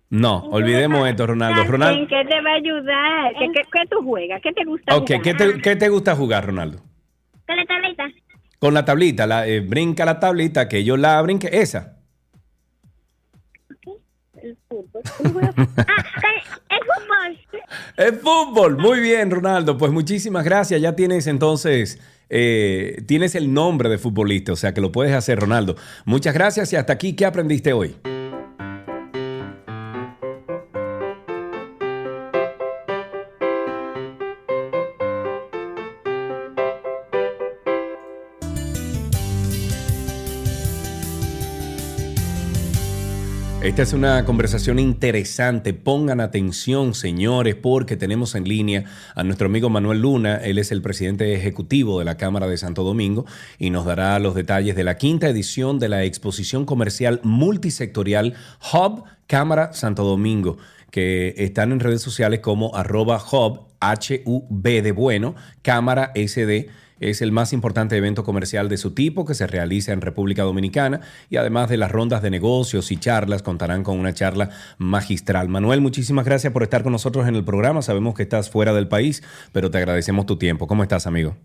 No, 0.09 0.37
olvidemos 0.51 1.07
esto, 1.09 1.25
Ronaldo. 1.25 1.61
¿En 1.63 1.67
Ronaldo. 1.67 2.07
qué 2.07 2.23
te 2.29 2.41
va 2.41 2.51
a 2.51 2.53
ayudar? 2.53 3.33
¿Qué, 3.39 3.47
qué, 3.53 3.61
qué 3.71 3.87
tú 3.89 4.03
juegas? 4.03 4.39
¿Qué 4.41 4.53
te 4.53 4.63
gusta 4.63 4.95
Ok, 4.95 5.07
jugar? 5.07 5.21
¿qué 5.23 5.33
te, 5.33 5.61
qué 5.61 5.75
te 5.75 5.89
gusta 5.89 6.15
jugar, 6.15 6.45
Ronaldo? 6.45 6.79
Con 7.47 7.57
la 7.57 7.65
tableta. 7.65 8.03
Con 8.59 8.73
la 8.73 8.85
tablita, 8.85 9.25
la, 9.27 9.47
eh, 9.47 9.59
brinca 9.61 10.05
la 10.05 10.19
tablita, 10.19 10.69
que 10.69 10.83
yo 10.83 10.95
la 10.95 11.19
brinque, 11.23 11.49
esa. 11.51 11.97
El 14.41 14.55
fútbol. 14.69 15.01
Ah, 15.77 16.05
El 17.95 18.15
fútbol, 18.15 18.77
muy 18.77 18.99
bien, 18.99 19.31
Ronaldo. 19.31 19.77
Pues 19.77 19.91
muchísimas 19.91 20.43
gracias. 20.43 20.81
Ya 20.81 20.95
tienes 20.95 21.27
entonces, 21.27 21.99
eh, 22.29 23.01
tienes 23.05 23.35
el 23.35 23.53
nombre 23.53 23.89
de 23.89 23.97
futbolista, 23.97 24.53
o 24.53 24.55
sea 24.55 24.73
que 24.73 24.81
lo 24.81 24.91
puedes 24.91 25.13
hacer, 25.13 25.39
Ronaldo. 25.39 25.75
Muchas 26.05 26.33
gracias 26.33 26.71
y 26.73 26.75
hasta 26.75 26.93
aquí, 26.93 27.13
¿qué 27.13 27.25
aprendiste 27.25 27.73
hoy? 27.73 27.95
Esta 43.67 43.81
es 43.81 43.91
una 43.91 44.23
conversación 44.23 44.79
interesante. 44.79 45.73
Pongan 45.73 46.21
atención, 46.21 46.93
señores, 46.93 47.55
porque 47.55 47.97
tenemos 47.97 48.33
en 48.33 48.47
línea 48.47 48.85
a 49.13 49.25
nuestro 49.25 49.47
amigo 49.47 49.69
Manuel 49.69 50.03
Luna. 50.03 50.37
Él 50.37 50.57
es 50.57 50.71
el 50.71 50.81
presidente 50.81 51.35
ejecutivo 51.35 51.99
de 51.99 52.05
la 52.05 52.15
Cámara 52.15 52.47
de 52.47 52.57
Santo 52.57 52.83
Domingo 52.83 53.25
y 53.59 53.69
nos 53.69 53.83
dará 53.83 54.17
los 54.19 54.35
detalles 54.35 54.77
de 54.77 54.85
la 54.85 54.95
quinta 54.95 55.27
edición 55.27 55.79
de 55.79 55.89
la 55.89 56.05
exposición 56.05 56.63
comercial 56.63 57.19
multisectorial 57.23 58.35
Hub 58.71 59.03
Cámara 59.27 59.73
Santo 59.73 60.05
Domingo, 60.05 60.57
que 60.91 61.33
están 61.37 61.71
en 61.71 61.79
redes 61.79 62.01
sociales 62.01 62.39
como 62.39 62.75
arroba 62.75 63.21
Hub, 63.31 63.67
H-U-B 63.79 64.81
de 64.81 64.91
bueno, 64.91 65.35
Cámara 65.61 66.11
SD. 66.15 66.69
Es 66.99 67.21
el 67.21 67.31
más 67.31 67.53
importante 67.53 67.95
evento 67.95 68.23
comercial 68.23 68.69
de 68.69 68.77
su 68.77 68.91
tipo 68.95 69.23
que 69.23 69.35
se 69.35 69.45
realiza 69.45 69.93
en 69.93 70.01
República 70.01 70.43
Dominicana 70.43 71.01
y 71.29 71.37
además 71.37 71.69
de 71.69 71.77
las 71.77 71.91
rondas 71.91 72.23
de 72.23 72.31
negocios 72.31 72.91
y 72.91 72.97
charlas 72.97 73.43
contarán 73.43 73.83
con 73.83 73.99
una 73.99 74.13
charla 74.13 74.49
magistral. 74.79 75.47
Manuel, 75.47 75.81
muchísimas 75.81 76.25
gracias 76.25 76.51
por 76.51 76.63
estar 76.63 76.81
con 76.81 76.93
nosotros 76.93 77.27
en 77.27 77.35
el 77.35 77.45
programa. 77.45 77.83
Sabemos 77.83 78.15
que 78.15 78.23
estás 78.23 78.49
fuera 78.49 78.73
del 78.73 78.87
país, 78.87 79.21
pero 79.51 79.69
te 79.69 79.77
agradecemos 79.77 80.25
tu 80.25 80.37
tiempo. 80.37 80.65
¿Cómo 80.65 80.81
estás, 80.81 81.05
amigo? 81.05 81.35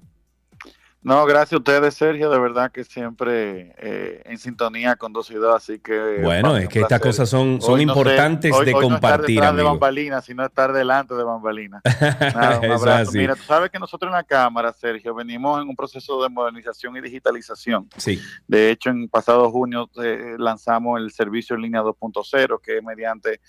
No, 1.05 1.27
gracias 1.27 1.55
a 1.55 1.57
ustedes, 1.57 1.95
Sergio. 1.95 2.31
De 2.31 2.39
verdad 2.39 2.71
que 2.71 2.85
siempre 2.85 3.75
eh, 3.79 4.23
en 4.25 4.39
sintonía 4.39 4.95
con 4.95 5.13
dos 5.13 5.29
dos, 5.31 5.57
así 5.57 5.81
que. 5.81 6.21
Bueno, 6.23 6.57
es 6.57 6.69
que 6.69 6.81
estas 6.81 7.01
cosas 7.01 7.29
son, 7.29 7.61
son 7.61 7.75
Hoy 7.75 7.87
no 7.87 7.93
sé- 7.95 7.99
importantes 8.01 8.53
hoy- 8.53 8.67
de 8.67 8.73
hoy 8.75 8.81
no 8.83 8.89
compartir, 8.89 9.31
estar 9.39 9.51
detrás 9.53 9.57
de 9.57 9.63
bambalinas, 9.65 10.25
sino 10.25 10.45
estar 10.45 10.73
delante 10.73 11.15
de 11.15 11.25
bambalinas. 11.25 11.83
Nada, 12.35 12.61
un 12.61 12.65
abrazo. 12.71 13.11
así. 13.11 13.19
Mira, 13.19 13.35
tú 13.35 13.43
sabes 13.43 13.71
que 13.71 13.81
nosotros 13.81 14.09
en 14.11 14.15
la 14.15 14.23
Cámara, 14.23 14.73
Sergio, 14.73 15.13
venimos 15.15 15.61
en 15.61 15.69
un 15.69 15.75
proceso 15.75 16.23
de 16.23 16.29
modernización 16.29 16.97
y 16.97 17.01
digitalización. 17.01 17.89
Sí. 17.97 18.21
De 18.47 18.71
hecho, 18.71 18.91
en 18.91 19.09
pasado 19.09 19.51
junio 19.51 19.91
eh, 20.01 20.37
lanzamos 20.39 21.01
el 21.01 21.11
servicio 21.11 21.57
en 21.57 21.63
línea 21.63 21.83
2.0, 21.83 22.61
que 22.63 22.77
es 22.79 22.83
mediante, 22.85 23.41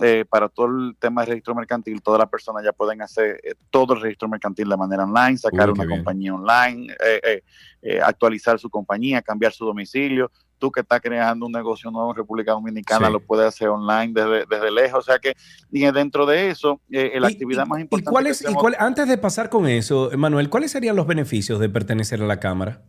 eh, 0.00 0.24
para 0.28 0.48
todo 0.48 0.66
el 0.66 0.96
tema 0.98 1.22
de 1.22 1.28
registro 1.28 1.54
mercantil, 1.54 2.00
todas 2.02 2.18
las 2.18 2.28
personas 2.28 2.64
ya 2.64 2.72
pueden 2.72 3.02
hacer 3.02 3.40
eh, 3.42 3.54
todo 3.70 3.94
el 3.94 4.00
registro 4.00 4.28
mercantil 4.28 4.68
de 4.68 4.76
manera 4.76 5.04
online, 5.04 5.36
sacar 5.38 5.68
Uy, 5.68 5.74
una 5.74 5.84
bien. 5.84 5.98
compañía 5.98 6.34
online, 6.34 6.92
eh, 6.92 7.20
eh, 7.22 7.42
eh, 7.82 8.00
actualizar 8.00 8.58
su 8.58 8.68
compañía, 8.70 9.22
cambiar 9.22 9.52
su 9.52 9.64
domicilio. 9.64 10.30
Tú 10.58 10.70
que 10.70 10.80
estás 10.80 11.00
creando 11.00 11.46
un 11.46 11.52
negocio 11.52 11.90
nuevo 11.90 12.10
en 12.10 12.16
República 12.18 12.52
Dominicana 12.52 13.06
Sí. 13.06 13.12
lo 13.12 13.20
puedes 13.20 13.46
hacer 13.46 13.68
online 13.68 14.12
desde, 14.14 14.44
desde 14.44 14.70
lejos. 14.70 14.98
O 14.98 15.02
sea 15.02 15.18
que 15.18 15.34
y 15.72 15.80
dentro 15.90 16.26
de 16.26 16.50
eso, 16.50 16.80
la 16.88 17.28
actividad 17.28 17.66
más 17.66 17.78
¿Y 17.78 17.82
importante 17.82 18.10
cuál 18.10 18.24
que 18.24 18.30
es, 18.30 18.42
y 18.48 18.52
cuál- 18.54 18.76
antes 18.78 19.08
de 19.08 19.16
pasar 19.16 19.48
con 19.48 19.66
eso, 19.66 20.10
Manuel, 20.18 20.50
¿cuáles 20.50 20.70
serían 20.72 20.96
los 20.96 21.06
beneficios 21.06 21.58
de 21.60 21.70
pertenecer 21.70 22.22
a 22.22 22.26
la 22.26 22.40
Cámara? 22.40 22.82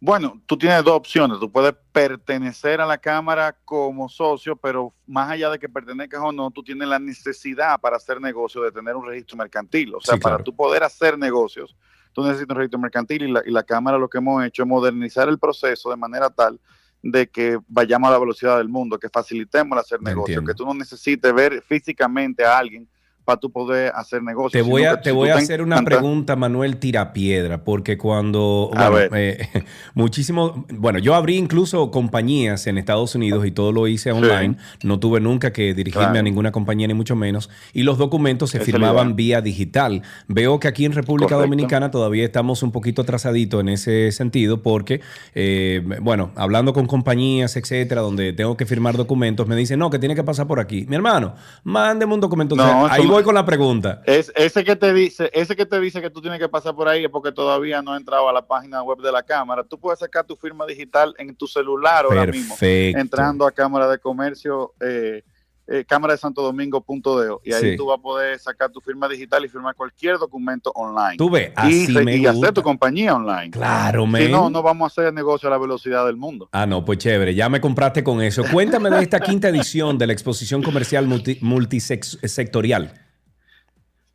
Bueno, 0.00 0.40
tú 0.46 0.56
tienes 0.56 0.84
dos 0.84 0.94
opciones. 0.94 1.40
Tú 1.40 1.50
puedes 1.50 1.74
pertenecer 1.92 2.80
a 2.80 2.86
la 2.86 2.98
Cámara 2.98 3.56
como 3.64 4.08
socio, 4.08 4.54
pero 4.54 4.94
más 5.06 5.30
allá 5.30 5.50
de 5.50 5.58
que 5.58 5.68
pertenezcas 5.68 6.20
o 6.22 6.30
no, 6.30 6.50
tú 6.50 6.62
tienes 6.62 6.86
la 6.86 7.00
necesidad 7.00 7.80
para 7.80 7.96
hacer 7.96 8.20
negocio 8.20 8.62
de 8.62 8.70
tener 8.70 8.94
un 8.94 9.06
registro 9.06 9.36
mercantil. 9.36 9.94
O 9.94 10.00
sea, 10.00 10.14
Sí, 10.14 10.20
para 10.20 10.38
tú 10.44 10.54
poder 10.54 10.84
hacer 10.84 11.18
negocios, 11.18 11.76
tú 12.12 12.22
necesitas 12.22 12.50
un 12.54 12.58
registro 12.58 12.78
mercantil 12.78 13.22
y 13.22 13.32
la, 13.32 13.42
y 13.44 13.50
la 13.50 13.64
Cámara 13.64 13.98
lo 13.98 14.08
que 14.08 14.18
hemos 14.18 14.44
hecho 14.44 14.62
es 14.62 14.68
modernizar 14.68 15.28
el 15.28 15.38
proceso 15.38 15.90
de 15.90 15.96
manera 15.96 16.30
tal 16.30 16.60
de 17.02 17.28
que 17.28 17.58
vayamos 17.68 18.08
a 18.08 18.12
la 18.12 18.18
velocidad 18.18 18.58
del 18.58 18.68
mundo, 18.68 18.98
que 18.98 19.08
facilitemos 19.08 19.76
el 19.76 19.80
hacer 19.80 20.02
negocio, 20.02 20.34
Entiendo. 20.34 20.48
que 20.48 20.56
tú 20.56 20.64
no 20.64 20.74
necesites 20.74 21.32
ver 21.32 21.62
físicamente 21.62 22.44
a 22.44 22.58
alguien 22.58 22.88
para 23.28 23.38
tú 23.40 23.50
poder 23.50 23.92
hacer 23.94 24.22
negocios. 24.22 24.52
Te 24.52 24.62
voy 24.66 24.84
a, 24.84 25.02
te 25.02 25.12
voy 25.12 25.28
a 25.28 25.34
hacer 25.36 25.60
una 25.60 25.82
pregunta, 25.82 26.34
Manuel 26.34 26.78
Tirapiedra, 26.78 27.62
porque 27.62 27.98
cuando, 27.98 28.70
A 28.74 28.88
bueno, 28.88 29.10
ver. 29.10 29.38
eh, 29.52 29.64
muchísimo, 29.94 30.64
bueno, 30.72 30.98
yo 30.98 31.14
abrí 31.14 31.36
incluso 31.36 31.90
compañías 31.90 32.66
en 32.66 32.78
Estados 32.78 33.14
Unidos 33.14 33.44
y 33.46 33.50
todo 33.50 33.70
lo 33.70 33.86
hice 33.86 34.12
online, 34.12 34.56
no 34.82 34.98
tuve 34.98 35.20
nunca 35.20 35.52
que 35.52 35.74
dirigirme 35.74 35.98
Claro. 36.06 36.20
a 36.20 36.22
ninguna 36.22 36.52
compañía 36.52 36.86
ni 36.86 36.94
mucho 36.94 37.16
menos, 37.16 37.50
y 37.74 37.82
los 37.82 37.98
documentos 37.98 38.48
se 38.48 38.58
es 38.58 38.64
firmaban 38.64 39.14
vía 39.14 39.42
digital. 39.42 40.00
Veo 40.26 40.58
que 40.58 40.68
aquí 40.68 40.86
en 40.86 40.92
República 40.92 41.34
Correcto. 41.34 41.50
Dominicana 41.50 41.90
todavía 41.90 42.24
estamos 42.24 42.62
un 42.62 42.72
poquito 42.72 43.02
atrasaditos 43.02 43.60
en 43.60 43.68
ese 43.68 44.10
sentido, 44.10 44.62
porque, 44.62 45.02
eh, 45.34 45.82
bueno, 46.00 46.30
hablando 46.34 46.72
con 46.72 46.86
compañías, 46.86 47.56
etcétera, 47.58 48.00
donde 48.00 48.32
tengo 48.32 48.56
que 48.56 48.64
firmar 48.64 48.96
documentos, 48.96 49.46
me 49.46 49.54
dicen, 49.54 49.78
no, 49.78 49.90
que 49.90 49.98
tiene 49.98 50.14
que 50.14 50.24
pasar 50.24 50.46
por 50.46 50.60
aquí. 50.60 50.86
Mi 50.88 50.96
hermano, 50.96 51.34
mándeme 51.64 52.14
un 52.14 52.20
documento. 52.20 52.54
O 52.54 52.58
sea, 52.58 52.86
ahí 52.90 53.06
no- 53.06 53.17
voy 53.18 53.24
con 53.24 53.34
la 53.34 53.44
pregunta. 53.44 54.02
Es, 54.06 54.32
ese 54.36 54.64
que 54.64 54.76
te 54.76 54.92
dice, 54.92 55.30
ese 55.34 55.54
que 55.56 55.66
te 55.66 55.78
dice 55.80 56.00
que 56.00 56.10
tú 56.10 56.20
tienes 56.20 56.38
que 56.38 56.48
pasar 56.48 56.74
por 56.74 56.88
ahí 56.88 57.04
es 57.04 57.10
porque 57.10 57.32
todavía 57.32 57.82
no 57.82 57.92
has 57.92 58.00
entrado 58.00 58.28
a 58.28 58.32
la 58.32 58.46
página 58.46 58.82
web 58.82 58.98
de 58.98 59.12
la 59.12 59.22
cámara. 59.22 59.64
Tú 59.64 59.78
puedes 59.78 59.98
sacar 60.00 60.24
tu 60.24 60.36
firma 60.36 60.66
digital 60.66 61.14
en 61.18 61.34
tu 61.34 61.46
celular 61.46 62.04
ahora 62.04 62.26
mismo, 62.26 62.56
entrando 62.60 63.46
a 63.46 63.50
Cámara 63.52 63.88
de 63.88 63.98
Comercio, 63.98 64.72
eh, 64.80 65.22
eh, 65.70 65.84
Cámara 65.86 66.14
de 66.14 66.18
Santo 66.18 66.40
Domingo.de 66.40 67.36
y 67.44 67.52
ahí 67.52 67.72
Sí. 67.72 67.76
tú 67.76 67.84
vas 67.84 67.98
a 67.98 68.00
poder 68.02 68.38
sacar 68.38 68.70
tu 68.70 68.80
firma 68.80 69.06
digital 69.06 69.44
y 69.44 69.48
firmar 69.50 69.74
cualquier 69.74 70.16
documento 70.16 70.72
online. 70.74 71.18
Tú 71.18 71.28
ves, 71.28 71.50
y, 71.50 71.52
así 71.56 71.86
se- 71.92 72.04
me 72.04 72.16
y 72.16 72.20
gusta. 72.24 72.30
hacer 72.30 72.54
tu 72.54 72.62
compañía 72.62 73.14
online. 73.14 73.50
Claro, 73.50 74.04
Si 74.06 74.10
men. 74.12 74.30
no, 74.30 74.48
no 74.48 74.62
vamos 74.62 74.84
a 74.86 75.02
hacer 75.02 75.12
negocio 75.12 75.46
a 75.46 75.50
la 75.50 75.58
velocidad 75.58 76.06
del 76.06 76.16
mundo. 76.16 76.48
Ah, 76.52 76.64
no, 76.64 76.86
pues 76.86 76.96
chévere, 76.98 77.34
ya 77.34 77.50
me 77.50 77.60
compraste 77.60 78.02
con 78.02 78.22
eso. 78.22 78.44
Cuéntame 78.50 78.88
de 78.88 79.02
esta 79.02 79.20
quinta 79.20 79.50
edición 79.50 79.98
de 79.98 80.06
la 80.06 80.14
exposición 80.14 80.62
comercial 80.62 81.06
multi- 81.06 81.38
multisectorial. 81.42 82.94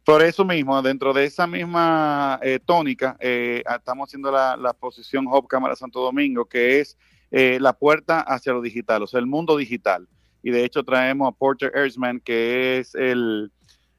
Por 0.06 0.22
eso 0.22 0.44
mismo, 0.44 0.82
dentro 0.82 1.14
de 1.14 1.24
esa 1.26 1.48
misma 1.48 2.38
eh, 2.44 2.60
tónica, 2.64 3.16
eh, 3.22 3.64
estamos 3.74 4.10
haciendo 4.10 4.32
la, 4.32 4.58
la 4.58 4.72
exposición 4.72 5.26
Hub 5.28 5.48
Cámara 5.48 5.76
Santo 5.78 6.02
Domingo, 6.02 6.44
que 6.46 6.82
es 6.82 6.98
eh, 7.32 7.58
la 7.62 7.72
puerta 7.72 8.20
hacia 8.20 8.52
lo 8.52 8.62
digital, 8.62 9.04
o 9.04 9.08
sea, 9.08 9.22
el 9.22 9.28
mundo 9.28 9.56
digital. 9.56 10.08
Y 10.42 10.52
de 10.52 10.66
hecho 10.66 10.84
traemos 10.84 11.30
a 11.30 11.32
Porter 11.32 11.72
Erzman, 11.74 12.20
que 12.20 12.80
es 12.80 12.94
el, 12.96 13.50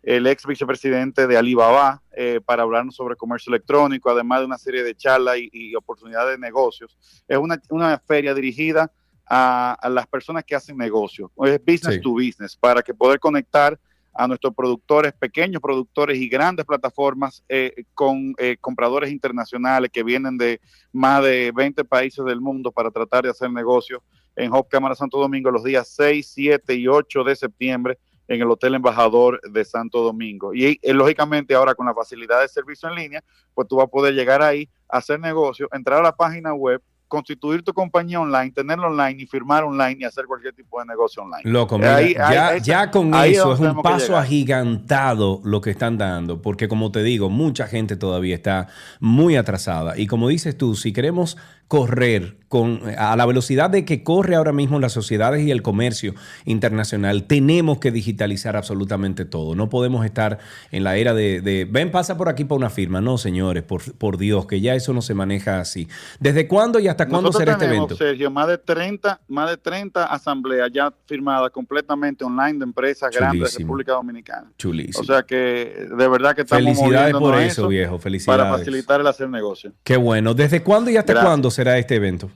el 0.03 0.27
ex 0.27 0.45
vicepresidente 0.45 1.27
de 1.27 1.39
Alibaba, 1.39 2.03
eh, 2.15 2.39
para 2.45 2.65
hablarnos 2.65 2.95
sobre 2.97 3.17
comercio 3.17 3.51
electrónico, 3.51 4.11
además 4.11 4.41
de 4.41 4.47
una 4.47 4.59
serie 4.59 4.83
de 4.83 4.95
charlas 4.95 5.39
y, 5.39 5.49
y 5.53 5.75
oportunidades 5.75 6.33
de 6.33 6.39
negocios. 6.39 6.99
Es 7.27 7.39
una, 7.39 7.59
una 7.71 7.99
feria 7.99 8.35
dirigida 8.35 8.93
a, 9.27 9.73
a 9.81 9.89
las 9.89 10.07
personas 10.07 10.45
que 10.45 10.55
hacen 10.55 10.77
negocios, 10.77 11.31
es 11.47 11.59
business 11.65 11.95
Sí. 11.95 12.01
to 12.03 12.11
business, 12.13 12.55
para 12.55 12.83
que 12.83 12.93
poder 12.93 13.19
conectar 13.19 13.81
a 14.15 14.29
nuestros 14.29 14.55
productores, 14.55 15.13
pequeños 15.13 15.61
productores 15.61 16.19
y 16.19 16.29
grandes 16.29 16.65
plataformas 16.65 17.43
eh, 17.49 17.85
con 17.95 18.35
eh, 18.39 18.57
compradores 18.61 19.11
internacionales 19.11 19.91
que 19.93 20.05
vienen 20.05 20.39
de 20.39 20.61
más 20.93 21.23
de 21.23 21.53
20 21.55 21.85
países 21.85 22.25
del 22.25 22.41
mundo 22.41 22.71
para 22.71 22.91
tratar 22.91 23.25
de 23.25 23.31
hacer 23.31 23.51
negocios 23.51 24.01
en 24.37 24.53
Hop 24.53 24.69
Cámara 24.69 24.95
Santo 24.95 25.19
Domingo 25.19 25.51
los 25.51 25.65
días 25.65 25.89
6, 25.89 26.31
7 26.33 26.75
y 26.75 26.87
8 26.87 27.25
de 27.25 27.37
septiembre 27.37 27.99
en 28.29 28.41
el 28.41 28.51
Hotel 28.51 28.75
Embajador 28.75 29.41
de 29.43 29.65
Santo 29.65 30.03
Domingo. 30.03 30.55
Y 30.55 30.79
eh, 30.81 30.95
lógicamente 30.95 31.55
ahora 31.55 31.75
con 31.75 31.87
la 31.87 31.95
facilidad 31.95 32.41
de 32.41 32.49
servicio 32.49 32.89
en 32.89 32.95
línea, 32.95 33.25
pues 33.53 33.69
tú 33.69 33.77
vas 33.77 33.85
a 33.85 33.91
poder 33.91 34.15
llegar 34.15 34.43
ahí, 34.43 34.69
hacer 34.89 35.21
negocio, 35.21 35.69
entrar 35.73 36.01
a 36.01 36.03
la 36.03 36.17
página 36.17 36.55
web, 36.55 36.83
constituir 37.15 37.63
tu 37.63 37.73
compañía 37.73 38.21
online, 38.21 38.51
tenerlo 38.51 38.89
online 38.89 39.23
y 39.23 39.27
firmar 39.27 39.63
online 39.63 39.99
y 40.01 40.05
hacer 40.05 40.27
cualquier 40.27 40.53
tipo 40.53 40.81
de 40.81 40.87
negocio 40.87 41.23
online. 41.23 41.43
Loco, 41.45 41.79
mira, 41.79 42.03
ya, 42.03 42.59
ya, 42.59 42.91
con 42.91 43.15
eso 43.15 43.55
es 43.55 43.61
un 43.61 43.81
paso 43.83 44.17
agigantado 44.17 45.41
lo 45.45 45.61
que 45.61 45.71
están 45.71 45.97
dando, 45.97 46.43
porque 46.43 46.67
como 46.67 46.91
te 46.91 47.05
digo, 47.05 47.31
mucha 47.31 47.69
gente 47.69 47.97
todavía 47.97 48.35
está 48.35 48.67
muy 48.99 49.37
atrasada. 49.37 49.97
Y 49.97 50.09
como 50.09 50.29
dices 50.29 50.59
tú, 50.59 50.75
si 50.75 50.93
queremos 50.93 51.37
correr 51.69 52.37
con, 52.49 52.83
a 52.97 53.17
la 53.17 53.27
velocidad 53.27 53.69
de 53.69 53.85
que 53.85 54.05
corre 54.05 54.37
ahora 54.37 54.53
mismo 54.53 54.79
las 54.79 54.93
sociedades 54.93 55.45
y 55.45 55.51
el 55.51 55.61
comercio 55.61 56.15
internacional, 56.45 57.25
tenemos 57.25 57.79
que 57.79 57.91
digitalizar 57.91 58.57
absolutamente 58.57 59.25
todo. 59.25 59.57
No 59.57 59.69
podemos 59.69 60.05
estar 60.05 60.39
en 60.71 60.85
la 60.85 60.97
era 60.97 61.15
de, 61.15 61.67
ven, 61.69 61.91
pasa 61.91 62.17
por 62.17 62.29
aquí 62.29 62.45
para 62.45 62.59
una 62.59 62.71
firma. 62.71 63.01
No, 63.01 63.19
señores, 63.19 63.65
por, 63.65 63.83
por, 63.95 64.19
Dios, 64.19 64.47
que 64.47 64.61
ya 64.61 64.77
eso 64.77 64.93
no 64.93 65.03
se 65.03 65.15
maneja 65.15 65.59
así. 65.59 65.89
¿Desde 66.21 66.47
cuándo 66.47 66.79
y 66.79 66.87
hasta 66.87 67.09
cuándo 67.09 67.33
será 67.33 67.55
este 67.55 67.65
evento? 67.65 67.97
Sergio, 67.97 68.31
más 68.31 68.47
de 68.47 68.59
30, 68.59 69.21
más 69.27 69.51
de 69.51 69.57
30 69.57 70.05
asambleas 70.05 70.71
ya 70.73 70.93
firmadas 71.07 71.51
completamente 71.51 72.25
online 72.25 72.59
de 72.59 72.65
empresas 72.65 73.11
grandes 73.11 73.53
de 73.53 73.59
República 73.59 73.95
Dominicana. 73.95 74.53
Chulísimo. 74.59 75.01
O 75.01 75.05
sea 75.05 75.25
que 75.25 75.89
de 75.91 76.09
verdad 76.09 76.37
que 76.37 76.43
estamos 76.43 76.65
Felicidades 76.65 77.15
por 77.15 77.35
eso, 77.37 77.67
viejo. 77.67 77.99
Felicidades. 77.99 78.45
Para 78.45 78.57
facilitar 78.57 79.01
el 79.01 79.09
hacer 79.09 79.29
negocio. 79.29 79.73
Qué 79.83 79.97
bueno. 79.97 80.35
¿Desde 80.35 80.63
cuándo 80.63 80.91
y 80.91 80.97
hasta 80.97 81.21
cuándo 81.21 81.51
será 81.55 81.79
este 81.79 81.95
evento? 81.95 82.31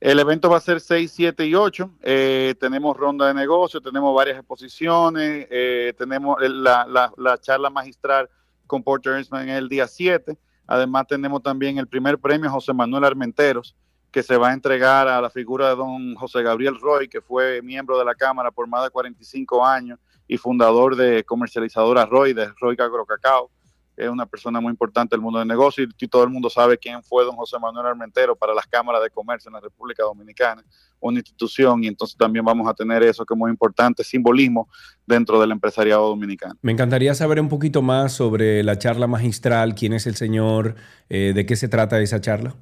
El 0.00 0.20
evento 0.20 0.48
va 0.48 0.58
a 0.58 0.60
ser 0.60 0.80
6, 0.80 1.10
7 1.12 1.46
y 1.46 1.54
8. 1.56 1.90
Eh, 2.02 2.54
tenemos 2.60 2.96
ronda 2.96 3.26
de 3.26 3.34
negocio, 3.34 3.80
tenemos 3.80 4.14
varias 4.14 4.38
exposiciones, 4.38 5.46
eh, 5.50 5.92
tenemos 5.98 6.38
la, 6.40 7.12
la, 7.16 7.38
charla 7.38 7.68
magistral 7.68 8.30
con 8.66 8.84
Porter 8.84 9.14
Eastman 9.14 9.48
el 9.48 9.68
día 9.68 9.88
7. 9.88 10.38
Además 10.68 11.06
tenemos 11.08 11.42
también 11.42 11.78
el 11.78 11.88
primer 11.88 12.18
premio 12.18 12.48
José 12.48 12.72
Manuel 12.72 13.04
Armenteros, 13.04 13.74
que 14.12 14.22
se 14.22 14.36
va 14.36 14.50
a 14.50 14.52
entregar 14.52 15.08
a 15.08 15.20
la 15.20 15.30
figura 15.30 15.70
de 15.70 15.76
don 15.76 16.14
José 16.14 16.42
Gabriel 16.42 16.78
Roy, 16.80 17.08
que 17.08 17.20
fue 17.20 17.60
miembro 17.62 17.98
de 17.98 18.04
la 18.04 18.14
Cámara 18.14 18.52
por 18.52 18.68
más 18.68 18.84
de 18.84 18.90
45 18.90 19.66
años 19.66 19.98
y 20.28 20.36
fundador 20.36 20.94
de 20.94 21.24
comercializadora 21.24 22.06
Roy, 22.06 22.34
de 22.34 22.52
Roy 22.60 22.76
Cacao 22.76 23.50
es 23.98 24.08
una 24.08 24.26
persona 24.26 24.60
muy 24.60 24.70
importante 24.70 25.16
del 25.16 25.20
mundo 25.20 25.40
del 25.40 25.48
negocio 25.48 25.84
y, 25.84 26.08
todo 26.08 26.22
el 26.22 26.30
mundo 26.30 26.48
sabe 26.48 26.78
quién 26.78 27.02
fue 27.02 27.24
don 27.24 27.34
José 27.34 27.58
Manuel 27.58 27.86
Armentero 27.86 28.36
para 28.36 28.54
las 28.54 28.66
cámaras 28.66 29.02
de 29.02 29.10
comercio 29.10 29.48
en 29.48 29.54
la 29.54 29.60
República 29.60 30.04
Dominicana, 30.04 30.64
una 31.00 31.18
institución 31.18 31.82
y 31.82 31.88
entonces 31.88 32.16
también 32.16 32.44
vamos 32.44 32.68
a 32.68 32.74
tener 32.74 33.02
eso 33.02 33.26
que 33.26 33.34
es 33.34 33.38
muy 33.38 33.50
importante, 33.50 34.04
simbolismo 34.04 34.68
dentro 35.04 35.40
del 35.40 35.50
empresariado 35.50 36.08
dominicano. 36.08 36.54
Me 36.62 36.72
encantaría 36.72 37.12
saber 37.14 37.40
un 37.40 37.48
poquito 37.48 37.82
más 37.82 38.12
sobre 38.12 38.62
la 38.62 38.78
charla 38.78 39.08
magistral, 39.08 39.74
quién 39.74 39.92
es 39.92 40.06
el 40.06 40.14
señor, 40.14 40.76
eh, 41.08 41.32
de 41.34 41.44
qué 41.44 41.56
se 41.56 41.68
trata 41.68 42.00
esa 42.00 42.20
charla. 42.20 42.54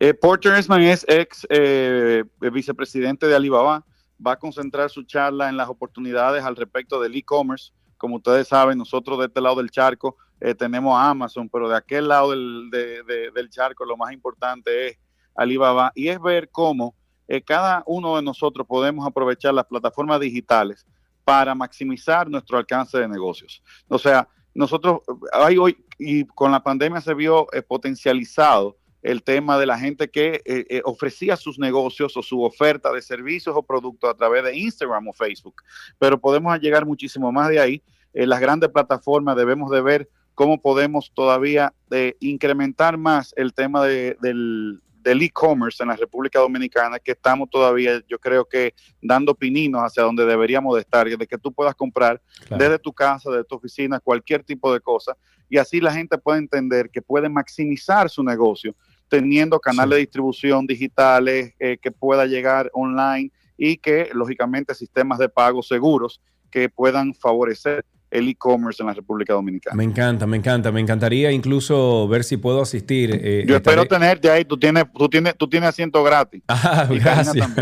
Eh, 0.00 0.14
Porter 0.14 0.54
Esman 0.54 0.82
es 0.82 1.04
ex 1.08 1.46
eh, 1.48 2.24
vicepresidente 2.52 3.26
de 3.26 3.36
Alibaba, 3.36 3.84
va 4.24 4.32
a 4.32 4.38
concentrar 4.38 4.90
su 4.90 5.04
charla 5.04 5.48
en 5.48 5.56
las 5.56 5.68
oportunidades 5.68 6.42
al 6.42 6.56
respecto 6.56 7.00
del 7.00 7.14
e-commerce 7.14 7.72
como 8.00 8.16
ustedes 8.16 8.48
saben, 8.48 8.78
nosotros 8.78 9.18
de 9.18 9.26
este 9.26 9.42
lado 9.42 9.56
del 9.56 9.70
charco 9.70 10.16
eh, 10.40 10.54
tenemos 10.54 10.98
Amazon, 10.98 11.50
pero 11.50 11.68
de 11.68 11.76
aquel 11.76 12.08
lado 12.08 12.30
del, 12.30 12.70
del, 12.70 13.50
charco 13.50 13.84
lo 13.84 13.94
más 13.98 14.10
importante 14.14 14.88
es 14.88 14.98
Alibaba 15.34 15.92
y 15.94 16.08
es 16.08 16.18
ver 16.18 16.48
cómo 16.50 16.94
eh, 17.28 17.42
cada 17.42 17.82
uno 17.86 18.16
de 18.16 18.22
nosotros 18.22 18.66
podemos 18.66 19.06
aprovechar 19.06 19.52
las 19.52 19.66
plataformas 19.66 20.18
digitales 20.18 20.86
para 21.24 21.54
maximizar 21.54 22.26
nuestro 22.30 22.56
alcance 22.56 22.96
de 22.96 23.06
negocios. 23.06 23.62
O 23.88 23.98
sea, 23.98 24.26
nosotros, 24.54 25.00
hay 25.34 25.58
hoy, 25.58 25.76
y 25.98 26.24
con 26.24 26.50
la 26.50 26.62
pandemia 26.62 27.02
se 27.02 27.12
vio 27.12 27.52
eh, 27.52 27.60
potencializado 27.60 28.78
el 29.02 29.22
tema 29.22 29.58
de 29.58 29.66
la 29.66 29.78
gente 29.78 30.10
que 30.10 30.82
ofrecía 30.84 31.36
sus 31.36 31.58
negocios 31.58 32.16
o 32.16 32.22
su 32.22 32.42
oferta 32.42 32.92
de 32.92 33.02
servicios 33.02 33.56
o 33.56 33.62
productos 33.62 34.10
a 34.10 34.14
través 34.14 34.44
de 34.44 34.56
Instagram 34.56 35.08
o 35.08 35.12
Facebook. 35.12 35.62
Pero 35.98 36.20
podemos 36.20 36.58
llegar 36.60 36.84
muchísimo 36.84 37.32
más 37.32 37.48
de 37.48 37.60
ahí 37.60 37.82
en 38.12 38.28
las 38.28 38.40
grandes 38.40 38.70
plataformas 38.70 39.36
debemos 39.36 39.70
de 39.70 39.80
ver 39.80 40.08
cómo 40.34 40.60
podemos 40.60 41.12
todavía 41.14 41.72
eh, 41.90 42.16
incrementar 42.20 42.96
más 42.96 43.32
el 43.36 43.52
tema 43.52 43.84
del 43.84 44.80
e-commerce 45.04 45.82
en 45.82 45.90
la 45.90 45.96
República 45.96 46.40
Dominicana, 46.40 46.98
que 46.98 47.12
estamos 47.12 47.48
todavía, 47.50 48.02
yo 48.08 48.18
creo 48.18 48.44
que 48.44 48.74
dando 49.02 49.34
pininos 49.34 49.82
hacia 49.82 50.02
donde 50.02 50.24
deberíamos 50.24 50.74
de 50.74 50.80
estar, 50.80 51.08
de 51.08 51.26
que 51.26 51.38
tú 51.38 51.52
puedas 51.52 51.74
comprar 51.74 52.20
desde 52.50 52.78
tu 52.78 52.92
casa, 52.92 53.30
desde 53.30 53.44
tu 53.44 53.56
oficina, 53.56 54.00
cualquier 54.00 54.42
tipo 54.42 54.72
de 54.72 54.80
cosa, 54.80 55.16
y 55.48 55.58
así 55.58 55.80
la 55.80 55.92
gente 55.92 56.16
puede 56.18 56.38
entender 56.38 56.90
que 56.90 57.02
puede 57.02 57.28
maximizar 57.28 58.08
su 58.08 58.22
negocio 58.22 58.74
teniendo 59.10 59.58
canales 59.58 59.96
de 59.96 60.00
distribución 60.00 60.66
digitales 60.66 61.52
eh, 61.58 61.76
que 61.82 61.90
pueda 61.90 62.24
llegar 62.24 62.70
online 62.72 63.30
y 63.58 63.76
que 63.76 64.08
lógicamente 64.14 64.74
sistemas 64.74 65.18
de 65.18 65.28
pago 65.28 65.62
seguros 65.62 66.22
que 66.50 66.68
puedan 66.68 67.12
favorecer 67.12 67.84
el 68.10 68.28
e-commerce 68.28 68.82
en 68.82 68.88
la 68.88 68.94
República 68.94 69.32
Dominicana. 69.32 69.76
Me 69.76 69.84
encanta, 69.84 70.26
me 70.26 70.36
encanta, 70.36 70.72
me 70.72 70.80
encantaría 70.80 71.30
incluso 71.30 72.08
ver 72.08 72.24
si 72.24 72.36
puedo 72.36 72.62
asistir. 72.62 73.10
Eh, 73.12 73.44
Yo 73.46 73.56
espero 73.56 73.86
tenerte 73.86 74.30
ahí, 74.30 74.44
tú 74.44 74.58
tienes, 74.58 74.84
tú 74.92 75.08
tienes, 75.08 75.36
tú 75.36 75.48
tienes 75.48 75.68
asiento 75.68 76.02
gratis. 76.02 76.42
Ah, 76.48 76.88
gracias. 76.90 77.48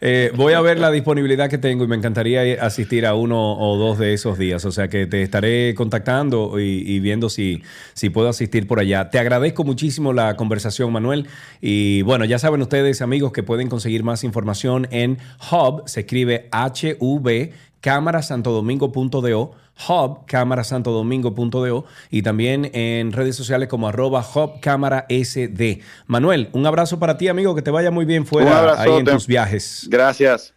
Eh, 0.00 0.32
voy 0.34 0.52
a 0.54 0.60
ver 0.60 0.78
la 0.78 0.90
disponibilidad 0.90 1.48
que 1.48 1.58
tengo 1.58 1.84
y 1.84 1.86
me 1.86 1.96
encantaría 1.96 2.62
asistir 2.64 3.06
a 3.06 3.14
uno 3.14 3.56
o 3.58 3.76
dos 3.76 3.98
de 3.98 4.14
esos 4.14 4.38
días, 4.38 4.64
o 4.64 4.72
sea 4.72 4.88
que 4.88 5.06
te 5.06 5.22
estaré 5.22 5.74
contactando 5.74 6.58
y, 6.58 6.98
viendo 7.00 7.28
si, 7.28 7.62
si 7.94 8.10
puedo 8.10 8.28
asistir 8.28 8.66
por 8.66 8.80
allá. 8.80 9.10
Te 9.10 9.18
agradezco 9.18 9.64
muchísimo 9.64 10.12
la 10.12 10.36
conversación, 10.36 10.92
Manuel, 10.92 11.28
y 11.60 12.02
bueno, 12.02 12.24
ya 12.24 12.38
saben 12.38 12.62
ustedes, 12.62 13.02
amigos, 13.02 13.32
que 13.32 13.42
pueden 13.42 13.68
conseguir 13.68 14.02
más 14.02 14.24
información 14.24 14.88
en 14.90 15.18
Hub, 15.50 15.82
se 15.86 16.00
escribe 16.00 16.48
H-U-B, 16.50 17.52
cámarasantodomingo.do 17.82 19.52
hub 19.88 20.26
cámarasantodomingo.do 20.26 21.84
y 22.10 22.22
también 22.22 22.70
en 22.72 23.12
redes 23.12 23.36
sociales 23.36 23.68
como 23.68 23.88
arroba 23.88 24.24
hub 24.34 24.60
cámara 24.60 25.06
sd. 25.10 25.82
Manuel, 26.06 26.48
un 26.52 26.64
abrazo 26.64 26.98
para 26.98 27.18
ti, 27.18 27.28
amigo, 27.28 27.54
que 27.54 27.62
te 27.62 27.70
vaya 27.70 27.90
muy 27.90 28.06
bien 28.06 28.24
fuera 28.24 28.80
ahí 28.80 28.92
en 28.92 29.04
tus 29.04 29.26
viajes. 29.26 29.86
Gracias. 29.90 30.54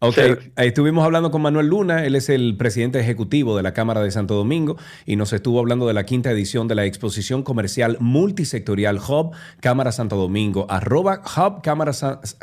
Ok, 0.00 0.16
ahí 0.54 0.68
estuvimos 0.68 1.04
hablando 1.04 1.32
con 1.32 1.42
Manuel 1.42 1.66
Luna, 1.66 2.04
él 2.04 2.14
es 2.14 2.28
el 2.28 2.56
presidente 2.56 3.00
ejecutivo 3.00 3.56
de 3.56 3.64
la 3.64 3.74
Cámara 3.74 4.00
de 4.00 4.12
Santo 4.12 4.34
Domingo 4.34 4.76
y 5.06 5.16
nos 5.16 5.32
estuvo 5.32 5.58
hablando 5.58 5.88
de 5.88 5.94
la 5.94 6.06
quinta 6.06 6.30
edición 6.30 6.68
de 6.68 6.76
la 6.76 6.84
exposición 6.84 7.42
comercial 7.42 7.96
multisectorial 7.98 8.98
Hub 8.98 9.32
Cámara 9.60 9.90
Santo 9.90 10.14
Domingo, 10.14 10.66
arroba 10.70 11.20
Hub 11.36 11.62
Cámara, 11.62 11.90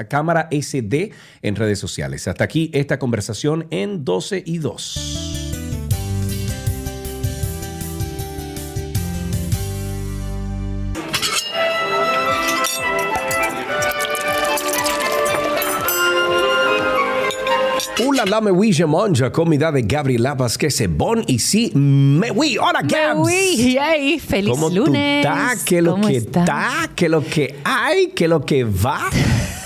Cámara 0.10 0.50
SD 0.52 1.14
en 1.44 1.56
redes 1.56 1.80
sociales. 1.80 2.28
Hasta 2.28 2.44
aquí 2.44 2.72
esta 2.74 3.00
conversación 3.00 3.68
en 3.70 4.04
12 4.04 4.44
y 4.46 4.58
2. 4.58 5.45
La 18.26 18.42
me 18.42 18.50
oui, 18.50 18.72
je 18.74 18.86
mange, 18.86 19.32
comida 19.32 19.72
de 19.72 19.84
Gabriela 19.84 20.34
Vázquez 20.34 20.88
Bon. 20.90 21.24
Y 21.28 21.38
sí, 21.38 21.72
me 21.76 22.32
oui, 22.32 22.58
hola, 22.58 22.82
Gabs. 22.82 23.20
Oui, 23.20 24.20
feliz 24.20 24.50
¿Cómo 24.50 24.70
lunes. 24.70 25.24
Tú 25.24 25.30
está? 25.30 25.54
¿Qué 25.64 25.82
lo 25.82 26.02
que 26.02 26.18
está? 26.18 26.90
¿Qué 26.96 27.08
lo 27.08 27.24
que 27.24 27.60
hay? 27.64 28.08
¿Qué 28.16 28.28
lo 28.28 28.44
que 28.44 28.64
va? 28.64 29.10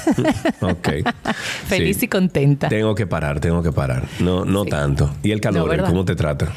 ok. 0.62 0.89
Feliz 1.68 2.03
y 2.03 2.10
contenta. 2.10 2.68
Tengo 2.68 2.93
que 2.95 3.07
parar, 3.07 3.39
tengo 3.39 3.64
que 3.64 3.72
parar. 3.72 4.03
No, 4.20 4.43
no 4.43 4.66
tanto. 4.66 5.10
¿Y 5.24 5.32
el 5.32 5.39
calor? 5.39 5.82
¿Cómo 5.86 6.03
te 6.03 6.16
trata? 6.16 6.51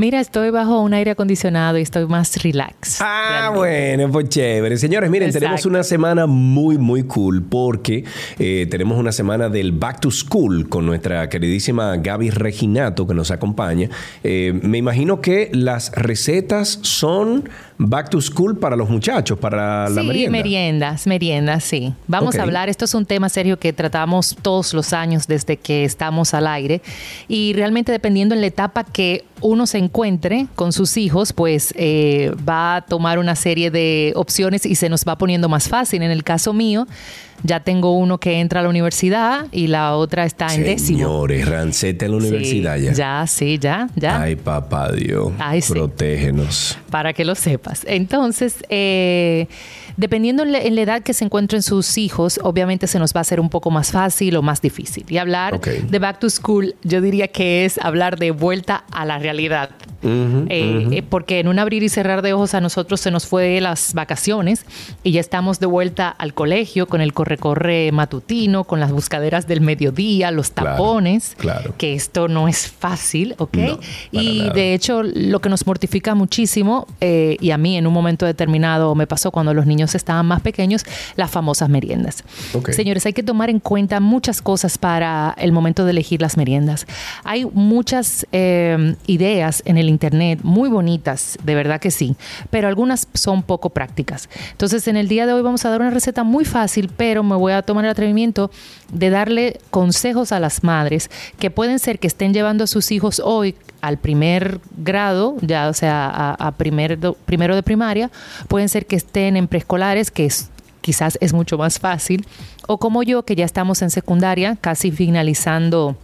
Mira, 0.00 0.20
estoy 0.20 0.50
bajo 0.50 0.80
un 0.80 0.94
aire 0.94 1.10
acondicionado 1.10 1.76
y 1.76 1.82
estoy 1.82 2.06
más 2.06 2.40
relax. 2.40 2.98
Ah, 3.00 3.50
bueno, 3.52 4.08
pues 4.12 4.28
chévere. 4.28 4.76
Señores, 4.76 5.10
miren, 5.10 5.32
tenemos 5.32 5.66
una 5.66 5.82
semana 5.82 6.28
muy, 6.28 6.78
muy 6.78 7.02
cool 7.02 7.42
porque 7.42 8.04
eh, 8.38 8.68
tenemos 8.70 8.96
una 8.96 9.10
semana 9.10 9.48
del 9.48 9.72
Back 9.72 9.98
to 10.02 10.12
School 10.12 10.68
con 10.68 10.86
nuestra 10.86 11.28
queridísima 11.28 11.96
Gaby 11.96 12.30
Reginato 12.30 13.08
que 13.08 13.14
nos 13.14 13.32
acompaña. 13.32 13.90
Eh, 14.22 14.60
me 14.62 14.78
imagino 14.78 15.20
que 15.20 15.50
las 15.52 15.90
recetas 15.90 16.78
son 16.82 17.48
Back 17.80 18.10
to 18.10 18.20
School 18.20 18.58
para 18.58 18.74
los 18.74 18.90
muchachos, 18.90 19.38
para 19.38 19.88
la 19.88 20.00
sí, 20.00 20.06
merienda. 20.06 20.30
meriendas, 20.30 21.06
meriendas, 21.06 21.62
sí. 21.62 21.94
Vamos 22.08 22.34
a 22.34 22.42
hablar, 22.42 22.68
esto 22.68 22.84
es 22.84 22.94
un 22.94 23.06
tema 23.06 23.28
serio 23.28 23.58
que 23.58 23.72
tratamos 23.72 24.36
todos 24.42 24.74
los 24.74 24.92
años 24.92 25.28
desde 25.28 25.56
que 25.56 25.84
estamos 25.84 26.34
al 26.34 26.48
aire 26.48 26.82
y 27.28 27.52
realmente 27.52 27.92
dependiendo 27.92 28.34
en 28.34 28.40
la 28.40 28.48
etapa 28.48 28.82
que 28.82 29.24
uno 29.40 29.68
se 29.68 29.78
encuentre 29.78 30.48
con 30.56 30.72
sus 30.72 30.96
hijos, 30.96 31.32
pues 31.32 31.72
eh, 31.76 32.34
va 32.48 32.76
a 32.76 32.80
tomar 32.80 33.20
una 33.20 33.36
serie 33.36 33.70
de 33.70 34.12
opciones 34.16 34.66
y 34.66 34.74
se 34.74 34.88
nos 34.88 35.04
va 35.04 35.16
poniendo 35.16 35.48
más 35.48 35.68
fácil. 35.68 36.02
En 36.02 36.10
el 36.10 36.24
caso 36.24 36.52
mío, 36.52 36.88
ya 37.42 37.60
tengo 37.60 37.96
uno 37.96 38.18
que 38.18 38.40
entra 38.40 38.60
a 38.60 38.62
la 38.62 38.68
universidad 38.68 39.46
y 39.52 39.68
la 39.68 39.94
otra 39.94 40.24
está 40.24 40.54
en 40.54 40.64
décimo. 40.64 40.98
Señores, 40.98 41.48
rancete 41.48 42.04
en 42.06 42.10
la 42.12 42.16
universidad 42.18 42.76
Sí, 42.76 42.82
ya. 42.84 42.92
Ya, 42.92 43.26
sí, 43.26 43.58
ya, 43.58 43.88
ya. 43.96 44.20
Ay, 44.22 44.36
papá 44.36 44.92
Dios. 44.92 45.32
Ay, 45.38 45.60
sí. 45.60 45.72
Protégenos. 45.72 46.78
para 46.90 47.12
que 47.12 47.24
lo 47.24 47.34
sepas. 47.34 47.82
Entonces, 47.86 48.56
eh, 48.68 49.46
dependiendo 49.98 50.44
en 50.44 50.52
la, 50.52 50.60
en 50.60 50.76
la 50.76 50.80
edad 50.80 51.02
que 51.02 51.12
se 51.12 51.24
encuentren 51.24 51.62
sus 51.62 51.98
hijos, 51.98 52.40
obviamente 52.42 52.86
se 52.86 52.98
nos 52.98 53.12
va 53.12 53.18
a 53.18 53.22
hacer 53.22 53.40
un 53.40 53.50
poco 53.50 53.70
más 53.70 53.90
fácil 53.90 54.36
o 54.36 54.42
más 54.42 54.62
difícil. 54.62 55.04
Y 55.08 55.18
hablar 55.18 55.60
de 55.60 55.98
back 55.98 56.20
to 56.20 56.30
school, 56.30 56.74
yo 56.82 57.00
diría 57.00 57.28
que 57.28 57.64
es 57.64 57.78
hablar 57.78 58.18
de 58.18 58.30
vuelta 58.30 58.84
a 58.92 59.04
la 59.04 59.18
realidad. 59.18 59.70
Eh, 60.00 60.86
eh, 60.92 61.02
porque 61.02 61.40
en 61.40 61.48
un 61.48 61.58
abrir 61.58 61.82
y 61.82 61.88
cerrar 61.88 62.22
de 62.22 62.32
ojos 62.32 62.54
a 62.54 62.60
nosotros 62.60 63.00
se 63.00 63.10
nos 63.10 63.26
fue 63.26 63.60
las 63.60 63.94
vacaciones 63.94 64.64
y 65.02 65.10
ya 65.10 65.20
estamos 65.20 65.58
de 65.58 65.66
vuelta 65.66 66.08
al 66.08 66.34
colegio 66.34 66.86
con 66.86 67.00
el 67.00 67.12
corre-corre 67.12 67.90
matutino, 67.90 68.62
con 68.62 68.78
las 68.78 68.92
buscaderas 68.92 69.48
del 69.48 69.60
mediodía, 69.60 70.30
los 70.30 70.52
tapones, 70.52 71.34
claro. 71.36 71.74
que 71.76 71.94
esto 71.94 72.28
no 72.28 72.46
es 72.46 72.68
fácil, 72.68 73.34
¿ok? 73.38 73.56
No, 73.56 73.80
y 74.12 74.38
nada. 74.38 74.52
de 74.52 74.74
hecho 74.74 75.02
lo 75.02 75.40
que 75.40 75.48
nos 75.48 75.66
mortifica 75.66 76.14
muchísimo, 76.14 76.86
eh, 77.00 77.36
y 77.40 77.50
a 77.50 77.58
mí 77.58 77.76
en 77.76 77.86
un 77.86 77.92
momento 77.92 78.24
determinado 78.24 78.94
me 78.94 79.08
pasó 79.08 79.32
cuando 79.32 79.52
los 79.52 79.66
niños 79.66 79.87
estaban 79.94 80.26
más 80.26 80.40
pequeños, 80.40 80.84
las 81.16 81.30
famosas 81.30 81.68
meriendas. 81.68 82.24
Señores, 82.70 83.06
hay 83.06 83.12
que 83.12 83.22
tomar 83.22 83.50
en 83.50 83.60
cuenta 83.60 84.00
muchas 84.00 84.42
cosas 84.42 84.78
para 84.78 85.34
el 85.38 85.52
momento 85.52 85.84
de 85.84 85.90
elegir 85.90 86.20
las 86.20 86.36
meriendas. 86.36 86.86
Hay 87.24 87.44
muchas 87.44 88.26
eh, 88.32 88.96
ideas 89.06 89.62
en 89.64 89.78
el 89.78 89.88
Internet 89.88 90.40
muy 90.42 90.68
bonitas, 90.68 91.38
de 91.42 91.54
verdad 91.54 91.80
que 91.80 91.90
sí, 91.90 92.16
pero 92.50 92.68
algunas 92.68 93.08
son 93.14 93.42
poco 93.42 93.70
prácticas. 93.70 94.28
Entonces, 94.52 94.88
en 94.88 94.96
el 94.96 95.08
día 95.08 95.26
de 95.26 95.32
hoy 95.32 95.42
vamos 95.42 95.64
a 95.64 95.70
dar 95.70 95.80
una 95.80 95.90
receta 95.90 96.24
muy 96.24 96.44
fácil, 96.44 96.90
pero 96.96 97.22
me 97.22 97.36
voy 97.36 97.52
a 97.52 97.62
tomar 97.62 97.84
el 97.84 97.90
atrevimiento 97.90 98.50
de 98.92 99.10
darle 99.10 99.60
consejos 99.70 100.32
a 100.32 100.40
las 100.40 100.64
madres 100.64 101.10
que 101.38 101.50
pueden 101.50 101.78
ser 101.78 101.98
que 101.98 102.06
estén 102.06 102.32
llevando 102.32 102.64
a 102.64 102.66
sus 102.66 102.90
hijos 102.90 103.20
hoy 103.24 103.54
al 103.80 103.98
primer 103.98 104.60
grado, 104.76 105.36
ya 105.40 105.68
o 105.68 105.72
sea, 105.72 106.34
a, 106.38 106.52
primer 106.52 106.98
do- 106.98 107.14
primero 107.24 107.54
de 107.54 107.62
primaria, 107.62 108.10
pueden 108.48 108.68
ser 108.68 108.86
que 108.86 108.96
estén 108.96 109.36
en 109.36 109.46
preescolares, 109.48 110.10
que 110.10 110.26
es 110.26 110.50
quizás 110.80 111.18
es 111.20 111.32
mucho 111.32 111.58
más 111.58 111.78
fácil, 111.78 112.24
o 112.66 112.78
como 112.78 113.02
yo, 113.02 113.24
que 113.24 113.34
ya 113.36 113.44
estamos 113.44 113.82
en 113.82 113.90
secundaria, 113.90 114.56
casi 114.60 114.90
finalizando 114.90 115.96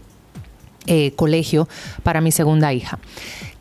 eh, 0.87 1.13
colegio 1.17 1.69
para 2.03 2.21
mi 2.21 2.31
segunda 2.33 2.73
hija. 2.73 2.99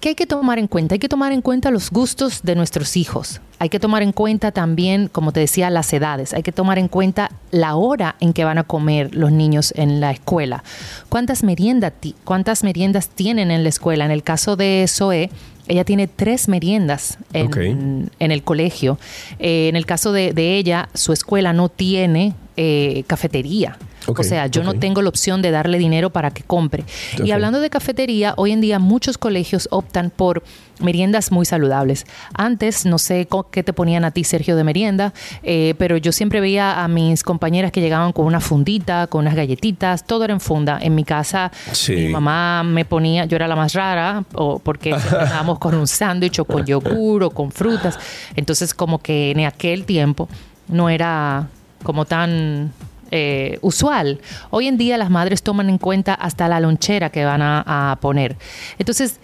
¿Qué 0.04 0.10
hay 0.10 0.16
que 0.16 0.28
tomar 0.28 0.60
en 0.60 0.68
cuenta? 0.68 0.96
Hay 0.96 1.00
que 1.00 1.08
tomar 1.08 1.32
en 1.32 1.42
cuenta 1.42 1.72
los 1.72 1.90
gustos 1.90 2.42
de 2.44 2.56
nuestros 2.56 2.98
hijos. 2.98 3.40
Hay 3.58 3.70
que 3.70 3.80
tomar 3.80 4.04
en 4.04 4.12
cuenta 4.12 4.52
también, 4.52 5.08
como 5.08 5.32
te 5.32 5.40
decía, 5.40 5.70
las 5.70 5.94
edades. 5.94 6.34
Hay 6.34 6.44
que 6.44 6.52
tomar 6.52 6.78
en 6.78 6.90
cuenta 6.90 7.32
la 7.52 7.76
hora 7.76 8.18
en 8.20 8.34
que 8.34 8.44
van 8.44 8.58
a 8.58 8.66
comer 8.66 9.16
los 9.16 9.32
niños 9.32 9.74
en 9.78 10.02
la 10.02 10.12
escuela. 10.12 10.66
¿Cuántas, 11.08 11.42
merienda 11.42 11.90
ti- 11.90 12.16
cuántas 12.26 12.66
meriendas 12.66 13.08
tienen 13.08 13.50
en 13.50 13.64
la 13.64 13.70
escuela? 13.70 14.04
En 14.04 14.12
el 14.12 14.24
caso 14.24 14.58
de 14.58 14.84
Zoe, 14.90 15.30
ella 15.70 15.86
tiene 15.86 16.10
tres 16.10 16.50
meriendas 16.50 17.18
en, 17.32 18.12
el 18.20 18.44
colegio. 18.44 19.00
Eh, 19.40 19.70
en 19.70 19.78
el 19.78 19.86
caso 19.86 20.12
de, 20.12 20.34
de 20.34 20.58
ella, 20.58 20.90
su 20.94 21.14
escuela 21.14 21.54
no 21.54 21.70
tiene 21.70 22.34
eh, 22.58 23.06
cafetería. 23.08 23.78
O 24.08 24.24
sea, 24.24 24.48
yo 24.48 24.64
no 24.64 24.74
tengo 24.74 25.02
la 25.02 25.10
opción 25.10 25.42
de 25.42 25.52
darle 25.52 25.78
dinero 25.78 26.10
para 26.10 26.32
que 26.32 26.44
compre. 26.44 26.84
Y 27.24 27.32
hablando 27.32 27.60
de 27.62 27.70
cafetería, 27.70 28.34
hoy 28.38 28.52
en 28.52 28.62
día 28.62 28.80
muchos 28.80 29.18
colegios 29.18 29.68
optan 29.72 30.10
por 30.10 30.44
meriendas 30.80 31.32
muy 31.32 31.46
saludables. 31.46 32.06
Antes, 32.34 32.86
no 32.86 32.98
sé 32.98 33.28
qué 33.52 33.64
te 33.64 33.74
ponían 33.74 34.06
a 34.06 34.12
ti, 34.12 34.24
Sergio, 34.24 34.56
de 34.56 34.64
merienda, 34.64 35.14
eh, 35.44 35.76
pero 35.78 35.98
yo 35.98 36.12
siempre 36.12 36.42
veía 36.42 36.84
a 36.84 36.88
mis 36.88 37.24
compañeras 37.24 37.72
que 37.72 37.80
llegaban 37.80 38.12
con 38.12 38.26
una 38.26 38.40
fundita, 38.40 39.08
con 39.08 39.22
unas 39.22 39.36
galletitas, 39.36 40.06
todo 40.06 40.24
era 40.26 40.34
en 40.34 40.40
funda. 40.40 40.80
En 40.82 40.96
mi 40.96 41.04
casa, 41.04 41.52
Sí. 41.72 41.96
mi 41.96 42.08
mamá 42.10 42.64
me 42.64 42.86
ponía, 42.86 43.26
yo 43.26 43.36
era 43.36 43.48
la 43.48 43.56
más 43.56 43.74
rara, 43.74 44.24
o 44.34 44.60
porque 44.60 44.90
estábamos 44.96 45.60
con 45.60 45.76
un 45.76 45.88
sándwich 45.88 46.40
o 46.40 46.46
con 46.46 46.66
yogur 46.66 47.24
o 47.24 47.30
con 47.30 47.52
frutas. 47.52 47.98
Entonces, 48.36 48.74
como 48.74 49.00
que 49.00 49.32
en 49.32 49.46
aquel 49.46 49.86
tiempo 49.86 50.28
no 50.68 50.90
era 50.90 51.48
como 51.84 52.06
tan 52.06 52.72
eh, 53.16 53.60
usual. 53.62 54.20
Hoy 54.50 54.68
en 54.68 54.76
día 54.76 54.98
las 54.98 55.12
madres 55.12 55.44
toman 55.44 55.70
en 55.70 55.78
cuenta 55.78 56.16
hasta 56.16 56.48
la 56.48 56.60
lonchera 56.60 57.12
que 57.12 57.26
van 57.26 57.44
a, 57.44 57.92
a 57.92 57.96
poner. 57.98 58.38
Entonces, 58.80 59.20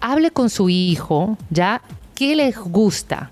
hable 0.00 0.32
con 0.32 0.50
su 0.50 0.68
hijo, 0.68 1.38
¿ya? 1.48 1.82
¿Qué 2.16 2.34
les 2.34 2.58
gusta? 2.58 3.30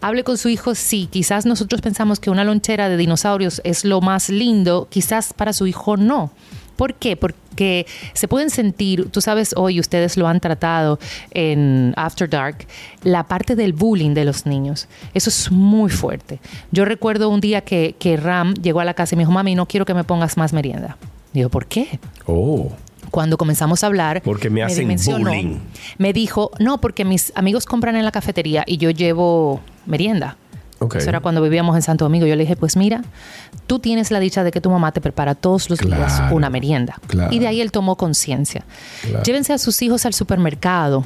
Hable 0.00 0.22
con 0.22 0.38
su 0.38 0.48
hijo, 0.48 0.76
sí, 0.76 1.08
quizás 1.10 1.46
nosotros 1.46 1.80
pensamos 1.80 2.20
que 2.20 2.30
una 2.30 2.44
lonchera 2.44 2.88
de 2.88 2.96
dinosaurios 2.96 3.60
es 3.64 3.84
lo 3.84 4.00
más 4.00 4.28
lindo, 4.28 4.86
quizás 4.88 5.32
para 5.32 5.52
su 5.52 5.66
hijo 5.66 5.96
no. 5.96 6.30
¿Por 6.76 6.94
qué? 6.94 7.16
Porque 7.16 7.86
se 8.12 8.28
pueden 8.28 8.50
sentir, 8.50 9.10
tú 9.10 9.20
sabes, 9.20 9.54
hoy 9.56 9.80
ustedes 9.80 10.16
lo 10.16 10.26
han 10.26 10.40
tratado 10.40 10.98
en 11.30 11.94
After 11.96 12.28
Dark, 12.28 12.66
la 13.02 13.24
parte 13.24 13.56
del 13.56 13.72
bullying 13.72 14.14
de 14.14 14.24
los 14.24 14.46
niños. 14.46 14.88
Eso 15.14 15.30
es 15.30 15.50
muy 15.50 15.90
fuerte. 15.90 16.40
Yo 16.72 16.84
recuerdo 16.84 17.28
un 17.28 17.40
día 17.40 17.60
que, 17.60 17.94
que 17.98 18.16
Ram 18.16 18.54
llegó 18.54 18.80
a 18.80 18.84
la 18.84 18.94
casa 18.94 19.14
y 19.14 19.16
me 19.16 19.22
dijo, 19.22 19.32
mami, 19.32 19.54
no 19.54 19.66
quiero 19.66 19.84
que 19.86 19.94
me 19.94 20.04
pongas 20.04 20.36
más 20.36 20.52
merienda. 20.52 20.96
Digo, 21.32 21.48
¿por 21.48 21.66
qué? 21.66 21.98
Oh. 22.26 22.70
Cuando 23.10 23.36
comenzamos 23.36 23.84
a 23.84 23.86
hablar, 23.86 24.22
Porque 24.22 24.50
me 24.50 24.62
hacen 24.62 24.96
bullying. 25.06 25.58
Me 25.98 26.12
dijo, 26.12 26.50
no, 26.58 26.80
porque 26.80 27.04
mis 27.04 27.32
amigos 27.36 27.64
compran 27.66 27.96
en 27.96 28.04
la 28.04 28.10
cafetería 28.10 28.64
y 28.66 28.78
yo 28.78 28.90
llevo 28.90 29.60
merienda. 29.86 30.36
Eso 30.80 31.08
era 31.08 31.20
cuando 31.20 31.40
vivíamos 31.40 31.74
en 31.76 31.82
Santo 31.82 32.04
Domingo. 32.04 32.26
Yo 32.26 32.36
le 32.36 32.42
dije, 32.42 32.56
pues 32.56 32.76
mira, 32.76 33.02
tú 33.66 33.78
tienes 33.78 34.10
la 34.10 34.20
dicha 34.20 34.44
de 34.44 34.50
que 34.50 34.60
tu 34.60 34.70
mamá 34.70 34.92
te 34.92 35.00
prepara 35.00 35.34
todos 35.34 35.70
los 35.70 35.78
días 35.78 36.22
una 36.32 36.50
merienda. 36.50 36.98
claro. 37.06 37.32
Y 37.32 37.38
de 37.38 37.46
ahí 37.46 37.60
él 37.60 37.70
tomó 37.72 37.96
conciencia. 37.96 38.64
Claro. 39.02 39.22
Llévense 39.22 39.52
a 39.52 39.58
sus 39.58 39.80
hijos 39.82 40.04
al 40.04 40.12
supermercado. 40.14 41.04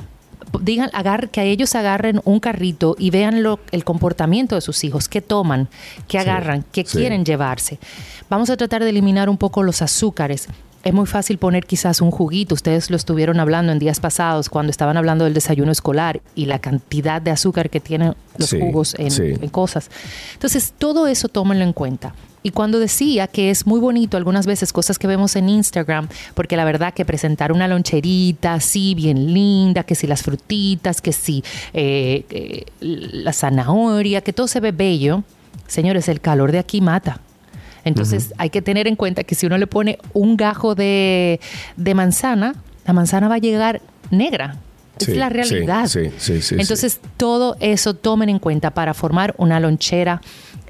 Digan, 0.60 0.88
agar- 0.94 1.28
que 1.28 1.42
ellos 1.42 1.74
agarren 1.74 2.22
un 2.24 2.40
carrito 2.40 2.96
y 2.98 3.10
vean 3.10 3.42
lo- 3.42 3.60
el 3.70 3.84
comportamiento 3.84 4.54
de 4.54 4.62
sus 4.62 4.82
hijos, 4.82 5.06
qué 5.08 5.20
toman, 5.20 5.68
qué 6.08 6.18
Sí, 6.18 6.28
agarran, 6.28 6.64
qué 6.72 6.84
sí. 6.86 6.96
quieren 6.98 7.24
llevarse. 7.24 7.78
Vamos 8.30 8.48
a 8.48 8.56
tratar 8.56 8.82
de 8.82 8.88
eliminar 8.90 9.28
un 9.28 9.36
poco 9.36 9.62
los 9.62 9.82
azúcares. 9.82 10.48
Es 10.88 10.94
muy 10.94 11.04
fácil 11.04 11.36
poner 11.36 11.66
quizás 11.66 12.00
un 12.00 12.10
juguito. 12.10 12.54
Ustedes 12.54 12.88
lo 12.88 12.96
estuvieron 12.96 13.40
hablando 13.40 13.72
en 13.72 13.78
días 13.78 14.00
pasados 14.00 14.48
cuando 14.48 14.70
estaban 14.70 14.96
hablando 14.96 15.24
del 15.24 15.34
desayuno 15.34 15.70
escolar 15.70 16.22
y 16.34 16.46
la 16.46 16.60
cantidad 16.60 17.20
de 17.20 17.30
azúcar 17.30 17.68
que 17.68 17.78
tienen 17.78 18.14
los 18.38 18.48
Sí, 18.48 18.58
jugos 18.58 18.94
en, 18.98 19.10
sí. 19.10 19.34
en 19.38 19.48
cosas. 19.50 19.90
Entonces, 20.32 20.72
todo 20.78 21.06
eso 21.06 21.28
tómenlo 21.28 21.62
en 21.62 21.74
cuenta. 21.74 22.14
Y 22.42 22.52
cuando 22.52 22.78
decía 22.78 23.26
que 23.26 23.50
es 23.50 23.66
muy 23.66 23.80
bonito 23.80 24.16
algunas 24.16 24.46
veces 24.46 24.72
cosas 24.72 24.98
que 24.98 25.06
vemos 25.06 25.36
en 25.36 25.50
Instagram, 25.50 26.08
porque 26.34 26.56
la 26.56 26.64
verdad 26.64 26.94
que 26.94 27.04
presentar 27.04 27.52
una 27.52 27.68
loncherita 27.68 28.54
así, 28.54 28.94
bien 28.94 29.34
linda, 29.34 29.82
que 29.82 29.94
si 29.94 30.06
las 30.06 30.22
frutitas, 30.22 31.02
que 31.02 31.12
si 31.12 31.44
eh, 31.74 32.24
eh, 32.30 32.64
la 32.80 33.34
zanahoria, 33.34 34.22
que 34.22 34.32
todo 34.32 34.48
se 34.48 34.60
ve 34.60 34.72
bello, 34.72 35.22
señores, 35.66 36.08
el 36.08 36.22
calor 36.22 36.50
de 36.50 36.60
aquí 36.60 36.80
mata. 36.80 37.20
Entonces 37.88 38.32
hay 38.38 38.50
que 38.50 38.62
tener 38.62 38.86
en 38.86 38.96
cuenta 38.96 39.24
que 39.24 39.34
si 39.34 39.46
uno 39.46 39.58
le 39.58 39.66
pone 39.66 39.98
un 40.12 40.36
gajo 40.36 40.74
de, 40.74 41.40
de 41.76 41.94
manzana, 41.94 42.54
la 42.86 42.92
manzana 42.92 43.28
va 43.28 43.36
a 43.36 43.38
llegar 43.38 43.80
negra. 44.10 44.56
Sí, 44.98 45.12
es 45.12 45.16
la 45.16 45.28
realidad. 45.28 45.86
sí, 45.86 46.10
sí, 46.18 46.42
sí, 46.42 46.56
Entonces 46.58 47.00
todo 47.16 47.56
eso 47.60 47.94
tomen 47.94 48.28
en 48.28 48.40
cuenta 48.40 48.70
para 48.70 48.94
formar 48.94 49.34
una 49.38 49.60
lonchera 49.60 50.20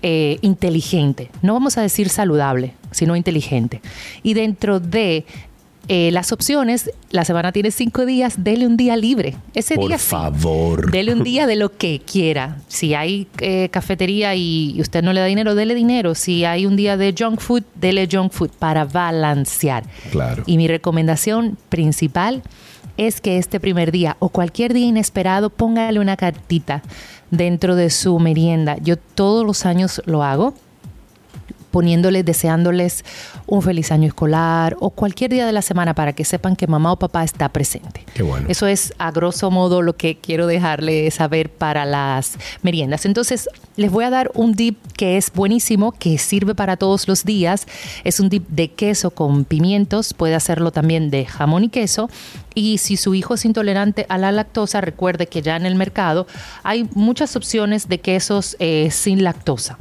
eh, 0.03 0.39
inteligente. 0.43 1.31
No 1.43 1.55
vamos 1.55 1.79
a 1.79 1.83
decir 1.83 2.09
saludable, 2.09 2.75
sino 2.91 3.17
inteligente. 3.17 3.81
Y 4.23 4.35
dentro 4.35 4.81
de 4.81 5.25
eh, 5.89 6.11
las 6.13 6.33
opciones, 6.33 6.91
la 7.11 7.25
semana 7.25 7.53
tiene 7.53 7.71
cinco 7.71 8.07
días, 8.07 8.45
dele 8.45 8.67
un 8.67 8.77
día 8.77 8.97
libre. 8.97 9.37
Ese 9.55 9.75
Por 9.77 9.89
día 9.89 9.99
sí. 9.99 10.09
favor. 10.11 10.91
Dele 10.91 11.13
un 11.15 11.25
día 11.25 11.47
de 11.47 11.57
lo 11.57 11.77
que 11.77 12.01
quiera. 12.01 12.59
Si 12.69 12.95
hay 12.95 13.27
eh, 13.41 13.69
cafetería 13.71 14.35
y 14.35 14.59
y 14.59 14.81
usted 14.81 15.03
no 15.03 15.13
le 15.13 15.21
da 15.21 15.27
dinero, 15.27 15.55
dele 15.55 15.75
dinero. 15.75 16.15
Si 16.15 16.45
hay 16.45 16.67
un 16.67 16.77
día 16.77 16.97
de 16.97 17.15
junk 17.17 17.41
food, 17.41 17.63
dele 17.75 18.09
junk 18.11 18.33
food 18.33 18.51
para 18.59 18.85
balancear. 18.85 19.85
Claro. 20.11 20.43
Y 20.47 20.57
mi 20.57 20.69
recomendación 20.69 21.57
principal 21.69 22.43
es 22.97 23.21
que 23.21 23.39
este 23.39 23.61
primer 23.61 23.93
día 23.93 24.17
o 24.19 24.29
cualquier 24.29 24.75
día 24.75 24.87
inesperado 24.87 25.51
póngale 25.51 26.01
una 26.01 26.17
cartita 26.17 26.83
dentro 27.31 27.77
de 27.77 27.91
su 27.91 28.19
merienda. 28.19 28.77
Yo 28.81 28.97
todos 28.97 29.47
los 29.47 29.67
años 29.67 30.03
lo 30.05 30.23
hago 30.23 30.55
poniéndoles, 31.71 32.25
deseándoles 32.25 33.05
un 33.47 33.63
feliz 33.63 33.93
año 33.93 34.07
escolar 34.07 34.77
o 34.81 34.91
cualquier 34.91 35.31
día 35.31 35.47
de 35.47 35.53
la 35.53 35.63
semana 35.63 35.95
para 35.95 36.13
que 36.13 36.25
sepan 36.25 36.57
que 36.57 36.67
mamá 36.67 36.93
o 36.93 36.99
papá 36.99 37.25
está 37.25 37.49
presente. 37.49 38.05
Qué 38.15 38.23
bueno. 38.23 38.47
Eso 38.49 38.67
es 38.67 38.93
a 38.99 39.11
grosso 39.11 39.51
modo 39.51 39.83
lo 39.83 39.97
que 39.97 40.17
quiero 40.17 40.47
dejarle 40.47 41.11
saber 41.11 41.51
para 41.51 41.85
las 41.85 42.39
meriendas. 42.63 43.07
Entonces, 43.07 43.49
les 43.77 43.91
voy 43.91 44.05
a 44.05 44.11
dar 44.11 44.31
un 44.35 44.55
dip 44.55 44.77
que 44.97 45.17
es 45.17 45.33
buenísimo, 45.33 45.93
que 45.93 46.19
sirve 46.19 46.55
para 46.55 46.77
todos 46.77 47.09
los 47.09 47.25
días. 47.25 47.67
Es 48.05 48.21
un 48.21 48.29
dip 48.29 48.49
de 48.49 48.69
queso 48.69 49.11
con 49.11 49.45
pimientos, 49.45 50.15
puede 50.15 50.35
hacerlo 50.35 50.73
también 50.73 51.11
de 51.11 51.25
jamón 51.25 51.65
y 51.65 51.69
queso. 51.69 52.11
Y 52.55 52.79
si 52.79 52.97
su 52.97 53.15
hijo 53.15 53.35
es 53.35 53.45
intolerante 53.45 54.07
a 54.09 54.19
la 54.19 54.33
lactosa, 54.33 54.81
recuerde 54.81 55.29
que 55.29 55.43
ya 55.43 55.57
en 55.57 55.67
el 55.67 55.77
mercado 55.77 56.27
hay 56.63 56.89
muchas 56.95 57.37
opciones 57.37 57.89
de 57.89 58.01
quesos 58.01 58.57
eh, 58.59 58.89
sin 58.91 59.23
lactosa 59.23 59.79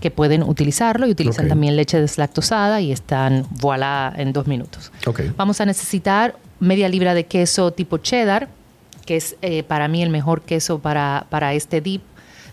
que 0.00 0.10
pueden 0.10 0.42
utilizarlo 0.42 1.06
y 1.06 1.10
utilizan 1.10 1.48
también 1.48 1.76
leche 1.76 2.00
deslactosada 2.00 2.80
y 2.80 2.92
están 2.92 3.46
voilà 3.50 4.12
en 4.16 4.32
dos 4.32 4.46
minutos. 4.46 4.92
Vamos 5.36 5.60
a 5.60 5.66
necesitar 5.66 6.36
media 6.60 6.88
libra 6.88 7.14
de 7.14 7.26
queso 7.26 7.72
tipo 7.72 7.98
cheddar, 7.98 8.48
que 9.06 9.16
es 9.16 9.36
eh, 9.42 9.62
para 9.62 9.88
mí 9.88 10.02
el 10.02 10.10
mejor 10.10 10.42
queso 10.42 10.78
para, 10.78 11.26
para 11.30 11.54
este 11.54 11.80
dip. 11.80 12.02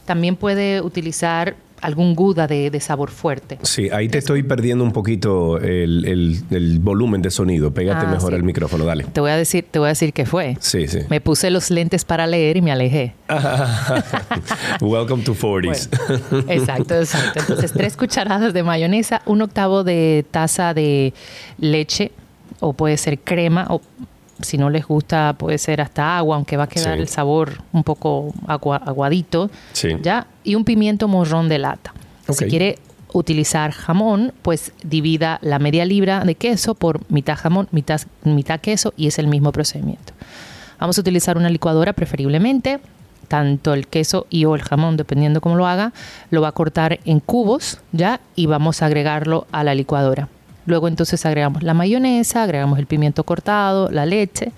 También 0.06 0.36
puede 0.36 0.82
utilizar 0.82 1.56
algún 1.82 2.16
gouda 2.16 2.48
de, 2.48 2.72
de 2.72 2.80
sabor 2.80 3.12
fuerte. 3.12 3.60
Sí, 3.62 3.90
ahí 3.92 4.08
te 4.10 4.18
estoy 4.18 4.42
perdiendo 4.44 4.84
un 4.84 4.92
poquito 4.92 5.58
el, 5.60 6.06
el- 6.06 6.44
el 6.50 6.80
volumen 6.80 7.22
de 7.22 7.30
sonido. 7.32 7.72
Pégate 7.74 8.06
Ah, 8.08 8.10
mejor 8.12 8.32
sí. 8.32 8.36
al 8.36 8.44
micrófono, 8.44 8.86
dale. 8.86 9.04
Te 9.04 9.22
voy 9.22 9.32
a 9.32 9.38
decir, 9.38 9.66
te 9.70 9.78
voy 9.80 9.88
a 9.88 9.90
decir 9.90 10.12
qué 10.14 10.26
fue. 10.26 10.58
Sí, 10.60 10.88
sí. 10.88 11.00
Me 11.10 11.22
puse 11.22 11.52
los 11.52 11.70
lentes 11.72 12.06
para 12.06 12.26
leer 12.28 12.58
y 12.58 12.62
me 12.62 12.72
alejé. 12.72 13.14
Welcome 14.82 15.24
to 15.24 15.34
40s. 15.34 15.90
Exacto, 16.50 16.96
exacto. 16.96 17.40
Entonces, 17.40 17.72
tres 17.72 17.96
cucharadas 17.98 18.54
de 18.54 18.64
mayonesa, 18.64 19.22
un 19.26 19.42
octavo 19.42 19.84
de 19.84 20.26
taza 20.32 20.74
de 20.74 21.14
leche, 21.60 22.12
o 22.60 22.74
puede 22.74 22.98
ser 22.98 23.20
crema, 23.20 23.68
o 23.70 23.82
si 24.42 24.58
no 24.58 24.70
les 24.70 24.86
gusta, 24.86 25.34
puede 25.38 25.58
ser 25.58 25.82
hasta 25.82 26.18
agua, 26.18 26.36
aunque 26.36 26.58
va 26.58 26.64
a 26.64 26.68
quedar 26.68 26.96
Sí. 26.96 27.02
el 27.02 27.08
sabor 27.08 27.62
un 27.72 27.84
poco 27.84 28.34
agua- 28.48 28.82
aguadito. 28.86 29.50
Sí. 29.74 29.90
¿ya? 30.02 30.28
Y 30.44 30.56
un 30.56 30.66
pimiento 30.66 31.08
morrón 31.08 31.48
de 31.50 31.60
lata. 31.60 31.94
Ok. 32.28 32.36
Si 32.38 32.46
quiere 32.46 32.80
utilizar 33.14 33.72
jamón, 33.72 34.34
pues 34.42 34.74
divida 34.84 35.40
la 35.42 35.58
media 35.60 35.86
libra 35.86 36.26
de 36.26 36.36
queso 36.36 36.76
por 36.76 37.00
mitad 37.10 37.38
jamón, 37.38 37.68
mitad, 37.72 38.02
mitad 38.24 38.60
queso 38.60 38.94
y 38.98 39.08
es 39.08 39.20
el 39.20 39.28
mismo 39.28 39.52
procedimiento. 39.54 40.12
Vamos 40.80 40.98
a 40.98 41.02
utilizar 41.02 41.38
una 41.38 41.50
licuadora 41.50 41.94
preferiblemente, 41.94 42.80
tanto 43.30 43.74
el 43.74 43.88
queso 43.88 44.28
y 44.30 44.44
o 44.44 44.54
el 44.54 44.62
jamón, 44.64 44.98
dependiendo 44.98 45.40
cómo 45.40 45.56
lo 45.56 45.66
haga, 45.66 45.94
lo 46.30 46.42
va 46.42 46.50
a 46.50 46.52
cortar 46.52 47.00
en 47.06 47.22
cubos, 47.22 47.80
¿ya? 47.94 48.20
Y 48.36 48.48
vamos 48.48 48.82
a 48.82 48.88
agregarlo 48.88 49.48
a 49.54 49.64
la 49.64 49.74
licuadora. 49.76 50.28
Luego 50.66 50.88
entonces 50.88 51.26
agregamos 51.26 51.64
la 51.64 51.74
mayonesa, 51.74 52.44
agregamos 52.44 52.80
el 52.80 52.88
pimiento 52.88 53.24
cortado, 53.24 53.90
la 53.92 54.06
leche 54.06 54.52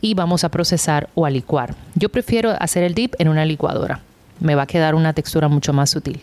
y 0.00 0.14
vamos 0.14 0.44
a 0.44 0.50
procesar 0.50 1.08
o 1.14 1.26
a 1.26 1.30
licuar. 1.30 1.74
Yo 1.94 2.08
prefiero 2.08 2.50
hacer 2.58 2.82
el 2.82 2.94
dip 2.94 3.14
en 3.18 3.28
una 3.28 3.44
licuadora. 3.44 4.00
Me 4.40 4.54
va 4.54 4.62
a 4.62 4.66
quedar 4.66 4.94
una 4.94 5.12
textura 5.12 5.48
mucho 5.48 5.72
más 5.72 5.90
sutil. 5.90 6.20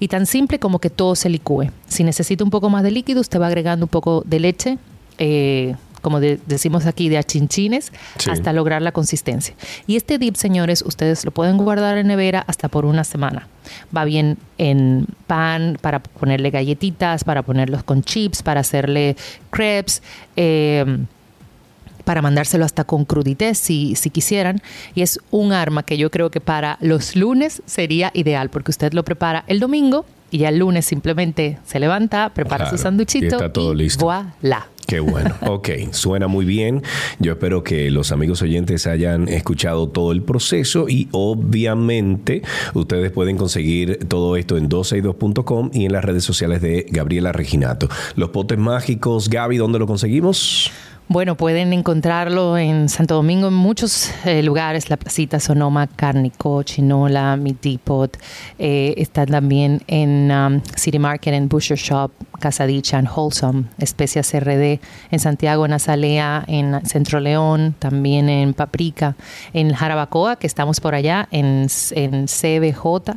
Y 0.00 0.08
tan 0.08 0.26
simple 0.26 0.58
como 0.58 0.78
que 0.78 0.90
todo 0.90 1.14
se 1.14 1.30
licúe. 1.30 1.70
Si 1.86 2.04
necesita 2.04 2.44
un 2.44 2.50
poco 2.50 2.68
más 2.68 2.82
de 2.82 2.90
líquido, 2.90 3.20
usted 3.20 3.40
va 3.40 3.46
agregando 3.46 3.86
un 3.86 3.90
poco 3.90 4.22
de 4.26 4.40
leche, 4.40 4.78
eh, 5.18 5.74
como 6.06 6.20
de- 6.20 6.38
decimos 6.46 6.86
aquí, 6.86 7.08
de 7.08 7.18
achinchines, 7.18 7.90
Sí. 8.18 8.30
hasta 8.30 8.52
lograr 8.52 8.80
la 8.80 8.92
consistencia. 8.92 9.56
Y 9.88 9.96
este 9.96 10.18
dip, 10.18 10.36
señores, 10.36 10.82
ustedes 10.86 11.24
lo 11.24 11.32
pueden 11.32 11.56
guardar 11.58 11.98
en 11.98 12.06
nevera 12.06 12.44
hasta 12.46 12.68
por 12.68 12.84
una 12.86 13.02
semana. 13.02 13.48
Va 13.94 14.04
bien 14.04 14.38
en 14.56 15.06
pan, 15.26 15.78
para 15.80 15.98
ponerle 15.98 16.50
galletitas, 16.50 17.24
para 17.24 17.42
ponerlos 17.42 17.82
con 17.82 18.04
chips, 18.04 18.44
para 18.44 18.60
hacerle 18.60 19.16
crepes. 19.50 20.00
eh, 20.36 20.84
para 22.04 22.22
mandárselo 22.22 22.64
hasta 22.64 22.84
con 22.84 23.04
crudité 23.04 23.56
si, 23.56 23.96
si 23.96 24.10
quisieran. 24.10 24.62
Y 24.94 25.02
es 25.02 25.18
un 25.32 25.52
arma 25.52 25.82
que 25.82 25.98
yo 25.98 26.08
creo 26.12 26.30
que 26.30 26.40
para 26.40 26.78
los 26.80 27.16
lunes 27.16 27.62
sería 27.66 28.12
ideal, 28.14 28.48
porque 28.48 28.70
usted 28.70 28.92
lo 28.92 29.04
prepara 29.04 29.42
el 29.48 29.58
domingo 29.58 30.06
y 30.30 30.38
ya 30.38 30.50
el 30.50 30.58
lunes 30.58 30.86
simplemente 30.86 31.58
se 31.66 31.80
levanta, 31.80 32.28
prepara 32.32 32.66
Claro, 32.66 32.76
su 32.76 32.82
sanduchito 32.84 33.24
y 33.24 33.28
está 33.28 33.52
todo 33.52 33.74
listo. 33.74 34.04
voilà. 34.06 34.66
Qué 34.86 35.00
bueno. 35.00 35.34
Ok, 35.46 35.70
suena 35.92 36.26
muy 36.26 36.44
bien. 36.44 36.82
Yo 37.18 37.32
espero 37.32 37.62
que 37.62 37.90
los 37.90 38.12
amigos 38.12 38.42
oyentes 38.42 38.86
hayan 38.86 39.28
escuchado 39.28 39.88
todo 39.88 40.12
el 40.12 40.22
proceso 40.22 40.88
y 40.88 41.08
obviamente 41.12 42.42
ustedes 42.74 43.10
pueden 43.10 43.36
conseguir 43.36 44.06
todo 44.08 44.36
esto 44.36 44.56
en 44.56 44.68
12y2.com 44.68 45.70
y 45.72 45.86
en 45.86 45.92
las 45.92 46.04
redes 46.04 46.24
sociales 46.24 46.60
de 46.60 46.86
Gabriela 46.90 47.32
Reginato. 47.32 47.88
Los 48.16 48.30
potes 48.30 48.58
mágicos, 48.58 49.30
Gaby, 49.30 49.56
¿dónde 49.56 49.78
lo 49.78 49.86
conseguimos? 49.86 50.70
Bueno, 51.08 51.36
pueden 51.36 51.72
encontrarlo 51.72 52.58
en 52.58 52.88
Santo 52.88 53.14
Domingo 53.14 53.46
en 53.46 53.54
muchos 53.54 54.10
eh, 54.24 54.42
lugares, 54.42 54.90
la 54.90 54.96
Placita 54.96 55.38
Sonoma, 55.38 55.86
Cárnico, 55.86 56.64
Chinola, 56.64 57.36
Mi 57.36 57.52
Depot. 57.62 58.18
Eh, 58.58 58.92
está 58.96 59.24
también 59.24 59.82
en 59.86 60.32
um, 60.32 60.60
City 60.74 60.98
Market, 60.98 61.32
en 61.32 61.48
Butcher 61.48 61.78
Shop, 61.78 62.10
Casadicha, 62.40 62.98
en 62.98 63.06
Wholesome, 63.06 63.66
Especias 63.78 64.32
RD, 64.34 64.80
en 65.12 65.20
Santiago, 65.20 65.64
en 65.64 65.74
Azalea, 65.74 66.44
en 66.48 66.84
Centro 66.84 67.20
León, 67.20 67.76
también 67.78 68.28
en 68.28 68.52
Paprika, 68.52 69.14
en 69.52 69.74
Jarabacoa, 69.74 70.34
que 70.34 70.48
estamos 70.48 70.80
por 70.80 70.96
allá, 70.96 71.28
en, 71.30 71.68
en 71.92 72.26
CBJ, 72.26 73.16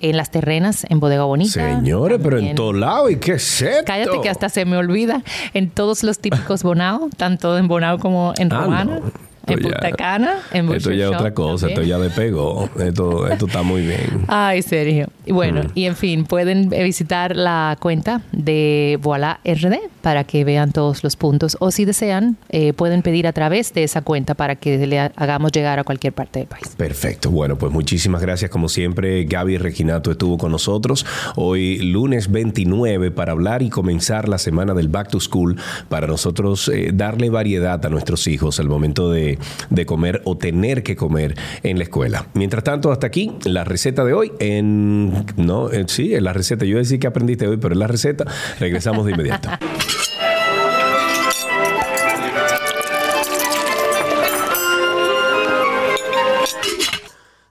en 0.00 0.16
Las 0.16 0.30
Terrenas, 0.30 0.86
en 0.88 1.00
Bodega 1.00 1.24
Bonita. 1.24 1.52
Señores, 1.52 2.20
pero 2.22 2.38
en 2.38 2.54
todos 2.54 2.74
lados. 2.76 3.10
¿Y 3.10 3.16
qué 3.16 3.32
es 3.32 3.62
esto? 3.62 3.84
Cállate 3.86 4.20
que 4.22 4.28
hasta 4.28 4.48
se 4.48 4.64
me 4.64 4.76
olvida. 4.76 5.22
En 5.54 5.70
todos 5.70 6.02
los 6.02 6.18
típicos 6.18 6.62
Bonao, 6.62 7.08
tanto 7.16 7.56
en 7.58 7.68
Bonao 7.68 7.98
como 7.98 8.32
en 8.38 8.52
Ah, 8.52 8.60
Romana, 8.60 9.00
en 9.48 9.58
Esto 9.58 9.68
ya- 9.70 9.74
Punta 9.80 9.90
Cana, 9.96 10.34
en 10.52 10.72
Esto 10.72 10.92
ya 10.92 11.04
es 11.06 11.10
otra 11.14 11.34
cosa, 11.34 11.66
también. 11.68 11.80
esto 11.82 11.88
ya 11.88 11.98
despegó. 12.02 12.70
Esto, 12.78 13.26
esto 13.28 13.46
está 13.46 13.62
muy 13.62 13.82
bien. 13.82 14.24
Ay, 14.28 14.62
Sergio. 14.62 15.08
Bueno, 15.28 15.62
Mm. 15.62 15.66
y 15.74 15.84
en 15.84 15.96
fin, 15.96 16.24
pueden 16.24 16.68
visitar 16.70 17.36
la 17.36 17.76
cuenta 17.80 18.22
de 18.32 18.98
Voilà 19.02 19.40
RD 19.44 19.78
para 20.02 20.24
que 20.24 20.44
vean 20.44 20.72
todos 20.72 21.04
los 21.04 21.16
puntos. 21.16 21.56
O 21.60 21.70
si 21.70 21.84
desean, 21.84 22.36
eh, 22.48 22.72
pueden 22.72 23.02
pedir 23.02 23.26
a 23.26 23.32
través 23.32 23.74
de 23.74 23.84
esa 23.84 24.02
cuenta 24.02 24.34
para 24.34 24.56
que 24.56 24.86
le 24.86 24.98
ha- 25.00 25.12
hagamos 25.16 25.52
llegar 25.52 25.78
a 25.78 25.84
cualquier 25.84 26.12
parte 26.12 26.38
del 26.40 26.48
país. 26.48 26.68
Perfecto. 26.76 27.30
Bueno, 27.30 27.56
pues 27.56 27.72
muchísimas 27.72 28.22
gracias. 28.22 28.50
Como 28.50 28.68
siempre, 28.68 29.24
Gaby 29.24 29.58
Reginato 29.58 30.10
estuvo 30.10 30.38
con 30.38 30.52
nosotros 30.52 31.04
hoy 31.36 31.78
lunes 31.78 32.30
29 32.30 33.10
para 33.10 33.32
hablar 33.32 33.62
y 33.62 33.70
comenzar 33.70 34.28
la 34.28 34.38
semana 34.38 34.74
del 34.74 34.88
Back 34.88 35.08
to 35.10 35.20
School 35.20 35.56
para 35.88 36.06
nosotros 36.06 36.68
eh, 36.68 36.90
darle 36.94 37.30
variedad 37.30 37.84
a 37.84 37.88
nuestros 37.88 38.26
hijos 38.28 38.58
al 38.60 38.68
momento 38.68 39.10
de, 39.10 39.37
de 39.70 39.86
comer 39.86 40.22
o 40.24 40.36
tener 40.36 40.82
que 40.82 40.96
comer 40.96 41.34
en 41.62 41.78
la 41.78 41.84
escuela. 41.84 42.26
Mientras 42.34 42.64
tanto, 42.64 42.92
hasta 42.92 43.06
aquí 43.06 43.36
la 43.44 43.64
receta 43.64 44.04
de 44.04 44.12
hoy 44.12 44.32
en... 44.38 45.26
No, 45.36 45.70
eh, 45.70 45.84
sí, 45.88 46.14
en 46.14 46.24
la 46.24 46.32
receta. 46.32 46.64
Yo 46.64 46.70
iba 46.70 46.80
a 46.80 46.82
decir 46.82 46.98
que 46.98 47.06
aprendiste 47.06 47.46
hoy, 47.46 47.56
pero 47.56 47.74
en 47.74 47.80
la 47.80 47.86
receta 47.86 48.24
regresamos 48.58 49.06
de 49.06 49.12
inmediato. 49.12 49.48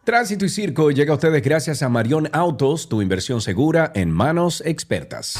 Tránsito 0.07 0.45
y 0.45 0.49
Circo 0.49 0.89
llega 0.89 1.11
a 1.11 1.15
ustedes 1.15 1.43
gracias 1.43 1.83
a 1.83 1.89
Marión 1.89 2.29
Autos, 2.31 2.87
tu 2.87 3.01
inversión 3.01 3.41
segura 3.41 3.91
en 3.93 4.09
manos 4.09 4.63
expertas. 4.65 5.37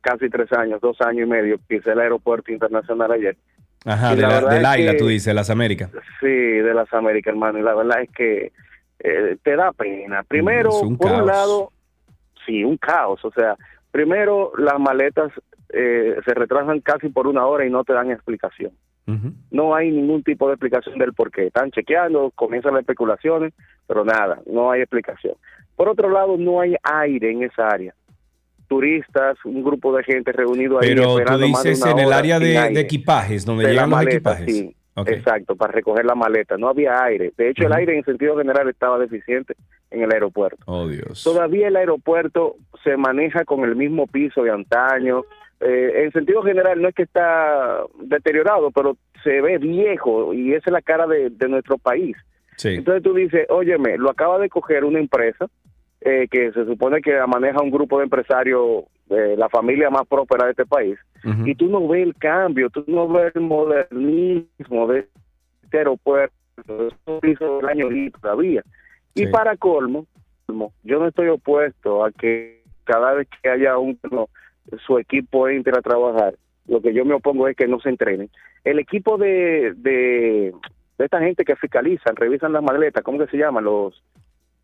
casi 0.00 0.28
tres 0.30 0.50
años, 0.52 0.80
dos 0.80 1.00
años 1.00 1.26
y 1.26 1.30
medio, 1.30 1.58
pisé 1.58 1.90
el 1.92 2.00
aeropuerto 2.00 2.50
internacional 2.52 3.12
ayer. 3.12 3.36
Ajá, 3.84 4.12
Y 4.12 4.16
de 4.16 4.22
la 4.22 4.40
la, 4.40 4.48
del 4.54 4.62
es 4.62 4.66
AILA, 4.68 4.92
que- 4.92 4.98
tú 4.98 5.06
dices, 5.08 5.34
las 5.34 5.50
Américas. 5.50 5.90
Sí, 6.20 6.26
de 6.26 6.74
las 6.74 6.92
Américas, 6.94 7.32
hermano. 7.32 7.58
Y 7.58 7.62
la 7.62 7.74
verdad 7.74 8.00
es 8.02 8.10
que 8.10 8.52
eh, 9.00 9.36
te 9.42 9.56
da 9.56 9.72
pena. 9.72 10.22
Primero, 10.24 10.70
un 10.80 10.96
por 10.96 11.08
caos. 11.08 11.20
un 11.20 11.26
lado, 11.26 11.72
sí, 12.46 12.64
un 12.64 12.76
caos. 12.78 13.24
O 13.24 13.30
sea, 13.32 13.56
primero 13.90 14.52
las 14.56 14.78
maletas 14.80 15.30
eh, 15.70 16.16
se 16.24 16.34
retrasan 16.34 16.80
casi 16.80 17.08
por 17.08 17.26
una 17.26 17.46
hora 17.46 17.66
y 17.66 17.70
no 17.70 17.84
te 17.84 17.92
dan 17.92 18.10
explicación. 18.10 18.72
No 19.50 19.74
hay 19.74 19.90
ningún 19.90 20.22
tipo 20.22 20.48
de 20.48 20.54
explicación 20.54 20.98
del 20.98 21.14
por 21.14 21.30
qué. 21.30 21.46
Están 21.46 21.70
chequeando, 21.70 22.30
comienzan 22.34 22.74
las 22.74 22.82
especulaciones, 22.82 23.54
pero 23.86 24.04
nada, 24.04 24.40
no 24.46 24.70
hay 24.70 24.82
explicación. 24.82 25.34
Por 25.76 25.88
otro 25.88 26.10
lado, 26.10 26.36
no 26.36 26.60
hay 26.60 26.76
aire 26.82 27.30
en 27.30 27.44
esa 27.44 27.68
área. 27.68 27.94
Turistas, 28.66 29.38
un 29.44 29.64
grupo 29.64 29.96
de 29.96 30.04
gente 30.04 30.30
reunido 30.32 30.78
ahí. 30.78 30.88
Pero 30.88 31.04
tú 31.04 31.18
esperando 31.18 31.48
más 31.48 31.62
de 31.62 31.70
dices 31.70 31.82
una 31.82 31.92
en 31.92 31.98
el 32.06 32.12
área 32.12 32.38
de, 32.38 32.80
equipajes, 32.80 33.46
donde 33.46 33.64
De 33.64 33.70
llegan 33.70 33.90
los 33.90 34.02
equipajes. 34.02 34.46
sí. 34.46 34.74
Exacto, 35.06 35.54
para 35.56 35.72
recoger 35.72 36.04
la 36.04 36.14
maleta. 36.14 36.56
No 36.56 36.68
había 36.68 37.02
aire. 37.04 37.32
De 37.36 37.50
hecho, 37.50 37.66
el 37.66 37.72
aire 37.72 37.96
en 37.96 38.04
sentido 38.04 38.36
general 38.36 38.68
estaba 38.68 38.98
deficiente 38.98 39.54
en 39.90 40.02
el 40.02 40.12
aeropuerto. 40.12 40.58
Oh, 40.66 40.88
Dios. 40.88 41.22
Todavía 41.22 41.68
el 41.68 41.76
aeropuerto 41.76 42.56
se 42.82 42.96
maneja 42.96 43.44
con 43.44 43.64
el 43.64 43.76
mismo 43.76 44.06
piso 44.06 44.42
de 44.42 44.50
antaño. 44.50 45.22
Eh, 45.60 46.04
en 46.04 46.12
sentido 46.12 46.42
general 46.42 46.80
no 46.80 46.88
es 46.88 46.94
que 46.94 47.02
está 47.02 47.82
deteriorado, 48.00 48.70
pero 48.70 48.96
se 49.24 49.40
ve 49.40 49.58
viejo 49.58 50.32
y 50.32 50.54
esa 50.54 50.70
es 50.70 50.72
la 50.72 50.82
cara 50.82 51.06
de, 51.06 51.30
de 51.30 51.48
nuestro 51.48 51.78
país. 51.78 52.16
Sí. 52.56 52.74
Entonces 52.74 53.02
tú 53.02 53.14
dices, 53.14 53.46
óyeme, 53.50 53.98
lo 53.98 54.10
acaba 54.10 54.38
de 54.38 54.48
coger 54.48 54.84
una 54.84 54.98
empresa 54.98 55.46
eh, 56.00 56.28
que 56.30 56.52
se 56.52 56.64
supone 56.64 57.00
que 57.00 57.18
maneja 57.26 57.60
un 57.60 57.70
grupo 57.70 57.98
de 57.98 58.04
empresarios, 58.04 58.84
eh, 59.10 59.34
la 59.36 59.48
familia 59.48 59.90
más 59.90 60.06
próspera 60.06 60.44
de 60.44 60.52
este 60.52 60.66
país, 60.66 60.96
y 61.44 61.54
tú 61.56 61.66
no 61.66 61.88
ves 61.88 62.04
el 62.04 62.14
cambio, 62.14 62.70
tú 62.70 62.84
no 62.86 63.08
ves 63.08 63.34
el 63.34 63.42
modernismo 63.42 64.86
de 64.86 65.08
este 65.64 65.78
aeropuerto, 65.78 66.34
eso 66.56 67.20
hizo 67.24 67.60
el 67.60 67.68
año 67.68 67.90
y 67.90 68.10
todavía. 68.10 68.62
Y 69.14 69.26
para 69.26 69.56
colmo, 69.56 70.06
colmo, 70.46 70.72
yo 70.84 71.00
no 71.00 71.08
estoy 71.08 71.28
opuesto 71.28 72.04
a 72.04 72.12
que 72.12 72.62
cada 72.84 73.14
vez 73.14 73.28
que 73.42 73.50
haya 73.50 73.76
un 73.76 73.98
no, 74.10 74.28
su 74.86 74.98
equipo 74.98 75.48
entre 75.48 75.76
a 75.76 75.82
trabajar, 75.82 76.34
lo 76.66 76.80
que 76.80 76.92
yo 76.94 77.04
me 77.04 77.14
opongo 77.14 77.48
es 77.48 77.56
que 77.56 77.66
no 77.66 77.80
se 77.80 77.88
entrenen. 77.88 78.30
El 78.64 78.78
equipo 78.78 79.16
de, 79.18 79.72
de, 79.76 80.52
de 80.98 81.04
esta 81.04 81.20
gente 81.20 81.44
que 81.44 81.56
fiscalizan, 81.56 82.16
revisan 82.16 82.52
las 82.52 82.62
maletas, 82.62 83.02
¿cómo 83.02 83.18
que 83.18 83.26
se 83.28 83.36
llaman? 83.38 83.64
Los 83.64 84.02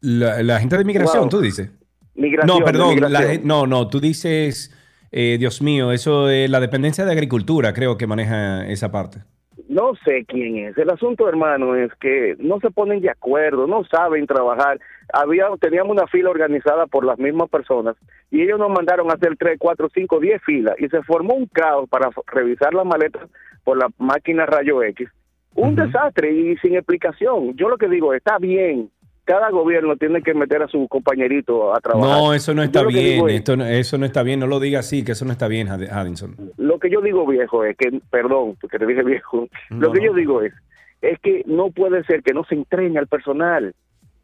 La, 0.01 0.43
la 0.43 0.61
gente 0.61 0.77
de 0.77 0.85
migración, 0.85 1.23
Wow. 1.23 1.29
tú 1.31 1.41
dices. 1.41 1.71
migración. 2.15 2.59
No, 2.59 2.65
perdón, 2.65 3.01
la 3.11 3.39
no, 3.43 3.67
no, 3.67 3.89
tú 3.89 4.01
dices, 4.01 4.71
eh, 5.11 5.37
Dios 5.39 5.63
mío, 5.63 5.93
eso 5.93 6.29
es 6.29 6.51
la 6.51 6.61
dependencia 6.61 7.05
de 7.05 7.13
agricultura, 7.13 7.73
creo 7.73 7.97
que 7.97 8.07
maneja 8.07 8.67
esa 8.69 8.91
parte. 8.93 9.21
No 9.69 9.95
sé 10.05 10.25
quién 10.27 10.59
es. 10.59 10.77
El 10.77 10.91
asunto, 10.91 11.29
hermano, 11.29 11.75
es 11.75 11.93
que 11.95 12.37
no 12.39 12.61
se 12.61 12.71
ponen 12.71 13.01
de 13.01 13.11
acuerdo, 13.11 13.67
no 13.67 13.85
saben 13.85 14.27
trabajar. 14.27 14.79
Había, 15.13 15.47
teníamos 15.61 15.93
una 15.93 16.07
fila 16.07 16.31
organizada 16.31 16.87
por 16.87 17.05
las 17.05 17.19
mismas 17.19 17.49
personas 17.49 17.97
y 18.31 18.43
ellos 18.43 18.59
nos 18.59 18.71
mandaron 18.71 19.11
a 19.11 19.15
hacer 19.15 19.37
tres, 19.39 19.57
cuatro, 19.59 19.89
cinco, 19.95 20.21
diez 20.21 20.43
filas 20.43 20.75
y 20.79 20.89
se 20.89 21.03
formó 21.03 21.35
un 21.35 21.47
caos 21.47 21.89
para 21.89 22.11
revisar 22.27 22.75
las 22.75 22.85
maletas 22.85 23.29
por 23.65 23.79
la 23.79 23.89
máquina 23.99 24.45
rayo 24.45 24.83
X. 24.83 25.09
Un 25.55 25.77
desastre 25.77 26.33
y 26.33 26.57
sin 26.57 26.75
explicación. 26.75 27.57
Yo 27.57 27.69
lo 27.69 27.79
que 27.79 27.89
digo, 27.89 28.13
está 28.13 28.39
bien. 28.39 28.91
Cada 29.25 29.51
gobierno 29.51 29.97
tiene 29.97 30.21
que 30.23 30.35
meter 30.35 30.63
a 30.63 30.69
su 30.69 30.87
compañerito 30.89 31.75
a 31.75 31.81
trabajar. 31.81 32.19
No, 32.19 32.35
eso 32.35 32.53
no 32.55 32.63
está 32.63 32.85
bien, 32.85 33.27
es- 33.29 33.35
esto 33.37 33.57
no- 33.57 33.65
eso 33.67 33.97
no 33.97 34.05
está 34.07 34.23
bien, 34.23 34.41
no 34.41 34.47
lo 34.47 34.61
digas 34.61 34.87
así, 34.87 35.03
que 35.05 35.13
eso 35.13 35.25
no 35.25 35.33
está 35.33 35.49
bien, 35.49 35.69
Haddington. 35.69 36.37
Lo 36.59 36.79
que 36.79 36.91
yo 36.91 37.01
digo, 37.01 37.27
viejo, 37.27 37.65
es 37.65 37.77
que, 37.77 38.01
perdón, 38.11 38.57
porque 38.61 38.79
te 38.79 38.87
dije 38.87 39.03
viejo, 39.03 39.49
No, 39.71 39.79
lo 39.89 39.93
que 39.93 40.01
no. 40.01 40.07
yo 40.07 40.15
digo 40.15 40.43
es, 40.43 40.53
es 41.01 41.19
que 41.21 41.43
no 41.47 41.71
puede 41.71 42.05
ser 42.05 42.23
que 42.23 42.33
no 42.35 42.45
se 42.45 42.55
entrene 42.55 42.99
al 42.99 43.07
personal, 43.07 43.75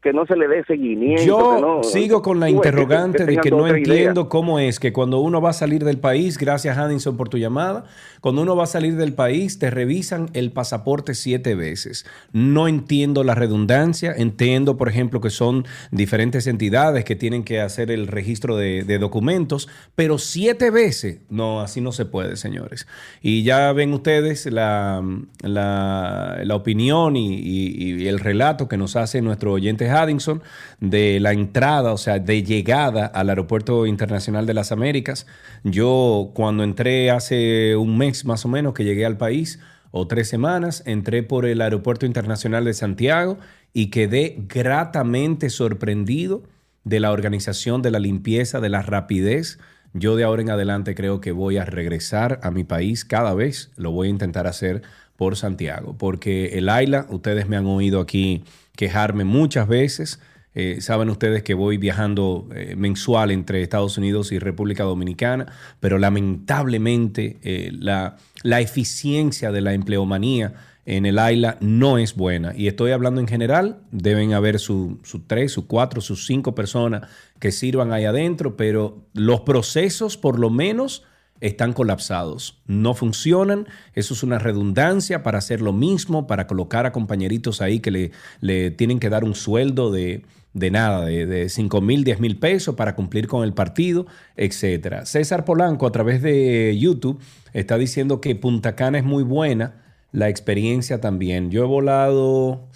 que 0.02 0.12
no 0.14 0.24
se 0.24 0.34
le 0.34 0.48
dé 0.48 0.64
seguimiento. 0.64 1.22
Yo 1.24 1.54
que 1.56 1.60
no- 1.60 1.82
sigo 1.82 2.22
con 2.22 2.40
la 2.40 2.46
que- 2.46 2.52
interrogante 2.52 3.18
que 3.18 3.24
de 3.32 3.36
que 3.36 3.50
no 3.50 3.66
idea. 3.68 3.76
entiendo 3.76 4.28
cómo 4.30 4.58
es 4.58 4.80
que 4.80 4.92
cuando 4.94 5.20
uno 5.20 5.42
va 5.42 5.50
a 5.50 5.52
salir 5.52 5.84
del 5.84 5.98
país, 5.98 6.38
gracias 6.38 6.78
Haddington 6.78 7.18
por 7.18 7.28
tu 7.28 7.36
llamada, 7.36 7.84
cuando 8.22 8.40
uno 8.40 8.56
va 8.56 8.64
a 8.64 8.66
salir 8.66 8.96
del 8.96 9.12
país 9.12 9.58
te 9.58 9.68
revisan 9.70 10.30
el 10.32 10.52
pasaporte 10.52 11.14
siete 11.14 11.54
veces. 11.54 12.06
No 12.32 12.66
entiendo 12.66 13.24
la 13.24 13.34
redundancia, 13.34 14.14
entiendo 14.16 14.78
por 14.78 14.88
ejemplo 14.88 15.20
que 15.20 15.28
son 15.30 15.66
diferentes 15.90 16.46
entidades 16.46 17.04
que 17.04 17.14
tienen 17.16 17.44
que 17.44 17.60
hacer 17.60 17.90
el 17.90 18.06
registro 18.06 18.56
de, 18.56 18.84
de 18.84 18.98
documentos, 18.98 19.68
pero 19.96 20.16
siete 20.16 20.70
veces, 20.70 21.20
no, 21.28 21.60
así 21.60 21.82
no 21.82 21.92
se 21.92 22.06
puede, 22.06 22.36
señores. 22.36 22.86
Y 23.20 23.42
ya 23.42 23.70
ven 23.74 23.92
ustedes 23.92 24.46
la, 24.46 25.02
la- 25.42 26.40
la 26.42 26.54
opinión 26.54 27.16
y, 27.16 27.34
y- 27.34 28.02
y 28.02 28.08
el 28.08 28.18
relato 28.18 28.66
que 28.68 28.76
nos 28.78 28.96
hace 28.96 29.20
nuestro 29.20 29.52
oyente 29.52 29.89
Haddington 29.90 30.42
de 30.80 31.20
la 31.20 31.32
entrada, 31.32 31.92
o 31.92 31.98
sea, 31.98 32.18
de 32.18 32.42
llegada 32.42 33.06
al 33.06 33.28
Aeropuerto 33.28 33.86
Internacional 33.86 34.46
de 34.46 34.54
las 34.54 34.72
Américas. 34.72 35.26
Yo 35.64 36.30
cuando 36.34 36.64
entré 36.64 37.10
hace 37.10 37.76
un 37.76 37.98
mes 37.98 38.24
más 38.24 38.44
o 38.44 38.48
menos 38.48 38.74
que 38.74 38.84
llegué 38.84 39.04
al 39.04 39.16
país, 39.16 39.58
o 39.90 40.06
tres 40.06 40.28
semanas, 40.28 40.82
entré 40.86 41.22
por 41.22 41.46
el 41.46 41.60
Aeropuerto 41.60 42.06
Internacional 42.06 42.64
de 42.64 42.74
Santiago 42.74 43.38
y 43.72 43.90
quedé 43.90 44.36
gratamente 44.48 45.50
sorprendido 45.50 46.44
de 46.84 47.00
la 47.00 47.12
organización, 47.12 47.82
de 47.82 47.90
la 47.90 47.98
limpieza, 47.98 48.60
de 48.60 48.68
la 48.68 48.82
rapidez. 48.82 49.58
Yo 49.92 50.16
de 50.16 50.24
ahora 50.24 50.42
en 50.42 50.50
adelante 50.50 50.94
creo 50.94 51.20
que 51.20 51.32
voy 51.32 51.56
a 51.56 51.64
regresar 51.64 52.38
a 52.42 52.50
mi 52.50 52.64
país 52.64 53.04
cada 53.04 53.34
vez, 53.34 53.72
lo 53.76 53.90
voy 53.90 54.08
a 54.08 54.10
intentar 54.10 54.46
hacer 54.46 54.82
por 55.16 55.36
Santiago, 55.36 55.96
porque 55.98 56.58
el 56.58 56.68
AILA, 56.68 57.06
ustedes 57.10 57.48
me 57.48 57.56
han 57.56 57.66
oído 57.66 58.00
aquí 58.00 58.44
quejarme 58.80 59.24
muchas 59.24 59.68
veces, 59.68 60.20
eh, 60.54 60.78
saben 60.80 61.10
ustedes 61.10 61.42
que 61.42 61.52
voy 61.52 61.76
viajando 61.76 62.48
eh, 62.54 62.76
mensual 62.78 63.30
entre 63.30 63.60
Estados 63.60 63.98
Unidos 63.98 64.32
y 64.32 64.38
República 64.38 64.84
Dominicana, 64.84 65.52
pero 65.80 65.98
lamentablemente 65.98 67.36
eh, 67.42 67.72
la, 67.78 68.16
la 68.42 68.60
eficiencia 68.62 69.52
de 69.52 69.60
la 69.60 69.74
empleomanía 69.74 70.54
en 70.86 71.04
el 71.04 71.18
AILA 71.18 71.58
no 71.60 71.98
es 71.98 72.14
buena. 72.14 72.54
Y 72.56 72.68
estoy 72.68 72.92
hablando 72.92 73.20
en 73.20 73.28
general, 73.28 73.82
deben 73.90 74.32
haber 74.32 74.58
sus 74.58 74.94
su 75.02 75.26
tres, 75.26 75.52
sus 75.52 75.66
cuatro, 75.66 76.00
sus 76.00 76.24
cinco 76.24 76.54
personas 76.54 77.02
que 77.38 77.52
sirvan 77.52 77.92
ahí 77.92 78.06
adentro, 78.06 78.56
pero 78.56 79.04
los 79.12 79.42
procesos 79.42 80.16
por 80.16 80.38
lo 80.38 80.48
menos 80.48 81.04
están 81.40 81.72
colapsados, 81.72 82.60
no 82.66 82.94
funcionan, 82.94 83.66
eso 83.94 84.14
es 84.14 84.22
una 84.22 84.38
redundancia 84.38 85.22
para 85.22 85.38
hacer 85.38 85.60
lo 85.60 85.72
mismo, 85.72 86.26
para 86.26 86.46
colocar 86.46 86.86
a 86.86 86.92
compañeritos 86.92 87.60
ahí 87.60 87.80
que 87.80 87.90
le, 87.90 88.10
le 88.40 88.70
tienen 88.70 89.00
que 89.00 89.08
dar 89.08 89.24
un 89.24 89.34
sueldo 89.34 89.90
de, 89.90 90.22
de 90.52 90.70
nada, 90.70 91.04
de, 91.04 91.26
de 91.26 91.48
5 91.48 91.80
mil, 91.80 92.04
10 92.04 92.20
mil 92.20 92.38
pesos 92.38 92.74
para 92.74 92.94
cumplir 92.94 93.26
con 93.26 93.44
el 93.44 93.52
partido, 93.52 94.06
etcétera. 94.36 95.06
César 95.06 95.44
Polanco 95.44 95.86
a 95.86 95.92
través 95.92 96.22
de 96.22 96.76
YouTube 96.78 97.20
está 97.52 97.78
diciendo 97.78 98.20
que 98.20 98.34
Punta 98.34 98.74
Cana 98.74 98.98
es 98.98 99.04
muy 99.04 99.22
buena, 99.22 99.82
la 100.12 100.28
experiencia 100.28 101.00
también. 101.00 101.50
Yo 101.50 101.62
he 101.62 101.66
volado, 101.66 102.68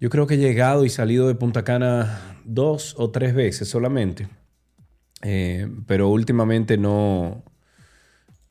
yo 0.00 0.10
creo 0.10 0.26
que 0.26 0.34
he 0.34 0.38
llegado 0.38 0.84
y 0.84 0.90
salido 0.90 1.28
de 1.28 1.34
Punta 1.34 1.64
Cana 1.64 2.38
dos 2.44 2.94
o 2.98 3.10
tres 3.10 3.34
veces 3.34 3.68
solamente, 3.68 4.28
eh, 5.22 5.68
pero 5.86 6.08
últimamente 6.08 6.76
no, 6.76 7.44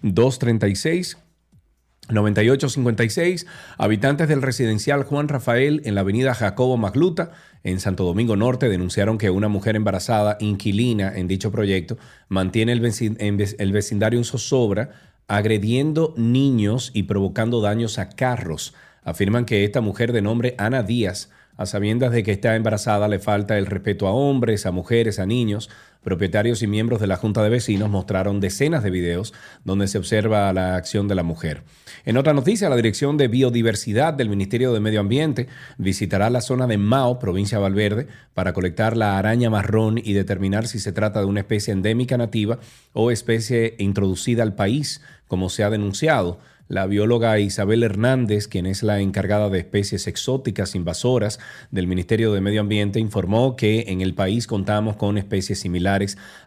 829-236. 0.02 1.18
9856, 2.08 3.46
habitantes 3.78 4.28
del 4.28 4.42
residencial 4.42 5.04
Juan 5.04 5.28
Rafael 5.28 5.80
en 5.84 5.94
la 5.96 6.02
avenida 6.02 6.34
Jacobo 6.34 6.76
Magluta, 6.76 7.32
en 7.66 7.80
Santo 7.80 8.04
Domingo 8.04 8.36
Norte, 8.36 8.68
denunciaron 8.68 9.18
que 9.18 9.28
una 9.28 9.48
mujer 9.48 9.74
embarazada, 9.74 10.36
inquilina 10.38 11.12
en 11.16 11.26
dicho 11.26 11.50
proyecto, 11.50 11.98
mantiene 12.28 12.72
el, 12.72 13.72
vecindario 13.72 14.20
en 14.20 14.24
zozobra 14.24 14.90
agrediendo 15.26 16.14
niños 16.16 16.92
y 16.94 17.02
provocando 17.02 17.60
daños 17.60 17.98
a 17.98 18.10
carros. 18.10 18.72
Afirman 19.02 19.46
que 19.46 19.64
esta 19.64 19.80
mujer 19.80 20.12
de 20.12 20.22
nombre 20.22 20.54
Ana 20.58 20.84
Díaz, 20.84 21.30
a 21.56 21.66
sabiendas 21.66 22.12
de 22.12 22.22
que 22.22 22.30
está 22.30 22.54
embarazada, 22.54 23.08
le 23.08 23.18
falta 23.18 23.58
el 23.58 23.66
respeto 23.66 24.06
a 24.06 24.12
hombres, 24.12 24.64
a 24.64 24.70
mujeres, 24.70 25.18
a 25.18 25.26
niños, 25.26 25.68
Propietarios 26.06 26.62
y 26.62 26.68
miembros 26.68 27.00
de 27.00 27.08
la 27.08 27.16
Junta 27.16 27.42
de 27.42 27.48
Vecinos 27.48 27.90
mostraron 27.90 28.38
decenas 28.38 28.84
de 28.84 28.90
videos 28.90 29.34
donde 29.64 29.88
se 29.88 29.98
observa 29.98 30.52
la 30.52 30.76
acción 30.76 31.08
de 31.08 31.16
la 31.16 31.24
mujer. 31.24 31.64
En 32.04 32.16
otra 32.16 32.32
noticia, 32.32 32.68
la 32.68 32.76
Dirección 32.76 33.16
de 33.16 33.26
Biodiversidad 33.26 34.14
del 34.14 34.28
Ministerio 34.28 34.72
de 34.72 34.78
Medio 34.78 35.00
Ambiente 35.00 35.48
visitará 35.78 36.30
la 36.30 36.42
zona 36.42 36.68
de 36.68 36.78
Mao, 36.78 37.18
provincia 37.18 37.58
de 37.58 37.62
Valverde, 37.62 38.06
para 38.34 38.52
colectar 38.52 38.96
la 38.96 39.18
araña 39.18 39.50
marrón 39.50 39.98
y 39.98 40.12
determinar 40.12 40.68
si 40.68 40.78
se 40.78 40.92
trata 40.92 41.18
de 41.18 41.26
una 41.26 41.40
especie 41.40 41.72
endémica 41.72 42.16
nativa 42.16 42.60
o 42.92 43.10
especie 43.10 43.74
introducida 43.80 44.44
al 44.44 44.54
país, 44.54 45.02
como 45.26 45.48
se 45.48 45.64
ha 45.64 45.70
denunciado. 45.70 46.38
La 46.68 46.86
bióloga 46.86 47.38
Isabel 47.38 47.84
Hernández, 47.84 48.48
quien 48.48 48.66
es 48.66 48.82
la 48.82 48.98
encargada 48.98 49.48
de 49.50 49.60
especies 49.60 50.08
exóticas 50.08 50.74
invasoras 50.74 51.38
del 51.70 51.86
Ministerio 51.86 52.32
de 52.32 52.40
Medio 52.40 52.60
Ambiente, 52.60 52.98
informó 52.98 53.54
que 53.54 53.84
en 53.86 54.00
el 54.00 54.14
país 54.14 54.48
contamos 54.48 54.96
con 54.96 55.16
especies 55.16 55.60
similares 55.60 55.86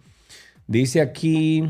Dice 0.68 1.02
aquí, 1.02 1.70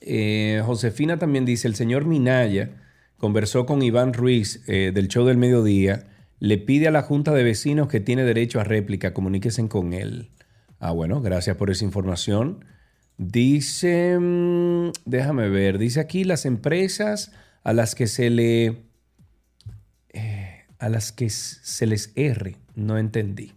eh, 0.00 0.62
Josefina 0.64 1.18
también 1.18 1.44
dice, 1.44 1.68
el 1.68 1.74
señor 1.74 2.06
Minaya 2.06 2.70
conversó 3.18 3.66
con 3.66 3.82
Iván 3.82 4.14
Ruiz 4.14 4.62
eh, 4.66 4.90
del 4.92 5.08
show 5.08 5.24
del 5.26 5.36
mediodía, 5.36 6.06
le 6.40 6.58
pide 6.58 6.88
a 6.88 6.90
la 6.90 7.02
Junta 7.02 7.32
de 7.32 7.44
Vecinos 7.44 7.88
que 7.88 8.00
tiene 8.00 8.24
derecho 8.24 8.60
a 8.60 8.64
réplica, 8.64 9.14
comuníquese 9.14 9.66
con 9.68 9.92
él. 9.92 10.30
Ah, 10.78 10.90
bueno, 10.90 11.20
gracias 11.20 11.56
por 11.56 11.70
esa 11.70 11.84
información. 11.84 12.64
Dice, 13.16 14.18
mm, 14.18 14.90
déjame 15.04 15.48
ver, 15.48 15.78
dice 15.78 16.00
aquí 16.00 16.24
las 16.24 16.46
empresas 16.46 17.30
a 17.62 17.72
las 17.72 17.94
que 17.94 18.08
se 18.08 18.28
le, 18.28 18.82
eh, 20.12 20.64
a 20.78 20.88
las 20.88 21.12
que 21.12 21.30
se 21.30 21.86
les 21.86 22.10
erre 22.16 22.56
no 22.74 22.98
entendí. 22.98 23.52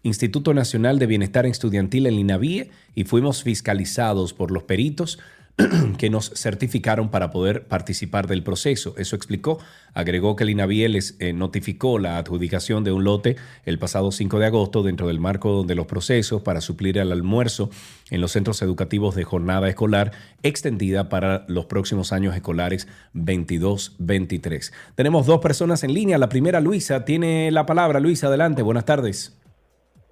Instituto 0.07 0.55
Nacional 0.55 1.01
de 1.01 1.07
Bienestar 1.07 1.47
Estudiantil 1.47 2.07
en 2.07 2.15
INAVIE 2.15 2.71
y 2.95 3.05
fuimos 3.05 3.43
fiscalizados 3.43 4.33
por 4.33 4.53
los 4.53 4.63
peritos 4.63 5.19
que 5.99 6.11
nos 6.11 6.31
certificaron 6.35 7.11
para 7.11 7.31
poder 7.31 7.65
participar 7.65 8.29
del 8.29 8.45
proceso. 8.45 8.95
Eso 8.99 9.17
explicó. 9.17 9.59
Agregó 9.95 10.37
que 10.37 10.45
el 10.45 10.51
INAVIE 10.51 10.89
les 10.91 11.17
eh, 11.19 11.33
notificó 11.33 11.99
la 11.99 12.19
adjudicación 12.19 12.85
de 12.85 12.93
un 12.93 13.03
lote 13.03 13.37
el 13.65 13.81
pasado 13.81 14.13
5 14.13 14.39
de 14.39 14.47
agosto 14.47 14.85
dentro 14.85 15.09
del 15.09 15.19
marco 15.19 15.65
de 15.65 15.75
los 15.75 15.87
procesos 15.87 16.43
para 16.43 16.61
suplir 16.61 16.99
el 16.99 17.11
almuerzo 17.11 17.71
en 18.11 18.21
los 18.21 18.31
centros 18.31 18.63
educativos 18.63 19.17
de 19.17 19.25
jornada 19.25 19.69
escolar 19.69 20.13
extendida 20.45 21.09
para 21.09 21.47
los 21.49 21.67
próximos 21.67 22.13
años 22.13 22.37
escolares 22.37 22.87
22-23. 23.15 24.73
Tenemos 24.95 25.27
dos 25.27 25.41
personas 25.41 25.83
en 25.83 25.95
línea. 25.95 26.19
La 26.19 26.29
primera, 26.29 26.61
Luisa, 26.61 27.05
tiene 27.05 27.51
la 27.51 27.67
palabra. 27.67 27.99
Luisa, 27.99 28.29
adelante. 28.29 28.63
Buenas 28.63 28.85
tardes. 28.85 29.37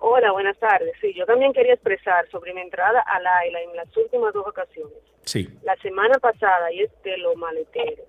Hola, 0.06 0.32
buenas 0.32 0.58
tardes. 0.58 0.92
Sí, 1.00 1.14
yo 1.14 1.24
también 1.24 1.54
quería 1.54 1.72
expresar 1.72 2.28
sobre 2.30 2.52
mi 2.52 2.60
entrada 2.60 3.00
a 3.06 3.18
Laila 3.20 3.62
en 3.62 3.74
las 3.74 3.96
últimas 3.96 4.34
dos 4.34 4.46
ocasiones. 4.46 4.98
Sí, 5.24 5.48
La 5.62 5.74
semana 5.76 6.18
pasada 6.18 6.70
y 6.70 6.80
es 6.80 6.90
de 7.02 7.16
los 7.18 7.34
maleteros. 7.36 8.06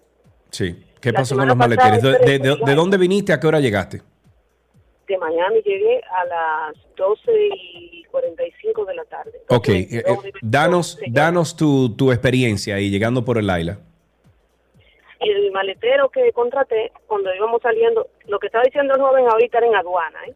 sí. 0.50 0.84
¿Qué 1.00 1.12
La 1.14 1.20
pasó 1.20 1.36
con 1.38 1.48
los 1.48 1.56
maleteros? 1.56 2.02
¿De, 2.02 2.12
yo 2.12 2.18
de- 2.18 2.40
de- 2.40 2.58
de 2.66 2.76
dónde 2.76 2.98
viniste? 2.98 3.32
¿A 3.32 3.40
qué 3.40 3.48
hora 3.48 3.60
llegaste? 3.62 4.02
De 5.08 5.18
Miami 5.20 5.62
llegué 5.62 6.02
a 6.04 6.26
las 6.26 6.76
12 6.98 7.32
y 7.56 8.04
45 8.12 8.84
de 8.86 8.96
la 8.96 9.06
tarde. 9.06 9.32
Ok, 9.50 9.70
eh, 9.70 9.88
eh, 9.92 10.04
danos, 10.42 11.00
danos 11.08 11.56
tu, 11.56 11.96
tu 11.96 12.12
experiencia 12.12 12.76
ahí 12.76 12.90
llegando 12.90 13.24
por 13.24 13.38
el 13.38 13.46
Laila. 13.48 13.78
Y 15.22 15.30
el 15.30 15.52
maletero 15.52 16.10
que 16.10 16.32
contraté, 16.34 16.92
cuando 17.08 17.34
íbamos 17.34 17.62
saliendo, 17.62 18.08
lo 18.26 18.40
que 18.40 18.48
estaba 18.48 18.66
diciendo 18.66 18.96
el 18.96 19.02
joven 19.02 19.28
ahorita 19.30 19.60
era 19.60 19.68
en 19.68 19.76
aduana, 19.76 20.20
¿eh? 20.28 20.34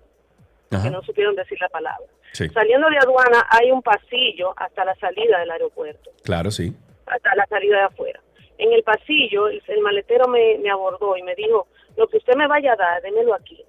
Que 0.69 0.89
no 0.89 1.01
supieron 1.01 1.35
decir 1.35 1.57
la 1.59 1.69
palabra. 1.69 2.05
Sí, 2.33 2.47
Saliendo 2.49 2.89
de 2.89 2.97
aduana 2.97 3.45
hay 3.49 3.71
un 3.71 3.81
pasillo 3.81 4.53
hasta 4.55 4.85
la 4.85 4.95
salida 4.95 5.39
del 5.39 5.49
aeropuerto, 5.49 6.11
claro, 6.23 6.51
sí. 6.51 6.73
hasta 7.07 7.35
la 7.35 7.45
salida 7.47 7.77
de 7.77 7.83
afuera. 7.83 8.21
En 8.57 8.71
el 8.73 8.83
pasillo, 8.83 9.47
el, 9.47 9.63
el 9.67 9.81
maletero 9.81 10.27
me, 10.27 10.57
me 10.59 10.69
abordó 10.69 11.17
y 11.17 11.23
me 11.23 11.33
dijo, 11.33 11.67
lo 11.97 12.07
que 12.07 12.17
usted 12.17 12.35
me 12.35 12.47
vaya 12.47 12.73
a 12.73 12.75
dar, 12.75 13.01
démelo 13.01 13.33
aquí, 13.33 13.63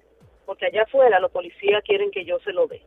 porque 0.45 0.67
allá 0.67 0.83
afuera 0.83 1.19
los 1.19 1.31
policías 1.31 1.83
quieren 1.83 2.11
que 2.11 2.23
yo 2.25 2.39
se 2.39 2.51
lo 2.51 2.67
dé. 2.67 2.81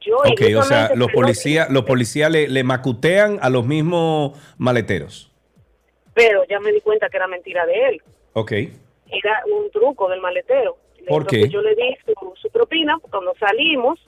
Yo 0.00 0.18
Ok, 0.18 0.42
o 0.56 0.62
sea, 0.62 0.90
los 0.94 1.10
policías, 1.10 1.68
los 1.68 1.84
policías 1.84 2.30
le, 2.30 2.46
le 2.48 2.62
macutean 2.62 3.38
a 3.42 3.50
los 3.50 3.66
mismos 3.66 4.38
maleteros. 4.56 5.32
Pero 6.14 6.44
ya 6.48 6.60
me 6.60 6.72
di 6.72 6.80
cuenta 6.80 7.08
que 7.08 7.16
era 7.16 7.26
mentira 7.26 7.66
de 7.66 7.88
él. 7.88 8.02
Ok. 8.32 8.52
Era 8.52 9.42
un 9.52 9.70
truco 9.70 10.08
del 10.08 10.20
maletero. 10.20 10.78
¿Por 11.06 11.22
Entonces 11.22 11.44
qué? 11.44 11.48
Yo 11.50 11.62
le 11.62 11.74
di 11.74 11.96
su, 12.04 12.14
su 12.36 12.50
propina 12.50 12.98
cuando 13.10 13.34
salimos, 13.38 13.98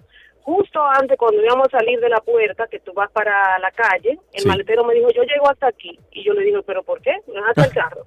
justo 0.43 0.81
antes 0.83 1.16
cuando 1.19 1.43
íbamos 1.43 1.69
a 1.69 1.79
salir 1.79 2.01
de 2.01 2.09
la 2.09 2.20
puerta, 2.20 2.66
que 2.66 2.81
tú 2.81 2.93
vas 2.93 3.11
para 3.12 3.59
la 3.59 3.70
calle, 3.70 4.19
el 4.33 4.43
Sí. 4.43 4.49
maletero 4.49 4.85
me 4.85 4.95
dijo, 4.95 5.11
yo 5.11 5.23
llego 5.23 5.49
hasta 5.51 5.69
aquí. 5.69 5.99
Y 6.12 6.25
yo 6.25 6.33
le 6.33 6.43
dije, 6.45 6.62
¿pero 6.66 6.83
por 6.83 7.01
qué? 7.01 7.16
¿No 7.29 7.41
es 7.41 7.49
hasta 7.51 7.65
el 7.66 7.73
carro? 7.73 8.07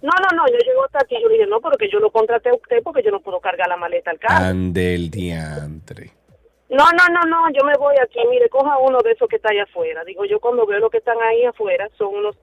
No, 0.00 0.12
no, 0.12 0.36
no, 0.36 0.46
yo 0.48 0.58
llego 0.58 0.84
hasta 0.84 0.98
aquí. 1.02 1.16
Yo 1.20 1.28
le 1.28 1.34
dije, 1.34 1.46
no, 1.46 1.60
porque 1.60 1.88
yo 1.90 1.98
lo 2.00 2.10
contraté 2.10 2.50
a 2.50 2.54
usted 2.54 2.82
porque 2.82 3.02
yo 3.02 3.10
no 3.10 3.20
puedo 3.20 3.40
cargar 3.40 3.68
la 3.68 3.76
maleta 3.76 4.10
al 4.10 4.18
carro. 4.18 4.44
Andel 4.46 5.10
diantre. 5.10 6.10
No, 6.70 6.84
no, 6.92 7.06
no, 7.12 7.22
no, 7.26 7.50
yo 7.52 7.64
me 7.64 7.74
voy 7.78 7.94
aquí, 8.02 8.18
mire, 8.28 8.48
coja 8.50 8.76
uno 8.78 8.98
de 9.02 9.12
esos 9.12 9.26
que 9.28 9.36
está 9.36 9.50
allá 9.50 9.62
afuera. 9.62 10.04
Digo, 10.04 10.24
yo 10.26 10.38
cuando 10.38 10.66
veo 10.66 10.78
lo 10.80 10.90
que 10.90 10.98
están 10.98 11.16
ahí 11.22 11.44
afuera, 11.44 11.88
son 11.96 12.14
unos... 12.14 12.36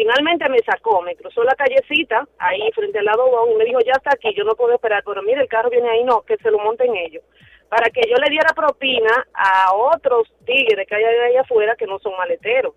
Finalmente 0.00 0.48
me 0.48 0.60
sacó, 0.60 1.02
me 1.02 1.14
cruzó 1.14 1.44
la 1.44 1.54
callecita, 1.54 2.26
ahí 2.38 2.72
frente 2.74 3.00
al 3.00 3.04
lado 3.04 3.26
y 3.52 3.54
me 3.58 3.66
dijo, 3.66 3.80
ya 3.80 3.92
está 3.92 4.12
aquí, 4.14 4.32
yo 4.34 4.44
no 4.44 4.54
puedo 4.54 4.72
esperar, 4.72 5.02
pero 5.04 5.22
mire, 5.22 5.42
el 5.42 5.46
carro 5.48 5.68
viene 5.68 5.90
ahí, 5.90 6.04
no, 6.04 6.22
que 6.22 6.38
se 6.38 6.50
lo 6.50 6.58
monten 6.58 6.96
ellos. 6.96 7.22
Para 7.68 7.90
que 7.90 8.00
yo 8.08 8.16
le 8.16 8.30
diera 8.30 8.54
propina 8.54 9.26
a 9.34 9.74
otros 9.74 10.32
tigres 10.46 10.86
que 10.88 10.94
hay 10.94 11.04
ahí 11.04 11.36
afuera 11.36 11.76
que 11.76 11.84
no 11.84 11.98
son 11.98 12.16
maleteros. 12.16 12.72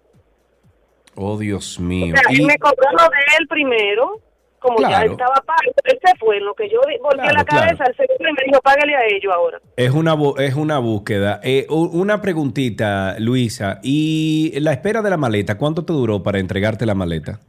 Oh, 1.15 1.37
Dios 1.37 1.79
mío. 1.79 2.13
O 2.13 2.17
sea, 2.17 2.29
él 2.29 2.41
Y- 2.41 2.45
me 2.45 2.57
cobró 2.57 2.91
lo 2.91 3.03
de 3.05 3.19
él 3.39 3.47
primero, 3.47 4.19
como 4.63 4.79
ya 4.79 4.87
Claro. 4.87 5.11
estaba 5.11 5.35
pago, 5.45 5.71
él 5.83 5.99
se 6.03 6.15
fue, 6.17 6.39
lo 6.39 6.55
que 6.55 6.67
yo 6.69 6.79
volví 7.01 7.19
a 7.27 7.33
la 7.33 7.43
Claro, 7.45 7.65
cabeza, 7.77 7.85
se 7.95 8.07
fue 8.07 8.15
y 8.29 8.33
me 8.33 8.43
dijo, 8.47 8.59
págale 8.61 8.95
a 8.95 9.05
ellos 9.05 9.31
ahora. 9.33 9.59
Es 9.77 9.91
una, 9.91 10.15
es 10.39 10.55
una 10.55 10.79
búsqueda. 10.79 11.39
Eh, 11.43 11.67
una 11.69 12.21
preguntita, 12.21 13.15
Luisa. 13.19 13.79
¿Y 13.83 14.53
la 14.59 14.71
espera 14.71 15.01
de 15.01 15.09
la 15.09 15.17
maleta? 15.17 15.57
¿Cuánto 15.57 15.85
te 15.85 15.93
duró 15.93 16.23
para 16.23 16.39
entregarte 16.39 16.85
la 16.85 16.95
maleta? 16.95 17.39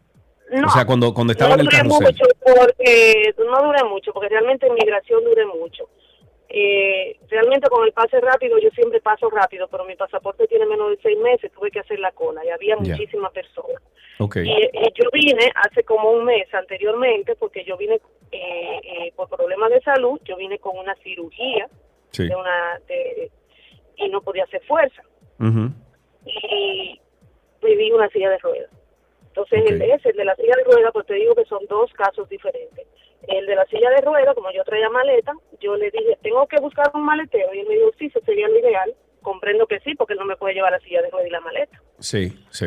No, 0.52 0.68
o 0.68 0.70
sea, 0.70 0.84
cuando, 0.84 1.12
cuando 1.14 1.32
estaba 1.32 1.50
no 1.50 1.54
en 1.54 1.60
el 1.60 1.66
duré 1.66 1.76
carrusel. 1.78 2.06
mucho 2.12 2.24
porque 2.56 3.34
no 3.38 3.62
duré 3.66 3.84
mucho 3.84 4.12
porque 4.12 4.28
realmente 4.28 4.66
en 4.66 4.74
migración 4.74 5.24
duré 5.24 5.44
mucho 5.46 5.88
eh, 6.56 7.16
realmente 7.28 7.68
con 7.68 7.84
el 7.84 7.92
pase 7.92 8.20
rápido 8.20 8.58
yo 8.58 8.70
siempre 8.70 9.00
paso 9.00 9.28
rápido 9.28 9.66
pero 9.68 9.84
mi 9.84 9.96
pasaporte 9.96 10.46
tiene 10.46 10.66
menos 10.66 10.90
de 10.90 10.98
seis 11.02 11.18
meses 11.18 11.50
tuve 11.50 11.70
que 11.72 11.80
hacer 11.80 11.98
la 11.98 12.12
cola 12.12 12.44
y 12.44 12.50
había 12.50 12.76
muchísimas 12.76 13.32
personas 13.32 13.82
Ok. 14.20 14.36
y, 14.36 14.50
y 14.50 14.92
yo 14.94 15.10
vine 15.12 15.50
hace 15.56 15.82
como 15.82 16.12
un 16.12 16.24
mes 16.24 16.46
anteriormente 16.54 17.34
porque 17.34 17.64
yo 17.64 17.76
vine 17.76 17.96
eh, 18.30 18.80
eh, 18.84 19.12
por 19.16 19.28
problemas 19.28 19.70
de 19.70 19.80
salud 19.80 20.20
yo 20.24 20.36
vine 20.36 20.58
con 20.60 20.78
una 20.78 20.94
cirugía 20.96 21.68
Sí. 22.12 22.28
de 22.28 22.36
una 22.36 22.78
de, 22.86 23.28
y 23.96 24.08
no 24.08 24.20
podía 24.22 24.44
hacer 24.44 24.62
fuerza 24.66 25.02
y 26.26 27.00
pedí 27.60 27.90
una 27.92 28.08
silla 28.10 28.30
de 28.30 28.38
ruedas. 28.38 28.70
Entonces, 29.28 29.64
el, 29.68 29.82
ese, 29.82 30.10
el 30.10 30.16
de 30.16 30.24
la 30.24 30.36
silla 30.36 30.54
de 30.56 30.64
ruedas, 30.64 30.92
pues 30.92 31.06
te 31.06 31.14
digo 31.14 31.34
que 31.34 31.44
son 31.46 31.66
dos 31.68 31.92
casos 31.94 32.28
diferentes. 32.28 32.86
El 33.28 33.46
de 33.46 33.54
la 33.54 33.64
silla 33.66 33.90
de 33.90 34.00
ruedas, 34.02 34.34
como 34.34 34.50
yo 34.52 34.64
traía 34.64 34.88
maleta, 34.90 35.32
yo 35.60 35.76
le 35.76 35.90
dije, 35.90 36.18
tengo 36.22 36.46
que 36.46 36.60
buscar 36.60 36.90
un 36.94 37.04
maletero. 37.04 37.54
Y 37.54 37.60
él 37.60 37.66
me 37.68 37.74
dijo, 37.74 37.90
sí, 37.98 38.06
eso 38.06 38.20
sería 38.24 38.48
lo 38.48 38.58
ideal. 38.58 38.94
Comprendo 39.22 39.66
que 39.66 39.80
sí, 39.80 39.94
porque 39.94 40.12
él 40.12 40.18
no 40.18 40.26
me 40.26 40.36
puede 40.36 40.54
llevar 40.54 40.72
la 40.72 40.80
silla 40.80 41.00
de 41.00 41.10
ruedas 41.10 41.28
y 41.28 41.32
la 41.32 41.40
maleta. 41.40 41.80
Sí, 41.98 42.28
sí. 42.50 42.66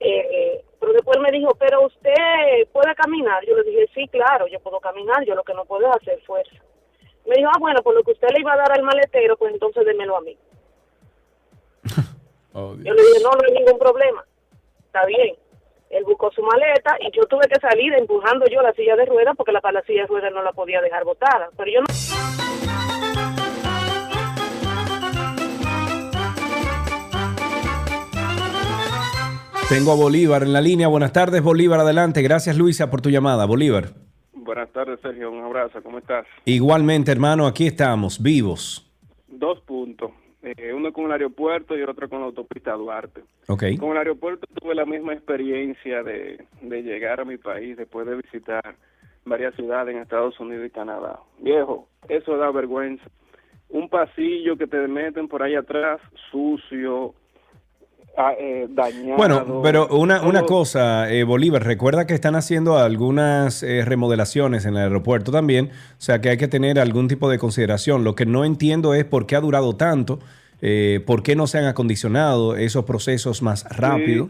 Eh, 0.00 0.64
pero 0.78 0.92
después 0.92 1.18
me 1.20 1.30
dijo, 1.30 1.54
pero 1.58 1.86
usted 1.86 2.68
puede 2.72 2.94
caminar. 2.94 3.42
Yo 3.46 3.56
le 3.56 3.62
dije, 3.62 3.88
sí, 3.94 4.06
claro, 4.08 4.46
yo 4.46 4.60
puedo 4.60 4.80
caminar, 4.80 5.24
yo 5.24 5.34
lo 5.34 5.42
que 5.42 5.54
no 5.54 5.64
puedo 5.64 5.88
es 5.88 5.96
hacer 5.96 6.20
fuerza. 6.22 6.56
Me 7.26 7.36
dijo, 7.36 7.48
ah, 7.54 7.58
bueno, 7.58 7.82
por 7.82 7.94
lo 7.94 8.02
que 8.02 8.12
usted 8.12 8.28
le 8.34 8.40
iba 8.40 8.52
a 8.52 8.58
dar 8.58 8.72
al 8.72 8.82
maletero, 8.82 9.36
pues 9.38 9.54
entonces 9.54 9.86
démelo 9.86 10.16
a 10.16 10.20
mí. 10.20 10.36
Oh, 12.56 12.76
Yo 12.76 12.94
le 12.94 13.02
dije, 13.02 13.20
no, 13.20 13.32
no 13.32 13.48
hay 13.48 13.52
ningún 13.52 13.80
problema. 13.80 14.24
Está 14.86 15.04
bien. 15.06 15.34
Él 15.94 16.02
buscó 16.04 16.28
su 16.32 16.42
maleta 16.42 16.96
y 16.98 17.16
yo 17.16 17.22
tuve 17.26 17.46
que 17.48 17.60
salir 17.60 17.92
empujando 17.94 18.46
yo 18.50 18.60
la 18.62 18.72
silla 18.72 18.96
de 18.96 19.06
ruedas 19.06 19.36
porque 19.36 19.52
la, 19.52 19.60
la 19.72 19.82
silla 19.82 20.02
de 20.02 20.08
ruedas 20.08 20.32
no 20.34 20.42
la 20.42 20.52
podía 20.52 20.80
dejar 20.80 21.04
botada. 21.04 21.50
Pero 21.56 21.70
yo 21.70 21.80
no... 21.82 21.86
Tengo 29.68 29.92
a 29.92 29.96
Bolívar 29.96 30.42
en 30.42 30.52
la 30.52 30.60
línea. 30.60 30.88
Buenas 30.88 31.12
tardes, 31.12 31.42
Bolívar. 31.42 31.78
Adelante. 31.78 32.22
Gracias, 32.22 32.58
Luisa, 32.58 32.90
por 32.90 33.00
tu 33.00 33.10
llamada. 33.10 33.46
Bolívar. 33.46 33.90
Buenas 34.32 34.70
tardes, 34.72 34.98
Sergio. 35.00 35.30
Un 35.30 35.44
abrazo. 35.44 35.80
¿Cómo 35.82 35.98
estás? 35.98 36.26
Igualmente, 36.44 37.12
hermano, 37.12 37.46
aquí 37.46 37.68
estamos, 37.68 38.20
vivos. 38.20 38.92
Dos 39.28 39.60
puntos. 39.60 40.10
Eh, 40.44 40.74
uno 40.74 40.92
con 40.92 41.06
el 41.06 41.12
aeropuerto 41.12 41.74
y 41.74 41.80
el 41.80 41.88
otro 41.88 42.06
con 42.08 42.20
la 42.20 42.26
autopista 42.26 42.72
Duarte. 42.72 43.22
Ok. 43.48 43.64
Con 43.80 43.92
el 43.92 43.96
aeropuerto 43.96 44.46
tuve 44.60 44.74
la 44.74 44.84
misma 44.84 45.14
experiencia 45.14 46.02
de, 46.02 46.44
de 46.60 46.82
llegar 46.82 47.20
a 47.20 47.24
mi 47.24 47.38
país 47.38 47.78
después 47.78 48.06
de 48.06 48.16
visitar 48.16 48.76
varias 49.24 49.54
ciudades 49.54 49.94
en 49.94 50.02
Estados 50.02 50.38
Unidos 50.38 50.66
y 50.66 50.70
Canadá. 50.70 51.18
Viejo, 51.38 51.88
eso 52.10 52.36
da 52.36 52.50
vergüenza. 52.50 53.04
Un 53.70 53.88
pasillo 53.88 54.58
que 54.58 54.66
te 54.66 54.86
meten 54.86 55.28
por 55.28 55.42
ahí 55.42 55.54
atrás, 55.54 55.98
sucio, 56.30 57.14
eh, 58.38 58.66
dañado. 58.70 59.16
Bueno, 59.16 59.60
pero 59.62 59.88
una, 59.88 60.22
una 60.22 60.42
cosa, 60.42 61.10
eh, 61.12 61.24
Bolívar, 61.24 61.64
recuerda 61.64 62.06
que 62.06 62.14
están 62.14 62.36
haciendo 62.36 62.78
algunas 62.78 63.62
eh, 63.62 63.84
remodelaciones 63.84 64.64
en 64.66 64.74
el 64.76 64.82
aeropuerto 64.84 65.32
también, 65.32 65.70
o 65.98 66.00
sea 66.00 66.20
que 66.20 66.28
hay 66.30 66.36
que 66.36 66.48
tener 66.48 66.78
algún 66.78 67.08
tipo 67.08 67.28
de 67.28 67.38
consideración. 67.38 68.04
Lo 68.04 68.14
que 68.14 68.26
no 68.26 68.44
entiendo 68.44 68.94
es 68.94 69.04
por 69.04 69.26
qué 69.26 69.36
ha 69.36 69.40
durado 69.40 69.76
tanto, 69.76 70.20
eh, 70.62 71.02
por 71.06 71.22
qué 71.22 71.36
no 71.36 71.46
se 71.46 71.58
han 71.58 71.66
acondicionado 71.66 72.56
esos 72.56 72.84
procesos 72.84 73.42
más 73.42 73.64
rápido. 73.76 74.26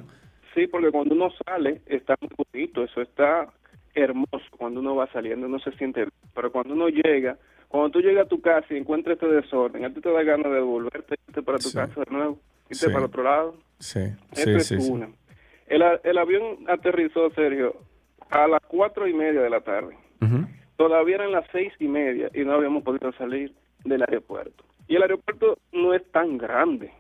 Sí, 0.55 0.63
sí, 0.63 0.67
porque 0.67 0.91
cuando 0.91 1.15
uno 1.15 1.29
sale 1.47 1.81
está 1.87 2.17
muy 2.21 2.31
bonito, 2.53 2.83
eso 2.85 3.03
está 3.03 3.49
hermoso 3.95 4.45
cuando 4.59 4.81
uno 4.81 4.97
va 4.97 5.09
saliendo, 5.13 5.47
uno 5.47 5.59
se 5.61 5.71
siente 5.73 6.01
bien. 6.01 6.11
Pero 6.35 6.51
cuando 6.51 6.75
uno 6.75 6.89
llega, 6.89 7.37
cuando 7.69 7.91
tú 7.91 8.01
llegas 8.01 8.27
a 8.27 8.29
tu 8.29 8.41
casa 8.41 8.67
y 8.71 8.77
encuentras 8.77 9.15
este 9.15 9.29
desorden, 9.29 9.85
a 9.85 9.93
ti 9.93 10.01
te 10.01 10.11
da 10.11 10.23
ganas 10.23 10.47
de 10.51 10.55
devolverte 10.57 11.17
para 11.45 11.59
tu 11.59 11.69
Sí. 11.69 11.77
casa 11.77 12.01
de 12.01 12.11
nuevo, 12.13 12.39
irte 12.69 12.75
Sí. 12.75 12.87
para 12.87 12.99
el 12.99 13.05
otro 13.05 13.23
lado. 13.23 13.55
Sí, 13.79 14.01
sí, 14.33 14.51
es 14.51 14.67
sí, 14.69 14.77
una. 14.91 15.09
El, 15.67 16.19
avión 16.19 16.59
aterrizó, 16.69 17.31
Sergio, 17.31 17.77
a 18.31 18.47
las 18.47 18.61
cuatro 18.63 19.09
y 19.09 19.15
media 19.15 19.41
de 19.41 19.51
la 19.51 19.61
tarde. 19.61 19.97
Todavía 20.77 21.17
eran 21.17 21.33
las 21.33 21.47
seis 21.53 21.73
y 21.79 21.87
media 21.87 22.31
y 22.35 22.41
no 22.41 22.55
habíamos 22.55 22.83
podido 22.83 23.13
salir 23.13 23.55
del 23.85 24.03
aeropuerto. 24.03 24.65
Y 24.89 24.97
el 24.97 25.03
aeropuerto 25.03 25.59
no 25.73 25.95
es 25.95 26.03
tan 26.11 26.37
grande. 26.37 26.91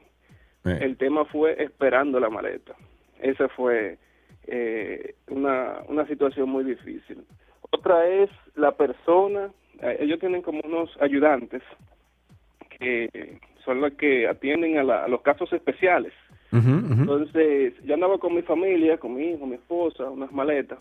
Eh. 0.64 0.78
El 0.80 0.96
tema 0.96 1.24
fue 1.24 1.62
esperando 1.62 2.20
la 2.20 2.30
maleta. 2.30 2.74
Esa 3.20 3.48
fue 3.48 3.98
eh, 4.46 5.14
una, 5.28 5.80
una 5.88 6.06
situación 6.06 6.48
muy 6.48 6.64
difícil. 6.64 7.24
Otra 7.70 8.06
es 8.06 8.30
la 8.54 8.72
persona, 8.72 9.50
eh, 9.80 9.96
ellos 10.00 10.20
tienen 10.20 10.42
como 10.42 10.60
unos 10.64 10.90
ayudantes 11.00 11.62
que 12.78 13.40
son 13.64 13.80
los 13.80 13.92
que 13.94 14.26
atienden 14.28 14.78
a, 14.78 14.82
la- 14.82 15.04
a 15.04 15.08
los 15.08 15.22
casos 15.22 15.52
especiales. 15.52 16.12
Entonces, 17.02 17.74
yo 17.84 17.94
andaba 17.94 18.18
con 18.18 18.34
mi 18.34 18.42
familia, 18.42 18.96
con 18.98 19.14
mi 19.14 19.30
hijo, 19.30 19.46
mi 19.46 19.54
esposa, 19.56 20.08
unas 20.08 20.30
maletas, 20.32 20.78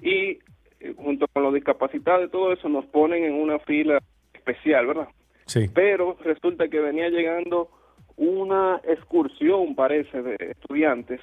y 0.00 0.38
eh, 0.80 0.94
junto 0.96 1.26
con 1.28 1.44
los 1.44 1.54
discapacitados 1.54 2.26
y 2.26 2.30
todo 2.30 2.52
eso 2.52 2.68
nos 2.68 2.84
ponen 2.86 3.22
en 3.24 3.34
una 3.34 3.58
fila 3.60 3.98
especial, 4.34 4.86
¿verdad? 4.88 5.08
Sí. 5.46 5.68
Pero 5.72 6.16
resulta 6.24 6.68
que 6.68 6.80
venía 6.80 7.08
llegando 7.08 7.68
una 8.16 8.80
excursión, 8.84 9.74
parece, 9.76 10.22
de 10.22 10.36
estudiantes, 10.40 11.20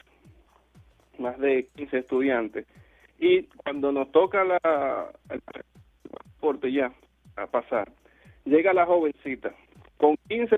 más 1.17 1.37
de 1.39 1.67
15 1.75 1.97
estudiantes, 1.97 2.65
y 3.19 3.43
cuando 3.63 3.91
nos 3.91 4.09
toca 4.13 4.45
la, 4.45 5.09
el 5.29 5.41
transporte 5.41 6.71
ya 6.71 6.91
a 7.35 7.47
pasar, 7.47 7.91
llega 8.45 8.71
la 8.73 8.85
jovencita 8.85 9.51
con 9.97 10.15
15 10.29 10.55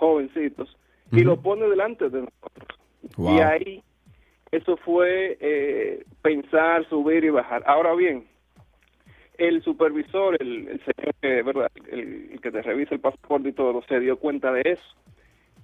jovencitos 0.00 0.76
y 1.12 1.20
lo 1.20 1.40
pone 1.40 1.68
delante 1.68 2.08
de 2.08 2.20
nosotros. 2.22 2.80
Wow. 3.16 3.36
Y 3.36 3.40
ahí 3.40 3.82
eso 4.50 4.76
fue 4.78 5.36
eh, 5.40 6.04
pensar, 6.22 6.88
subir 6.88 7.24
y 7.24 7.30
bajar. 7.30 7.62
Ahora 7.66 7.94
bien, 7.94 8.24
el 9.38 9.62
supervisor, 9.62 10.36
el, 10.40 10.68
el 10.68 10.80
señor 10.80 11.14
que, 11.20 11.42
¿verdad? 11.42 11.70
El, 11.90 12.30
el 12.32 12.40
que 12.40 12.50
te 12.50 12.62
revisa 12.62 12.94
el 12.94 13.00
pasaporte 13.00 13.48
y 13.48 13.52
todo, 13.52 13.82
se 13.88 14.00
dio 14.00 14.18
cuenta 14.18 14.52
de 14.52 14.62
eso 14.64 14.96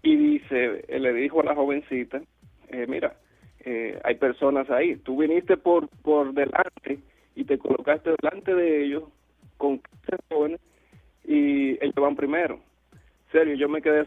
y 0.03 0.17
dice, 0.17 0.85
eh, 0.89 1.01
le 1.01 1.13
dijo 1.13 1.41
a 1.41 1.45
la 1.45 1.55
jovencita, 1.55 2.23
eh, 2.69 2.87
mira, 2.89 3.17
eh, 3.61 3.99
hay 4.05 4.15
personas 4.15 4.71
ahí, 4.71 4.97
tú 4.97 5.17
viniste 5.19 5.57
por 5.57 5.89
por 5.89 6.33
delante 6.33 7.01
y 7.35 7.45
te 7.45 7.59
colocaste 7.59 8.11
delante 8.23 8.55
de 8.55 8.85
ellos 8.85 9.05
con 9.57 9.79
15 9.79 10.23
jóvenes 10.31 10.61
y 11.25 11.73
ellos 11.83 11.95
van 11.97 12.15
primero. 12.15 12.61
Serio, 13.33 13.55
yo 13.57 13.69
me 13.69 13.83
quedé 13.83 14.07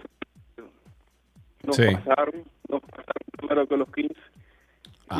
nos 1.63 1.75
Sí. 1.75 1.83
pasaron, 1.93 2.43
nos 2.69 2.81
pasaron 2.81 3.13
primero 3.37 3.67
que 3.67 3.77
los 3.77 3.91
15 3.91 4.15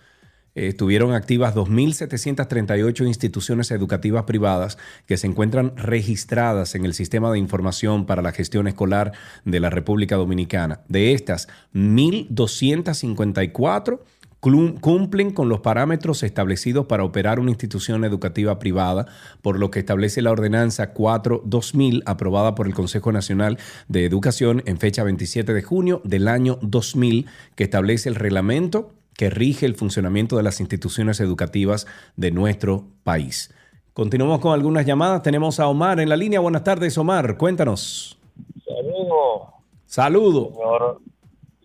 eh, 0.57 0.67
estuvieron 0.69 1.13
activas 1.13 1.55
2.738 1.55 3.07
instituciones 3.07 3.71
educativas 3.71 4.25
privadas 4.25 4.77
que 5.07 5.17
se 5.17 5.29
encuentran 5.29 5.73
registradas 5.77 6.75
en 6.75 6.85
el 6.85 6.95
Sistema 6.95 7.31
de 7.31 7.39
Información 7.39 8.07
para 8.07 8.23
la 8.23 8.33
Gestión 8.33 8.67
Escolar 8.67 9.13
de 9.45 9.61
la 9.61 9.71
República 9.71 10.17
Dominicana. 10.17 10.81
De 10.89 11.13
estas, 11.13 11.47
1.254 11.75 14.01
clu- 14.41 14.81
cumplen 14.81 15.31
con 15.33 15.49
los 15.49 15.61
parámetros 15.61 16.23
establecidos 16.23 16.87
para 16.87 17.05
operar 17.05 17.39
una 17.41 17.51
institución 17.51 18.05
educativa 18.05 18.59
privada, 18.59 19.07
por 19.43 19.59
lo 19.59 19.71
que 19.71 19.81
establece 19.81 20.23
la 20.23 20.31
ordenanza 20.33 20.95
4-2000 20.95 22.03
aprobada 22.07 22.55
por 22.55 22.67
el 22.67 22.75
Consejo 22.75 23.13
Nacional 23.13 23.59
de 23.89 24.05
Educación 24.05 24.63
en 24.67 24.79
fecha 24.79 25.03
27 25.05 25.53
de 25.55 25.63
junio 25.63 26.01
del 26.05 26.29
año 26.29 26.59
2000, 26.63 27.27
que 27.55 27.65
establece 27.65 28.09
el 28.09 28.15
reglamento 28.15 28.93
que 29.17 29.31
rige 29.31 29.67
el 29.67 29.75
funcionamiento 29.75 30.37
de 30.37 30.43
las 30.43 30.61
instituciones 30.61 31.21
educativas 31.21 31.87
de 32.17 32.31
nuestro 32.31 32.85
país. 33.05 33.55
Continuamos 33.95 34.41
con 34.41 34.53
algunas 34.53 34.85
llamadas. 34.85 35.23
Tenemos 35.23 35.59
a 35.59 35.69
Omar 35.69 36.01
en 36.01 36.09
la 36.11 36.17
línea. 36.17 36.41
Buenas 36.41 36.65
tardes, 36.65 36.97
Omar. 36.99 37.39
Cuéntanos. 37.39 38.19
Saludos, 38.67 39.49
Saludo. 39.87 40.53
señor, 40.53 41.01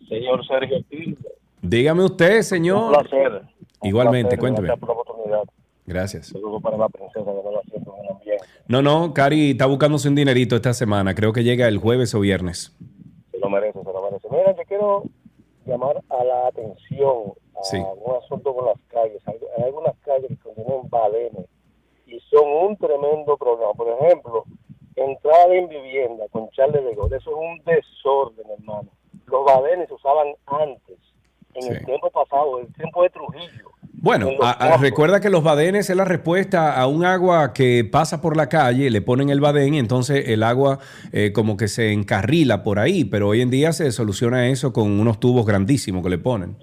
señor 0.08 0.48
Sergio 0.48 0.78
Quilmes. 0.90 1.18
Dígame 1.62 2.04
usted, 2.04 2.38
Un 2.38 2.44
señor. 2.44 2.94
placer. 3.10 3.42
Un 3.82 3.88
Igualmente, 3.90 4.38
placer, 4.38 4.40
cuénteme. 4.40 4.68
Gracias 4.68 4.80
por 4.80 4.90
la 4.96 5.02
oportunidad. 5.02 5.44
Gracias. 5.86 6.28
Saludos 6.28 6.62
para 6.62 6.78
la 6.78 6.88
princesa 6.90 7.20
que 7.26 7.44
no 7.44 7.52
la 7.52 7.62
siento 7.70 7.94
en 7.98 8.06
el 8.06 8.12
ambiente. 8.12 8.46
No, 8.68 8.82
no, 8.82 9.14
Cari 9.14 9.52
está 9.52 9.66
buscándose 9.66 10.08
un 10.08 10.16
dinerito 10.16 10.56
esta 10.56 10.74
semana. 10.74 11.14
Creo 11.16 11.34
que 11.34 11.44
llega 11.44 11.68
el 11.68 11.78
jueves 11.80 12.16
o 12.16 12.20
viernes. 12.22 12.74
Se 13.32 13.38
lo 13.40 13.50
merece, 13.50 13.80
se 13.80 13.92
lo 13.92 14.02
merece. 14.04 14.28
Mira, 14.32 14.56
yo 14.56 14.64
quiero 14.68 15.04
llamar 15.66 15.98
a 16.10 16.24
la 16.24 16.48
atención 16.48 17.34
Sí. 17.64 17.78
un 17.78 18.16
asunto 18.16 18.54
con 18.56 18.66
las 18.66 18.78
calles. 18.88 19.22
Hay, 19.28 19.36
hay 19.58 19.64
algunas 19.64 19.96
calles 20.04 20.30
que 20.30 20.38
contienen 20.38 20.90
balenes 20.90 21.46
y 22.08 22.20
son 22.30 22.48
un 22.48 22.78
tremendo 22.78 23.38
problema. 23.38 23.74
Por 23.74 23.88
ejemplo, 23.90 24.44
entrada 24.96 25.54
en 25.56 25.68
vivienda 25.70 26.26
con 26.32 26.50
charles 26.52 26.84
de 26.84 26.96
gol. 26.96 27.12
Eso 27.14 27.30
es 27.32 27.38
un 27.38 27.62
desorden, 27.66 28.46
hermano. 28.58 28.90
Los 29.28 29.46
balenes 29.46 29.88
se 29.88 29.94
usaban 29.94 30.28
antes, 30.46 30.98
en 31.54 31.72
el 31.74 31.86
tiempo 31.86 32.10
pasado, 32.10 32.60
el 32.60 32.74
tiempo 32.74 33.04
de 33.04 33.10
Trujillo. 33.10 33.72
Bueno, 34.04 34.30
En 34.30 34.38
a- 34.42 34.52
a- 34.52 34.78
recuerda 34.78 35.20
que 35.20 35.30
los 35.30 35.44
badenes 35.44 35.88
es 35.90 35.96
la 35.96 36.06
respuesta 36.06 36.74
a 36.80 36.88
un 36.88 37.06
agua 37.06 37.54
que 37.54 37.88
pasa 37.90 38.20
por 38.20 38.36
la 38.36 38.50
calle, 38.50 38.90
le 38.90 39.02
ponen 39.02 39.30
el 39.30 39.40
badén 39.40 39.76
y 39.76 39.80
entonces 39.80 40.28
el 40.30 40.42
agua 40.42 40.80
eh, 41.12 41.32
como 41.34 41.56
que 41.56 41.68
se 41.68 41.92
encarrila 41.94 42.64
por 42.64 42.80
ahí, 42.80 43.06
pero 43.06 43.28
hoy 43.28 43.42
en 43.42 43.52
día 43.52 43.74
se 43.74 43.92
soluciona 43.92 44.48
eso 44.50 44.74
con 44.74 45.00
unos 45.00 45.20
tubos 45.20 45.46
grandísimos 45.46 46.02
que 46.04 46.10
le 46.10 46.18
ponen. 46.18 46.58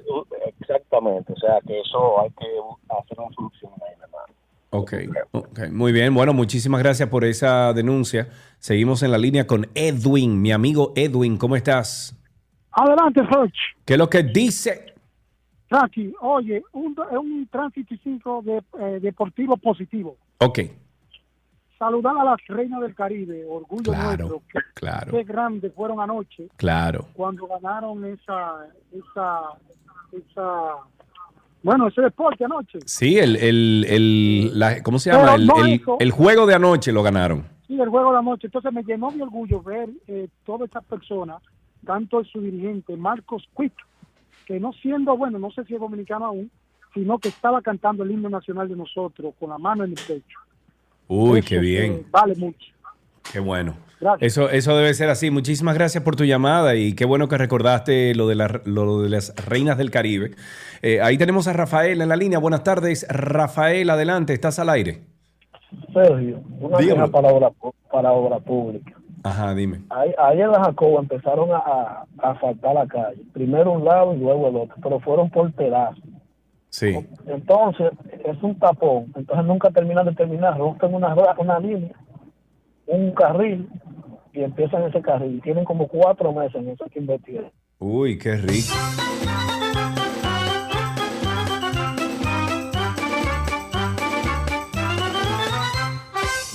Exactamente, 0.98 1.32
o 1.32 1.36
sea 1.36 1.58
que 1.66 1.80
eso 1.80 2.20
hay 2.20 2.30
que 2.30 2.46
hacer 2.88 3.18
una 3.18 3.34
solución 3.34 3.72
ahí, 3.86 3.94
hermano. 4.02 4.34
Ok, 4.70 4.92
ok, 5.32 5.70
muy 5.70 5.92
bien. 5.92 6.14
Bueno, 6.14 6.34
muchísimas 6.34 6.82
gracias 6.82 7.08
por 7.08 7.24
esa 7.24 7.72
denuncia. 7.72 8.28
Seguimos 8.58 9.02
en 9.02 9.12
la 9.12 9.18
línea 9.18 9.46
con 9.46 9.66
Edwin, 9.74 10.40
mi 10.42 10.52
amigo 10.52 10.92
Edwin, 10.94 11.38
¿cómo 11.38 11.56
estás? 11.56 12.14
Adelante, 12.72 13.24
Ferch. 13.26 13.56
¿Qué 13.84 13.94
es 13.94 13.98
lo 13.98 14.10
que 14.10 14.22
dice? 14.22 14.94
Frankie, 15.68 16.14
oye, 16.20 16.62
un, 16.72 16.96
un 17.12 17.48
tránsito 17.50 17.94
5 18.02 18.42
de, 18.42 18.62
eh, 18.80 19.00
deportivo 19.00 19.56
positivo. 19.56 20.16
Ok, 20.38 20.60
Saludar 21.78 22.16
a 22.18 22.24
las 22.24 22.38
reinas 22.48 22.80
del 22.80 22.94
Caribe, 22.94 23.44
orgullo 23.48 23.92
Claro, 23.92 24.28
nuestro. 24.28 24.42
Que, 24.52 24.58
claro. 24.74 25.12
Qué 25.12 25.22
grandes 25.22 25.72
fueron 25.74 26.00
anoche 26.00 26.48
claro. 26.56 27.06
cuando 27.12 27.46
ganaron 27.46 28.04
esa, 28.04 28.66
esa, 28.90 29.42
esa, 30.12 30.74
bueno, 31.62 31.88
ese 31.88 32.02
deporte 32.02 32.44
anoche. 32.44 32.78
Sí, 32.86 33.18
el, 33.18 33.36
el, 33.36 33.86
el- 33.88 34.58
la- 34.58 34.82
¿cómo 34.82 34.98
se 34.98 35.10
llama? 35.10 35.34
El, 35.34 35.46
no 35.46 35.54
el- 35.98 36.10
juego 36.10 36.46
de 36.46 36.54
anoche 36.54 36.92
lo 36.92 37.02
ganaron. 37.02 37.46
Sí, 37.66 37.78
el 37.80 37.88
juego 37.88 38.12
de 38.12 38.18
anoche. 38.18 38.46
Entonces 38.46 38.72
me 38.72 38.82
llenó 38.82 39.10
de 39.12 39.22
orgullo 39.22 39.62
ver 39.62 39.90
eh, 40.06 40.28
todas 40.46 40.70
esas 40.70 40.84
personas, 40.84 41.42
tanto 41.84 42.22
su 42.24 42.40
dirigente, 42.40 42.96
Marcos 42.96 43.46
Quick, 43.56 43.74
que 44.46 44.58
no 44.58 44.72
siendo, 44.72 45.16
bueno, 45.16 45.38
no 45.38 45.50
sé 45.50 45.64
si 45.64 45.74
es 45.74 45.80
dominicano 45.80 46.26
aún, 46.26 46.50
sino 46.94 47.18
que 47.18 47.28
estaba 47.28 47.60
cantando 47.60 48.02
el 48.02 48.10
himno 48.12 48.30
nacional 48.30 48.68
de 48.68 48.76
nosotros 48.76 49.34
con 49.38 49.50
la 49.50 49.58
mano 49.58 49.84
en 49.84 49.90
el 49.92 49.98
pecho. 49.98 50.38
Uy, 51.06 51.40
Eso, 51.40 51.48
qué 51.48 51.58
bien. 51.58 51.92
eh, 51.92 52.06
vale 52.10 52.34
mucho. 52.34 52.66
Qué 53.30 53.38
bueno. 53.40 53.76
Gracias. 54.00 54.32
Eso, 54.32 54.48
eso 54.50 54.76
debe 54.76 54.94
ser 54.94 55.10
así. 55.10 55.30
Muchísimas 55.30 55.74
gracias 55.74 56.04
por 56.04 56.14
tu 56.14 56.24
llamada 56.24 56.76
y 56.76 56.94
qué 56.94 57.04
bueno 57.04 57.26
que 57.28 57.36
recordaste 57.38 58.14
lo 58.14 58.28
de, 58.28 58.34
la- 58.36 58.60
lo 58.64 59.02
de 59.02 59.08
las 59.08 59.34
reinas 59.48 59.76
del 59.78 59.90
Caribe. 59.90 60.32
Eh, 60.82 61.00
ahí 61.00 61.18
tenemos 61.18 61.48
a 61.48 61.52
Rafael 61.52 62.00
en 62.00 62.08
la 62.08 62.16
línea. 62.16 62.38
Buenas 62.38 62.62
tardes. 62.62 63.06
Rafael, 63.08 63.90
adelante, 63.90 64.32
estás 64.34 64.58
al 64.60 64.70
aire. 64.70 65.02
Sergio, 65.92 66.40
una 66.60 66.78
Dígame. 66.78 67.08
para 67.08 67.28
obra, 67.28 67.50
pu- 67.50 67.74
para 67.90 68.12
obra 68.12 68.38
pública. 68.38 68.92
Ajá, 69.24 69.52
dime. 69.54 69.80
Ahí, 69.90 70.14
ahí 70.16 70.40
en 70.40 70.52
la 70.52 70.62
Jacoba 70.64 71.00
empezaron 71.00 71.50
a, 71.50 71.56
a, 71.56 72.04
a 72.22 72.30
asfaltar 72.30 72.74
la 72.74 72.86
calle. 72.86 73.20
Primero 73.32 73.72
un 73.72 73.84
lado 73.84 74.14
y 74.14 74.18
luego 74.18 74.48
el 74.48 74.56
otro, 74.56 74.76
pero 74.82 75.00
fueron 75.00 75.28
por 75.28 75.52
pedazos. 75.52 76.02
Sí. 76.70 76.94
Entonces, 77.26 77.90
es 78.24 78.42
un 78.42 78.56
tapón. 78.58 79.12
Entonces 79.16 79.44
nunca 79.44 79.70
terminan 79.70 80.06
de 80.06 80.12
terminar. 80.14 80.56
Rompen 80.56 80.94
una, 80.94 81.14
una 81.38 81.58
línea, 81.58 81.92
un 82.86 83.10
carril, 83.12 83.68
y 84.32 84.42
empiezan 84.42 84.82
ese 84.84 85.00
carril. 85.02 85.40
Tienen 85.42 85.64
como 85.64 85.88
cuatro 85.88 86.32
meses 86.32 86.56
en 86.56 86.68
eso 86.70 86.86
que 86.92 86.98
invertir. 86.98 87.46
Uy, 87.78 88.18
qué 88.18 88.36
rico. 88.36 88.74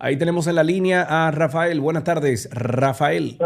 Ahí 0.00 0.16
tenemos 0.16 0.48
en 0.48 0.56
la 0.56 0.64
línea 0.64 1.06
a 1.08 1.30
Rafael. 1.30 1.80
Buenas 1.80 2.02
tardes, 2.02 2.48
Rafael. 2.52 3.38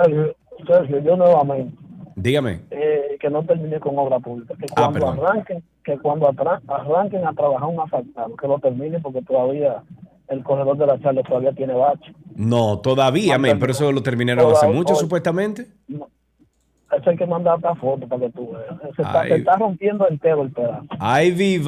Sergio, 0.67 0.99
yo 1.01 1.17
nuevamente. 1.17 1.77
Dígame. 2.17 2.63
Eh, 2.71 3.17
que 3.21 3.29
no 3.29 3.45
termine 3.45 3.79
con 3.79 3.97
obra 3.99 4.19
pública. 4.19 4.55
Que 4.59 4.65
Ah, 4.75 4.91
cuando 4.91 5.23
arranquen, 5.23 5.63
que 5.85 5.99
cuando 5.99 6.33
arranquen 6.67 7.27
a 7.27 7.33
trabajar 7.35 7.69
un 7.69 7.79
asfaltado, 7.79 8.35
que 8.37 8.49
lo 8.49 8.59
terminen 8.59 9.03
porque 9.03 9.21
todavía 9.23 9.83
el 10.29 10.43
corredor 10.43 10.79
de 10.79 10.87
la 10.87 10.99
charla 11.01 11.23
todavía 11.23 11.53
tiene 11.53 11.75
bache. 11.75 12.13
No, 12.35 12.79
todavía, 12.81 13.37
men, 13.39 13.59
pero 13.59 13.73
eso 13.73 13.93
lo 13.93 14.03
terminaron 14.03 14.51
hace 14.51 14.67
mucho, 14.67 14.95
hoy. 14.95 15.01
supuestamente. 15.01 15.67
Eso 15.89 17.11
hay 17.11 17.17
que 17.17 17.27
mandar 17.27 17.57
otra 17.57 17.75
foto 17.75 18.09
para 18.09 18.23
que 18.23 18.31
tú 18.31 18.51
veas. 18.53 18.81
Se 18.97 19.03
está, 19.03 19.23
se 19.25 19.35
está 19.37 19.57
rompiendo 19.57 20.09
entero 20.09 20.43
el 20.43 20.51
pedazo. 20.51 20.87
Ay, 20.99 21.31
vi 21.33 21.59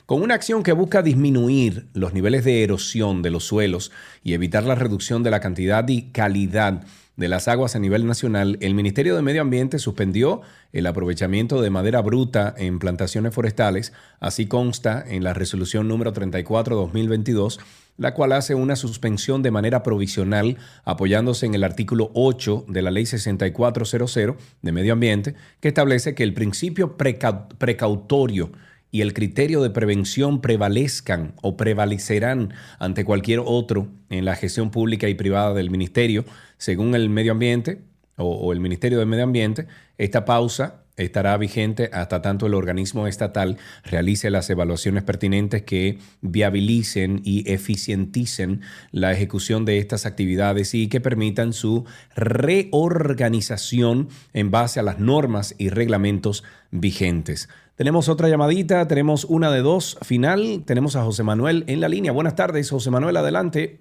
Con 0.07 0.23
una 0.23 0.35
acción 0.35 0.63
que 0.63 0.73
busca 0.73 1.03
disminuir 1.03 1.89
los 1.95 2.15
niveles 2.15 2.45
de 2.45 2.63
erosión 2.63 3.23
de 3.23 3.31
los 3.31 3.45
suelos 3.45 3.91
y 4.23 4.35
evitar 4.35 4.63
la 4.63 4.77
reducción 4.77 5.23
de 5.23 5.31
la 5.31 5.41
cantidad 5.41 5.87
y 5.89 6.11
calidad 6.13 6.85
de 7.17 7.29
las 7.29 7.47
aguas 7.47 7.77
a 7.77 7.79
nivel 7.79 8.07
nacional, 8.07 8.57
el 8.61 8.75
Ministerio 8.75 9.15
de 9.15 9.23
Medio 9.23 9.43
Ambiente 9.43 9.79
suspendió 9.79 10.41
el 10.73 10.87
aprovechamiento 10.87 11.61
de 11.61 11.69
madera 11.69 12.01
bruta 12.01 12.55
en 12.57 12.79
plantaciones 12.79 13.35
forestales, 13.35 13.93
así 14.19 14.47
consta 14.47 15.05
en 15.07 15.23
la 15.23 15.35
resolución 15.35 15.89
número 15.89 16.15
34-2022, 16.15 17.61
la 17.99 18.15
cual 18.15 18.33
hace 18.33 18.55
una 18.55 18.77
suspensión 18.77 19.43
de 19.43 19.51
manera 19.51 19.83
provisional 19.83 20.57
apoyándose 20.85 21.45
en 21.45 21.55
el 21.55 21.65
artículo 21.65 22.11
8 22.15 22.65
de 22.69 22.83
la 22.83 22.91
Ley 22.91 23.05
6400 23.05 24.15
de 24.63 24.73
Medio 24.73 24.95
Ambiente, 24.95 25.35
que 25.61 25.69
establece 25.69 26.15
que 26.15 26.23
el 26.23 26.33
principio 26.33 26.97
preca- 26.97 27.49
precautorio 27.59 28.53
y 28.93 29.01
el 29.01 29.15
criterio 29.15 29.63
de 29.63 29.71
prevención 29.71 30.41
prevalezcan 30.41 31.35
o 31.43 31.57
prevalecerán 31.57 32.55
ante 32.79 33.05
cualquier 33.05 33.41
otro 33.45 33.89
en 34.11 34.25
la 34.25 34.37
gestión 34.37 34.71
pública 34.71 35.09
y 35.09 35.15
privada 35.15 35.55
del 35.55 35.71
ministerio, 35.71 36.25
según 36.59 36.95
el 36.95 37.09
medio 37.09 37.33
ambiente 37.33 37.83
o, 38.17 38.27
o 38.27 38.53
el 38.53 38.61
Ministerio 38.61 39.01
de 39.01 39.07
Medio 39.07 39.25
Ambiente, 39.25 39.67
esta 39.97 40.25
pausa 40.25 40.83
estará 40.97 41.37
vigente 41.39 41.89
hasta 41.93 42.21
tanto 42.21 42.47
el 42.47 42.55
organismo 42.55 43.07
estatal 43.07 43.57
realice 43.85 44.31
las 44.31 44.51
evaluaciones 44.51 45.03
pertinentes 45.03 45.63
que 45.63 45.99
viabilicen 46.21 47.23
y 47.25 47.51
eficienticen 47.51 48.61
la 48.91 49.13
ejecución 49.13 49.65
de 49.65 49.79
estas 49.79 50.05
actividades 50.05 50.75
y 50.75 50.89
que 50.89 51.01
permitan 51.01 51.55
su 51.55 51.87
reorganización 52.15 54.09
en 54.35 54.51
base 54.51 54.81
a 54.81 54.83
las 54.83 54.99
normas 54.99 55.55
y 55.57 55.71
reglamentos 55.71 56.45
vigentes. 56.71 57.49
Tenemos 57.83 58.09
otra 58.09 58.29
llamadita, 58.29 58.87
tenemos 58.87 59.25
una 59.25 59.51
de 59.51 59.61
dos 59.61 59.99
final, 60.03 60.63
tenemos 60.65 60.95
a 60.95 61.03
José 61.03 61.25
Manuel 61.25 61.65
en 61.67 61.81
la 61.81 61.89
línea. 61.89 62.13
Buenas 62.13 62.37
tardes, 62.37 62.71
José 62.71 62.93
Manuel, 62.93 63.17
adelante. 63.17 63.81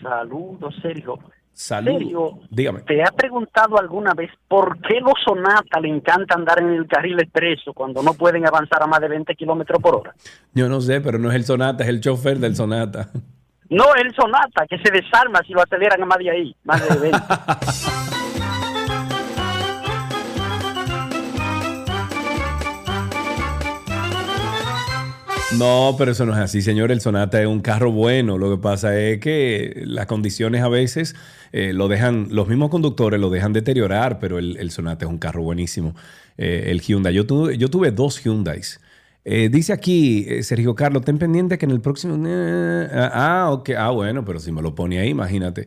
Saludos, 0.00 0.72
Sergio. 0.80 1.18
Saludos. 1.52 1.98
Sergio, 1.98 2.38
Dígame. 2.50 2.82
¿te 2.82 3.02
ha 3.02 3.10
preguntado 3.10 3.80
alguna 3.80 4.14
vez 4.14 4.30
por 4.46 4.80
qué 4.80 5.00
los 5.00 5.14
Sonata 5.24 5.80
le 5.80 5.88
encanta 5.88 6.36
andar 6.36 6.60
en 6.60 6.68
el 6.68 6.86
carril 6.86 7.18
expreso 7.18 7.72
cuando 7.72 8.00
no 8.00 8.14
pueden 8.14 8.46
avanzar 8.46 8.80
a 8.84 8.86
más 8.86 9.00
de 9.00 9.08
20 9.08 9.34
kilómetros 9.34 9.82
por 9.82 9.96
hora? 9.96 10.14
Yo 10.54 10.68
no 10.68 10.80
sé, 10.80 11.00
pero 11.00 11.18
no 11.18 11.28
es 11.28 11.34
el 11.34 11.42
Sonata, 11.42 11.82
es 11.82 11.90
el 11.90 12.00
chofer 12.00 12.38
del 12.38 12.54
Sonata. 12.54 13.10
No, 13.68 13.86
el 13.96 14.14
Sonata, 14.14 14.68
que 14.70 14.78
se 14.78 14.92
desarma 14.92 15.40
si 15.44 15.52
lo 15.52 15.62
aceleran 15.62 16.00
a 16.00 16.06
más 16.06 16.18
de 16.18 16.30
ahí, 16.30 16.54
más 16.62 16.88
de 16.88 17.10
20. 17.10 17.18
No, 25.52 25.94
pero 25.96 26.10
eso 26.10 26.26
no 26.26 26.32
es 26.32 26.38
así, 26.38 26.60
señor. 26.60 26.90
El 26.90 27.00
Sonata 27.00 27.40
es 27.40 27.46
un 27.46 27.60
carro 27.60 27.92
bueno. 27.92 28.36
Lo 28.36 28.50
que 28.50 28.60
pasa 28.60 28.98
es 28.98 29.20
que 29.20 29.82
las 29.86 30.06
condiciones 30.06 30.62
a 30.62 30.68
veces 30.68 31.14
eh, 31.52 31.72
lo 31.72 31.86
dejan, 31.86 32.28
los 32.30 32.48
mismos 32.48 32.68
conductores 32.68 33.20
lo 33.20 33.30
dejan 33.30 33.52
deteriorar, 33.52 34.18
pero 34.18 34.38
el, 34.38 34.56
el 34.56 34.72
Sonata 34.72 35.04
es 35.04 35.10
un 35.10 35.18
carro 35.18 35.42
buenísimo. 35.42 35.94
Eh, 36.36 36.64
el 36.68 36.80
Hyundai. 36.80 37.14
Yo 37.14 37.26
tuve, 37.26 37.56
yo 37.58 37.68
tuve 37.70 37.92
dos 37.92 38.22
Hyundais. 38.22 38.80
Eh, 39.28 39.48
dice 39.50 39.72
aquí, 39.72 40.24
eh, 40.28 40.44
Sergio 40.44 40.76
Carlos, 40.76 41.02
ten 41.04 41.18
pendiente 41.18 41.58
que 41.58 41.64
en 41.64 41.72
el 41.72 41.80
próximo... 41.80 42.16
ah, 42.92 43.48
ok. 43.50 43.70
Ah, 43.76 43.90
bueno, 43.90 44.24
pero 44.24 44.38
si 44.38 44.52
me 44.52 44.62
lo 44.62 44.76
pone 44.76 45.00
ahí, 45.00 45.08
imagínate. 45.08 45.66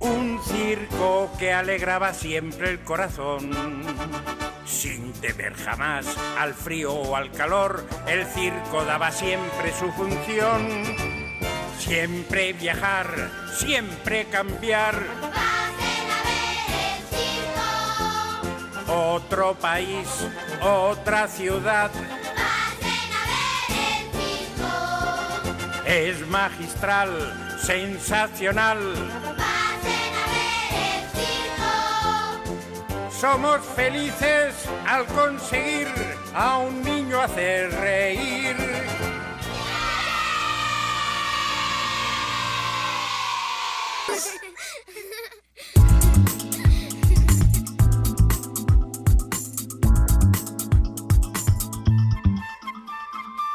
un 0.00 0.40
circo 0.42 1.30
que 1.38 1.52
alegraba 1.52 2.12
siempre 2.14 2.68
el 2.68 2.80
corazón. 2.80 3.48
Sin 4.64 5.12
temer 5.12 5.54
jamás 5.54 6.08
al 6.36 6.52
frío 6.54 6.92
o 6.92 7.14
al 7.14 7.30
calor, 7.30 7.86
el 8.08 8.26
circo 8.26 8.84
daba 8.84 9.12
siempre 9.12 9.72
su 9.72 9.86
función. 9.92 10.82
Siempre 11.78 12.54
viajar, 12.54 13.30
siempre 13.56 14.24
cambiar. 14.24 14.96
Otro 18.88 19.54
país, 19.54 20.06
otra 20.60 21.26
ciudad. 21.28 21.90
Es 25.84 26.26
magistral, 26.28 27.58
sensacional. 27.62 28.78
Somos 33.10 33.60
felices 33.74 34.54
al 34.86 35.06
conseguir 35.06 35.88
a 36.34 36.58
un 36.58 36.82
niño 36.82 37.20
hacer 37.20 37.70
reír. 37.72 38.65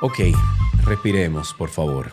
Ok, 0.04 0.20
respiremos, 0.84 1.54
por 1.54 1.70
favor. 1.70 2.12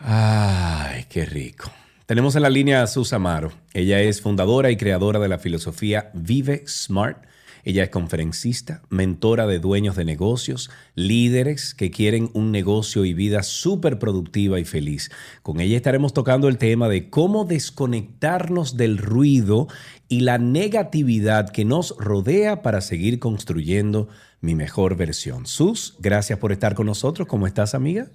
Ay, 0.00 1.04
qué 1.08 1.26
rico. 1.26 1.68
Tenemos 2.06 2.36
en 2.36 2.42
la 2.42 2.48
línea 2.48 2.80
a 2.80 2.86
Sus 2.86 3.12
Amaro. 3.12 3.50
Ella 3.74 4.00
es 4.00 4.22
fundadora 4.22 4.70
y 4.70 4.76
creadora 4.76 5.18
de 5.18 5.26
la 5.26 5.40
filosofía 5.40 6.12
Vive 6.14 6.62
Smart. 6.68 7.24
Ella 7.64 7.82
es 7.82 7.90
conferencista, 7.90 8.82
mentora 8.88 9.48
de 9.48 9.58
dueños 9.58 9.96
de 9.96 10.04
negocios, 10.04 10.70
líderes 10.94 11.74
que 11.74 11.90
quieren 11.90 12.30
un 12.34 12.52
negocio 12.52 13.04
y 13.04 13.14
vida 13.14 13.42
súper 13.42 13.98
productiva 13.98 14.60
y 14.60 14.64
feliz. 14.64 15.10
Con 15.42 15.58
ella 15.58 15.76
estaremos 15.76 16.14
tocando 16.14 16.46
el 16.46 16.56
tema 16.56 16.88
de 16.88 17.10
cómo 17.10 17.46
desconectarnos 17.46 18.76
del 18.76 18.96
ruido 18.96 19.66
y 20.08 20.20
la 20.20 20.38
negatividad 20.38 21.50
que 21.50 21.64
nos 21.64 21.96
rodea 21.98 22.62
para 22.62 22.80
seguir 22.80 23.18
construyendo 23.18 24.08
mi 24.40 24.54
mejor 24.54 24.96
versión. 24.96 25.46
Sus, 25.46 25.96
gracias 25.98 26.38
por 26.38 26.52
estar 26.52 26.74
con 26.74 26.86
nosotros. 26.86 27.26
¿Cómo 27.28 27.46
estás, 27.46 27.74
amiga? 27.74 28.08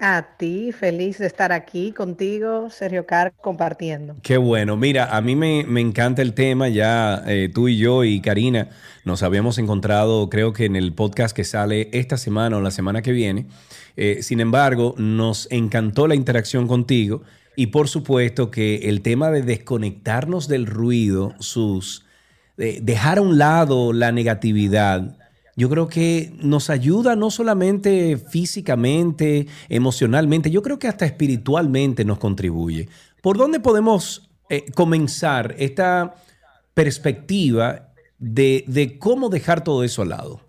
A 0.00 0.36
ti, 0.38 0.72
feliz 0.72 1.18
de 1.18 1.26
estar 1.26 1.52
aquí 1.52 1.92
contigo, 1.92 2.68
Sergio 2.68 3.06
Car, 3.06 3.32
compartiendo. 3.40 4.16
Qué 4.22 4.36
bueno. 4.36 4.76
Mira, 4.76 5.16
a 5.16 5.20
mí 5.20 5.36
me, 5.36 5.64
me 5.68 5.80
encanta 5.80 6.20
el 6.20 6.34
tema. 6.34 6.68
Ya 6.68 7.22
eh, 7.26 7.48
tú 7.52 7.68
y 7.68 7.78
yo 7.78 8.02
y 8.02 8.20
Karina 8.20 8.70
nos 9.04 9.22
habíamos 9.22 9.56
encontrado, 9.58 10.28
creo 10.28 10.52
que 10.52 10.64
en 10.64 10.74
el 10.74 10.94
podcast 10.94 11.34
que 11.34 11.44
sale 11.44 11.90
esta 11.92 12.16
semana 12.16 12.56
o 12.56 12.60
la 12.60 12.72
semana 12.72 13.02
que 13.02 13.12
viene. 13.12 13.46
Eh, 13.96 14.22
sin 14.22 14.40
embargo, 14.40 14.96
nos 14.98 15.46
encantó 15.52 16.08
la 16.08 16.16
interacción 16.16 16.66
contigo 16.66 17.22
y 17.54 17.68
por 17.68 17.88
supuesto 17.88 18.50
que 18.50 18.88
el 18.88 19.00
tema 19.00 19.30
de 19.30 19.42
desconectarnos 19.42 20.48
del 20.48 20.66
ruido, 20.66 21.34
sus, 21.38 22.03
de 22.56 22.80
dejar 22.82 23.18
a 23.18 23.22
un 23.22 23.38
lado 23.38 23.92
la 23.92 24.12
negatividad, 24.12 25.16
yo 25.56 25.70
creo 25.70 25.88
que 25.88 26.32
nos 26.42 26.68
ayuda 26.68 27.14
no 27.14 27.30
solamente 27.30 28.16
físicamente, 28.16 29.46
emocionalmente, 29.68 30.50
yo 30.50 30.62
creo 30.62 30.78
que 30.78 30.88
hasta 30.88 31.06
espiritualmente 31.06 32.04
nos 32.04 32.18
contribuye. 32.18 32.88
¿Por 33.22 33.38
dónde 33.38 33.60
podemos 33.60 34.28
eh, 34.50 34.70
comenzar 34.72 35.54
esta 35.58 36.16
perspectiva 36.74 37.92
de, 38.18 38.64
de 38.66 38.98
cómo 38.98 39.28
dejar 39.28 39.62
todo 39.62 39.84
eso 39.84 40.02
al 40.02 40.08
lado? 40.10 40.40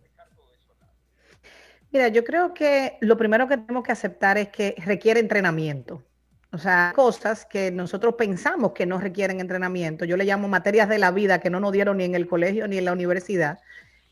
Mira, 1.92 2.08
yo 2.10 2.24
creo 2.24 2.54
que 2.54 2.98
lo 3.00 3.16
primero 3.16 3.48
que 3.48 3.58
tenemos 3.58 3.84
que 3.84 3.92
aceptar 3.92 4.38
es 4.38 4.50
que 4.50 4.76
requiere 4.86 5.20
entrenamiento. 5.20 6.04
O 6.56 6.58
sea, 6.58 6.94
cosas 6.96 7.46
que 7.46 7.70
nosotros 7.70 8.16
pensamos 8.18 8.72
que 8.72 8.86
no 8.86 8.98
requieren 8.98 9.42
entrenamiento. 9.42 10.06
Yo 10.06 10.16
le 10.16 10.24
llamo 10.24 10.48
materias 10.48 10.88
de 10.88 10.98
la 10.98 11.12
vida 11.12 11.40
que 11.40 11.50
no 11.50 11.60
nos 11.60 11.74
dieron 11.74 11.98
ni 11.98 12.06
en 12.06 12.16
el 12.16 12.30
colegio 12.30 12.66
ni 12.66 12.78
en 12.78 12.86
la 12.86 12.94
universidad. 12.94 13.60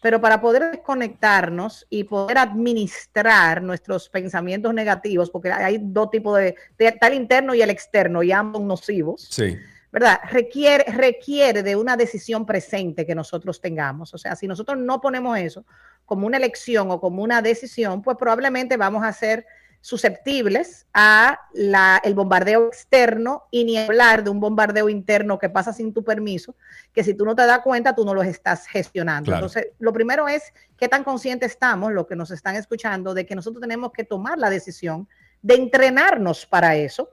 Pero 0.02 0.20
para 0.20 0.42
poder 0.42 0.72
desconectarnos 0.72 1.88
y 1.90 2.04
poder 2.04 2.38
administrar 2.38 3.64
nuestros 3.64 4.10
pensamientos 4.10 4.74
negativos, 4.74 5.30
porque 5.30 5.54
hay 5.54 5.80
dos 5.82 6.12
tipos 6.12 6.38
de, 6.38 6.54
está 6.78 7.08
el 7.08 7.14
interno 7.14 7.56
y 7.56 7.62
el 7.62 7.70
externo, 7.70 8.22
y 8.22 8.34
ambos 8.34 8.62
nocivos, 8.62 9.26
Sí. 9.32 9.58
¿verdad? 9.90 10.20
Requiere, 10.30 10.84
requiere 10.92 11.64
de 11.64 11.78
una 11.78 11.96
decisión 11.96 12.46
presente 12.46 13.06
que 13.06 13.16
nosotros 13.16 13.62
tengamos. 13.62 14.14
O 14.14 14.18
sea, 14.18 14.36
si 14.36 14.48
nosotros 14.48 14.78
no 14.78 15.00
ponemos 15.00 15.38
eso 15.38 15.66
como 16.06 16.28
una 16.28 16.36
elección 16.36 16.92
o 16.92 17.00
como 17.00 17.24
una 17.24 17.42
decisión, 17.42 18.02
pues 18.02 18.18
probablemente 18.18 18.76
vamos 18.76 19.06
a 19.06 19.14
ser 19.14 19.46
susceptibles 19.84 20.88
a 20.94 21.42
la, 21.52 22.00
el 22.06 22.14
bombardeo 22.14 22.68
externo 22.68 23.44
y 23.52 23.66
ni 23.66 23.78
hablar 23.78 24.24
de 24.24 24.30
un 24.30 24.40
bombardeo 24.40 24.88
interno 24.88 25.38
que 25.38 25.50
pasa 25.50 25.74
sin 25.74 25.94
tu 25.94 26.06
permiso, 26.06 26.56
que 26.94 27.04
si 27.04 27.14
tú 27.14 27.26
no 27.26 27.36
te 27.36 27.46
das 27.46 27.60
cuenta, 27.60 27.94
tú 27.94 28.06
no 28.06 28.14
los 28.14 28.26
estás 28.26 28.66
gestionando. 28.66 29.26
Claro. 29.26 29.46
Entonces, 29.46 29.74
lo 29.80 29.92
primero 29.92 30.30
es 30.30 30.54
qué 30.78 30.88
tan 30.88 31.04
conscientes 31.04 31.52
estamos, 31.52 31.92
los 31.92 32.08
que 32.08 32.16
nos 32.16 32.32
están 32.32 32.56
escuchando, 32.56 33.14
de 33.14 33.26
que 33.26 33.36
nosotros 33.36 33.60
tenemos 33.60 33.92
que 33.92 34.06
tomar 34.06 34.38
la 34.38 34.50
decisión 34.50 35.10
de 35.42 35.56
entrenarnos 35.56 36.46
para 36.46 36.78
eso, 36.78 37.10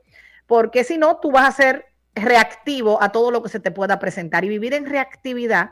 porque 0.47 0.85
si 0.85 0.97
no, 0.97 1.17
tú 1.17 1.33
vas 1.33 1.49
a 1.49 1.57
ser 1.57 1.87
reactivo 2.15 3.03
a 3.03 3.11
todo 3.11 3.33
lo 3.33 3.43
que 3.43 3.49
se 3.49 3.59
te 3.59 3.73
pueda 3.73 3.99
presentar 3.99 4.45
y 4.45 4.49
vivir 4.49 4.75
en 4.75 4.87
reactividad. 4.87 5.71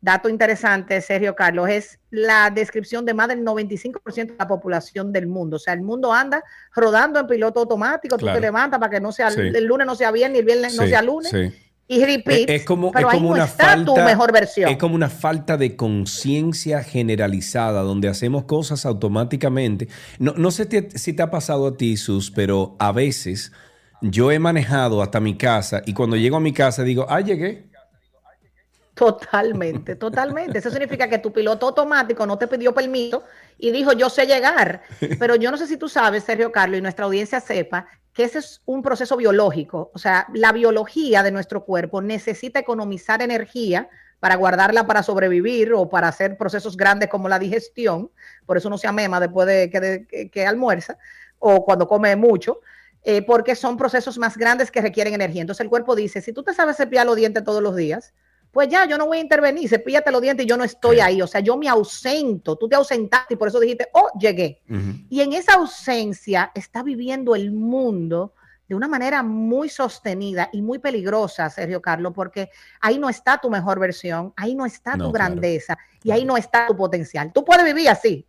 Dato 0.00 0.28
interesante, 0.28 1.00
Sergio 1.00 1.34
Carlos, 1.34 1.68
es 1.68 1.98
la 2.10 2.50
descripción 2.50 3.04
de 3.04 3.14
más 3.14 3.28
del 3.28 3.44
95% 3.44 4.26
de 4.28 4.34
la 4.38 4.46
población 4.46 5.12
del 5.12 5.26
mundo. 5.26 5.56
O 5.56 5.58
sea, 5.58 5.74
el 5.74 5.82
mundo 5.82 6.12
anda 6.12 6.42
rodando 6.74 7.18
en 7.18 7.26
piloto 7.26 7.60
automático, 7.60 8.16
tú 8.16 8.26
te 8.26 8.40
levantas 8.40 8.78
para 8.78 8.90
que 8.90 9.00
no 9.00 9.10
sea 9.10 9.30
Sí. 9.30 9.40
el 9.40 9.64
lunes 9.64 9.86
no 9.86 9.94
sea 9.96 10.10
viernes 10.12 10.36
y 10.36 10.40
el 10.40 10.46
viernes 10.46 10.76
no 10.76 10.86
sea 10.86 11.02
lunes. 11.02 11.30
sí. 11.30 11.52
Y 11.90 12.04
repeat, 12.04 12.50
Es, 12.50 12.60
es 12.60 12.64
como, 12.66 12.92
pero 12.92 13.08
es 13.08 13.14
ahí 13.14 13.18
como 13.18 13.30
no 13.30 13.34
una 13.36 13.44
está 13.46 13.64
falta, 13.68 13.94
tu 13.94 13.96
mejor 14.02 14.30
versión. 14.30 14.70
Es 14.70 14.76
como 14.76 14.94
una 14.94 15.08
falta 15.08 15.56
de 15.56 15.74
conciencia 15.74 16.82
generalizada, 16.82 17.80
donde 17.80 18.08
hacemos 18.08 18.44
cosas 18.44 18.84
automáticamente. 18.84 19.88
No, 20.18 20.34
no 20.36 20.50
sé 20.50 20.66
te- 20.66 20.90
si 20.98 21.14
te 21.14 21.22
ha 21.22 21.30
pasado 21.30 21.66
a 21.66 21.76
ti, 21.78 21.96
Sus, 21.96 22.30
pero 22.30 22.76
a 22.78 22.92
veces 22.92 23.52
yo 24.02 24.30
he 24.30 24.38
manejado 24.38 25.00
hasta 25.02 25.18
mi 25.18 25.38
casa 25.38 25.80
y 25.86 25.94
cuando 25.94 26.16
llego 26.16 26.36
a 26.36 26.40
mi 26.40 26.52
casa 26.52 26.82
digo, 26.82 27.06
ah, 27.08 27.22
llegué. 27.22 27.67
Totalmente, 28.98 29.94
totalmente. 30.06 30.58
Eso 30.58 30.70
significa 30.70 31.08
que 31.08 31.18
tu 31.18 31.32
piloto 31.32 31.66
automático 31.66 32.26
no 32.26 32.36
te 32.36 32.48
pidió 32.48 32.74
permiso 32.74 33.22
y 33.58 33.70
dijo, 33.70 33.92
yo 33.92 34.10
sé 34.10 34.26
llegar. 34.26 34.82
Pero 35.18 35.36
yo 35.36 35.50
no 35.50 35.56
sé 35.56 35.66
si 35.66 35.76
tú 35.76 35.88
sabes, 35.88 36.24
Sergio 36.24 36.50
Carlos, 36.52 36.78
y 36.78 36.82
nuestra 36.82 37.04
audiencia 37.06 37.40
sepa 37.40 37.86
que 38.12 38.24
ese 38.24 38.40
es 38.40 38.60
un 38.66 38.82
proceso 38.82 39.16
biológico. 39.16 39.90
O 39.94 39.98
sea, 39.98 40.26
la 40.34 40.50
biología 40.52 41.22
de 41.22 41.30
nuestro 41.30 41.64
cuerpo 41.64 42.02
necesita 42.02 42.58
economizar 42.58 43.22
energía 43.22 43.88
para 44.18 44.34
guardarla 44.34 44.84
para 44.84 45.04
sobrevivir 45.04 45.72
o 45.74 45.88
para 45.88 46.08
hacer 46.08 46.36
procesos 46.36 46.76
grandes 46.76 47.08
como 47.08 47.28
la 47.28 47.38
digestión. 47.38 48.10
Por 48.46 48.56
eso 48.56 48.66
uno 48.66 48.76
se 48.78 48.88
amema 48.88 49.20
después 49.20 49.46
de 49.46 49.70
que, 49.70 49.78
de- 49.80 50.06
que- 50.08 50.28
que 50.30 50.44
almuerza 50.46 50.98
o 51.38 51.64
cuando 51.64 51.86
come 51.86 52.16
mucho. 52.16 52.60
eh, 53.04 53.22
porque 53.22 53.54
son 53.54 53.76
procesos 53.76 54.18
más 54.18 54.36
grandes 54.36 54.72
que 54.72 54.80
requieren 54.82 55.14
energía. 55.14 55.40
Entonces 55.40 55.62
el 55.62 55.70
cuerpo 55.70 55.94
dice, 55.94 56.20
si 56.20 56.32
tú 56.32 56.42
te 56.42 56.52
sabes 56.52 56.76
cepillar 56.76 57.06
los 57.06 57.14
dientes 57.14 57.44
todos 57.44 57.62
los 57.62 57.76
días, 57.76 58.12
pues 58.50 58.68
ya, 58.68 58.86
yo 58.86 58.96
no 58.98 59.06
voy 59.06 59.18
a 59.18 59.20
intervenir, 59.20 59.68
cepíllate 59.68 60.10
los 60.10 60.22
dientes 60.22 60.44
y 60.44 60.48
yo 60.48 60.56
no 60.56 60.64
estoy 60.64 61.00
ahí. 61.00 61.20
O 61.20 61.26
sea, 61.26 61.40
yo 61.40 61.56
me 61.56 61.68
ausento, 61.68 62.56
tú 62.56 62.68
te 62.68 62.76
ausentaste 62.76 63.34
y 63.34 63.36
por 63.36 63.48
eso 63.48 63.60
dijiste, 63.60 63.88
oh, 63.92 64.10
llegué. 64.18 64.62
Y 65.08 65.20
en 65.20 65.32
esa 65.32 65.54
ausencia 65.54 66.50
está 66.54 66.82
viviendo 66.82 67.34
el 67.34 67.52
mundo 67.52 68.34
de 68.66 68.74
una 68.74 68.88
manera 68.88 69.22
muy 69.22 69.68
sostenida 69.68 70.50
y 70.52 70.60
muy 70.60 70.78
peligrosa, 70.78 71.48
Sergio 71.48 71.80
Carlos, 71.80 72.12
porque 72.14 72.50
ahí 72.80 72.98
no 72.98 73.08
está 73.08 73.38
tu 73.38 73.48
mejor 73.48 73.78
versión, 73.78 74.32
ahí 74.36 74.54
no 74.54 74.66
está 74.66 74.96
No, 74.96 75.06
tu 75.06 75.12
claro. 75.12 75.30
grandeza 75.30 75.78
y 76.02 76.10
ahí 76.10 76.24
no 76.24 76.36
está 76.36 76.66
tu 76.66 76.76
potencial. 76.76 77.32
Tú 77.32 77.44
puedes 77.44 77.64
vivir 77.64 77.88
así, 77.88 78.26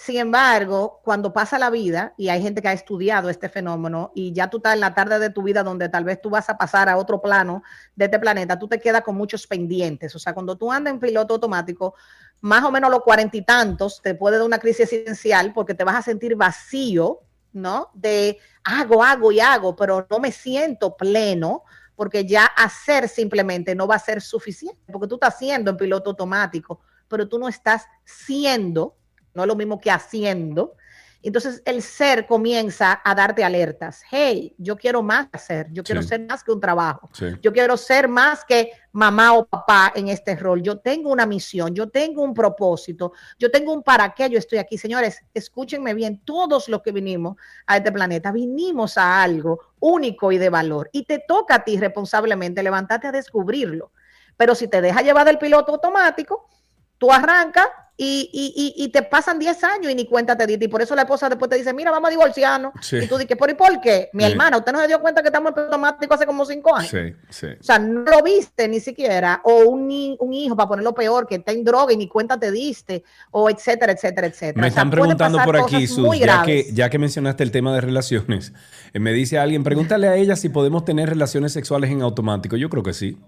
Sin 0.00 0.16
embargo, 0.16 1.00
cuando 1.02 1.32
pasa 1.32 1.58
la 1.58 1.70
vida, 1.70 2.14
y 2.16 2.28
hay 2.28 2.40
gente 2.40 2.62
que 2.62 2.68
ha 2.68 2.72
estudiado 2.72 3.28
este 3.30 3.48
fenómeno, 3.48 4.12
y 4.14 4.32
ya 4.32 4.48
tú 4.48 4.58
estás 4.58 4.74
en 4.74 4.80
la 4.80 4.94
tarde 4.94 5.18
de 5.18 5.30
tu 5.30 5.42
vida 5.42 5.64
donde 5.64 5.88
tal 5.88 6.04
vez 6.04 6.20
tú 6.20 6.30
vas 6.30 6.48
a 6.48 6.56
pasar 6.56 6.88
a 6.88 6.96
otro 6.96 7.20
plano 7.20 7.64
de 7.96 8.04
este 8.04 8.20
planeta, 8.20 8.56
tú 8.56 8.68
te 8.68 8.78
quedas 8.78 9.02
con 9.02 9.16
muchos 9.16 9.44
pendientes. 9.48 10.14
O 10.14 10.20
sea, 10.20 10.34
cuando 10.34 10.56
tú 10.56 10.70
andas 10.70 10.94
en 10.94 11.00
piloto 11.00 11.34
automático, 11.34 11.96
más 12.42 12.62
o 12.62 12.70
menos 12.70 12.92
los 12.92 13.02
cuarenta 13.02 13.36
y 13.36 13.42
tantos, 13.42 14.00
te 14.00 14.14
puede 14.14 14.36
dar 14.36 14.46
una 14.46 14.60
crisis 14.60 14.82
existencial 14.82 15.52
porque 15.52 15.74
te 15.74 15.82
vas 15.82 15.96
a 15.96 16.02
sentir 16.02 16.36
vacío, 16.36 17.18
¿no? 17.52 17.90
De 17.92 18.38
hago, 18.62 19.02
hago 19.02 19.32
y 19.32 19.40
hago, 19.40 19.74
pero 19.74 20.06
no 20.08 20.20
me 20.20 20.30
siento 20.30 20.96
pleno 20.96 21.64
porque 21.96 22.24
ya 22.24 22.44
hacer 22.44 23.08
simplemente 23.08 23.74
no 23.74 23.88
va 23.88 23.96
a 23.96 23.98
ser 23.98 24.20
suficiente, 24.20 24.92
porque 24.92 25.08
tú 25.08 25.16
estás 25.16 25.34
haciendo 25.34 25.72
en 25.72 25.76
piloto 25.76 26.10
automático, 26.10 26.78
pero 27.08 27.28
tú 27.28 27.36
no 27.40 27.48
estás 27.48 27.86
siendo, 28.04 28.94
no 29.34 29.42
es 29.42 29.48
lo 29.48 29.56
mismo 29.56 29.80
que 29.80 29.90
haciendo. 29.90 30.74
Entonces 31.20 31.62
el 31.64 31.82
ser 31.82 32.28
comienza 32.28 33.00
a 33.04 33.12
darte 33.12 33.42
alertas. 33.42 34.02
Hey, 34.08 34.54
yo 34.56 34.76
quiero 34.76 35.02
más 35.02 35.26
hacer, 35.32 35.66
yo 35.72 35.82
quiero 35.82 36.00
Sí. 36.00 36.08
ser 36.10 36.20
más 36.24 36.44
que 36.44 36.52
un 36.52 36.60
trabajo. 36.60 37.10
Sí. 37.12 37.26
Yo 37.42 37.52
quiero 37.52 37.76
ser 37.76 38.06
más 38.06 38.44
que 38.44 38.70
mamá 38.92 39.32
o 39.32 39.44
papá 39.44 39.92
en 39.96 40.08
este 40.08 40.36
rol. 40.36 40.62
Yo 40.62 40.78
tengo 40.78 41.10
una 41.10 41.26
misión, 41.26 41.74
yo 41.74 41.88
tengo 41.88 42.22
un 42.22 42.32
propósito, 42.34 43.12
yo 43.36 43.50
tengo 43.50 43.72
un 43.72 43.82
para 43.82 44.14
qué 44.14 44.30
yo 44.30 44.38
estoy 44.38 44.58
aquí. 44.58 44.78
Señores, 44.78 45.20
escúchenme 45.34 45.92
bien, 45.92 46.22
todos 46.24 46.68
los 46.68 46.82
que 46.82 46.92
vinimos 46.92 47.36
a 47.66 47.78
este 47.78 47.90
planeta, 47.90 48.30
vinimos 48.30 48.96
a 48.96 49.20
algo 49.20 49.58
único 49.80 50.30
y 50.30 50.38
de 50.38 50.50
valor. 50.50 50.88
Y 50.92 51.02
te 51.04 51.18
toca 51.26 51.56
a 51.56 51.64
ti 51.64 51.76
responsablemente 51.78 52.62
levantarte 52.62 53.08
a 53.08 53.12
descubrirlo. 53.12 53.90
Pero 54.36 54.54
si 54.54 54.68
te 54.68 54.80
deja 54.80 55.02
llevar 55.02 55.26
del 55.26 55.38
piloto 55.38 55.72
automático, 55.72 56.48
tú 56.96 57.10
arrancas 57.12 57.66
y, 58.00 58.30
y- 58.32 58.84
y- 58.84 58.88
te 58.90 59.02
pasan 59.02 59.40
10 59.40 59.64
años 59.64 59.90
y 59.90 59.94
ni 59.96 60.06
cuenta 60.06 60.36
te 60.36 60.46
diste. 60.46 60.66
Y 60.66 60.68
por 60.68 60.80
eso 60.80 60.94
la 60.94 61.02
esposa 61.02 61.28
después 61.28 61.50
te 61.50 61.56
dice, 61.56 61.74
mira, 61.74 61.90
vamos 61.90 62.06
a 62.06 62.10
divorciarnos. 62.12 62.72
Sí. 62.80 62.96
Y 62.96 63.06
tú 63.08 63.18
dices, 63.18 63.36
¿por 63.36 63.50
y 63.50 63.54
por 63.54 63.80
qué? 63.80 64.08
Mi 64.12 64.22
Sí. 64.24 64.30
hermana, 64.30 64.56
¿usted 64.56 64.70
no 64.72 64.80
se 64.80 64.86
dio 64.86 65.00
cuenta 65.00 65.20
que 65.20 65.28
estamos 65.28 65.52
en 65.56 65.64
automático 65.64 66.14
hace 66.14 66.24
como 66.24 66.44
5 66.44 66.76
años? 66.76 66.90
Sí, 66.90 67.12
sí. 67.28 67.46
O 67.60 67.62
sea, 67.62 67.80
no 67.80 68.02
lo 68.02 68.22
viste 68.22 68.68
ni 68.68 68.78
siquiera, 68.78 69.40
o 69.44 69.64
un, 69.64 70.16
un 70.20 70.32
hijo, 70.32 70.54
para 70.54 70.68
ponerlo 70.68 70.94
peor, 70.94 71.26
que 71.26 71.34
está 71.34 71.50
en 71.50 71.64
droga 71.64 71.92
y 71.92 71.96
ni 71.96 72.06
cuenta 72.06 72.38
te 72.38 72.52
diste, 72.52 73.02
o 73.32 73.50
etcétera, 73.50 73.92
etcétera, 73.92 74.28
etcétera. 74.28 74.60
Me 74.60 74.68
O 74.68 74.70
sea, 74.70 74.82
están 74.82 74.90
preguntando 74.90 75.38
por 75.44 75.56
aquí, 75.56 75.86
Sus, 75.88 76.16
ya 76.20 76.42
que, 76.44 76.66
ya 76.72 76.88
que 76.90 76.98
mencionaste 77.00 77.42
el 77.42 77.50
tema 77.50 77.74
de 77.74 77.80
relaciones, 77.80 78.52
eh, 78.94 79.00
me 79.00 79.12
dice 79.12 79.38
alguien, 79.38 79.64
pregúntale 79.64 80.06
a 80.06 80.14
ella 80.14 80.36
si 80.36 80.48
podemos 80.48 80.84
tener 80.84 81.08
relaciones 81.08 81.52
sexuales 81.52 81.90
en 81.90 82.02
automático. 82.02 82.56
Yo 82.56 82.70
creo 82.70 82.84
que 82.84 82.92
sí. 82.92 83.18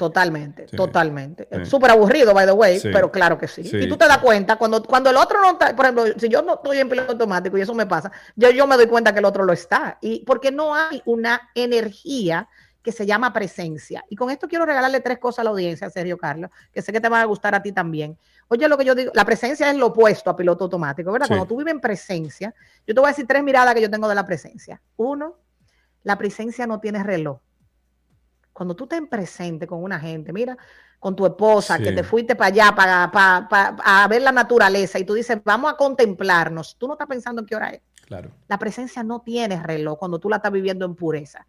Totalmente, 0.00 0.66
Sí. 0.66 0.76
totalmente. 0.76 1.46
Sí. 1.52 1.66
Súper 1.66 1.90
aburrido, 1.90 2.32
by 2.32 2.46
the 2.46 2.52
way, 2.52 2.80
Sí. 2.80 2.88
pero 2.90 3.12
claro 3.12 3.36
que 3.36 3.46
sí. 3.46 3.60
Y 3.60 3.86
tú 3.86 3.98
te 3.98 4.08
das 4.08 4.18
cuenta, 4.18 4.56
cuando, 4.56 4.82
cuando 4.82 5.10
el 5.10 5.16
otro 5.18 5.40
no 5.42 5.52
está, 5.52 5.76
por 5.76 5.84
ejemplo, 5.84 6.04
si 6.16 6.28
yo 6.30 6.40
no 6.40 6.54
estoy 6.54 6.78
en 6.78 6.88
piloto 6.88 7.12
automático 7.12 7.58
y 7.58 7.60
eso 7.60 7.74
me 7.74 7.84
pasa, 7.86 8.10
yo, 8.34 8.50
yo 8.50 8.66
me 8.66 8.76
doy 8.76 8.86
cuenta 8.86 9.12
que 9.12 9.18
el 9.18 9.26
otro 9.26 9.44
lo 9.44 9.52
está. 9.52 9.98
Y 10.00 10.24
porque 10.24 10.50
no 10.50 10.74
hay 10.74 11.02
una 11.04 11.50
energía 11.54 12.48
que 12.82 12.92
se 12.92 13.04
llama 13.04 13.30
presencia. 13.32 14.04
Y 14.08 14.16
con 14.16 14.30
esto 14.30 14.48
quiero 14.48 14.64
regalarle 14.64 15.00
tres 15.00 15.18
cosas 15.18 15.40
a 15.40 15.44
la 15.44 15.50
audiencia, 15.50 15.90
Sergio 15.90 16.16
Carlos, 16.16 16.50
que 16.72 16.80
sé 16.80 16.92
que 16.92 17.00
te 17.00 17.10
van 17.10 17.20
a 17.20 17.26
gustar 17.26 17.54
a 17.54 17.62
ti 17.62 17.72
también. 17.72 18.16
Oye, 18.48 18.66
lo 18.68 18.78
que 18.78 18.86
yo 18.86 18.94
digo, 18.94 19.12
la 19.14 19.26
presencia 19.26 19.70
es 19.70 19.76
lo 19.76 19.88
opuesto 19.88 20.30
a 20.30 20.36
piloto 20.36 20.64
automático, 20.64 21.12
¿verdad? 21.12 21.28
Cuando 21.28 21.46
tú 21.46 21.58
vives 21.58 21.74
en 21.74 21.80
presencia, 21.80 22.54
yo 22.86 22.94
te 22.94 23.00
voy 23.00 23.08
a 23.08 23.12
decir 23.12 23.26
tres 23.26 23.42
miradas 23.42 23.74
que 23.74 23.82
yo 23.82 23.90
tengo 23.90 24.08
de 24.08 24.14
la 24.14 24.24
presencia. 24.24 24.80
Uno, 24.96 25.36
la 26.04 26.16
presencia 26.16 26.66
no 26.66 26.80
tiene 26.80 27.02
reloj. 27.04 27.38
Cuando 28.60 28.76
tú 28.76 28.84
estás 28.84 28.98
en 28.98 29.06
presente 29.06 29.66
con 29.66 29.82
una 29.82 29.98
gente, 29.98 30.34
mira, 30.34 30.54
con 30.98 31.16
tu 31.16 31.24
esposa, 31.24 31.78
Sí. 31.78 31.82
que 31.82 31.92
te 31.92 32.04
fuiste 32.04 32.36
para 32.36 32.48
allá 32.48 32.74
para, 32.76 33.10
para- 33.10 33.48
para- 33.48 33.76
a 33.82 34.06
ver 34.06 34.20
la 34.20 34.32
naturaleza 34.32 34.98
y 34.98 35.04
tú 35.04 35.14
dices, 35.14 35.38
vamos 35.42 35.72
a 35.72 35.78
contemplarnos, 35.78 36.76
tú 36.76 36.86
no 36.86 36.92
estás 36.92 37.08
pensando 37.08 37.40
en 37.40 37.46
qué 37.46 37.56
hora 37.56 37.70
es. 37.70 37.80
Claro. 38.04 38.30
La 38.48 38.58
presencia 38.58 39.02
no 39.02 39.22
tiene 39.22 39.62
reloj 39.62 39.98
cuando 39.98 40.18
tú 40.18 40.28
la 40.28 40.36
estás 40.36 40.52
viviendo 40.52 40.84
en 40.84 40.94
pureza. 40.94 41.46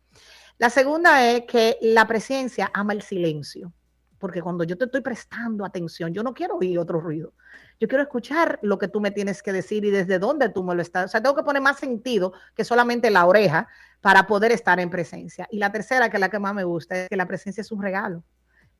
La 0.57 0.69
segunda 0.69 1.29
es 1.29 1.41
que 1.47 1.77
la 1.81 2.07
presencia 2.07 2.71
ama 2.73 2.93
el 2.93 3.01
silencio, 3.01 3.73
porque 4.17 4.41
cuando 4.41 4.63
yo 4.63 4.77
te 4.77 4.85
estoy 4.85 5.01
prestando 5.01 5.65
atención, 5.65 6.13
yo 6.13 6.23
no 6.23 6.33
quiero 6.33 6.55
oír 6.55 6.79
otro 6.79 7.01
ruido. 7.01 7.33
Yo 7.77 7.89
quiero 7.89 8.03
escuchar 8.03 8.57
lo 8.61 8.77
que 8.77 8.87
tú 8.87 9.01
me 9.01 9.11
tienes 9.11 9.43
que 9.43 9.51
decir 9.51 9.83
y 9.83 9.89
desde 9.89 10.17
dónde 10.17 10.47
tú 10.47 10.63
me 10.63 10.75
lo 10.75 10.81
estás. 10.81 11.05
O 11.05 11.07
sea, 11.09 11.21
tengo 11.21 11.35
que 11.35 11.43
poner 11.43 11.61
más 11.61 11.77
sentido 11.77 12.31
que 12.55 12.63
solamente 12.63 13.11
la 13.11 13.25
oreja 13.25 13.67
para 14.01 14.25
poder 14.27 14.51
estar 14.51 14.79
en 14.79 14.89
presencia. 14.89 15.47
Y 15.51 15.59
la 15.59 15.71
tercera, 15.71 16.09
que 16.09 16.17
es 16.17 16.21
la 16.21 16.29
que 16.29 16.39
más 16.39 16.53
me 16.53 16.63
gusta, 16.63 17.03
es 17.03 17.09
que 17.09 17.15
la 17.15 17.27
presencia 17.27 17.61
es 17.61 17.71
un 17.71 17.81
regalo 17.81 18.23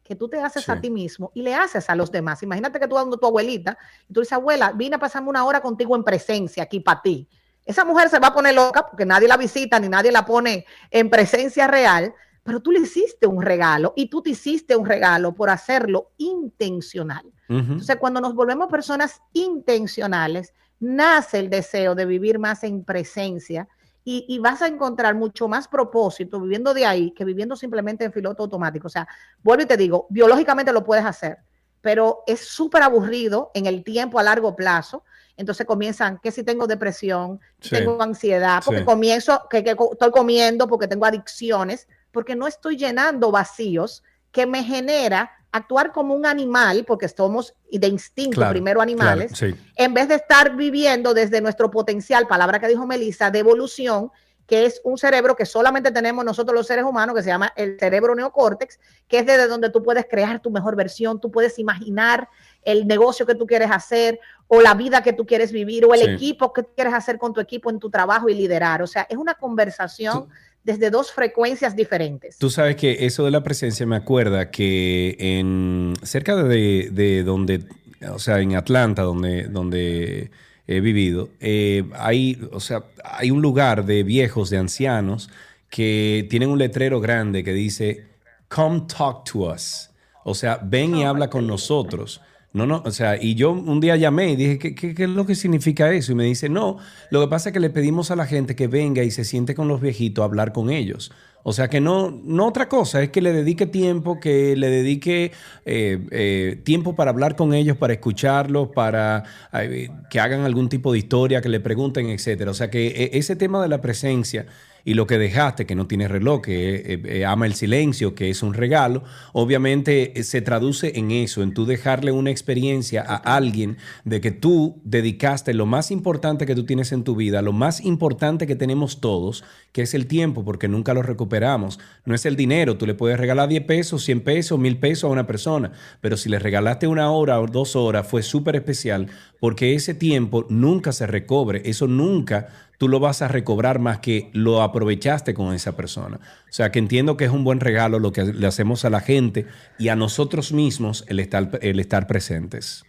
que 0.03 0.15
tú 0.15 0.27
te 0.27 0.41
haces 0.41 0.65
Sí. 0.65 0.71
a 0.71 0.81
ti 0.81 0.89
mismo 0.89 1.31
y 1.35 1.43
le 1.43 1.53
haces 1.53 1.87
a 1.89 1.95
los 1.95 2.11
demás. 2.11 2.41
Imagínate 2.41 2.79
que 2.79 2.87
tú 2.87 2.95
dando 2.95 3.17
tu 3.17 3.27
abuelita 3.27 3.77
y 4.09 4.13
tú 4.13 4.21
dices, 4.21 4.33
abuela, 4.33 4.71
vine 4.71 4.95
a 4.95 4.99
pasarme 4.99 5.29
una 5.29 5.45
hora 5.45 5.61
contigo 5.61 5.95
en 5.95 6.03
presencia 6.03 6.63
aquí 6.63 6.79
para 6.79 7.01
ti. 7.01 7.29
Esa 7.63 7.85
mujer 7.85 8.09
se 8.09 8.17
va 8.17 8.29
a 8.29 8.33
poner 8.33 8.55
loca 8.55 8.87
porque 8.89 9.05
nadie 9.05 9.27
la 9.27 9.37
visita 9.37 9.79
ni 9.79 9.87
nadie 9.87 10.11
la 10.11 10.25
pone 10.25 10.65
en 10.89 11.09
presencia 11.09 11.67
real, 11.67 12.13
pero 12.43 12.59
tú 12.59 12.71
le 12.71 12.79
hiciste 12.79 13.27
un 13.27 13.43
regalo 13.43 13.93
y 13.95 14.09
tú 14.09 14.23
te 14.23 14.31
hiciste 14.31 14.75
un 14.75 14.87
regalo 14.87 15.33
por 15.35 15.51
hacerlo 15.51 16.09
intencional. 16.17 17.27
Ujú. 17.47 17.59
Entonces, 17.59 17.95
cuando 17.97 18.19
nos 18.19 18.33
volvemos 18.33 18.67
personas 18.69 19.21
intencionales, 19.33 20.53
nace 20.79 21.37
el 21.37 21.49
deseo 21.51 21.93
de 21.93 22.05
vivir 22.07 22.39
más 22.39 22.63
en 22.63 22.83
presencia 22.83 23.67
y, 24.03 24.25
y 24.27 24.39
vas 24.39 24.61
a 24.61 24.67
encontrar 24.67 25.15
mucho 25.15 25.47
más 25.47 25.67
propósito 25.67 26.39
viviendo 26.39 26.73
de 26.73 26.85
ahí 26.85 27.11
que 27.11 27.23
viviendo 27.25 27.55
simplemente 27.55 28.03
en 28.03 28.11
piloto 28.11 28.43
automático. 28.43 28.87
O 28.87 28.89
sea, 28.89 29.07
vuelvo 29.43 29.63
y 29.63 29.67
te 29.67 29.77
digo, 29.77 30.07
biológicamente 30.09 30.73
lo 30.73 30.83
puedes 30.83 31.05
hacer, 31.05 31.37
pero 31.81 32.23
es 32.27 32.47
súper 32.47 32.83
aburrido 32.83 33.51
en 33.53 33.65
el 33.65 33.83
tiempo 33.83 34.19
a 34.19 34.23
largo 34.23 34.55
plazo. 34.55 35.03
Entonces 35.37 35.65
comienzan 35.65 36.19
que 36.19 36.31
si 36.31 36.43
tengo 36.43 36.67
depresión, 36.67 37.39
Sí. 37.59 37.71
tengo 37.75 38.01
ansiedad, 38.01 38.61
porque 38.65 38.81
Sí. 38.81 38.85
comienzo, 38.85 39.41
que, 39.49 39.63
que 39.63 39.71
estoy 39.91 40.11
comiendo, 40.11 40.67
porque 40.67 40.87
tengo 40.87 41.05
adicciones, 41.05 41.87
porque 42.11 42.35
no 42.35 42.47
estoy 42.47 42.77
llenando 42.77 43.31
vacíos 43.31 44.03
que 44.31 44.45
me 44.45 44.63
genera 44.63 45.31
actuar 45.51 45.91
como 45.91 46.13
un 46.13 46.25
animal, 46.25 46.85
porque 46.87 47.07
somos 47.09 47.53
de 47.71 47.87
instinto 47.87 48.35
Claro, 48.35 48.51
primero 48.51 48.81
animales, 48.81 49.33
claro, 49.37 49.55
sí. 49.55 49.61
en 49.75 49.93
vez 49.93 50.07
de 50.07 50.15
estar 50.15 50.55
viviendo 50.55 51.13
desde 51.13 51.41
nuestro 51.41 51.69
potencial, 51.69 52.27
palabra 52.27 52.59
que 52.59 52.67
dijo 52.67 52.85
Melissa, 52.87 53.29
de 53.31 53.39
evolución, 53.39 54.11
que 54.47 54.65
es 54.65 54.81
un 54.83 54.97
cerebro 54.97 55.35
que 55.35 55.45
solamente 55.45 55.91
tenemos 55.91 56.25
nosotros 56.25 56.53
los 56.53 56.67
seres 56.67 56.83
humanos, 56.83 57.15
que 57.15 57.23
se 57.23 57.29
llama 57.29 57.53
el 57.55 57.77
cerebro 57.79 58.13
neocórtex, 58.15 58.79
que 59.07 59.19
es 59.19 59.25
desde 59.25 59.47
donde 59.47 59.69
tú 59.69 59.81
puedes 59.81 60.05
crear 60.09 60.41
tu 60.41 60.51
mejor 60.51 60.75
versión, 60.75 61.21
tú 61.21 61.31
puedes 61.31 61.57
imaginar 61.57 62.27
el 62.63 62.85
negocio 62.85 63.25
que 63.25 63.35
tú 63.35 63.45
quieres 63.47 63.71
hacer 63.71 64.19
o 64.47 64.59
la 64.61 64.73
vida 64.73 65.01
que 65.03 65.13
tú 65.13 65.25
quieres 65.25 65.53
vivir 65.53 65.85
o 65.85 65.93
el 65.93 66.01
Sí. 66.01 66.09
equipo 66.09 66.51
que 66.51 66.65
quieres 66.65 66.93
hacer 66.93 67.17
con 67.17 67.33
tu 67.33 67.39
equipo 67.39 67.69
en 67.69 67.79
tu 67.79 67.89
trabajo 67.89 68.27
y 68.27 68.33
liderar. 68.33 68.81
O 68.81 68.87
sea, 68.87 69.07
es 69.09 69.15
una 69.17 69.35
conversación 69.35 70.27
desde 70.63 70.89
dos 70.89 71.11
frecuencias 71.11 71.75
diferentes. 71.75 72.37
Tú 72.37 72.49
sabes 72.49 72.75
que 72.75 73.05
eso 73.05 73.25
de 73.25 73.31
la 73.31 73.43
presencia 73.43 73.85
me 73.85 73.95
acuerda 73.95 74.51
que 74.51 75.15
en 75.19 75.93
cerca 76.03 76.35
de, 76.35 76.89
de 76.91 77.23
donde, 77.23 77.63
o 78.11 78.19
sea, 78.19 78.39
en 78.39 78.55
Atlanta, 78.55 79.01
donde, 79.01 79.43
donde 79.43 80.31
he 80.67 80.79
vivido, 80.79 81.29
eh, 81.39 81.83
hay, 81.93 82.39
o 82.51 82.59
sea, 82.59 82.83
hay 83.03 83.31
un 83.31 83.41
lugar 83.41 83.85
de 83.85 84.03
viejos, 84.03 84.49
de 84.49 84.57
ancianos, 84.57 85.29
que 85.69 86.27
tienen 86.29 86.49
un 86.49 86.59
letrero 86.59 86.99
grande 86.99 87.43
que 87.43 87.53
dice, 87.53 88.05
come 88.47 88.81
talk 88.81 89.23
to 89.23 89.51
us. 89.51 89.89
O 90.23 90.35
sea, 90.35 90.59
ven 90.61 90.95
y 90.95 91.03
habla 91.03 91.29
con 91.29 91.47
nosotros. 91.47 92.21
No, 92.53 92.65
no, 92.65 92.83
o 92.85 92.91
sea, 92.91 93.21
y 93.21 93.35
yo 93.35 93.51
un 93.51 93.79
día 93.79 93.95
llamé 93.95 94.31
y 94.31 94.35
dije, 94.35 94.59
¿qué, 94.59 94.75
qué, 94.75 94.93
qué 94.93 95.03
es 95.05 95.09
lo 95.09 95.25
que 95.25 95.35
significa 95.35 95.89
eso? 95.91 96.11
Y 96.11 96.15
me 96.15 96.25
dice, 96.25 96.49
no, 96.49 96.77
lo 97.09 97.21
que 97.21 97.27
pasa 97.29 97.49
es 97.49 97.53
que 97.53 97.61
le 97.61 97.69
pedimos 97.69 98.11
a 98.11 98.17
la 98.17 98.25
gente 98.25 98.57
que 98.57 98.67
venga 98.67 99.03
y 99.03 99.11
se 99.11 99.23
siente 99.23 99.55
con 99.55 99.69
los 99.69 99.79
viejitos 99.79 100.21
a 100.21 100.25
hablar 100.25 100.51
con 100.51 100.69
ellos. 100.69 101.13
O 101.43 101.53
sea, 101.53 101.69
que 101.69 101.81
no, 101.81 102.11
no 102.23 102.47
otra 102.47 102.67
cosa, 102.69 103.01
es 103.01 103.09
que 103.09 103.21
le 103.21 103.33
dedique 103.33 103.65
tiempo, 103.65 104.19
que 104.19 104.55
le 104.55 104.69
dedique 104.69 105.31
eh, 105.65 106.05
eh, 106.11 106.61
tiempo 106.63 106.95
para 106.95 107.11
hablar 107.11 107.35
con 107.35 107.53
ellos, 107.53 107.77
para 107.77 107.93
escucharlos, 107.93 108.69
para 108.75 109.23
eh, 109.53 109.89
que 110.09 110.19
hagan 110.19 110.41
algún 110.41 110.69
tipo 110.69 110.91
de 110.91 110.99
historia, 110.99 111.41
que 111.41 111.49
le 111.49 111.59
pregunten, 111.59 112.09
etcétera. 112.09 112.51
O 112.51 112.53
sea, 112.53 112.69
que 112.69 113.09
ese 113.13 113.35
tema 113.35 113.61
de 113.61 113.69
la 113.69 113.81
presencia 113.81 114.45
y 114.83 114.93
lo 114.93 115.07
que 115.07 115.17
dejaste, 115.17 115.65
que 115.65 115.75
no 115.75 115.87
tiene 115.87 116.07
reloj, 116.07 116.41
que 116.41 116.75
eh, 116.75 117.01
eh, 117.05 117.25
ama 117.25 117.45
el 117.45 117.53
silencio, 117.53 118.15
que 118.15 118.29
es 118.29 118.43
un 118.43 118.53
regalo, 118.53 119.03
obviamente 119.33 120.19
eh, 120.19 120.23
se 120.23 120.41
traduce 120.41 120.97
en 120.97 121.11
eso, 121.11 121.43
en 121.43 121.53
tú 121.53 121.65
dejarle 121.65 122.11
una 122.11 122.31
experiencia 122.31 123.03
a 123.05 123.15
alguien 123.15 123.77
de 124.05 124.21
que 124.21 124.31
tú 124.31 124.81
dedicaste 124.83 125.53
lo 125.53 125.65
más 125.65 125.91
importante 125.91 126.45
que 126.45 126.55
tú 126.55 126.65
tienes 126.65 126.91
en 126.91 127.03
tu 127.03 127.15
vida, 127.15 127.41
lo 127.41 127.53
más 127.53 127.81
importante 127.81 128.47
que 128.47 128.55
tenemos 128.55 129.01
todos, 129.01 129.43
que 129.71 129.83
es 129.83 129.93
el 129.93 130.07
tiempo, 130.07 130.43
porque 130.43 130.67
nunca 130.67 130.93
lo 130.93 131.01
recuperamos. 131.01 131.79
No 132.05 132.15
es 132.15 132.25
el 132.25 132.35
dinero, 132.35 132.77
tú 132.77 132.85
le 132.85 132.93
puedes 132.93 133.19
regalar 133.19 133.49
10 133.49 133.63
pesos, 133.65 134.03
100 134.03 134.21
pesos, 134.21 134.59
1000 134.59 134.77
pesos 134.77 135.03
a 135.05 135.13
una 135.13 135.27
persona, 135.27 135.71
pero 136.01 136.17
si 136.17 136.29
le 136.29 136.39
regalaste 136.39 136.87
una 136.87 137.11
hora 137.11 137.39
o 137.39 137.47
dos 137.47 137.75
horas, 137.75 138.07
fue 138.07 138.23
súper 138.23 138.55
especial, 138.55 139.07
porque 139.39 139.75
ese 139.75 139.93
tiempo 139.93 140.45
nunca 140.49 140.91
se 140.91 141.07
recobre, 141.07 141.61
eso 141.65 141.87
nunca 141.87 142.49
tú 142.81 142.89
lo 142.89 142.99
vas 142.99 143.21
a 143.21 143.27
recobrar 143.27 143.77
más 143.77 143.99
que 143.99 144.31
lo 144.33 144.63
aprovechaste 144.63 145.35
con 145.35 145.53
esa 145.53 145.77
persona. 145.77 146.19
O 146.49 146.51
sea 146.51 146.71
que 146.71 146.79
entiendo 146.79 147.15
que 147.15 147.25
es 147.25 147.31
un 147.31 147.43
buen 147.43 147.59
regalo 147.59 147.99
lo 147.99 148.11
que 148.11 148.23
le 148.23 148.47
hacemos 148.47 148.85
a 148.85 148.89
la 148.89 149.01
gente 149.01 149.45
y 149.77 149.89
a 149.89 149.95
nosotros 149.95 150.51
mismos 150.51 151.05
el 151.07 151.19
estar, 151.19 151.59
el 151.61 151.79
estar 151.79 152.07
presentes. 152.07 152.83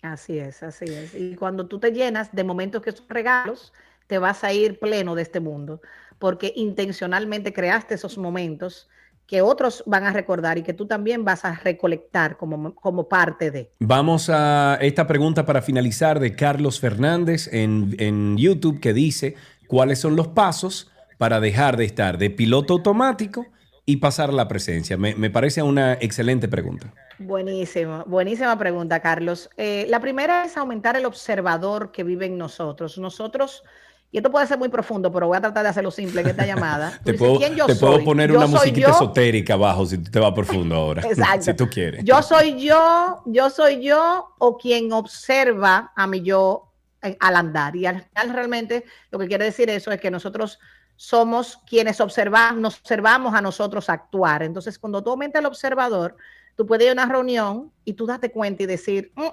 Así 0.00 0.38
es, 0.38 0.62
así 0.62 0.86
es. 0.86 1.14
Y 1.14 1.34
cuando 1.34 1.66
tú 1.66 1.78
te 1.78 1.92
llenas 1.92 2.34
de 2.34 2.42
momentos 2.42 2.80
que 2.80 2.92
son 2.92 3.04
regalos, 3.10 3.74
te 4.06 4.16
vas 4.16 4.44
a 4.44 4.54
ir 4.54 4.78
pleno 4.78 5.14
de 5.14 5.20
este 5.20 5.40
mundo, 5.40 5.82
porque 6.18 6.54
intencionalmente 6.56 7.52
creaste 7.52 7.96
esos 7.96 8.16
momentos 8.16 8.88
que 9.26 9.42
otros 9.42 9.82
van 9.86 10.04
a 10.04 10.12
recordar 10.12 10.58
y 10.58 10.62
que 10.62 10.72
tú 10.72 10.86
también 10.86 11.24
vas 11.24 11.44
a 11.44 11.54
recolectar 11.54 12.36
como, 12.36 12.74
como 12.74 13.08
parte 13.08 13.50
de. 13.50 13.70
Vamos 13.80 14.30
a 14.30 14.78
esta 14.80 15.06
pregunta 15.06 15.44
para 15.44 15.62
finalizar 15.62 16.20
de 16.20 16.34
Carlos 16.36 16.80
Fernández 16.80 17.48
en, 17.52 17.96
en 17.98 18.36
YouTube 18.36 18.80
que 18.80 18.92
dice, 18.92 19.34
¿cuáles 19.66 19.98
son 19.98 20.16
los 20.16 20.28
pasos 20.28 20.90
para 21.18 21.40
dejar 21.40 21.76
de 21.76 21.84
estar 21.84 22.18
de 22.18 22.30
piloto 22.30 22.74
automático 22.74 23.46
y 23.84 23.96
pasar 23.96 24.30
a 24.30 24.32
la 24.32 24.48
presencia? 24.48 24.96
Me, 24.96 25.14
me 25.14 25.30
parece 25.30 25.62
una 25.62 25.94
excelente 25.94 26.46
pregunta. 26.48 26.92
Buenísimo, 27.18 28.04
buenísima 28.06 28.58
pregunta, 28.58 29.00
Carlos. 29.00 29.48
Eh, 29.56 29.86
la 29.88 30.00
primera 30.00 30.44
es 30.44 30.56
aumentar 30.56 30.96
el 30.96 31.06
observador 31.06 31.90
que 31.90 32.04
vive 32.04 32.26
en 32.26 32.36
nosotros. 32.36 32.98
Nosotros, 32.98 33.64
y 34.10 34.18
esto 34.18 34.30
puede 34.30 34.46
ser 34.46 34.58
muy 34.58 34.68
profundo, 34.68 35.12
pero 35.12 35.26
voy 35.26 35.36
a 35.36 35.40
tratar 35.40 35.62
de 35.64 35.68
hacerlo 35.70 35.90
simple 35.90 36.20
en 36.22 36.28
esta 36.28 36.46
llamada. 36.46 36.90
Te, 37.04 37.12
dices, 37.12 37.18
puedo, 37.26 37.38
¿quién 37.38 37.54
yo 37.56 37.66
te 37.66 37.74
soy? 37.74 37.88
puedo 37.90 38.04
poner 38.04 38.30
Yo 38.30 38.38
una 38.38 38.46
musiquita 38.46 38.88
yo. 38.88 38.94
esotérica 38.94 39.54
abajo 39.54 39.84
si 39.86 39.98
tú 39.98 40.10
te 40.10 40.18
vas 40.20 40.32
profundo 40.32 40.74
ahora. 40.76 41.02
Exacto. 41.02 41.42
si 41.42 41.54
tú 41.54 41.68
quieres. 41.68 42.04
Yo 42.04 42.22
soy 42.22 42.58
yo, 42.62 43.22
yo 43.26 43.50
soy 43.50 43.82
yo 43.82 44.34
o 44.38 44.56
quien 44.56 44.92
observa 44.92 45.92
a 45.94 46.06
mi 46.06 46.22
yo 46.22 46.72
al 47.20 47.36
andar. 47.36 47.76
Y 47.76 47.86
al 47.86 48.02
final 48.02 48.32
realmente 48.32 48.84
lo 49.10 49.18
que 49.18 49.26
quiere 49.28 49.44
decir 49.44 49.68
eso 49.70 49.92
es 49.92 50.00
que 50.00 50.10
nosotros 50.10 50.58
somos 50.96 51.58
quienes 51.68 52.00
observamos, 52.00 52.60
nos 52.60 52.78
observamos 52.78 53.34
a 53.34 53.42
nosotros 53.42 53.90
actuar. 53.90 54.42
Entonces, 54.42 54.78
cuando 54.78 55.02
tú 55.04 55.10
aumentas 55.10 55.40
el 55.40 55.46
observador, 55.46 56.16
tú 56.56 56.64
puedes 56.66 56.84
ir 56.84 56.90
a 56.90 56.92
una 56.94 57.06
reunión 57.06 57.70
y 57.84 57.92
tú 57.92 58.06
date 58.06 58.30
cuenta 58.32 58.62
y 58.62 58.66
decir, 58.66 59.12
"Mm, 59.14 59.26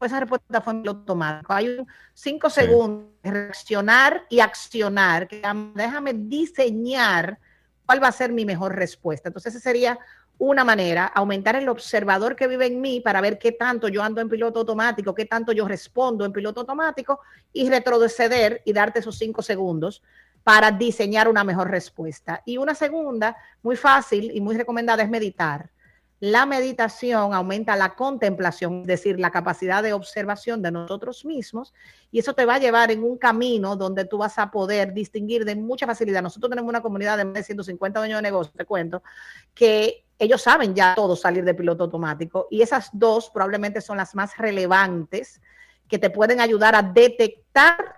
esa 0.00 0.20
respuesta 0.20 0.60
fue 0.60 0.82
automático. 0.86 1.52
Hay 1.52 1.76
cinco 2.14 2.50
Sí. 2.50 2.60
segundos 2.62 3.08
reaccionar 3.22 4.24
y 4.28 4.40
accionar. 4.40 5.28
Que 5.28 5.42
déjame 5.74 6.12
diseñar 6.14 7.38
cuál 7.86 8.02
va 8.02 8.08
a 8.08 8.12
ser 8.12 8.32
mi 8.32 8.44
mejor 8.44 8.74
respuesta. 8.76 9.28
Entonces, 9.28 9.54
esa 9.54 9.62
sería 9.62 9.98
una 10.40 10.62
manera, 10.62 11.06
aumentar 11.06 11.56
el 11.56 11.68
observador 11.68 12.36
que 12.36 12.46
vive 12.46 12.66
en 12.66 12.80
mí 12.80 13.00
para 13.00 13.20
ver 13.20 13.38
qué 13.40 13.50
tanto 13.50 13.88
yo 13.88 14.02
ando 14.04 14.20
en 14.20 14.28
piloto 14.28 14.60
automático, 14.60 15.12
qué 15.14 15.24
tanto 15.24 15.50
yo 15.50 15.66
respondo 15.66 16.24
en 16.24 16.32
piloto 16.32 16.60
automático 16.60 17.20
y 17.52 17.68
retroceder 17.68 18.62
y 18.64 18.72
darte 18.72 19.00
esos 19.00 19.18
cinco 19.18 19.42
segundos 19.42 20.00
para 20.44 20.70
diseñar 20.70 21.28
una 21.28 21.42
mejor 21.42 21.70
respuesta. 21.70 22.42
Y 22.46 22.56
una 22.56 22.74
segunda, 22.76 23.36
muy 23.62 23.74
fácil 23.74 24.30
y 24.32 24.40
muy 24.40 24.56
recomendada, 24.56 25.02
es 25.02 25.10
meditar. 25.10 25.70
La 26.20 26.46
meditación 26.46 27.32
aumenta 27.32 27.76
la 27.76 27.94
contemplación, 27.94 28.80
es 28.80 28.86
decir, 28.86 29.20
la 29.20 29.30
capacidad 29.30 29.82
de 29.82 29.92
observación 29.92 30.62
de 30.62 30.72
nosotros 30.72 31.24
mismos, 31.24 31.72
y 32.10 32.18
eso 32.18 32.34
te 32.34 32.44
va 32.44 32.56
a 32.56 32.58
llevar 32.58 32.90
en 32.90 33.04
un 33.04 33.18
camino 33.18 33.76
donde 33.76 34.04
tú 34.04 34.18
vas 34.18 34.38
a 34.38 34.50
poder 34.50 34.92
distinguir 34.92 35.44
de 35.44 35.54
mucha 35.54 35.86
facilidad. 35.86 36.22
Nosotros 36.22 36.50
tenemos 36.50 36.68
una 36.68 36.82
comunidad 36.82 37.18
de 37.18 37.24
más 37.24 37.34
de 37.34 37.42
150 37.44 38.00
dueños 38.00 38.18
de 38.18 38.22
negocios, 38.22 38.56
te 38.56 38.64
cuento, 38.64 39.02
que 39.54 40.04
ellos 40.18 40.42
saben 40.42 40.74
ya 40.74 40.94
todos 40.96 41.20
salir 41.20 41.44
de 41.44 41.54
piloto 41.54 41.84
automático, 41.84 42.48
y 42.50 42.62
esas 42.62 42.90
dos 42.92 43.30
probablemente 43.30 43.80
son 43.80 43.96
las 43.96 44.14
más 44.16 44.36
relevantes 44.36 45.40
que 45.88 45.98
te 45.98 46.10
pueden 46.10 46.40
ayudar 46.40 46.74
a 46.74 46.82
detectar, 46.82 47.94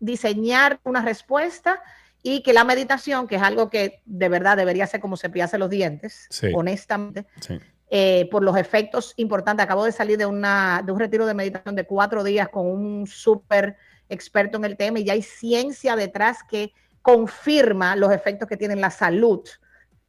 diseñar 0.00 0.80
una 0.84 1.02
respuesta 1.02 1.82
y 2.30 2.42
que 2.42 2.52
la 2.52 2.62
meditación, 2.64 3.26
que 3.26 3.36
es 3.36 3.42
algo 3.42 3.70
que 3.70 4.02
de 4.04 4.28
verdad 4.28 4.54
debería 4.58 4.86
ser 4.86 5.00
como 5.00 5.16
cepillarse 5.16 5.56
los 5.56 5.70
dientes, 5.70 6.26
Sí. 6.28 6.48
honestamente, 6.54 7.24
Sí. 7.40 7.58
eh, 7.88 8.28
por 8.30 8.42
los 8.42 8.54
efectos 8.58 9.14
importantes. 9.16 9.64
Acabo 9.64 9.84
de 9.86 9.92
salir 9.92 10.18
de, 10.18 10.26
una, 10.26 10.82
de 10.84 10.92
un 10.92 10.98
retiro 11.00 11.24
de 11.24 11.32
meditación 11.32 11.74
de 11.74 11.84
cuatro 11.86 12.22
días 12.22 12.50
con 12.50 12.66
un 12.66 13.06
súper 13.06 13.76
experto 14.10 14.58
en 14.58 14.66
el 14.66 14.76
tema 14.76 14.98
y 14.98 15.04
ya 15.04 15.14
hay 15.14 15.22
ciencia 15.22 15.96
detrás 15.96 16.42
que 16.42 16.74
confirma 17.00 17.96
los 17.96 18.12
efectos 18.12 18.46
que 18.46 18.58
tiene 18.58 18.74
en 18.74 18.82
la 18.82 18.90
salud 18.90 19.40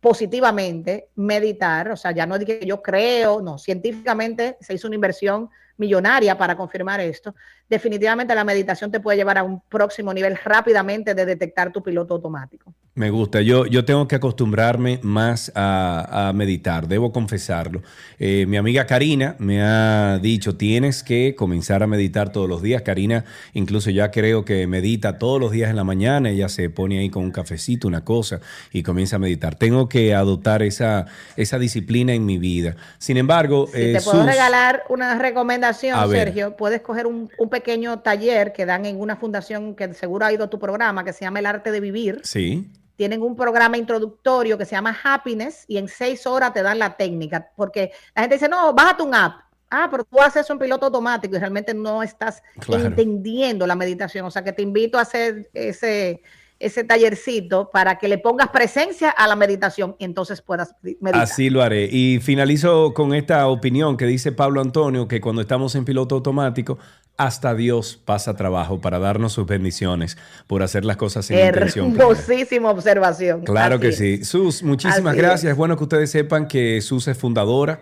positivamente 0.02 1.08
meditar, 1.16 1.90
o 1.92 1.96
sea, 1.98 2.12
ya 2.12 2.26
no 2.26 2.36
es 2.36 2.44
que 2.44 2.66
yo 2.66 2.82
creo, 2.82 3.42
no, 3.42 3.58
científicamente 3.58 4.58
se 4.60 4.74
hizo 4.74 4.88
una 4.88 4.96
inversión 4.96 5.50
millonaria 5.80 6.38
para 6.38 6.56
confirmar 6.56 7.00
esto. 7.00 7.34
Definitivamente 7.68 8.36
la 8.36 8.44
meditación 8.44 8.92
te 8.92 9.00
puede 9.00 9.18
llevar 9.18 9.40
a 9.40 9.44
un 9.44 9.62
próximo 9.62 10.14
nivel 10.14 10.38
rápidamente 10.38 11.16
de 11.16 11.26
detectar 11.26 11.72
tu 11.72 11.82
piloto 11.82 12.14
automático. 12.14 12.74
Me 13.00 13.12
gusta. 13.12 13.42
Yo, 13.42 13.66
yo 13.66 13.86
tengo 13.86 14.10
que 14.10 14.18
acostumbrarme 14.18 15.00
más 15.04 15.54
a, 15.56 16.28
a 16.28 16.34
meditar, 16.34 16.90
debo 16.90 17.14
confesarlo. 17.14 17.82
Eh, 18.20 18.46
mi 18.46 18.58
amiga 18.58 18.86
Karina 18.86 19.38
me 19.40 19.62
ha 19.62 20.20
dicho, 20.22 20.58
tienes 20.58 21.02
que 21.02 21.34
comenzar 21.34 21.82
a 21.82 21.88
meditar 21.88 22.34
todos 22.34 22.50
los 22.50 22.62
días. 22.62 22.82
Karina 22.82 23.24
incluso 23.54 23.90
ya 23.90 24.12
creo 24.12 24.44
que 24.44 24.68
medita 24.68 25.18
todos 25.18 25.40
los 25.40 25.52
días 25.54 25.70
en 25.70 25.78
la 25.78 25.86
mañana. 25.86 26.30
Ella 26.30 26.50
se 26.50 26.70
pone 26.70 27.00
ahí 27.00 27.10
con 27.10 27.24
un 27.24 27.32
cafecito, 27.32 27.88
una 27.88 28.04
cosa, 28.04 28.42
y 28.74 28.84
comienza 28.84 29.16
a 29.16 29.20
meditar. 29.20 29.56
Tengo 29.56 29.88
que 29.88 30.14
adoptar 30.14 30.62
esa, 30.62 31.06
esa 31.38 31.58
disciplina 31.58 32.12
en 32.14 32.26
mi 32.26 32.38
vida. 32.38 32.76
Sin 32.98 33.16
embargo, 33.16 33.68
Si 33.74 33.80
eh, 33.82 33.94
te 33.94 34.02
puedo 34.02 34.18
Sus- 34.18 34.26
regalar 34.30 34.84
una 34.90 35.18
recomendación. 35.18 35.98
Sergio, 36.12 36.58
puedes 36.58 36.82
coger 36.82 37.08
un, 37.08 37.30
un 37.38 37.50
pequeño 37.50 38.00
taller 38.00 38.52
que 38.52 38.66
dan 38.66 38.86
en 38.86 39.00
una 39.00 39.16
fundación 39.16 39.74
que 39.76 39.94
seguro 39.94 40.26
ha 40.26 40.34
ido 40.34 40.44
a 40.44 40.50
tu 40.50 40.60
programa, 40.60 41.06
que 41.06 41.14
se 41.14 41.24
llama 41.24 41.40
El 41.40 41.46
Arte 41.46 41.72
de 41.72 41.80
Vivir. 41.80 42.20
Sí. 42.24 42.68
Tienen 43.00 43.22
un 43.22 43.34
programa 43.34 43.78
introductorio 43.78 44.58
que 44.58 44.66
se 44.66 44.72
llama 44.76 44.94
Happiness 45.02 45.64
y 45.70 45.78
en 45.78 45.88
seis 45.88 46.28
horas 46.28 46.52
te 46.54 46.62
dan 46.62 46.80
la 46.80 46.98
técnica, 46.98 47.50
porque 47.56 47.92
la 48.14 48.24
gente 48.24 48.36
dice, 48.36 48.50
no, 48.50 48.74
bájate 48.74 49.04
un 49.04 49.16
app. 49.16 49.40
Ah, 49.72 49.88
pero 49.90 50.04
tú 50.04 50.20
haces 50.20 50.42
eso 50.44 50.52
en 50.52 50.60
piloto 50.60 50.88
automático 50.88 51.34
y 51.34 51.40
realmente 51.40 51.74
no 51.74 52.04
estás 52.04 52.44
Claro. 52.60 52.88
entendiendo 52.88 53.66
la 53.66 53.76
meditación. 53.78 54.26
O 54.26 54.32
sea 54.32 54.44
que 54.44 54.52
te 54.52 54.64
invito 54.64 54.98
a 54.98 55.04
hacer 55.04 55.50
ese, 55.54 56.22
ese 56.60 56.84
tallercito 56.84 57.70
para 57.72 57.98
que 57.98 58.10
le 58.10 58.18
pongas 58.18 58.50
presencia 58.50 59.12
a 59.12 59.28
la 59.30 59.38
meditación 59.38 59.96
y 59.98 60.04
entonces 60.04 60.42
puedas 60.42 60.76
meditar. 60.82 61.22
Así 61.22 61.50
lo 61.50 61.62
haré. 61.62 61.88
Y 61.90 62.20
finalizo 62.20 62.94
con 62.94 63.14
esta 63.14 63.48
opinión 63.48 63.96
que 63.96 64.08
dice 64.08 64.34
Pablo 64.34 64.60
Antonio, 64.60 65.08
que 65.08 65.22
cuando 65.22 65.42
estamos 65.42 65.74
en 65.76 65.86
piloto 65.86 66.16
automático, 66.16 66.78
hasta 67.20 67.54
Dios 67.54 68.00
pasa 68.06 68.36
trabajo 68.38 68.80
para 68.80 68.98
darnos 68.98 69.34
sus 69.34 69.46
bendiciones 69.46 70.18
por 70.48 70.64
hacer 70.64 70.86
las 70.86 70.96
cosas 70.96 71.30
en 71.30 71.46
intención. 71.48 71.92
Hermosísima 71.92 72.72
observación. 72.72 73.42
Claro 73.42 73.76
Así 73.76 73.82
que 73.82 73.88
es. 73.90 73.98
sí. 73.98 74.24
Sus, 74.24 74.64
muchísimas 74.64 75.12
Así 75.12 75.18
gracias. 75.18 75.44
es. 75.44 75.52
Es 75.52 75.58
bueno 75.58 75.76
que 75.76 75.84
ustedes 75.84 76.10
sepan 76.10 76.48
que 76.48 76.80
Sus 76.82 77.10
es 77.10 77.18
fundadora 77.18 77.82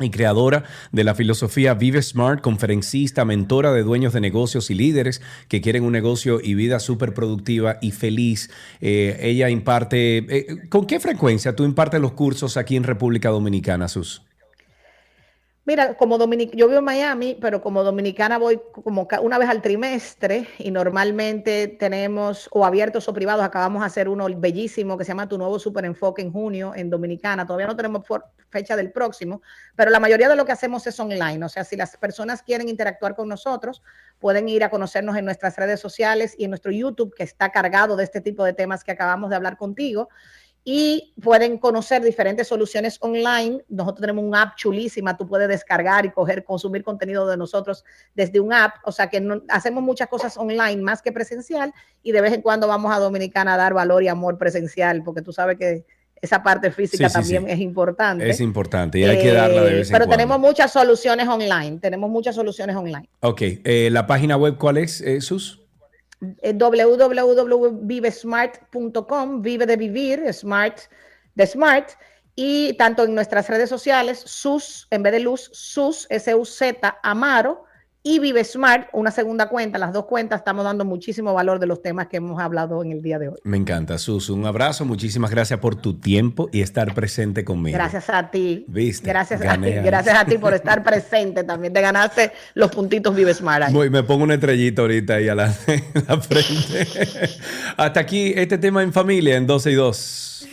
y 0.00 0.10
creadora 0.10 0.64
de 0.90 1.02
la 1.02 1.14
filosofía 1.14 1.72
Vive 1.72 2.02
Smart, 2.02 2.42
conferencista, 2.42 3.24
mentora 3.24 3.72
de 3.72 3.82
dueños 3.82 4.12
de 4.12 4.20
negocios 4.20 4.70
y 4.70 4.74
líderes 4.74 5.22
que 5.48 5.62
quieren 5.62 5.84
un 5.84 5.92
negocio 5.92 6.38
y 6.42 6.54
vida 6.54 6.78
súper 6.78 7.14
productiva 7.14 7.78
y 7.80 7.92
feliz. 7.92 8.50
Eh, 8.82 9.18
ella 9.22 9.48
imparte, 9.48 10.18
eh, 10.18 10.68
¿con 10.68 10.86
qué 10.86 11.00
frecuencia 11.00 11.56
tú 11.56 11.64
impartes 11.64 12.00
los 12.02 12.12
cursos 12.12 12.58
aquí 12.58 12.76
en 12.76 12.84
República 12.84 13.30
Dominicana, 13.30 13.88
Sus? 13.88 14.22
Mira, 15.64 15.94
como 15.94 16.18
dominicana, 16.18 16.58
yo 16.58 16.66
vivo 16.66 16.80
en 16.80 16.84
Miami, 16.84 17.38
pero 17.40 17.62
como 17.62 17.84
dominicana 17.84 18.36
voy 18.36 18.60
como 18.72 19.06
una 19.20 19.38
vez 19.38 19.48
al 19.48 19.62
trimestre 19.62 20.48
y 20.58 20.72
normalmente 20.72 21.68
tenemos 21.68 22.48
o 22.50 22.66
abiertos 22.66 23.08
o 23.08 23.14
privados. 23.14 23.44
Acabamos 23.44 23.82
de 23.82 23.86
hacer 23.86 24.08
uno 24.08 24.26
bellísimo 24.36 24.98
que 24.98 25.04
se 25.04 25.12
llama 25.12 25.28
Tu 25.28 25.38
Nuevo 25.38 25.60
Super 25.60 25.84
Enfoque 25.84 26.20
en 26.20 26.32
junio 26.32 26.72
en 26.74 26.90
Dominicana. 26.90 27.46
Todavía 27.46 27.68
no 27.68 27.76
tenemos 27.76 28.04
fecha 28.50 28.74
del 28.74 28.90
próximo, 28.90 29.40
pero 29.76 29.92
la 29.92 30.00
mayoría 30.00 30.28
de 30.28 30.34
lo 30.34 30.44
que 30.44 30.50
hacemos 30.50 30.84
es 30.88 30.98
online. 30.98 31.44
O 31.44 31.48
sea, 31.48 31.62
si 31.62 31.76
las 31.76 31.96
personas 31.96 32.42
quieren 32.42 32.68
interactuar 32.68 33.14
con 33.14 33.28
nosotros, 33.28 33.84
pueden 34.18 34.48
ir 34.48 34.64
a 34.64 34.68
conocernos 34.68 35.16
en 35.16 35.24
nuestras 35.24 35.56
redes 35.56 35.78
sociales 35.78 36.34
y 36.36 36.42
en 36.42 36.50
nuestro 36.50 36.72
YouTube, 36.72 37.14
que 37.14 37.22
está 37.22 37.52
cargado 37.52 37.94
de 37.94 38.02
este 38.02 38.20
tipo 38.20 38.42
de 38.42 38.52
temas 38.52 38.82
que 38.82 38.90
acabamos 38.90 39.30
de 39.30 39.36
hablar 39.36 39.56
contigo 39.56 40.08
y 40.64 41.12
pueden 41.20 41.58
conocer 41.58 42.02
diferentes 42.02 42.46
soluciones 42.46 42.96
online. 43.00 43.64
Nosotros 43.68 44.00
tenemos 44.00 44.24
un 44.24 44.34
app 44.36 44.54
chulísima, 44.56 45.16
tú 45.16 45.26
puedes 45.26 45.48
descargar 45.48 46.06
y 46.06 46.10
coger, 46.10 46.44
consumir 46.44 46.84
contenido 46.84 47.26
de 47.26 47.36
nosotros 47.36 47.84
desde 48.14 48.38
un 48.38 48.52
app, 48.52 48.74
o 48.84 48.92
sea 48.92 49.08
que 49.08 49.20
no- 49.20 49.42
hacemos 49.48 49.82
muchas 49.82 50.08
cosas 50.08 50.36
online 50.36 50.80
más 50.80 51.02
que 51.02 51.10
presencial 51.10 51.72
y 52.02 52.12
de 52.12 52.20
vez 52.20 52.32
en 52.32 52.42
cuando 52.42 52.68
vamos 52.68 52.94
a 52.94 52.98
Dominicana 53.00 53.54
a 53.54 53.56
dar 53.56 53.74
valor 53.74 54.02
y 54.04 54.08
amor 54.08 54.38
presencial, 54.38 55.02
porque 55.02 55.22
tú 55.22 55.32
sabes 55.32 55.58
que 55.58 55.84
esa 56.20 56.40
parte 56.44 56.70
física 56.70 57.08
Sí, 57.08 57.14
sí, 57.16 57.24
sí. 57.28 57.34
también 57.34 57.52
es 57.52 57.60
importante. 57.60 58.30
Es 58.30 58.40
importante 58.40 59.00
y 59.00 59.04
hay 59.04 59.18
que 59.20 59.32
darla 59.32 59.62
de 59.64 59.70
Eh, 59.70 59.74
vez 59.78 59.88
en 59.88 59.92
Pero 59.92 60.04
cuando. 60.04 60.16
tenemos 60.16 60.38
muchas 60.38 60.72
soluciones 60.72 61.26
online, 61.26 61.78
tenemos 61.80 62.08
muchas 62.08 62.36
soluciones 62.36 62.76
online. 62.76 63.08
Ok, 63.18 63.42
eh, 63.42 63.88
¿la 63.90 64.06
página 64.06 64.36
web 64.36 64.56
cuál 64.56 64.76
es, 64.76 65.00
eh, 65.00 65.20
Sus? 65.20 65.61
Eh, 66.42 66.52
www.vivesmart.com, 66.52 69.42
vive 69.42 69.66
de 69.66 69.76
vivir, 69.76 70.32
smart 70.32 70.78
de 71.34 71.46
smart, 71.46 71.90
y 72.34 72.74
tanto 72.74 73.04
en 73.04 73.14
nuestras 73.14 73.48
redes 73.48 73.68
sociales, 73.68 74.18
sus, 74.18 74.88
en 74.90 75.02
vez 75.02 75.12
de 75.12 75.20
luz, 75.20 75.50
sus, 75.52 76.06
S-U-Z, 76.10 76.98
Amaro, 77.02 77.64
y 78.04 78.18
Vive 78.18 78.42
Smart, 78.42 78.88
una 78.92 79.12
segunda 79.12 79.48
cuenta, 79.48 79.78
las 79.78 79.92
dos 79.92 80.06
cuentas 80.06 80.40
estamos 80.40 80.64
dando 80.64 80.84
muchísimo 80.84 81.32
valor 81.34 81.60
de 81.60 81.66
los 81.66 81.82
temas 81.82 82.08
que 82.08 82.16
hemos 82.16 82.40
hablado 82.40 82.82
en 82.82 82.90
el 82.90 83.00
día 83.00 83.18
de 83.20 83.28
hoy. 83.28 83.38
Me 83.44 83.56
encanta, 83.56 83.96
Sus. 83.98 84.28
Un 84.28 84.44
abrazo, 84.44 84.84
muchísimas 84.84 85.30
gracias 85.30 85.60
por 85.60 85.76
tu 85.76 85.94
tiempo 85.94 86.48
y 86.50 86.62
estar 86.62 86.94
presente 86.94 87.44
conmigo. 87.44 87.76
Gracias 87.76 88.10
a 88.10 88.28
ti. 88.30 88.64
¿Viste? 88.66 89.08
Gracias 89.08 89.40
a 89.42 89.56
ti, 89.56 89.70
gracias 89.70 90.18
a 90.18 90.24
ti 90.24 90.36
por 90.38 90.52
estar 90.52 90.82
presente 90.84 91.44
también. 91.44 91.72
Te 91.72 91.80
ganaste 91.80 92.32
los 92.54 92.72
puntitos 92.72 93.14
Vive 93.14 93.34
Smart 93.34 93.64
ahí. 93.64 93.72
Voy, 93.72 93.88
me 93.88 94.02
pongo 94.02 94.24
una 94.24 94.34
estrellita 94.34 94.82
ahorita 94.82 95.14
ahí 95.14 95.28
a 95.28 95.36
la 95.36 95.50
frente. 96.20 96.88
Hasta 97.76 98.00
aquí 98.00 98.32
este 98.34 98.58
tema 98.58 98.82
en 98.82 98.92
familia 98.92 99.36
en 99.36 99.46
12 99.46 99.70
y 99.70 99.74
2. 99.74 100.48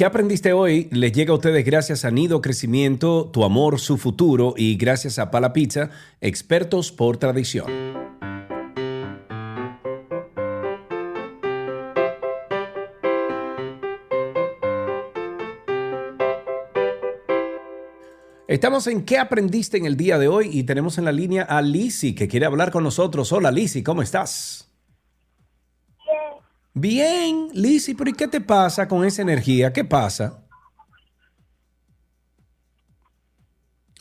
¿Qué 0.00 0.06
aprendiste 0.06 0.54
hoy? 0.54 0.88
Les 0.92 1.12
llega 1.12 1.32
a 1.32 1.34
ustedes 1.34 1.62
gracias 1.62 2.06
a 2.06 2.10
Nido 2.10 2.40
Crecimiento, 2.40 3.28
Tu 3.30 3.44
Amor, 3.44 3.78
Su 3.78 3.98
Futuro 3.98 4.54
y 4.56 4.76
gracias 4.76 5.18
a 5.18 5.30
Pala 5.30 5.52
Pizza, 5.52 5.90
expertos 6.22 6.90
por 6.90 7.18
tradición. 7.18 7.66
Estamos 18.48 18.86
en 18.86 19.04
¿Qué 19.04 19.18
aprendiste 19.18 19.76
en 19.76 19.84
el 19.84 19.98
día 19.98 20.18
de 20.18 20.28
hoy? 20.28 20.48
Y 20.50 20.62
tenemos 20.62 20.96
en 20.96 21.04
la 21.04 21.12
línea 21.12 21.42
a 21.42 21.60
Lisi 21.60 22.14
que 22.14 22.26
quiere 22.26 22.46
hablar 22.46 22.70
con 22.70 22.84
nosotros. 22.84 23.30
Hola 23.32 23.50
Lisi, 23.50 23.82
¿cómo 23.82 24.00
estás? 24.00 24.69
Bien, 26.72 27.48
Lisi, 27.52 27.94
pero 27.94 28.10
¿y 28.10 28.12
qué 28.12 28.28
te 28.28 28.40
pasa 28.40 28.86
con 28.86 29.04
esa 29.04 29.22
energía? 29.22 29.72
¿Qué 29.72 29.84
pasa? 29.84 30.46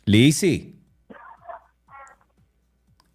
Lisi. 0.06 0.76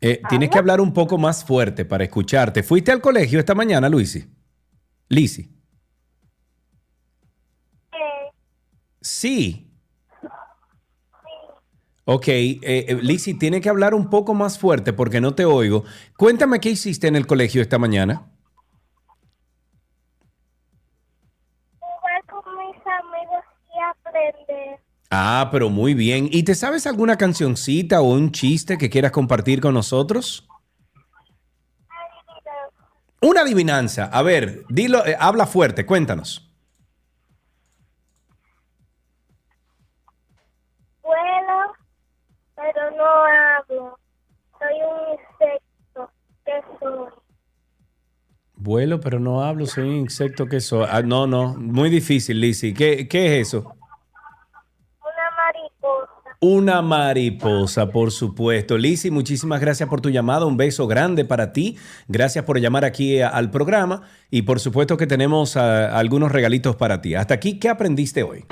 Eh, 0.01 0.21
tienes 0.29 0.51
que 0.51 0.59
hablar 0.59 0.81
un 0.81 0.93
poco 0.93 1.17
más 1.19 1.45
fuerte 1.45 1.85
para 1.85 2.05
escucharte. 2.05 2.63
¿Fuiste 2.63 2.93
al 2.93 3.01
colegio 3.01 3.39
esta 3.39 3.55
mañana, 3.55 3.89
Luisi? 3.89 4.25
Lisi. 5.09 5.51
Sí. 9.01 9.71
Ok, 12.05 12.29
eh, 12.29 12.59
eh, 12.63 12.99
Lisi, 13.03 13.35
tiene 13.35 13.61
que 13.63 13.71
hablar 13.71 13.95
un 13.95 14.11
poco 14.11 14.35
más 14.35 14.59
fuerte 14.59 14.93
porque 14.93 15.21
no 15.21 15.35
te 15.35 15.47
oigo. 15.47 15.85
Cuéntame 16.19 16.61
qué 16.61 16.71
hiciste 16.71 17.07
en 17.09 17.17
el 17.17 17.27
colegio 17.27 17.63
esta 17.63 17.79
mañana. 17.79 18.34
Ah, 25.17 25.49
pero 25.53 25.71
muy 25.71 25.95
bien. 25.95 26.29
¿Y 26.33 26.43
te 26.43 26.57
sabes 26.57 26.89
alguna 26.89 27.17
cancioncita 27.17 28.01
o 28.01 28.15
un 28.15 28.33
chiste 28.33 28.77
que 28.77 28.91
quieras 28.91 29.13
compartir 29.13 29.61
con 29.61 29.73
nosotros? 29.73 30.49
Una 33.23 33.43
adivinanza. 33.43 34.07
A 34.07 34.23
ver, 34.23 34.65
dilo, 34.69 35.07
eh, 35.07 35.17
habla 35.17 35.47
fuerte, 35.47 35.87
cuéntanos. 35.87 36.53
Vuelo, 41.01 41.75
pero 42.57 42.91
no 42.97 43.05
hablo. 43.05 43.99
Soy 44.59 44.75
un 44.83 45.13
insecto. 45.13 46.11
¿Qué 46.45 46.53
soy? 46.81 47.09
Vuelo, 48.57 48.99
pero 48.99 49.21
no 49.21 49.45
hablo, 49.45 49.67
soy 49.67 49.91
un 49.91 49.95
insecto 49.95 50.47
que 50.47 50.61
soy. 50.61 50.89
Ah, 50.91 51.03
no, 51.03 51.29
no, 51.29 51.55
muy 51.55 51.89
difícil, 51.89 52.41
Lizzy. 52.41 52.75
¿Qué, 52.75 53.07
¿Qué 53.07 53.39
es 53.39 53.47
eso? 53.47 53.77
Una 56.47 56.83
mariposa. 56.83 57.89
Por 57.89 58.11
supuesto. 58.11 58.77
Lizzy, 58.77 59.11
muchísimas 59.11 59.63
gracias 59.63 59.89
por 59.89 60.03
tu 60.03 60.11
llamada. 60.11 60.45
Un 60.45 60.59
beso 60.59 60.87
grande 60.87 61.25
para 61.25 61.55
ti. 61.55 61.79
Gracias 62.07 62.45
por 62.45 62.61
llamar 62.61 62.85
aquí 62.85 63.19
a- 63.23 63.29
al 63.29 63.51
programa. 63.51 64.03
Y 64.31 64.43
por 64.43 64.61
supuesto 64.61 64.99
que 64.99 65.07
tenemos 65.07 65.57
ah, 65.57 65.99
algunos 65.99 66.31
regalitos 66.31 66.77
para 66.77 67.01
ti. 67.01 67.15
Hasta 67.15 67.33
aquí, 67.33 67.59
¿qué 67.59 67.71
aprendiste 67.71 68.23
hoy? 68.25 68.45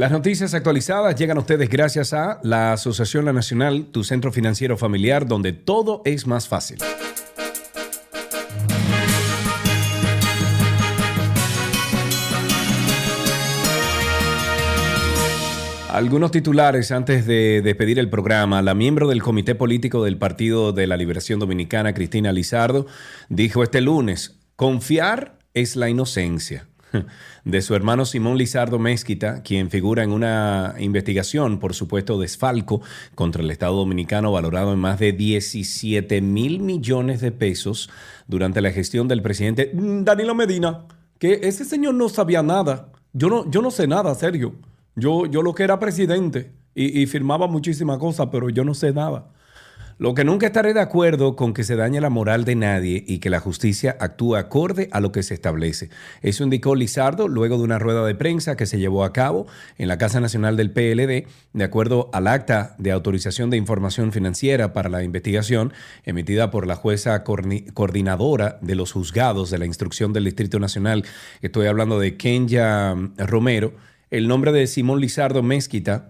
Las 0.00 0.12
noticias 0.12 0.54
actualizadas 0.54 1.14
llegan 1.14 1.36
a 1.36 1.40
ustedes 1.40 1.68
gracias 1.68 2.14
a 2.14 2.40
la 2.42 2.72
Asociación 2.72 3.26
La 3.26 3.34
Nacional, 3.34 3.88
tu 3.92 4.02
centro 4.02 4.32
financiero 4.32 4.78
familiar, 4.78 5.26
donde 5.26 5.52
todo 5.52 6.00
es 6.06 6.26
más 6.26 6.48
fácil. 6.48 6.78
Algunos 15.90 16.30
titulares 16.30 16.92
antes 16.92 17.26
de 17.26 17.60
despedir 17.62 17.98
el 17.98 18.08
programa. 18.08 18.62
La 18.62 18.72
miembro 18.72 19.06
del 19.06 19.22
Comité 19.22 19.54
Político 19.54 20.02
del 20.02 20.16
Partido 20.16 20.72
de 20.72 20.86
la 20.86 20.96
Liberación 20.96 21.40
Dominicana, 21.40 21.92
Cristina 21.92 22.32
Lizardo, 22.32 22.86
dijo 23.28 23.62
este 23.62 23.82
lunes, 23.82 24.38
confiar 24.56 25.36
es 25.52 25.76
la 25.76 25.90
inocencia. 25.90 26.68
De 27.44 27.62
su 27.62 27.74
hermano 27.74 28.04
Simón 28.04 28.36
Lizardo 28.36 28.78
Mezquita, 28.78 29.42
quien 29.42 29.70
figura 29.70 30.02
en 30.02 30.12
una 30.12 30.74
investigación 30.78 31.58
por 31.58 31.74
supuesto 31.74 32.18
desfalco 32.18 32.82
contra 33.14 33.42
el 33.42 33.50
Estado 33.50 33.76
Dominicano 33.76 34.30
valorado 34.30 34.72
en 34.74 34.78
más 34.78 34.98
de 34.98 35.12
17 35.12 36.20
mil 36.20 36.60
millones 36.60 37.20
de 37.20 37.32
pesos 37.32 37.88
durante 38.26 38.60
la 38.60 38.72
gestión 38.72 39.08
del 39.08 39.22
presidente 39.22 39.70
Danilo 39.72 40.34
Medina, 40.34 40.86
que 41.18 41.40
ese 41.42 41.64
señor 41.64 41.94
no 41.94 42.08
sabía 42.10 42.42
nada. 42.42 42.92
Yo 43.12 43.28
no, 43.28 43.50
yo 43.50 43.62
no 43.62 43.70
sé 43.70 43.86
nada, 43.86 44.14
serio. 44.14 44.54
Yo, 44.94 45.24
yo 45.26 45.42
lo 45.42 45.54
que 45.54 45.62
era 45.62 45.78
presidente 45.78 46.52
y, 46.74 47.00
y 47.00 47.06
firmaba 47.06 47.46
muchísimas 47.46 47.98
cosas, 47.98 48.28
pero 48.30 48.50
yo 48.50 48.64
no 48.64 48.74
sé 48.74 48.92
nada. 48.92 49.30
Lo 50.00 50.14
que 50.14 50.24
nunca 50.24 50.46
estaré 50.46 50.72
de 50.72 50.80
acuerdo 50.80 51.36
con 51.36 51.52
que 51.52 51.62
se 51.62 51.76
dañe 51.76 52.00
la 52.00 52.08
moral 52.08 52.46
de 52.46 52.54
nadie 52.54 53.04
y 53.06 53.18
que 53.18 53.28
la 53.28 53.38
justicia 53.38 53.98
actúe 54.00 54.36
acorde 54.36 54.88
a 54.92 55.00
lo 55.00 55.12
que 55.12 55.22
se 55.22 55.34
establece. 55.34 55.90
Eso 56.22 56.42
indicó 56.42 56.74
Lizardo 56.74 57.28
luego 57.28 57.58
de 57.58 57.64
una 57.64 57.78
rueda 57.78 58.06
de 58.06 58.14
prensa 58.14 58.56
que 58.56 58.64
se 58.64 58.78
llevó 58.78 59.04
a 59.04 59.12
cabo 59.12 59.46
en 59.76 59.88
la 59.88 59.98
Casa 59.98 60.18
Nacional 60.18 60.56
del 60.56 60.70
PLD, 60.70 61.26
de 61.52 61.64
acuerdo 61.64 62.08
al 62.14 62.28
acta 62.28 62.76
de 62.78 62.92
autorización 62.92 63.50
de 63.50 63.58
información 63.58 64.10
financiera 64.10 64.72
para 64.72 64.88
la 64.88 65.04
investigación 65.04 65.74
emitida 66.06 66.50
por 66.50 66.66
la 66.66 66.76
jueza 66.76 67.22
coordinadora 67.22 68.58
de 68.62 68.76
los 68.76 68.92
juzgados 68.92 69.50
de 69.50 69.58
la 69.58 69.66
instrucción 69.66 70.14
del 70.14 70.24
Distrito 70.24 70.58
Nacional. 70.58 71.04
Estoy 71.42 71.66
hablando 71.66 72.00
de 72.00 72.16
Kenya 72.16 72.94
Romero. 73.18 73.74
El 74.10 74.28
nombre 74.28 74.50
de 74.50 74.66
Simón 74.66 75.02
Lizardo 75.02 75.42
Mezquita 75.42 76.08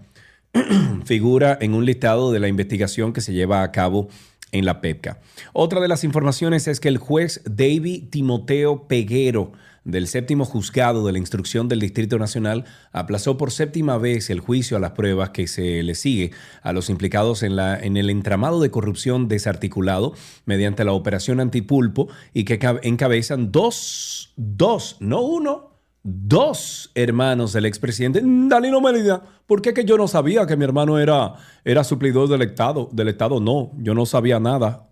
figura 1.05 1.57
en 1.61 1.73
un 1.73 1.85
listado 1.85 2.31
de 2.31 2.39
la 2.39 2.47
investigación 2.47 3.13
que 3.13 3.21
se 3.21 3.33
lleva 3.33 3.63
a 3.63 3.71
cabo 3.71 4.09
en 4.51 4.65
la 4.65 4.81
PEPCA. 4.81 5.19
Otra 5.53 5.79
de 5.79 5.87
las 5.87 6.03
informaciones 6.03 6.67
es 6.67 6.79
que 6.79 6.89
el 6.89 6.97
juez 6.97 7.41
David 7.45 8.09
Timoteo 8.09 8.87
Peguero 8.87 9.53
del 9.83 10.07
séptimo 10.07 10.45
juzgado 10.45 11.05
de 11.07 11.11
la 11.11 11.17
instrucción 11.17 11.67
del 11.67 11.79
Distrito 11.79 12.19
Nacional 12.19 12.65
aplazó 12.91 13.37
por 13.37 13.49
séptima 13.49 13.97
vez 13.97 14.29
el 14.29 14.39
juicio 14.39 14.77
a 14.77 14.79
las 14.79 14.91
pruebas 14.91 15.31
que 15.31 15.47
se 15.47 15.81
le 15.81 15.95
sigue 15.95 16.31
a 16.61 16.71
los 16.71 16.89
implicados 16.91 17.41
en, 17.41 17.55
la, 17.55 17.79
en 17.79 17.97
el 17.97 18.11
entramado 18.11 18.59
de 18.61 18.69
corrupción 18.69 19.27
desarticulado 19.27 20.13
mediante 20.45 20.83
la 20.83 20.91
operación 20.91 21.39
antipulpo 21.39 22.09
y 22.31 22.43
que 22.43 22.59
cab- 22.59 22.79
encabezan 22.83 23.51
dos, 23.51 24.33
dos, 24.35 24.97
no 24.99 25.21
uno, 25.21 25.70
dos 26.03 26.91
hermanos 26.95 27.53
del 27.53 27.65
expresidente 27.65 28.21
Danilo 28.23 28.81
Medina. 28.81 29.21
¿Por 29.45 29.61
qué 29.61 29.73
que 29.73 29.85
yo 29.85 29.97
no 29.97 30.07
sabía 30.07 30.45
que 30.47 30.57
mi 30.57 30.63
hermano 30.63 30.97
era, 30.99 31.35
era 31.63 31.83
suplidor 31.83 32.29
del 32.29 32.41
Estado? 32.41 32.89
Del 32.91 33.09
Estado 33.09 33.39
no, 33.39 33.71
yo 33.77 33.93
no 33.93 34.05
sabía 34.05 34.39
nada. 34.39 34.87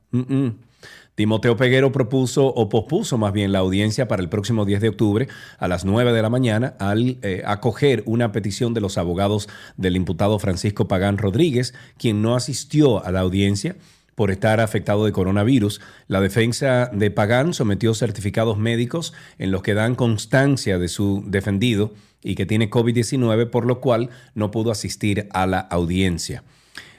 Timoteo 1.16 1.58
Peguero 1.58 1.92
propuso 1.92 2.48
o 2.48 2.70
pospuso 2.70 3.18
más 3.18 3.34
bien 3.34 3.52
la 3.52 3.60
audiencia 3.60 4.08
para 4.08 4.22
el 4.22 4.30
próximo 4.30 4.64
10 4.64 4.80
de 4.80 4.90
octubre 4.90 5.28
a 5.58 5.68
las 5.68 5.84
9 5.84 6.14
de 6.14 6.22
la 6.22 6.30
mañana 6.30 6.76
al 6.80 7.18
eh, 7.22 7.44
acoger 7.46 8.04
una 8.06 8.32
petición 8.32 8.74
de 8.74 8.80
los 8.80 8.98
abogados 8.98 9.50
del 9.76 9.98
imputado 9.98 10.40
Francisco 10.40 10.88
Pagán 10.88 11.18
Rodríguez, 11.18 11.74
quien 11.98 12.22
no 12.22 12.36
asistió 12.36 13.04
a 13.04 13.12
la 13.12 13.20
audiencia 13.20 13.76
por 14.20 14.32
estar 14.32 14.60
afectado 14.60 15.06
de 15.06 15.14
coronavirus. 15.14 15.80
La 16.10 16.20
defensa 16.20 16.90
de 16.92 17.10
Pagán 17.10 17.54
sometió 17.54 17.94
certificados 17.94 18.58
médicos 18.58 19.14
en 19.38 19.50
los 19.50 19.62
que 19.62 19.74
dan 19.74 19.96
constancia 19.96 20.78
de 20.78 20.90
su 20.90 21.24
defendido 21.26 21.94
y 22.22 22.36
que 22.36 22.46
tiene 22.46 22.70
COVID-19, 22.70 23.50
por 23.50 23.66
lo 23.66 23.80
cual 23.80 24.10
no 24.36 24.52
pudo 24.52 24.72
asistir 24.72 25.30
a 25.32 25.48
la 25.48 25.60
audiencia. 25.60 26.44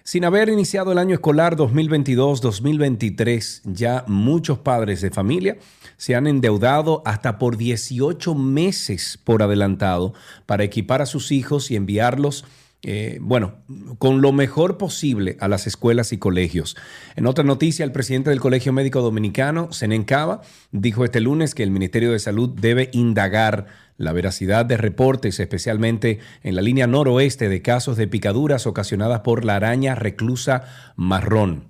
Sin 0.03 0.25
haber 0.25 0.49
iniciado 0.49 0.93
el 0.93 0.99
año 0.99 1.13
escolar 1.13 1.57
2022-2023, 1.57 3.61
ya 3.65 4.03
muchos 4.07 4.61
padres 4.61 5.03
de 5.03 5.11
familia 5.11 5.59
se 5.99 6.15
han 6.15 6.27
endeudado 6.27 7.03
hasta 7.05 7.39
por 7.39 7.59
18 7.59 8.35
meses 8.35 9.19
por 9.23 9.43
adelantado 9.43 10.15
para 10.47 10.65
equipar 10.65 11.03
a 11.03 11.07
sus 11.07 11.33
hijos 11.33 11.71
y 11.71 11.77
enviarlos 11.77 12.47
eh, 12.83 13.19
bueno, 13.21 13.57
con 13.99 14.23
lo 14.23 14.33
mejor 14.33 14.79
posible 14.79 15.37
a 15.41 15.49
las 15.49 15.67
escuelas 15.67 16.13
y 16.13 16.19
colegios. 16.19 16.77
En 17.15 17.27
otra 17.27 17.45
noticia, 17.45 17.85
el 17.85 17.93
presidente 17.93 18.31
del 18.31 18.41
Colegio 18.41 18.73
Médico 18.73 19.03
Dominicano, 19.03 19.71
Senen 19.73 20.05
Cava, 20.05 20.41
dijo 20.73 21.05
este 21.05 21.21
lunes 21.21 21.55
que 21.55 21.63
el 21.63 21.71
Ministerio 21.71 22.13
de 22.13 22.19
Salud 22.19 22.49
debe 22.49 22.89
indagar 22.93 23.67
la 23.99 24.13
veracidad 24.13 24.65
de 24.65 24.79
reportes, 24.79 25.39
especialmente 25.41 26.21
en 26.43 26.57
la 26.57 26.63
línea 26.63 26.87
noroeste 26.87 27.51
de 27.51 27.61
casos 27.61 27.99
de 27.99 28.09
picaduras 28.09 28.67
ocasionadas 28.67 29.21
por 29.21 29.45
la 29.45 29.57
araña 29.57 29.95
reclusa 29.95 30.65
marrón. 30.97 31.65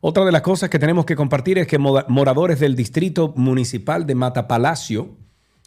Otra 0.00 0.24
de 0.24 0.32
las 0.32 0.42
cosas 0.42 0.70
que 0.70 0.78
tenemos 0.78 1.04
que 1.04 1.16
compartir 1.16 1.58
es 1.58 1.66
que 1.66 1.78
moradores 1.78 2.58
del 2.58 2.74
distrito 2.74 3.34
municipal 3.36 4.06
de 4.06 4.14
Matapalacio 4.14 5.10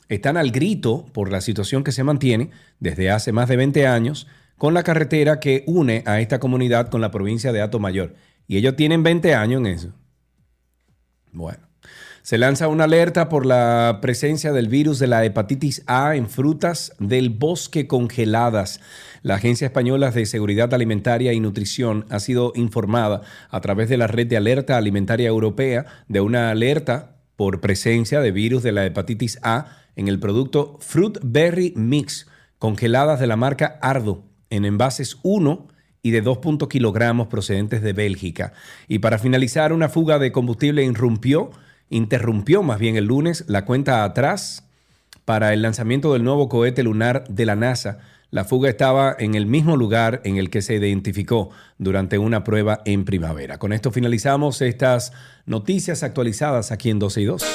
están 0.10 0.38
al 0.38 0.50
grito 0.52 1.06
por 1.14 1.32
la 1.32 1.40
situación 1.40 1.84
que 1.84 1.92
se 1.92 2.04
mantiene 2.04 2.50
desde 2.80 3.12
hace 3.12 3.32
más 3.32 3.48
de 3.48 3.58
20 3.58 3.86
años 3.86 4.28
con 4.62 4.76
la 4.76 4.84
carretera 4.84 5.40
que 5.40 5.64
une 5.66 6.04
a 6.06 6.20
esta 6.20 6.40
comunidad 6.40 6.90
con 6.90 7.02
la 7.02 7.10
provincia 7.10 7.52
de 7.52 7.68
Mayor. 7.80 8.14
Y 8.48 8.58
ellos 8.58 8.76
tienen 8.76 9.02
20 9.02 9.34
años 9.34 9.62
en 9.62 9.66
eso. 9.66 9.94
Bueno. 11.32 11.68
Se 12.22 12.38
lanza 12.38 12.68
una 12.68 12.84
alerta 12.84 13.28
por 13.28 13.48
la 13.48 13.98
presencia 14.04 14.52
del 14.52 14.68
virus 14.68 15.00
de 15.00 15.08
la 15.08 15.26
hepatitis 15.26 15.82
A 15.88 16.16
en 16.16 16.30
frutas 16.30 16.94
del 17.00 17.32
bosque 17.32 17.88
congeladas. 17.88 18.82
La 19.24 19.34
Agencia 19.34 19.66
Española 19.66 20.12
de 20.12 20.28
Seguridad 20.28 20.72
Alimentaria 20.76 21.34
y 21.34 21.40
Nutrición 21.40 22.06
ha 22.12 22.20
sido 22.20 22.54
informada 22.54 23.24
a 23.50 23.62
través 23.62 23.90
de 23.90 23.98
la 23.98 24.06
Red 24.06 24.28
de 24.28 24.38
Alerta 24.38 24.78
Alimentaria 24.78 25.28
Europea 25.28 25.88
de 26.08 26.22
una 26.22 26.52
alerta 26.52 27.16
por 27.36 27.62
presencia 27.62 28.22
de 28.22 28.30
virus 28.30 28.62
de 28.62 28.74
la 28.74 28.86
hepatitis 28.86 29.40
A 29.42 29.80
en 29.96 30.08
el 30.08 30.20
producto 30.20 30.78
Fruit 30.82 31.18
Berry 31.24 31.74
Mix, 31.76 32.28
congeladas 32.60 33.20
de 33.20 33.26
la 33.26 33.38
marca 33.38 33.80
Ardo, 33.82 34.30
en 34.52 34.66
envases 34.66 35.18
1 35.24 35.68
y 36.04 36.12
de 36.12 36.22
2 36.22 36.40
kilogramos 36.70 37.28
procedentes 37.28 37.82
de 37.82 37.94
Bélgica. 37.94 38.54
Y 38.88 39.00
para 39.00 39.18
finalizar, 39.18 39.74
una 39.74 39.90
fuga 39.90 40.20
de 40.20 40.32
combustible 40.32 40.84
interrumpió 40.84 42.64
más 42.64 42.80
bien 42.80 42.96
el 42.96 43.06
lunes 43.06 43.46
la 43.48 43.66
cuenta 43.66 44.04
atrás 44.04 44.68
para 45.26 45.54
el 45.54 45.62
lanzamiento 45.62 46.14
del 46.14 46.24
nuevo 46.24 46.50
cohete 46.50 46.84
lunar 46.84 47.28
de 47.28 47.46
la 47.46 47.56
NASA. 47.56 48.00
La 48.32 48.46
fuga 48.46 48.70
estaba 48.70 49.16
en 49.20 49.36
el 49.36 49.46
mismo 49.46 49.76
lugar 49.76 50.22
en 50.24 50.38
el 50.38 50.50
que 50.50 50.62
se 50.62 50.76
identificó 50.76 51.50
durante 51.78 52.18
una 52.18 52.44
prueba 52.44 52.82
en 52.86 53.04
primavera. 53.04 53.60
Con 53.60 53.74
esto 53.74 53.92
finalizamos 53.92 54.62
estas 54.62 55.12
noticias 55.46 56.02
actualizadas 56.02 56.72
aquí 56.72 56.90
en 56.90 57.00
12 57.00 57.22
y 57.22 57.26
2. 57.26 57.46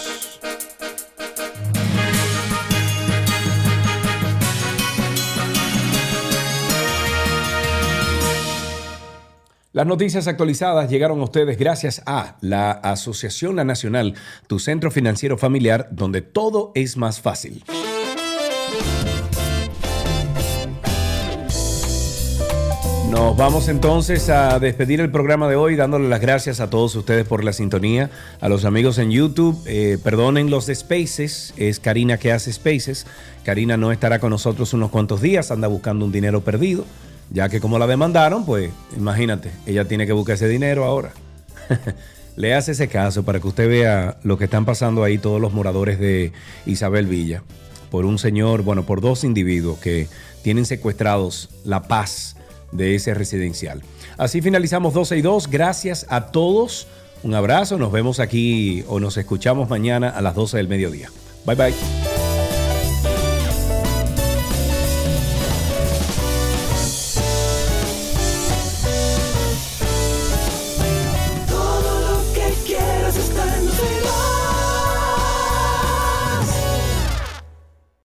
Las 9.77 9.87
noticias 9.87 10.27
actualizadas 10.27 10.89
llegaron 10.89 11.21
a 11.21 11.25
ustedes 11.25 11.59
gracias 11.59 12.01
a 12.07 12.39
la 12.41 12.71
Asociación 12.71 13.57
La 13.57 13.65
Nacional, 13.65 14.15
tu 14.47 14.59
centro 14.59 14.91
financiero 14.91 15.37
familiar, 15.37 15.89
donde 15.91 16.23
todo 16.23 16.73
es 16.75 16.97
más 16.97 17.21
fácil. 17.21 17.63
Nos 23.11 23.37
vamos 23.37 23.69
entonces 23.69 24.31
a 24.31 24.59
despedir 24.59 25.03
el 25.03 25.11
programa 25.11 25.47
de 25.47 25.57
hoy 25.57 25.77
dándole 25.77 26.09
las 26.09 26.23
gracias 26.23 26.61
a 26.61 26.71
todos 26.71 26.95
ustedes 26.95 27.27
por 27.27 27.45
la 27.45 27.53
sintonía, 27.53 28.09
a 28.41 28.49
los 28.49 28.65
amigos 28.65 28.97
en 28.97 29.11
YouTube, 29.11 29.63
eh, 29.67 29.99
perdonen 30.03 30.49
los 30.49 30.65
de 30.65 30.75
Spaces, 30.75 31.53
es 31.59 31.81
Karina 31.81 32.17
que 32.17 32.33
hace 32.33 32.51
Spaces, 32.51 33.07
Karina 33.45 33.77
no 33.77 33.93
estará 33.93 34.21
con 34.21 34.31
nosotros 34.31 34.73
unos 34.73 34.91
cuantos 34.91 35.21
días, 35.21 35.51
anda 35.51 35.69
buscando 35.69 36.07
un 36.07 36.13
dinero 36.13 36.41
perdido, 36.41 36.87
ya 37.31 37.49
que 37.49 37.61
como 37.61 37.79
la 37.79 37.87
demandaron, 37.87 38.45
pues 38.45 38.71
imagínate, 38.97 39.51
ella 39.67 39.87
tiene 39.87 40.07
que 40.07 40.13
buscar 40.13 40.37
ese 40.37 40.49
dinero 40.49 40.85
ahora. 40.85 41.13
Le 42.37 42.55
hace 42.55 42.73
ese 42.73 42.89
caso 42.89 43.25
para 43.25 43.41
que 43.41 43.49
usted 43.49 43.69
vea 43.69 44.19
lo 44.23 44.37
que 44.37 44.45
están 44.45 44.67
pasando 44.67 45.03
ahí 45.03 45.17
todos 45.17 45.41
los 45.41 45.55
moradores 45.55 45.99
de 45.99 46.33
Isabel 46.67 47.07
Villa, 47.07 47.43
por 47.91 48.05
un 48.05 48.19
señor, 48.19 48.63
bueno, 48.63 48.85
por 48.85 49.01
dos 49.01 49.25
individuos 49.25 49.79
que 49.79 50.09
tienen 50.43 50.67
secuestrados 50.67 51.49
la 51.65 51.83
paz 51.83 52.37
de 52.73 52.95
ese 52.95 53.15
residencial. 53.15 53.83
Así 54.19 54.43
finalizamos 54.43 54.95
12 54.95 55.19
y 55.19 55.23
2. 55.23 55.49
Gracias 55.49 56.07
a 56.09 56.27
todos. 56.27 56.87
Un 57.23 57.35
abrazo. 57.35 57.79
Nos 57.79 57.93
vemos 57.93 58.21
aquí 58.21 58.85
o 58.89 59.01
nos 59.01 59.17
escuchamos 59.17 59.69
mañana 59.69 60.11
a 60.11 60.21
las 60.23 60.35
12 60.35 60.59
del 60.59 60.69
mediodía. 60.69 61.11
Bye 61.45 61.57
bye. 61.57 62.16